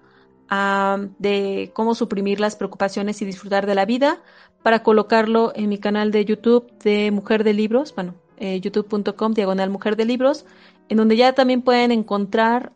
de 1.18 1.72
cómo 1.74 1.96
suprimir 1.96 2.40
las 2.40 2.56
preocupaciones 2.56 3.22
y 3.22 3.26
disfrutar 3.26 3.66
de 3.66 3.76
la 3.76 3.86
vida 3.86 4.22
para 4.62 4.84
colocarlo 4.84 5.52
en 5.56 5.70
mi 5.70 5.78
canal 5.78 6.12
de 6.12 6.26
YouTube 6.26 6.72
de 6.80 7.12
Mujer 7.12 7.44
de 7.44 7.54
Libros, 7.54 7.96
bueno, 7.96 8.16
eh, 8.38 8.60
youtube.com 8.60 9.34
diagonal 9.34 9.70
Mujer 9.70 9.96
de 9.96 10.06
Libros, 10.06 10.46
en 10.90 10.98
donde 10.98 11.16
ya 11.16 11.34
también 11.34 11.62
pueden 11.62 11.92
encontrar, 11.92 12.74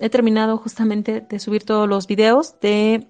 he 0.00 0.10
terminado 0.10 0.56
justamente 0.58 1.20
de 1.20 1.38
subir 1.38 1.64
todos 1.64 1.88
los 1.88 2.08
videos 2.08 2.58
de 2.60 3.06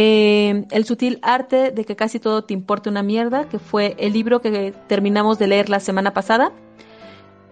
eh, 0.00 0.64
El 0.70 0.84
sutil 0.84 1.18
arte 1.22 1.72
de 1.72 1.84
que 1.84 1.96
casi 1.96 2.20
todo 2.20 2.44
te 2.44 2.54
importe 2.54 2.88
una 2.88 3.02
mierda, 3.02 3.48
que 3.48 3.58
fue 3.58 3.96
el 3.98 4.12
libro 4.12 4.40
que 4.40 4.72
terminamos 4.86 5.40
de 5.40 5.48
leer 5.48 5.68
la 5.68 5.80
semana 5.80 6.12
pasada. 6.12 6.52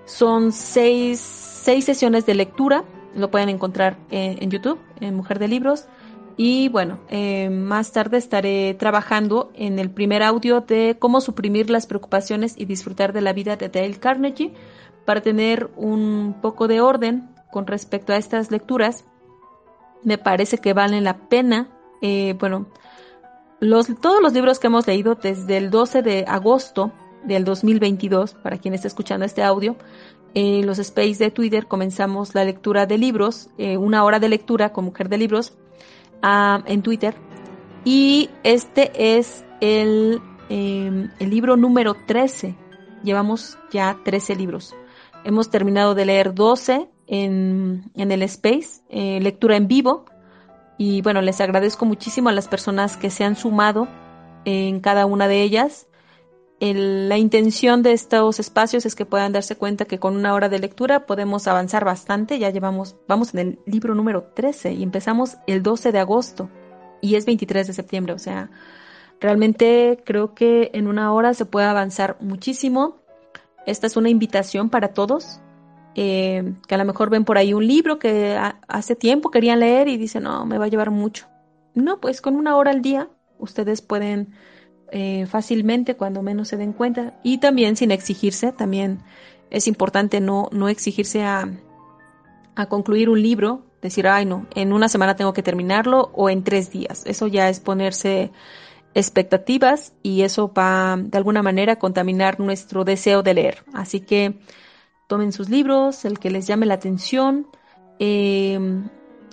Son 0.04 0.52
seis, 0.52 1.18
sesiones 1.18 2.24
de 2.24 2.36
lectura, 2.36 2.84
lo 3.16 3.32
pueden 3.32 3.48
encontrar 3.48 3.98
en, 4.10 4.48
YouTube, 4.48 4.78
en 5.00 5.16
Mujer 5.16 5.40
de 5.40 5.48
Libros. 5.48 5.88
Y 6.36 6.68
bueno, 6.68 6.98
eh, 7.08 7.48
más 7.48 7.92
tarde 7.92 8.18
estaré 8.18 8.74
trabajando 8.74 9.50
en 9.54 9.78
el 9.78 9.90
primer 9.90 10.22
audio 10.22 10.60
de 10.60 10.96
cómo 10.98 11.22
suprimir 11.22 11.70
las 11.70 11.86
preocupaciones 11.86 12.54
y 12.58 12.66
disfrutar 12.66 13.14
de 13.14 13.22
la 13.22 13.32
vida 13.32 13.56
de 13.56 13.70
Dale 13.70 13.98
Carnegie 13.98 14.52
para 15.06 15.22
tener 15.22 15.70
un 15.76 16.36
poco 16.42 16.68
de 16.68 16.82
orden 16.82 17.30
con 17.50 17.66
respecto 17.66 18.12
a 18.12 18.16
estas 18.16 18.50
lecturas. 18.50 19.04
Me 20.02 20.18
parece 20.18 20.58
que 20.58 20.74
valen 20.74 21.04
la 21.04 21.16
pena. 21.28 21.70
Eh, 22.02 22.34
bueno, 22.38 22.66
los, 23.58 23.88
todos 24.02 24.20
los 24.20 24.34
libros 24.34 24.58
que 24.58 24.66
hemos 24.66 24.86
leído 24.86 25.14
desde 25.14 25.56
el 25.56 25.70
12 25.70 26.02
de 26.02 26.24
agosto 26.28 26.92
del 27.24 27.44
2022, 27.44 28.34
para 28.34 28.58
quien 28.58 28.74
está 28.74 28.88
escuchando 28.88 29.24
este 29.24 29.42
audio, 29.42 29.76
en 30.34 30.66
los 30.66 30.78
space 30.78 31.16
de 31.16 31.30
Twitter 31.30 31.66
comenzamos 31.66 32.34
la 32.34 32.44
lectura 32.44 32.84
de 32.84 32.98
libros, 32.98 33.48
eh, 33.56 33.78
una 33.78 34.04
hora 34.04 34.20
de 34.20 34.28
lectura 34.28 34.74
con 34.74 34.84
Mujer 34.84 35.08
de 35.08 35.16
Libros 35.16 35.56
en 36.66 36.82
Twitter. 36.82 37.14
Y 37.84 38.30
este 38.42 39.18
es 39.18 39.44
el, 39.60 40.20
em, 40.48 41.10
el 41.18 41.30
libro 41.30 41.56
número 41.56 41.94
13. 42.06 42.54
Llevamos 43.02 43.58
ya 43.70 43.98
13 44.04 44.34
libros. 44.34 44.74
Hemos 45.24 45.50
terminado 45.50 45.94
de 45.94 46.04
leer 46.04 46.34
12 46.34 46.88
en, 47.06 47.90
en 47.94 48.12
el 48.12 48.22
space, 48.22 48.82
eh, 48.88 49.20
lectura 49.20 49.56
en 49.56 49.68
vivo. 49.68 50.06
Y 50.78 51.00
bueno, 51.02 51.20
les 51.22 51.40
agradezco 51.40 51.84
muchísimo 51.86 52.28
a 52.28 52.32
las 52.32 52.48
personas 52.48 52.96
que 52.96 53.10
se 53.10 53.24
han 53.24 53.36
sumado 53.36 53.88
en 54.44 54.80
cada 54.80 55.06
una 55.06 55.28
de 55.28 55.42
ellas 55.42 55.86
la 56.58 57.18
intención 57.18 57.82
de 57.82 57.92
estos 57.92 58.40
espacios 58.40 58.86
es 58.86 58.94
que 58.94 59.04
puedan 59.04 59.32
darse 59.32 59.56
cuenta 59.56 59.84
que 59.84 59.98
con 59.98 60.16
una 60.16 60.32
hora 60.32 60.48
de 60.48 60.58
lectura 60.58 61.04
podemos 61.04 61.46
avanzar 61.46 61.84
bastante. 61.84 62.38
Ya 62.38 62.50
llevamos, 62.50 62.96
vamos 63.06 63.34
en 63.34 63.40
el 63.40 63.58
libro 63.66 63.94
número 63.94 64.30
13 64.34 64.72
y 64.72 64.82
empezamos 64.82 65.36
el 65.46 65.62
12 65.62 65.92
de 65.92 65.98
agosto 65.98 66.48
y 67.02 67.16
es 67.16 67.26
23 67.26 67.66
de 67.66 67.72
septiembre. 67.74 68.14
O 68.14 68.18
sea, 68.18 68.50
realmente 69.20 70.02
creo 70.04 70.34
que 70.34 70.70
en 70.72 70.86
una 70.86 71.12
hora 71.12 71.34
se 71.34 71.44
puede 71.44 71.66
avanzar 71.66 72.16
muchísimo. 72.20 72.96
Esta 73.66 73.86
es 73.86 73.96
una 73.96 74.08
invitación 74.08 74.70
para 74.70 74.88
todos. 74.88 75.40
Eh, 75.98 76.54
que 76.68 76.74
a 76.74 76.78
lo 76.78 76.84
mejor 76.84 77.08
ven 77.08 77.24
por 77.24 77.38
ahí 77.38 77.54
un 77.54 77.66
libro 77.66 77.98
que 77.98 78.38
hace 78.68 78.96
tiempo 78.96 79.30
querían 79.30 79.60
leer 79.60 79.88
y 79.88 79.96
dicen, 79.96 80.24
no, 80.24 80.44
me 80.44 80.58
va 80.58 80.66
a 80.66 80.68
llevar 80.68 80.90
mucho. 80.90 81.26
No, 81.74 82.00
pues 82.00 82.20
con 82.22 82.36
una 82.36 82.56
hora 82.56 82.70
al 82.70 82.82
día 82.82 83.08
ustedes 83.38 83.82
pueden 83.82 84.34
eh, 84.92 85.26
fácilmente 85.26 85.96
cuando 85.96 86.22
menos 86.22 86.48
se 86.48 86.56
den 86.56 86.72
cuenta 86.72 87.18
y 87.22 87.38
también 87.38 87.76
sin 87.76 87.90
exigirse, 87.90 88.52
también 88.52 89.00
es 89.50 89.66
importante 89.68 90.20
no, 90.20 90.48
no 90.52 90.68
exigirse 90.68 91.22
a, 91.22 91.48
a 92.54 92.66
concluir 92.66 93.08
un 93.08 93.22
libro, 93.22 93.64
decir, 93.82 94.06
ay 94.08 94.24
no, 94.24 94.46
en 94.54 94.72
una 94.72 94.88
semana 94.88 95.16
tengo 95.16 95.32
que 95.32 95.42
terminarlo 95.42 96.10
o 96.14 96.30
en 96.30 96.44
tres 96.44 96.70
días. 96.70 97.02
Eso 97.06 97.26
ya 97.26 97.48
es 97.48 97.60
ponerse 97.60 98.30
expectativas 98.94 99.92
y 100.02 100.22
eso 100.22 100.52
va 100.52 100.96
de 100.98 101.18
alguna 101.18 101.42
manera 101.42 101.74
a 101.74 101.78
contaminar 101.78 102.40
nuestro 102.40 102.84
deseo 102.84 103.22
de 103.22 103.34
leer. 103.34 103.64
Así 103.74 104.00
que 104.00 104.38
tomen 105.06 105.32
sus 105.32 105.50
libros, 105.50 106.04
el 106.04 106.18
que 106.18 106.30
les 106.30 106.46
llame 106.46 106.66
la 106.66 106.74
atención, 106.74 107.46
eh, 107.98 108.58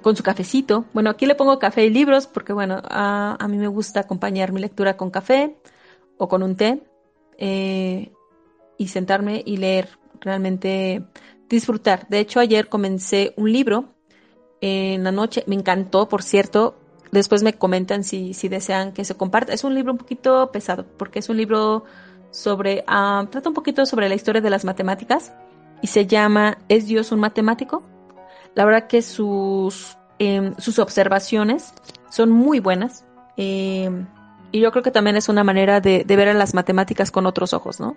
con 0.03 0.15
su 0.15 0.21
cafecito. 0.21 0.85
Bueno, 0.93 1.09
aquí 1.09 1.25
le 1.25 1.33
pongo 1.33 1.57
café 1.57 1.85
y 1.85 1.89
libros 1.89 2.27
porque, 2.27 2.53
bueno, 2.53 2.79
a, 2.83 3.47
mí 3.49 3.57
me 3.57 3.67
gusta 3.67 4.01
acompañar 4.01 4.51
mi 4.51 4.61
lectura 4.61 4.95
con 4.95 5.09
café 5.09 5.55
o 6.17 6.27
con 6.27 6.43
un 6.43 6.55
té 6.55 6.83
eh, 7.39 8.11
y 8.77 8.87
sentarme 8.89 9.41
y 9.43 9.57
leer, 9.57 9.89
realmente 10.21 11.03
disfrutar. 11.49 12.07
De 12.09 12.19
hecho, 12.19 12.39
ayer 12.39 12.69
comencé 12.69 13.33
un 13.37 13.51
libro 13.51 13.85
en 14.61 15.03
la 15.03 15.11
noche, 15.11 15.43
me 15.47 15.55
encantó, 15.55 16.07
por 16.07 16.21
cierto. 16.21 16.75
Después 17.11 17.43
me 17.43 17.53
comentan 17.53 18.03
si, 18.03 18.33
si 18.33 18.49
desean 18.49 18.91
que 18.91 19.05
se 19.05 19.15
comparta. 19.15 19.53
Es 19.53 19.63
un 19.63 19.73
libro 19.73 19.91
un 19.91 19.97
poquito 19.97 20.51
pesado 20.51 20.85
porque 20.97 21.19
es 21.19 21.29
un 21.29 21.37
libro 21.37 21.85
sobre, 22.31 22.83
ah, 22.87 23.27
trata 23.29 23.49
un 23.49 23.55
poquito 23.55 23.85
sobre 23.85 24.09
la 24.09 24.15
historia 24.15 24.41
de 24.41 24.49
las 24.49 24.65
matemáticas 24.65 25.33
y 25.81 25.87
se 25.87 26.07
llama 26.07 26.57
¿Es 26.69 26.87
Dios 26.87 27.11
un 27.11 27.19
matemático? 27.19 27.83
La 28.55 28.65
verdad 28.65 28.87
que 28.87 29.01
sus, 29.01 29.97
em, 30.19 30.55
sus 30.57 30.79
observaciones 30.79 31.73
son 32.09 32.31
muy 32.31 32.59
buenas. 32.59 33.05
Em, 33.37 34.07
y 34.51 34.59
yo 34.59 34.71
creo 34.71 34.83
que 34.83 34.91
también 34.91 35.15
es 35.15 35.29
una 35.29 35.43
manera 35.43 35.81
de, 35.81 36.03
ver 36.07 36.29
a 36.29 36.33
las 36.33 36.53
matemáticas 36.53 37.09
con 37.11 37.25
otros 37.25 37.53
ojos, 37.53 37.79
¿no? 37.79 37.95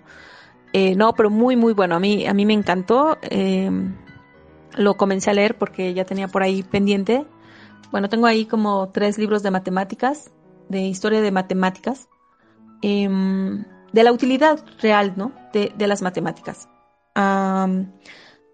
Eh, 0.73 0.95
no, 0.95 1.13
pero 1.13 1.29
muy, 1.29 1.55
muy 1.55 1.73
bueno. 1.73 1.95
A 1.95 1.99
mí, 1.99 2.25
a 2.25 2.33
mí 2.33 2.45
me 2.45 2.53
encantó. 2.53 3.17
Em, 3.21 3.95
lo 4.75 4.97
comencé 4.97 5.29
a 5.29 5.33
leer 5.33 5.57
porque 5.57 5.93
ya 5.93 6.05
tenía 6.05 6.27
por 6.27 6.43
ahí 6.43 6.63
pendiente. 6.63 7.25
Bueno, 7.91 8.09
tengo 8.09 8.25
ahí 8.25 8.45
como 8.45 8.89
tres 8.89 9.17
libros 9.17 9.43
de 9.43 9.51
matemáticas, 9.51 10.31
de 10.69 10.81
historia 10.81 11.21
de 11.21 11.31
matemáticas, 11.31 12.09
de 12.81 14.03
la 14.03 14.11
utilidad 14.11 14.63
real, 14.81 15.13
¿no? 15.15 15.31
De, 15.53 15.71
de 15.77 15.87
las 15.87 16.01
matemáticas. 16.01 16.67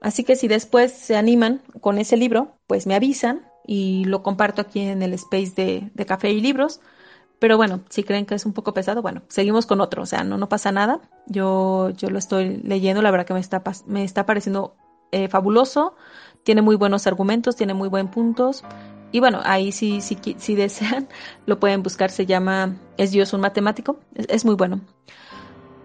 Así 0.03 0.23
que 0.23 0.35
si 0.35 0.47
después 0.47 0.91
se 0.91 1.15
animan 1.15 1.61
con 1.81 1.97
ese 1.97 2.17
libro, 2.17 2.57
pues 2.67 2.85
me 2.85 2.93
avisan 2.93 3.47
y 3.65 4.05
lo 4.05 4.21
comparto 4.21 4.61
aquí 4.61 4.81
en 4.81 5.01
el 5.01 5.13
space 5.13 5.53
de, 5.55 6.05
café 6.05 6.29
y 6.29 6.41
libros. 6.41 6.81
Pero 7.39 7.57
bueno, 7.57 7.81
si 7.89 8.03
creen 8.03 8.25
que 8.25 8.35
es 8.35 8.45
un 8.45 8.53
poco 8.53 8.73
pesado, 8.73 9.01
bueno, 9.01 9.23
seguimos 9.29 9.65
con 9.65 9.81
otro, 9.81 10.03
o 10.03 10.05
sea, 10.05 10.23
no, 10.23 10.37
no 10.37 10.47
pasa 10.47 10.71
nada. 10.71 11.01
Yo, 11.25 11.89
yo 11.91 12.09
lo 12.09 12.19
estoy 12.19 12.57
leyendo, 12.63 13.01
la 13.01 13.09
verdad 13.09 13.25
que 13.25 13.33
me 13.33 13.39
está, 13.39 13.63
me 13.87 14.03
está 14.03 14.25
pareciendo 14.25 14.75
eh, 15.11 15.27
fabuloso, 15.27 15.95
tiene 16.43 16.61
muy 16.61 16.75
buenos 16.75 17.07
argumentos, 17.07 17.55
tiene 17.55 17.73
muy 17.73 17.89
buenos 17.89 18.13
puntos 18.13 18.63
y 19.13 19.19
bueno, 19.19 19.41
ahí 19.45 19.71
si, 19.71 20.01
si, 20.01 20.17
si 20.37 20.55
desean, 20.55 21.07
lo 21.45 21.59
pueden 21.59 21.83
buscar, 21.83 22.09
se 22.09 22.25
llama 22.25 22.75
Es 22.97 23.11
Dios 23.11 23.31
un 23.31 23.41
matemático, 23.41 23.99
es, 24.15 24.43
muy 24.43 24.55
bueno. 24.55 24.81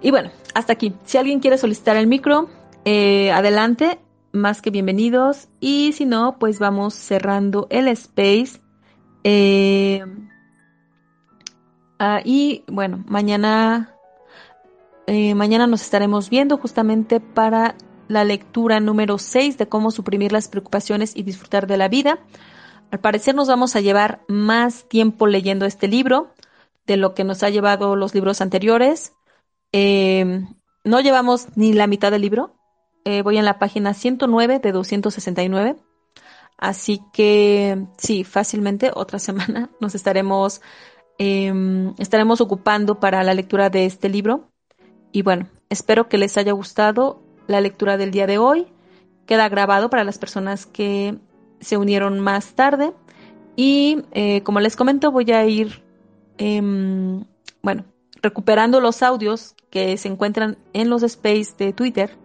Y 0.01 0.11
bueno, 0.11 0.31
hasta 0.55 0.73
aquí. 0.73 0.95
Si 1.05 1.19
alguien 1.19 1.41
quiere 1.41 1.59
solicitar 1.59 1.97
el 1.97 2.07
micro, 2.07 2.49
eh, 2.87 3.31
adelante, 3.31 3.99
más 4.33 4.63
que 4.63 4.71
bienvenidos. 4.71 5.49
Y 5.61 5.93
si 5.93 6.05
no, 6.05 6.39
pues 6.39 6.59
vamos 6.59 6.95
cerrando 6.95 7.67
el 7.71 7.89
space. 7.89 8.61
Eh, 9.25 10.05
ah, 11.99 12.21
y 12.25 12.65
bueno, 12.69 13.05
mañana, 13.07 13.95
eh, 15.07 15.35
mañana 15.35 15.67
nos 15.67 15.83
estaremos 15.83 16.31
viendo 16.31 16.59
justamente 16.59 17.21
para 17.21 17.77
la 18.09 18.25
lectura 18.25 18.81
número 18.81 19.19
6 19.19 19.59
de 19.59 19.69
cómo 19.69 19.91
suprimir 19.91 20.33
las 20.33 20.49
preocupaciones 20.49 21.15
y 21.17 21.23
disfrutar 21.23 21.67
de 21.67 21.77
la 21.77 21.89
vida. 21.89 22.19
Al 22.91 23.01
parecer 23.01 23.35
nos 23.35 23.49
vamos 23.49 23.77
a 23.77 23.81
llevar 23.81 24.23
más 24.29 24.89
tiempo 24.89 25.27
leyendo 25.27 25.67
este 25.67 25.89
libro 25.89 26.33
de 26.87 26.97
lo 26.97 27.15
que 27.15 27.25
nos 27.25 27.43
ha 27.43 27.51
llevado 27.51 27.97
los 27.97 28.15
libros 28.15 28.41
anteriores. 28.41 29.13
Eh, 29.73 30.47
no 30.85 31.01
llevamos 31.01 31.49
ni 31.55 31.75
la 31.75 31.87
mitad 31.87 32.11
del 32.11 32.23
libro. 32.23 32.58
Eh, 33.05 33.23
voy 33.23 33.39
en 33.39 33.45
la 33.45 33.59
página 33.59 33.95
109 33.95 34.59
de 34.59 34.73
269. 34.73 35.77
Así 36.57 37.01
que 37.13 37.87
sí, 37.97 38.25
fácilmente 38.25 38.91
otra 38.95 39.19
semana 39.19 39.71
nos 39.81 39.95
estaremos, 39.95 40.61
em, 41.19 41.95
estaremos 41.99 42.41
ocupando 42.41 43.01
para 43.01 43.23
la 43.23 43.35
lectura 43.35 43.71
de 43.71 43.87
este 43.87 44.09
libro. 44.09 44.51
Y 45.13 45.23
bueno, 45.23 45.49
espero 45.71 46.09
que 46.09 46.19
les 46.19 46.37
haya 46.37 46.53
gustado 46.53 47.23
la 47.47 47.61
lectura 47.61 47.97
del 47.97 48.11
día 48.11 48.27
de 48.27 48.39
hoy. 48.39 48.67
Queda 49.27 49.49
grabado 49.49 49.89
para 49.91 50.05
las 50.05 50.19
personas 50.19 50.67
que 50.67 51.17
se 51.61 51.77
unieron 51.77 52.21
más 52.21 52.55
tarde. 52.55 52.93
Y 53.57 54.05
eh, 54.13 54.43
como 54.43 54.61
les 54.61 54.77
comento, 54.77 55.11
voy 55.11 55.31
a 55.33 55.45
ir, 55.47 55.83
em, 56.37 57.25
bueno, 57.63 57.85
recuperando 58.23 58.81
los 58.81 59.03
audios 59.03 59.55
que 59.71 59.97
se 59.97 60.09
encuentran 60.09 60.59
en 60.73 60.91
los 60.91 61.03
space 61.03 61.55
de 61.59 61.73
Twitter 61.73 62.17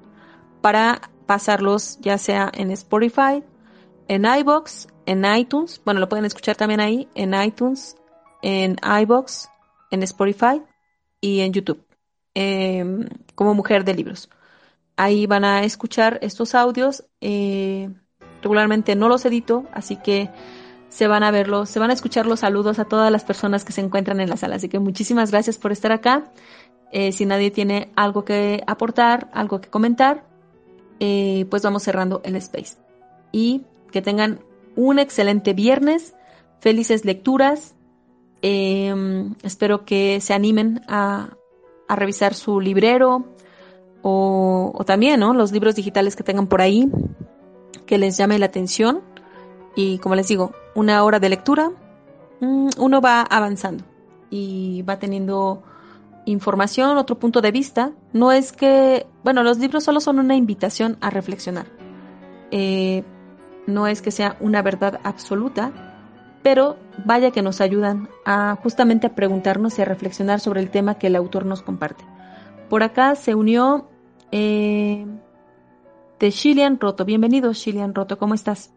para 0.63 1.01
pasarlos 1.25 1.97
ya 1.99 2.17
sea 2.17 2.49
en 2.53 2.71
Spotify, 2.71 3.43
en 4.07 4.23
iBox, 4.23 4.87
en 5.05 5.25
iTunes. 5.25 5.81
Bueno, 5.83 5.99
lo 5.99 6.07
pueden 6.07 6.23
escuchar 6.23 6.55
también 6.55 6.79
ahí, 6.79 7.09
en 7.15 7.33
iTunes, 7.33 7.97
en 8.41 8.77
iBox, 9.01 9.49
en 9.91 10.03
Spotify 10.03 10.61
y 11.19 11.41
en 11.41 11.51
YouTube, 11.51 11.85
em, 12.33 13.09
como 13.35 13.53
mujer 13.53 13.83
de 13.83 13.93
libros. 13.93 14.29
Ahí 14.95 15.27
van 15.27 15.43
a 15.43 15.65
escuchar 15.65 16.17
estos 16.21 16.55
audios. 16.55 17.03
Eh, 17.19 17.89
regularmente 18.41 18.95
no 18.95 19.09
los 19.09 19.25
edito, 19.25 19.65
así 19.73 19.97
que 19.97 20.29
se 20.87 21.07
van 21.07 21.23
a 21.23 21.31
verlos, 21.31 21.69
se 21.69 21.79
van 21.79 21.89
a 21.89 21.93
escuchar 21.93 22.25
los 22.25 22.39
saludos 22.39 22.79
a 22.79 22.85
todas 22.85 23.11
las 23.11 23.25
personas 23.25 23.65
que 23.65 23.73
se 23.73 23.81
encuentran 23.81 24.21
en 24.21 24.29
la 24.29 24.37
sala. 24.37 24.55
Así 24.55 24.69
que 24.69 24.79
muchísimas 24.79 25.29
gracias 25.29 25.57
por 25.57 25.73
estar 25.73 25.91
acá. 25.91 26.31
Eh, 26.93 27.11
si 27.11 27.25
nadie 27.25 27.51
tiene 27.51 27.91
algo 27.97 28.23
que 28.23 28.63
aportar, 28.65 29.29
algo 29.33 29.59
que 29.59 29.69
comentar, 29.69 30.31
eh, 31.05 31.45
pues 31.49 31.61
vamos 31.63 31.83
cerrando 31.83 32.21
el 32.23 32.37
space. 32.37 32.77
Y 33.33 33.65
que 33.91 34.01
tengan 34.01 34.39
un 34.77 34.99
excelente 34.99 35.51
viernes, 35.51 36.15
felices 36.61 37.03
lecturas. 37.03 37.75
Em, 38.41 39.35
espero 39.43 39.83
que 39.83 40.21
se 40.21 40.33
animen 40.33 40.81
a, 40.87 41.35
a 41.89 41.95
revisar 41.97 42.35
su 42.35 42.61
librero 42.61 43.25
o, 44.01 44.71
o 44.73 44.85
también 44.85 45.19
¿no? 45.19 45.33
los 45.33 45.51
libros 45.51 45.75
digitales 45.75 46.15
que 46.15 46.23
tengan 46.23 46.47
por 46.47 46.61
ahí 46.61 46.89
que 47.85 47.97
les 47.97 48.15
llame 48.15 48.39
la 48.39 48.45
atención 48.45 49.01
y 49.75 49.97
como 49.97 50.15
les 50.15 50.29
digo, 50.29 50.53
una 50.73 51.03
hora 51.03 51.19
de 51.19 51.27
lectura, 51.27 51.69
mm, 52.39 52.69
uno 52.77 53.01
va 53.01 53.23
avanzando 53.23 53.83
y 54.29 54.83
va 54.83 54.99
teniendo 54.99 55.63
información, 56.25 56.97
otro 56.97 57.19
punto 57.19 57.41
de 57.41 57.51
vista. 57.51 57.91
No 58.11 58.31
es 58.31 58.51
que, 58.51 59.05
bueno, 59.23 59.43
los 59.43 59.57
libros 59.57 59.83
solo 59.83 59.99
son 59.99 60.19
una 60.19 60.35
invitación 60.35 60.97
a 61.01 61.09
reflexionar. 61.09 61.67
Eh, 62.51 63.03
no 63.67 63.87
es 63.87 64.01
que 64.01 64.11
sea 64.11 64.37
una 64.39 64.61
verdad 64.61 64.99
absoluta, 65.03 65.71
pero 66.43 66.77
vaya 67.05 67.31
que 67.31 67.41
nos 67.41 67.61
ayudan 67.61 68.09
a 68.25 68.57
justamente 68.61 69.07
a 69.07 69.15
preguntarnos 69.15 69.79
y 69.79 69.81
a 69.81 69.85
reflexionar 69.85 70.39
sobre 70.39 70.61
el 70.61 70.69
tema 70.69 70.95
que 70.95 71.07
el 71.07 71.15
autor 71.15 71.45
nos 71.45 71.61
comparte. 71.61 72.03
Por 72.69 72.83
acá 72.83 73.15
se 73.15 73.35
unió 73.35 73.87
eh, 74.31 75.05
de 76.19 76.29
Shilian 76.29 76.79
Roto. 76.79 77.05
Bienvenido, 77.05 77.53
Shilian 77.53 77.95
Roto, 77.95 78.17
¿cómo 78.17 78.33
estás? 78.33 78.73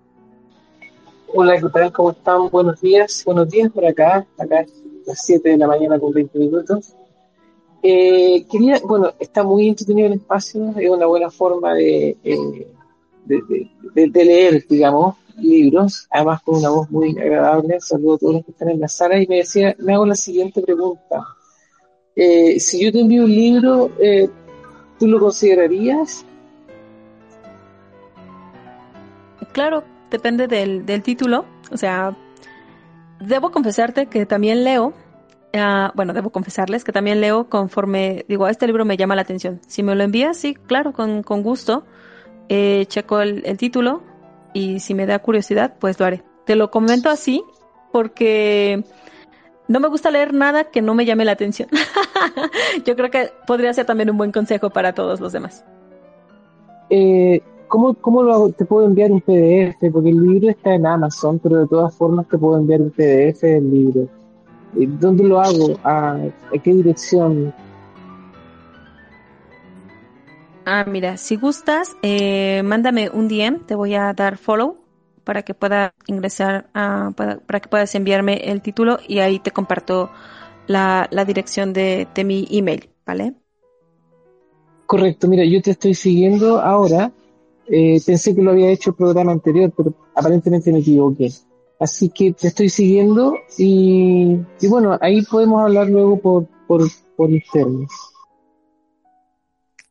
Hola, 1.34 1.60
¿qué 1.60 1.68
tal? 1.68 1.92
¿Cómo 1.92 2.12
están? 2.12 2.48
Buenos 2.48 2.80
días. 2.80 3.22
Buenos 3.26 3.50
días 3.50 3.70
por 3.72 3.84
acá. 3.84 4.26
Acá 4.38 4.60
es 4.60 4.82
las 5.06 5.24
7 5.24 5.50
de 5.50 5.58
la 5.58 5.66
mañana 5.66 5.98
con 5.98 6.12
20 6.12 6.38
minutos. 6.38 6.94
Eh, 7.82 8.44
quería, 8.50 8.80
bueno, 8.84 9.12
está 9.18 9.42
muy 9.42 9.68
entretenido 9.68 10.08
el 10.08 10.14
espacio, 10.14 10.74
es 10.76 10.90
una 10.90 11.06
buena 11.06 11.30
forma 11.30 11.74
de, 11.74 12.16
eh, 12.24 12.66
de, 13.26 14.24
leer, 14.24 14.66
digamos, 14.68 15.16
libros, 15.36 16.06
además 16.10 16.42
con 16.42 16.56
una 16.56 16.70
voz 16.70 16.90
muy 16.90 17.16
agradable. 17.18 17.80
Saludo 17.80 18.14
a 18.14 18.18
todos 18.18 18.34
los 18.34 18.44
que 18.44 18.50
están 18.52 18.70
en 18.70 18.80
la 18.80 18.88
sala 18.88 19.22
y 19.22 19.26
me 19.26 19.36
decía, 19.36 19.76
me 19.78 19.94
hago 19.94 20.06
la 20.06 20.16
siguiente 20.16 20.62
pregunta. 20.62 21.24
Eh, 22.14 22.58
si 22.58 22.82
yo 22.82 22.90
te 22.90 23.00
envío 23.00 23.24
un 23.24 23.30
libro, 23.30 23.90
¿tú 24.98 25.06
lo 25.06 25.20
considerarías? 25.20 26.24
Claro, 29.56 29.84
depende 30.10 30.48
del, 30.48 31.02
título. 31.02 31.46
O 31.72 31.78
sea, 31.78 32.14
debo 33.20 33.50
confesarte 33.50 34.04
que 34.04 34.26
también 34.26 34.64
leo 34.64 34.92
ah, 35.58 35.92
bueno, 35.94 36.12
debo 36.12 36.30
confesarles 36.30 36.84
que 36.84 36.92
también 36.92 37.20
leo 37.20 37.48
conforme, 37.48 38.24
digo, 38.28 38.48
este 38.48 38.66
libro 38.66 38.84
me 38.84 38.96
llama 38.96 39.14
la 39.16 39.22
atención. 39.22 39.60
Si 39.66 39.82
me 39.82 39.94
lo 39.94 40.02
envías, 40.02 40.36
sí, 40.36 40.54
claro, 40.54 40.92
con, 40.92 41.22
gusto. 41.42 41.84
Eh, 42.48 42.86
checo 42.86 43.20
el, 43.20 43.42
título 43.58 44.02
y 44.54 44.80
si 44.80 44.94
me 44.94 45.06
da 45.06 45.18
curiosidad, 45.18 45.74
pues 45.78 45.98
lo 45.98 46.06
haré. 46.06 46.22
Te 46.44 46.56
lo 46.56 46.70
comento 46.70 47.10
así 47.10 47.42
porque 47.92 48.84
no 49.68 49.80
me 49.80 49.88
gusta 49.88 50.10
leer 50.10 50.32
nada 50.32 50.64
que 50.64 50.82
no 50.82 50.94
me 50.94 51.04
llame 51.04 51.24
la 51.24 51.32
atención. 51.32 51.68
Yo 52.84 52.94
creo 52.96 53.10
que 53.10 53.30
podría 53.46 53.72
ser 53.74 53.86
también 53.86 54.10
un 54.10 54.16
buen 54.16 54.32
consejo 54.32 54.70
para 54.70 54.94
todos 54.94 55.20
los 55.20 55.32
demás. 55.32 55.64
Eh, 56.90 57.42
¿Cómo, 57.68 57.94
cómo 57.94 58.22
lo? 58.22 58.50
Te 58.50 58.64
puedo 58.64 58.86
enviar 58.86 59.10
un 59.10 59.20
PDF, 59.20 59.90
porque 59.92 60.10
el 60.10 60.24
libro 60.24 60.50
está 60.50 60.74
en 60.74 60.86
Amazon, 60.86 61.40
pero 61.40 61.58
de 61.58 61.66
todas 61.66 61.94
formas 61.96 62.28
te 62.28 62.38
puedo 62.38 62.58
enviar 62.58 62.80
un 62.80 62.90
PDF 62.90 63.42
del 63.42 63.70
libro. 63.70 64.08
¿Dónde 64.72 65.24
lo 65.24 65.40
hago? 65.40 65.78
¿A, 65.84 66.18
qué 66.62 66.74
dirección? 66.74 67.52
Ah, 70.64 70.84
mira, 70.86 71.16
si 71.16 71.36
gustas, 71.36 71.96
eh, 72.02 72.62
mándame 72.64 73.08
un 73.10 73.28
DM, 73.28 73.60
te 73.66 73.74
voy 73.74 73.94
a 73.94 74.12
dar 74.12 74.36
follow 74.36 74.78
para 75.24 75.42
que 75.42 75.54
pueda 75.54 75.94
ingresar, 76.06 76.68
a, 76.74 77.12
para, 77.16 77.60
que 77.60 77.68
puedas 77.68 77.94
enviarme 77.94 78.34
el 78.34 78.62
título 78.62 78.98
y 79.06 79.20
ahí 79.20 79.38
te 79.38 79.50
comparto 79.50 80.10
la, 80.66 81.08
la 81.10 81.24
dirección 81.24 81.72
de, 81.72 82.08
de 82.14 82.24
mi 82.24 82.46
email, 82.50 82.90
¿vale? 83.04 83.34
Correcto, 84.86 85.28
mira, 85.28 85.44
yo 85.44 85.60
te 85.62 85.72
estoy 85.72 85.94
siguiendo 85.94 86.60
ahora 86.60 87.12
eh, 87.68 88.00
pensé 88.04 88.34
que 88.34 88.42
lo 88.42 88.52
había 88.52 88.70
hecho 88.70 88.90
el 88.90 88.96
programa 88.96 89.32
anterior, 89.32 89.72
pero 89.76 89.92
aparentemente 90.14 90.72
me 90.72 90.78
equivoqué. 90.78 91.32
Así 91.78 92.08
que 92.08 92.32
te 92.32 92.48
estoy 92.48 92.70
siguiendo 92.70 93.34
y, 93.58 94.38
bueno, 94.68 94.98
ahí 95.00 95.22
podemos 95.22 95.62
hablar 95.62 95.88
luego 95.88 96.18
por, 96.18 96.46
por, 96.66 96.82
por 97.16 97.30
internos. 97.30 97.90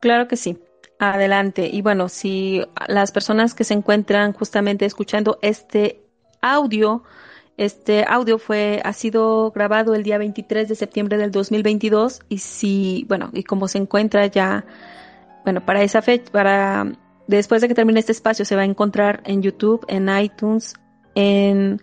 Claro 0.00 0.26
que 0.26 0.36
sí. 0.36 0.58
Adelante. 0.98 1.68
Y 1.70 1.82
bueno, 1.82 2.08
si 2.08 2.62
las 2.88 3.12
personas 3.12 3.54
que 3.54 3.64
se 3.64 3.74
encuentran 3.74 4.32
justamente 4.32 4.84
escuchando 4.84 5.38
este 5.42 6.02
audio, 6.40 7.02
este 7.56 8.04
audio 8.08 8.38
fue, 8.38 8.80
ha 8.82 8.92
sido 8.92 9.50
grabado 9.50 9.94
el 9.94 10.02
día 10.02 10.18
23 10.18 10.68
de 10.68 10.74
septiembre 10.74 11.18
del 11.18 11.30
2022 11.30 12.20
y 12.28 12.38
si, 12.38 13.04
bueno, 13.08 13.30
y 13.32 13.44
como 13.44 13.68
se 13.68 13.78
encuentra 13.78 14.26
ya, 14.26 14.64
bueno, 15.44 15.64
para 15.64 15.82
esa 15.82 16.02
fecha, 16.02 16.32
para 16.32 16.92
Después 17.26 17.60
de 17.60 17.68
que 17.68 17.74
termine 17.74 18.00
este 18.00 18.12
espacio 18.12 18.44
se 18.44 18.54
va 18.54 18.62
a 18.62 18.66
encontrar 18.66 19.22
en 19.24 19.42
YouTube, 19.42 19.84
en 19.88 20.08
iTunes, 20.16 20.74
en 21.16 21.80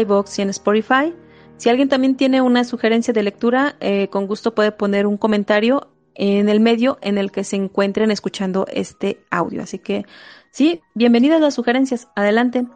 iBox 0.00 0.38
y 0.38 0.42
en 0.42 0.50
Spotify. 0.50 1.14
Si 1.56 1.70
alguien 1.70 1.88
también 1.88 2.16
tiene 2.16 2.42
una 2.42 2.64
sugerencia 2.64 3.14
de 3.14 3.22
lectura, 3.22 3.76
eh, 3.80 4.08
con 4.08 4.26
gusto 4.26 4.54
puede 4.54 4.72
poner 4.72 5.06
un 5.06 5.16
comentario 5.16 5.88
en 6.14 6.50
el 6.50 6.60
medio 6.60 6.98
en 7.00 7.16
el 7.16 7.30
que 7.30 7.44
se 7.44 7.56
encuentren 7.56 8.10
escuchando 8.10 8.66
este 8.70 9.24
audio. 9.30 9.62
Así 9.62 9.78
que 9.78 10.04
sí, 10.50 10.82
bienvenidas 10.94 11.40
las 11.40 11.54
sugerencias, 11.54 12.08
adelante. 12.14 12.66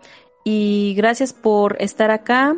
Y 0.44 0.94
gracias 0.96 1.34
por 1.34 1.76
estar 1.80 2.10
acá. 2.10 2.56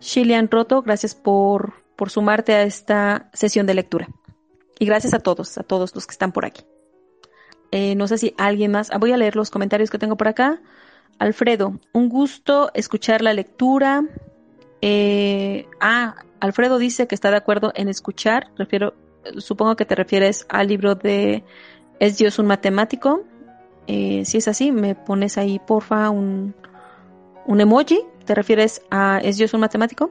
Shilian 0.00 0.50
Roto, 0.50 0.82
gracias 0.82 1.14
por, 1.14 1.74
por 1.96 2.10
sumarte 2.10 2.54
a 2.54 2.62
esta 2.64 3.30
sesión 3.32 3.66
de 3.66 3.74
lectura. 3.74 4.08
Y 4.80 4.86
gracias 4.86 5.14
a 5.14 5.20
todos, 5.20 5.56
a 5.58 5.62
todos 5.62 5.94
los 5.94 6.06
que 6.06 6.12
están 6.12 6.32
por 6.32 6.44
aquí. 6.44 6.62
Eh, 7.70 7.94
no 7.94 8.08
sé 8.08 8.18
si 8.18 8.34
alguien 8.38 8.72
más. 8.72 8.90
Ah, 8.90 8.98
voy 8.98 9.12
a 9.12 9.16
leer 9.16 9.36
los 9.36 9.50
comentarios 9.50 9.90
que 9.90 9.98
tengo 9.98 10.16
por 10.16 10.28
acá. 10.28 10.60
Alfredo, 11.18 11.80
un 11.92 12.08
gusto 12.08 12.70
escuchar 12.74 13.22
la 13.22 13.32
lectura. 13.32 14.04
Eh, 14.80 15.66
ah, 15.80 16.14
Alfredo 16.40 16.78
dice 16.78 17.06
que 17.08 17.14
está 17.14 17.30
de 17.30 17.36
acuerdo 17.36 17.72
en 17.74 17.88
escuchar. 17.88 18.50
Refiero, 18.56 18.94
supongo 19.38 19.76
que 19.76 19.84
te 19.84 19.94
refieres 19.94 20.46
al 20.48 20.68
libro 20.68 20.94
de 20.94 21.42
¿Es 21.98 22.18
Dios 22.18 22.38
un 22.38 22.46
matemático? 22.46 23.24
Eh, 23.88 24.24
si 24.24 24.38
es 24.38 24.48
así, 24.48 24.70
me 24.70 24.94
pones 24.94 25.38
ahí, 25.38 25.58
porfa, 25.58 26.10
un, 26.10 26.54
un 27.46 27.60
emoji. 27.60 28.00
¿Te 28.24 28.34
refieres 28.34 28.82
a 28.90 29.18
¿Es 29.18 29.38
Dios 29.38 29.54
un 29.54 29.60
matemático? 29.60 30.10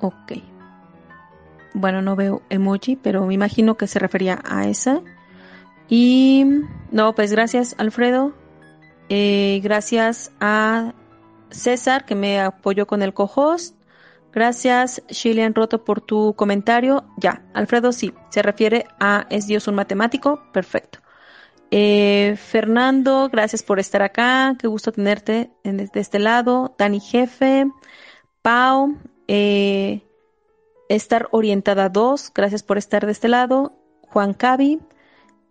Ok. 0.00 0.32
Bueno, 1.74 2.02
no 2.02 2.16
veo 2.16 2.42
emoji, 2.50 2.96
pero 2.96 3.24
me 3.26 3.34
imagino 3.34 3.76
que 3.76 3.86
se 3.86 3.98
refería 3.98 4.40
a 4.44 4.66
esa. 4.66 5.00
Y 5.88 6.44
no, 6.90 7.14
pues 7.14 7.32
gracias 7.32 7.74
Alfredo. 7.78 8.34
Eh, 9.08 9.60
gracias 9.62 10.32
a 10.40 10.94
César 11.50 12.04
que 12.04 12.14
me 12.14 12.40
apoyó 12.40 12.86
con 12.86 13.02
el 13.02 13.14
co-host. 13.14 13.76
Gracias 14.32 15.02
Shilian 15.08 15.54
Roto 15.54 15.84
por 15.84 16.00
tu 16.00 16.34
comentario. 16.34 17.04
Ya, 17.18 17.44
Alfredo 17.54 17.92
sí, 17.92 18.12
se 18.30 18.42
refiere 18.42 18.86
a 18.98 19.26
¿Es 19.30 19.46
Dios 19.46 19.68
un 19.68 19.76
matemático? 19.76 20.42
Perfecto. 20.52 21.00
Eh, 21.70 22.36
Fernando, 22.36 23.28
gracias 23.30 23.62
por 23.62 23.78
estar 23.78 24.02
acá. 24.02 24.56
Qué 24.58 24.66
gusto 24.66 24.92
tenerte 24.92 25.50
de 25.64 25.88
este 25.94 26.18
lado. 26.18 26.74
Dani 26.78 27.00
Jefe. 27.00 27.66
Pau. 28.42 28.96
Eh, 29.26 30.02
estar 30.88 31.28
orientada 31.30 31.88
2, 31.88 32.32
gracias 32.34 32.62
por 32.62 32.78
estar 32.78 33.06
de 33.06 33.12
este 33.12 33.28
lado. 33.28 33.72
Juan 34.02 34.34
Cavi. 34.34 34.80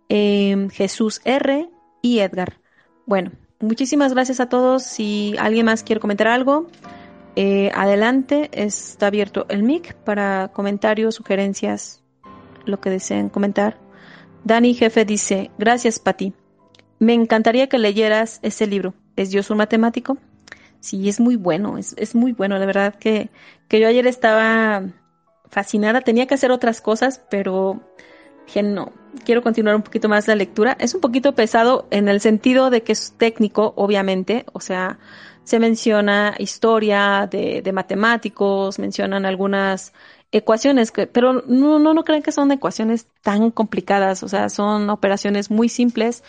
Em, 0.10 0.70
Jesús 0.70 1.22
R. 1.26 1.70
y 2.02 2.20
Edgar. 2.20 2.60
Bueno, 3.06 3.32
muchísimas 3.60 4.14
gracias 4.14 4.40
a 4.40 4.50
todos. 4.50 4.84
Si 4.84 5.36
alguien 5.40 5.66
más 5.66 5.84
quiere 5.84 6.00
comentar 6.00 6.28
algo, 6.28 6.68
eh, 7.36 7.72
adelante. 7.74 8.50
Está 8.54 9.08
abierto 9.08 9.46
el 9.50 9.64
mic 9.64 9.96
para 9.96 10.50
comentarios, 10.54 11.16
sugerencias, 11.16 12.04
lo 12.66 12.80
que 12.80 12.90
deseen 12.90 13.30
comentar. 13.30 13.80
Dani 14.44 14.74
Jefe 14.74 15.06
dice, 15.06 15.52
gracias 15.58 16.00
Pati. 16.00 16.34
Me 17.00 17.14
encantaría 17.14 17.68
que 17.68 17.78
leyeras 17.78 18.40
ese 18.44 18.68
libro. 18.68 18.94
¿Es 19.16 19.32
Dios 19.32 19.50
un 19.50 19.58
matemático? 19.58 20.18
Sí, 20.80 21.08
es 21.08 21.20
muy 21.20 21.38
bueno, 21.38 21.78
es, 21.78 21.96
es 21.98 22.14
muy 22.14 22.34
bueno. 22.34 22.58
La 22.58 22.66
verdad 22.66 22.96
que, 22.96 23.30
que 23.68 23.80
yo 23.80 23.88
ayer 23.88 24.06
estaba 24.06 24.84
fascinada. 25.50 26.02
Tenía 26.02 26.28
que 26.28 26.36
hacer 26.36 26.52
otras 26.52 26.82
cosas, 26.82 27.22
pero 27.30 27.82
dije, 28.46 28.64
no, 28.64 28.92
quiero 29.26 29.42
continuar 29.42 29.76
un 29.76 29.82
poquito 29.82 30.10
más 30.10 30.28
la 30.28 30.36
lectura. 30.36 30.76
Es 30.80 30.94
un 30.94 31.02
poquito 31.02 31.34
pesado 31.34 31.88
en 31.92 32.08
el 32.08 32.22
sentido 32.22 32.70
de 32.70 32.84
que 32.84 32.92
es 32.94 33.14
técnico, 33.18 33.74
obviamente, 33.76 34.46
o 34.54 34.60
sea, 34.60 35.00
se 35.44 35.60
menciona 35.60 36.36
historia 36.40 37.28
de, 37.30 37.70
matemáticos, 37.74 38.80
mencionan 38.80 39.26
algunas 39.26 39.94
ecuaciones, 40.32 40.92
pero 41.12 41.44
no, 41.48 41.80
no, 41.80 41.94
no 41.94 42.04
crean 42.04 42.24
que 42.24 42.32
son 42.32 42.52
ecuaciones 42.52 43.08
tan 43.22 43.52
complicadas, 43.52 44.24
o 44.24 44.28
sea, 44.28 44.50
son 44.50 44.90
operaciones 44.90 45.52
muy 45.52 45.70
simples. 45.70 46.24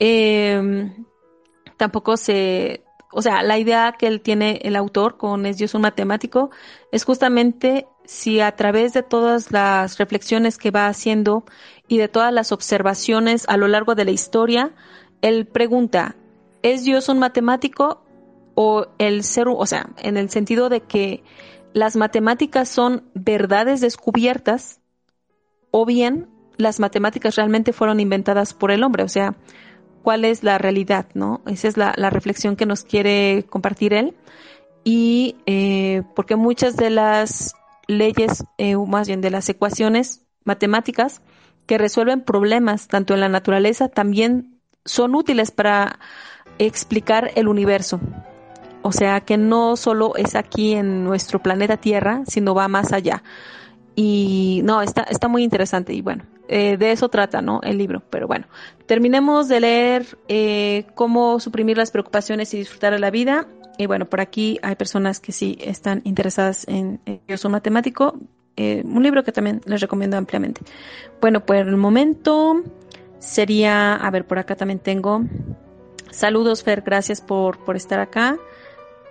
Eh, 0.00 0.90
tampoco 1.76 2.16
se, 2.16 2.84
o 3.14 3.22
sea, 3.22 3.42
la 3.42 3.58
idea 3.58 3.94
que 3.96 4.08
él 4.08 4.20
tiene 4.20 4.60
el 4.64 4.74
autor 4.74 5.16
con 5.16 5.46
Es 5.46 5.56
Dios 5.56 5.74
un 5.74 5.82
matemático 5.82 6.50
es 6.90 7.04
justamente 7.04 7.86
si 8.04 8.40
a 8.40 8.54
través 8.56 8.92
de 8.92 9.02
todas 9.02 9.52
las 9.52 9.98
reflexiones 9.98 10.58
que 10.58 10.70
va 10.70 10.88
haciendo 10.88 11.44
y 11.88 11.98
de 11.98 12.08
todas 12.08 12.32
las 12.32 12.52
observaciones 12.52 13.44
a 13.48 13.56
lo 13.56 13.68
largo 13.68 13.94
de 13.94 14.04
la 14.04 14.10
historia, 14.10 14.72
él 15.22 15.46
pregunta, 15.46 16.16
¿es 16.62 16.84
Dios 16.84 17.08
un 17.08 17.18
matemático 17.18 18.04
o 18.54 18.86
el 18.98 19.24
ser, 19.24 19.48
o 19.48 19.66
sea, 19.66 19.90
en 19.98 20.16
el 20.16 20.30
sentido 20.30 20.68
de 20.68 20.80
que 20.80 21.22
las 21.72 21.96
matemáticas 21.96 22.68
son 22.68 23.04
verdades 23.14 23.80
descubiertas 23.80 24.80
o 25.70 25.84
bien 25.84 26.28
las 26.56 26.78
matemáticas 26.78 27.34
realmente 27.34 27.72
fueron 27.72 27.98
inventadas 27.98 28.54
por 28.54 28.70
el 28.70 28.84
hombre, 28.84 29.02
o 29.02 29.08
sea, 29.08 29.34
cuál 30.04 30.24
es 30.24 30.44
la 30.44 30.58
realidad, 30.58 31.06
¿no? 31.14 31.40
Esa 31.46 31.66
es 31.66 31.76
la, 31.76 31.92
reflexión 32.10 32.54
que 32.54 32.66
nos 32.66 32.84
quiere 32.84 33.44
compartir 33.48 33.92
él. 33.92 34.14
Y 34.84 35.36
eh, 35.46 36.02
porque 36.14 36.36
muchas 36.36 36.76
de 36.76 36.90
las 36.90 37.54
leyes, 37.88 38.44
eh, 38.58 38.76
más 38.76 39.08
bien 39.08 39.22
de 39.22 39.30
las 39.30 39.48
ecuaciones 39.48 40.22
matemáticas 40.44 41.22
que 41.66 41.78
resuelven 41.78 42.22
problemas 42.22 42.88
tanto 42.88 43.14
en 43.14 43.20
la 43.20 43.28
naturaleza, 43.28 43.88
también 43.88 44.60
son 44.84 45.14
útiles 45.14 45.50
para 45.50 45.98
explicar 46.58 47.30
el 47.34 47.48
universo. 47.48 48.00
O 48.82 48.92
sea 48.92 49.22
que 49.22 49.38
no 49.38 49.76
solo 49.76 50.14
es 50.16 50.34
aquí 50.34 50.74
en 50.74 51.04
nuestro 51.04 51.42
planeta 51.42 51.78
Tierra, 51.78 52.22
sino 52.26 52.54
va 52.54 52.68
más 52.68 52.92
allá. 52.92 53.22
Y 53.96 54.60
no, 54.64 54.82
está, 54.82 55.04
está 55.04 55.28
muy 55.28 55.42
interesante 55.42 55.94
y 55.94 56.02
bueno, 56.02 56.24
eh, 56.48 56.76
de 56.76 56.92
eso 56.92 57.08
trata, 57.08 57.40
¿no? 57.40 57.60
El 57.62 57.78
libro. 57.78 58.02
Pero 58.10 58.26
bueno, 58.26 58.46
terminemos 58.86 59.48
de 59.48 59.60
leer 59.60 60.18
eh, 60.28 60.84
cómo 60.94 61.40
suprimir 61.40 61.78
las 61.78 61.90
preocupaciones 61.90 62.52
y 62.52 62.58
disfrutar 62.58 62.92
de 62.92 62.98
la 62.98 63.10
vida. 63.10 63.46
Y 63.78 63.86
bueno, 63.86 64.04
por 64.04 64.20
aquí 64.20 64.58
hay 64.62 64.76
personas 64.76 65.18
que 65.18 65.32
sí 65.32 65.56
están 65.60 66.02
interesadas 66.04 66.68
en, 66.68 67.00
en 67.06 67.38
su 67.38 67.48
matemático. 67.48 68.18
Eh, 68.56 68.82
un 68.84 69.02
libro 69.02 69.24
que 69.24 69.32
también 69.32 69.60
les 69.64 69.80
recomiendo 69.80 70.16
ampliamente. 70.16 70.60
Bueno, 71.20 71.44
por 71.44 71.56
el 71.56 71.76
momento 71.76 72.62
sería, 73.18 73.94
a 73.94 74.10
ver, 74.10 74.26
por 74.26 74.38
acá 74.38 74.54
también 74.56 74.78
tengo. 74.78 75.22
Saludos, 76.10 76.62
Fer, 76.62 76.82
gracias 76.82 77.20
por, 77.20 77.64
por 77.64 77.76
estar 77.76 78.00
acá. 78.00 78.36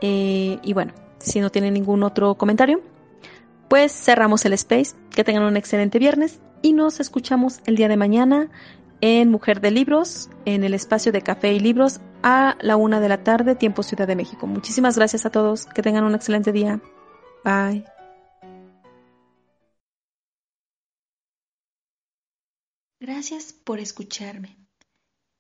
y 0.02 0.74
bueno, 0.74 0.94
si 1.20 1.40
no 1.40 1.50
tienen 1.50 1.74
ningún 1.74 2.04
otro 2.04 2.36
comentario, 2.36 2.82
pues 3.70 3.92
cerramos 3.92 4.46
el 4.46 4.54
space. 4.54 4.96
Que 5.10 5.24
tengan 5.24 5.44
un 5.44 5.58
excelente 5.58 6.00
viernes 6.00 6.40
y 6.62 6.74
nos 6.74 7.00
escuchamos 7.00 7.60
el 7.66 7.76
día 7.76 7.88
de 7.88 7.98
mañana 7.98 8.50
en 9.02 9.30
Mujer 9.30 9.60
de 9.62 9.72
Libros, 9.72 10.30
en 10.46 10.64
el 10.64 10.74
espacio 10.74 11.12
de 11.12 11.22
Café 11.22 11.54
y 11.54 11.60
Libros 11.60 12.00
a 12.24 12.56
la 12.62 12.78
una 12.78 13.00
de 13.00 13.10
la 13.10 13.24
tarde, 13.24 13.56
tiempo 13.56 13.84
Ciudad 13.84 14.08
de 14.08 14.16
México. 14.16 14.48
Muchísimas 14.48 14.98
gracias 14.98 15.26
a 15.26 15.30
todos. 15.30 15.66
Que 15.66 15.82
tengan 15.82 16.06
un 16.06 16.16
excelente 16.16 16.52
día. 16.52 16.80
Bye. 17.44 17.93
Gracias 23.06 23.52
por 23.52 23.82
escucharme. 23.82 24.56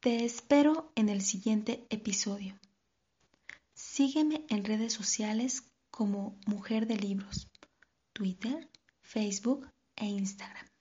Te 0.01 0.25
espero 0.25 0.91
en 0.95 1.07
el 1.07 1.21
siguiente 1.21 1.87
episodio. 1.89 2.59
Sígueme 3.73 4.45
en 4.49 4.65
redes 4.65 4.91
sociales 4.91 5.63
como 5.89 6.37
Mujer 6.45 6.87
de 6.87 6.97
Libros. 6.97 7.47
Twitter, 8.11 8.69
Facebook 9.01 9.69
e 9.95 10.07
Instagram. 10.07 10.72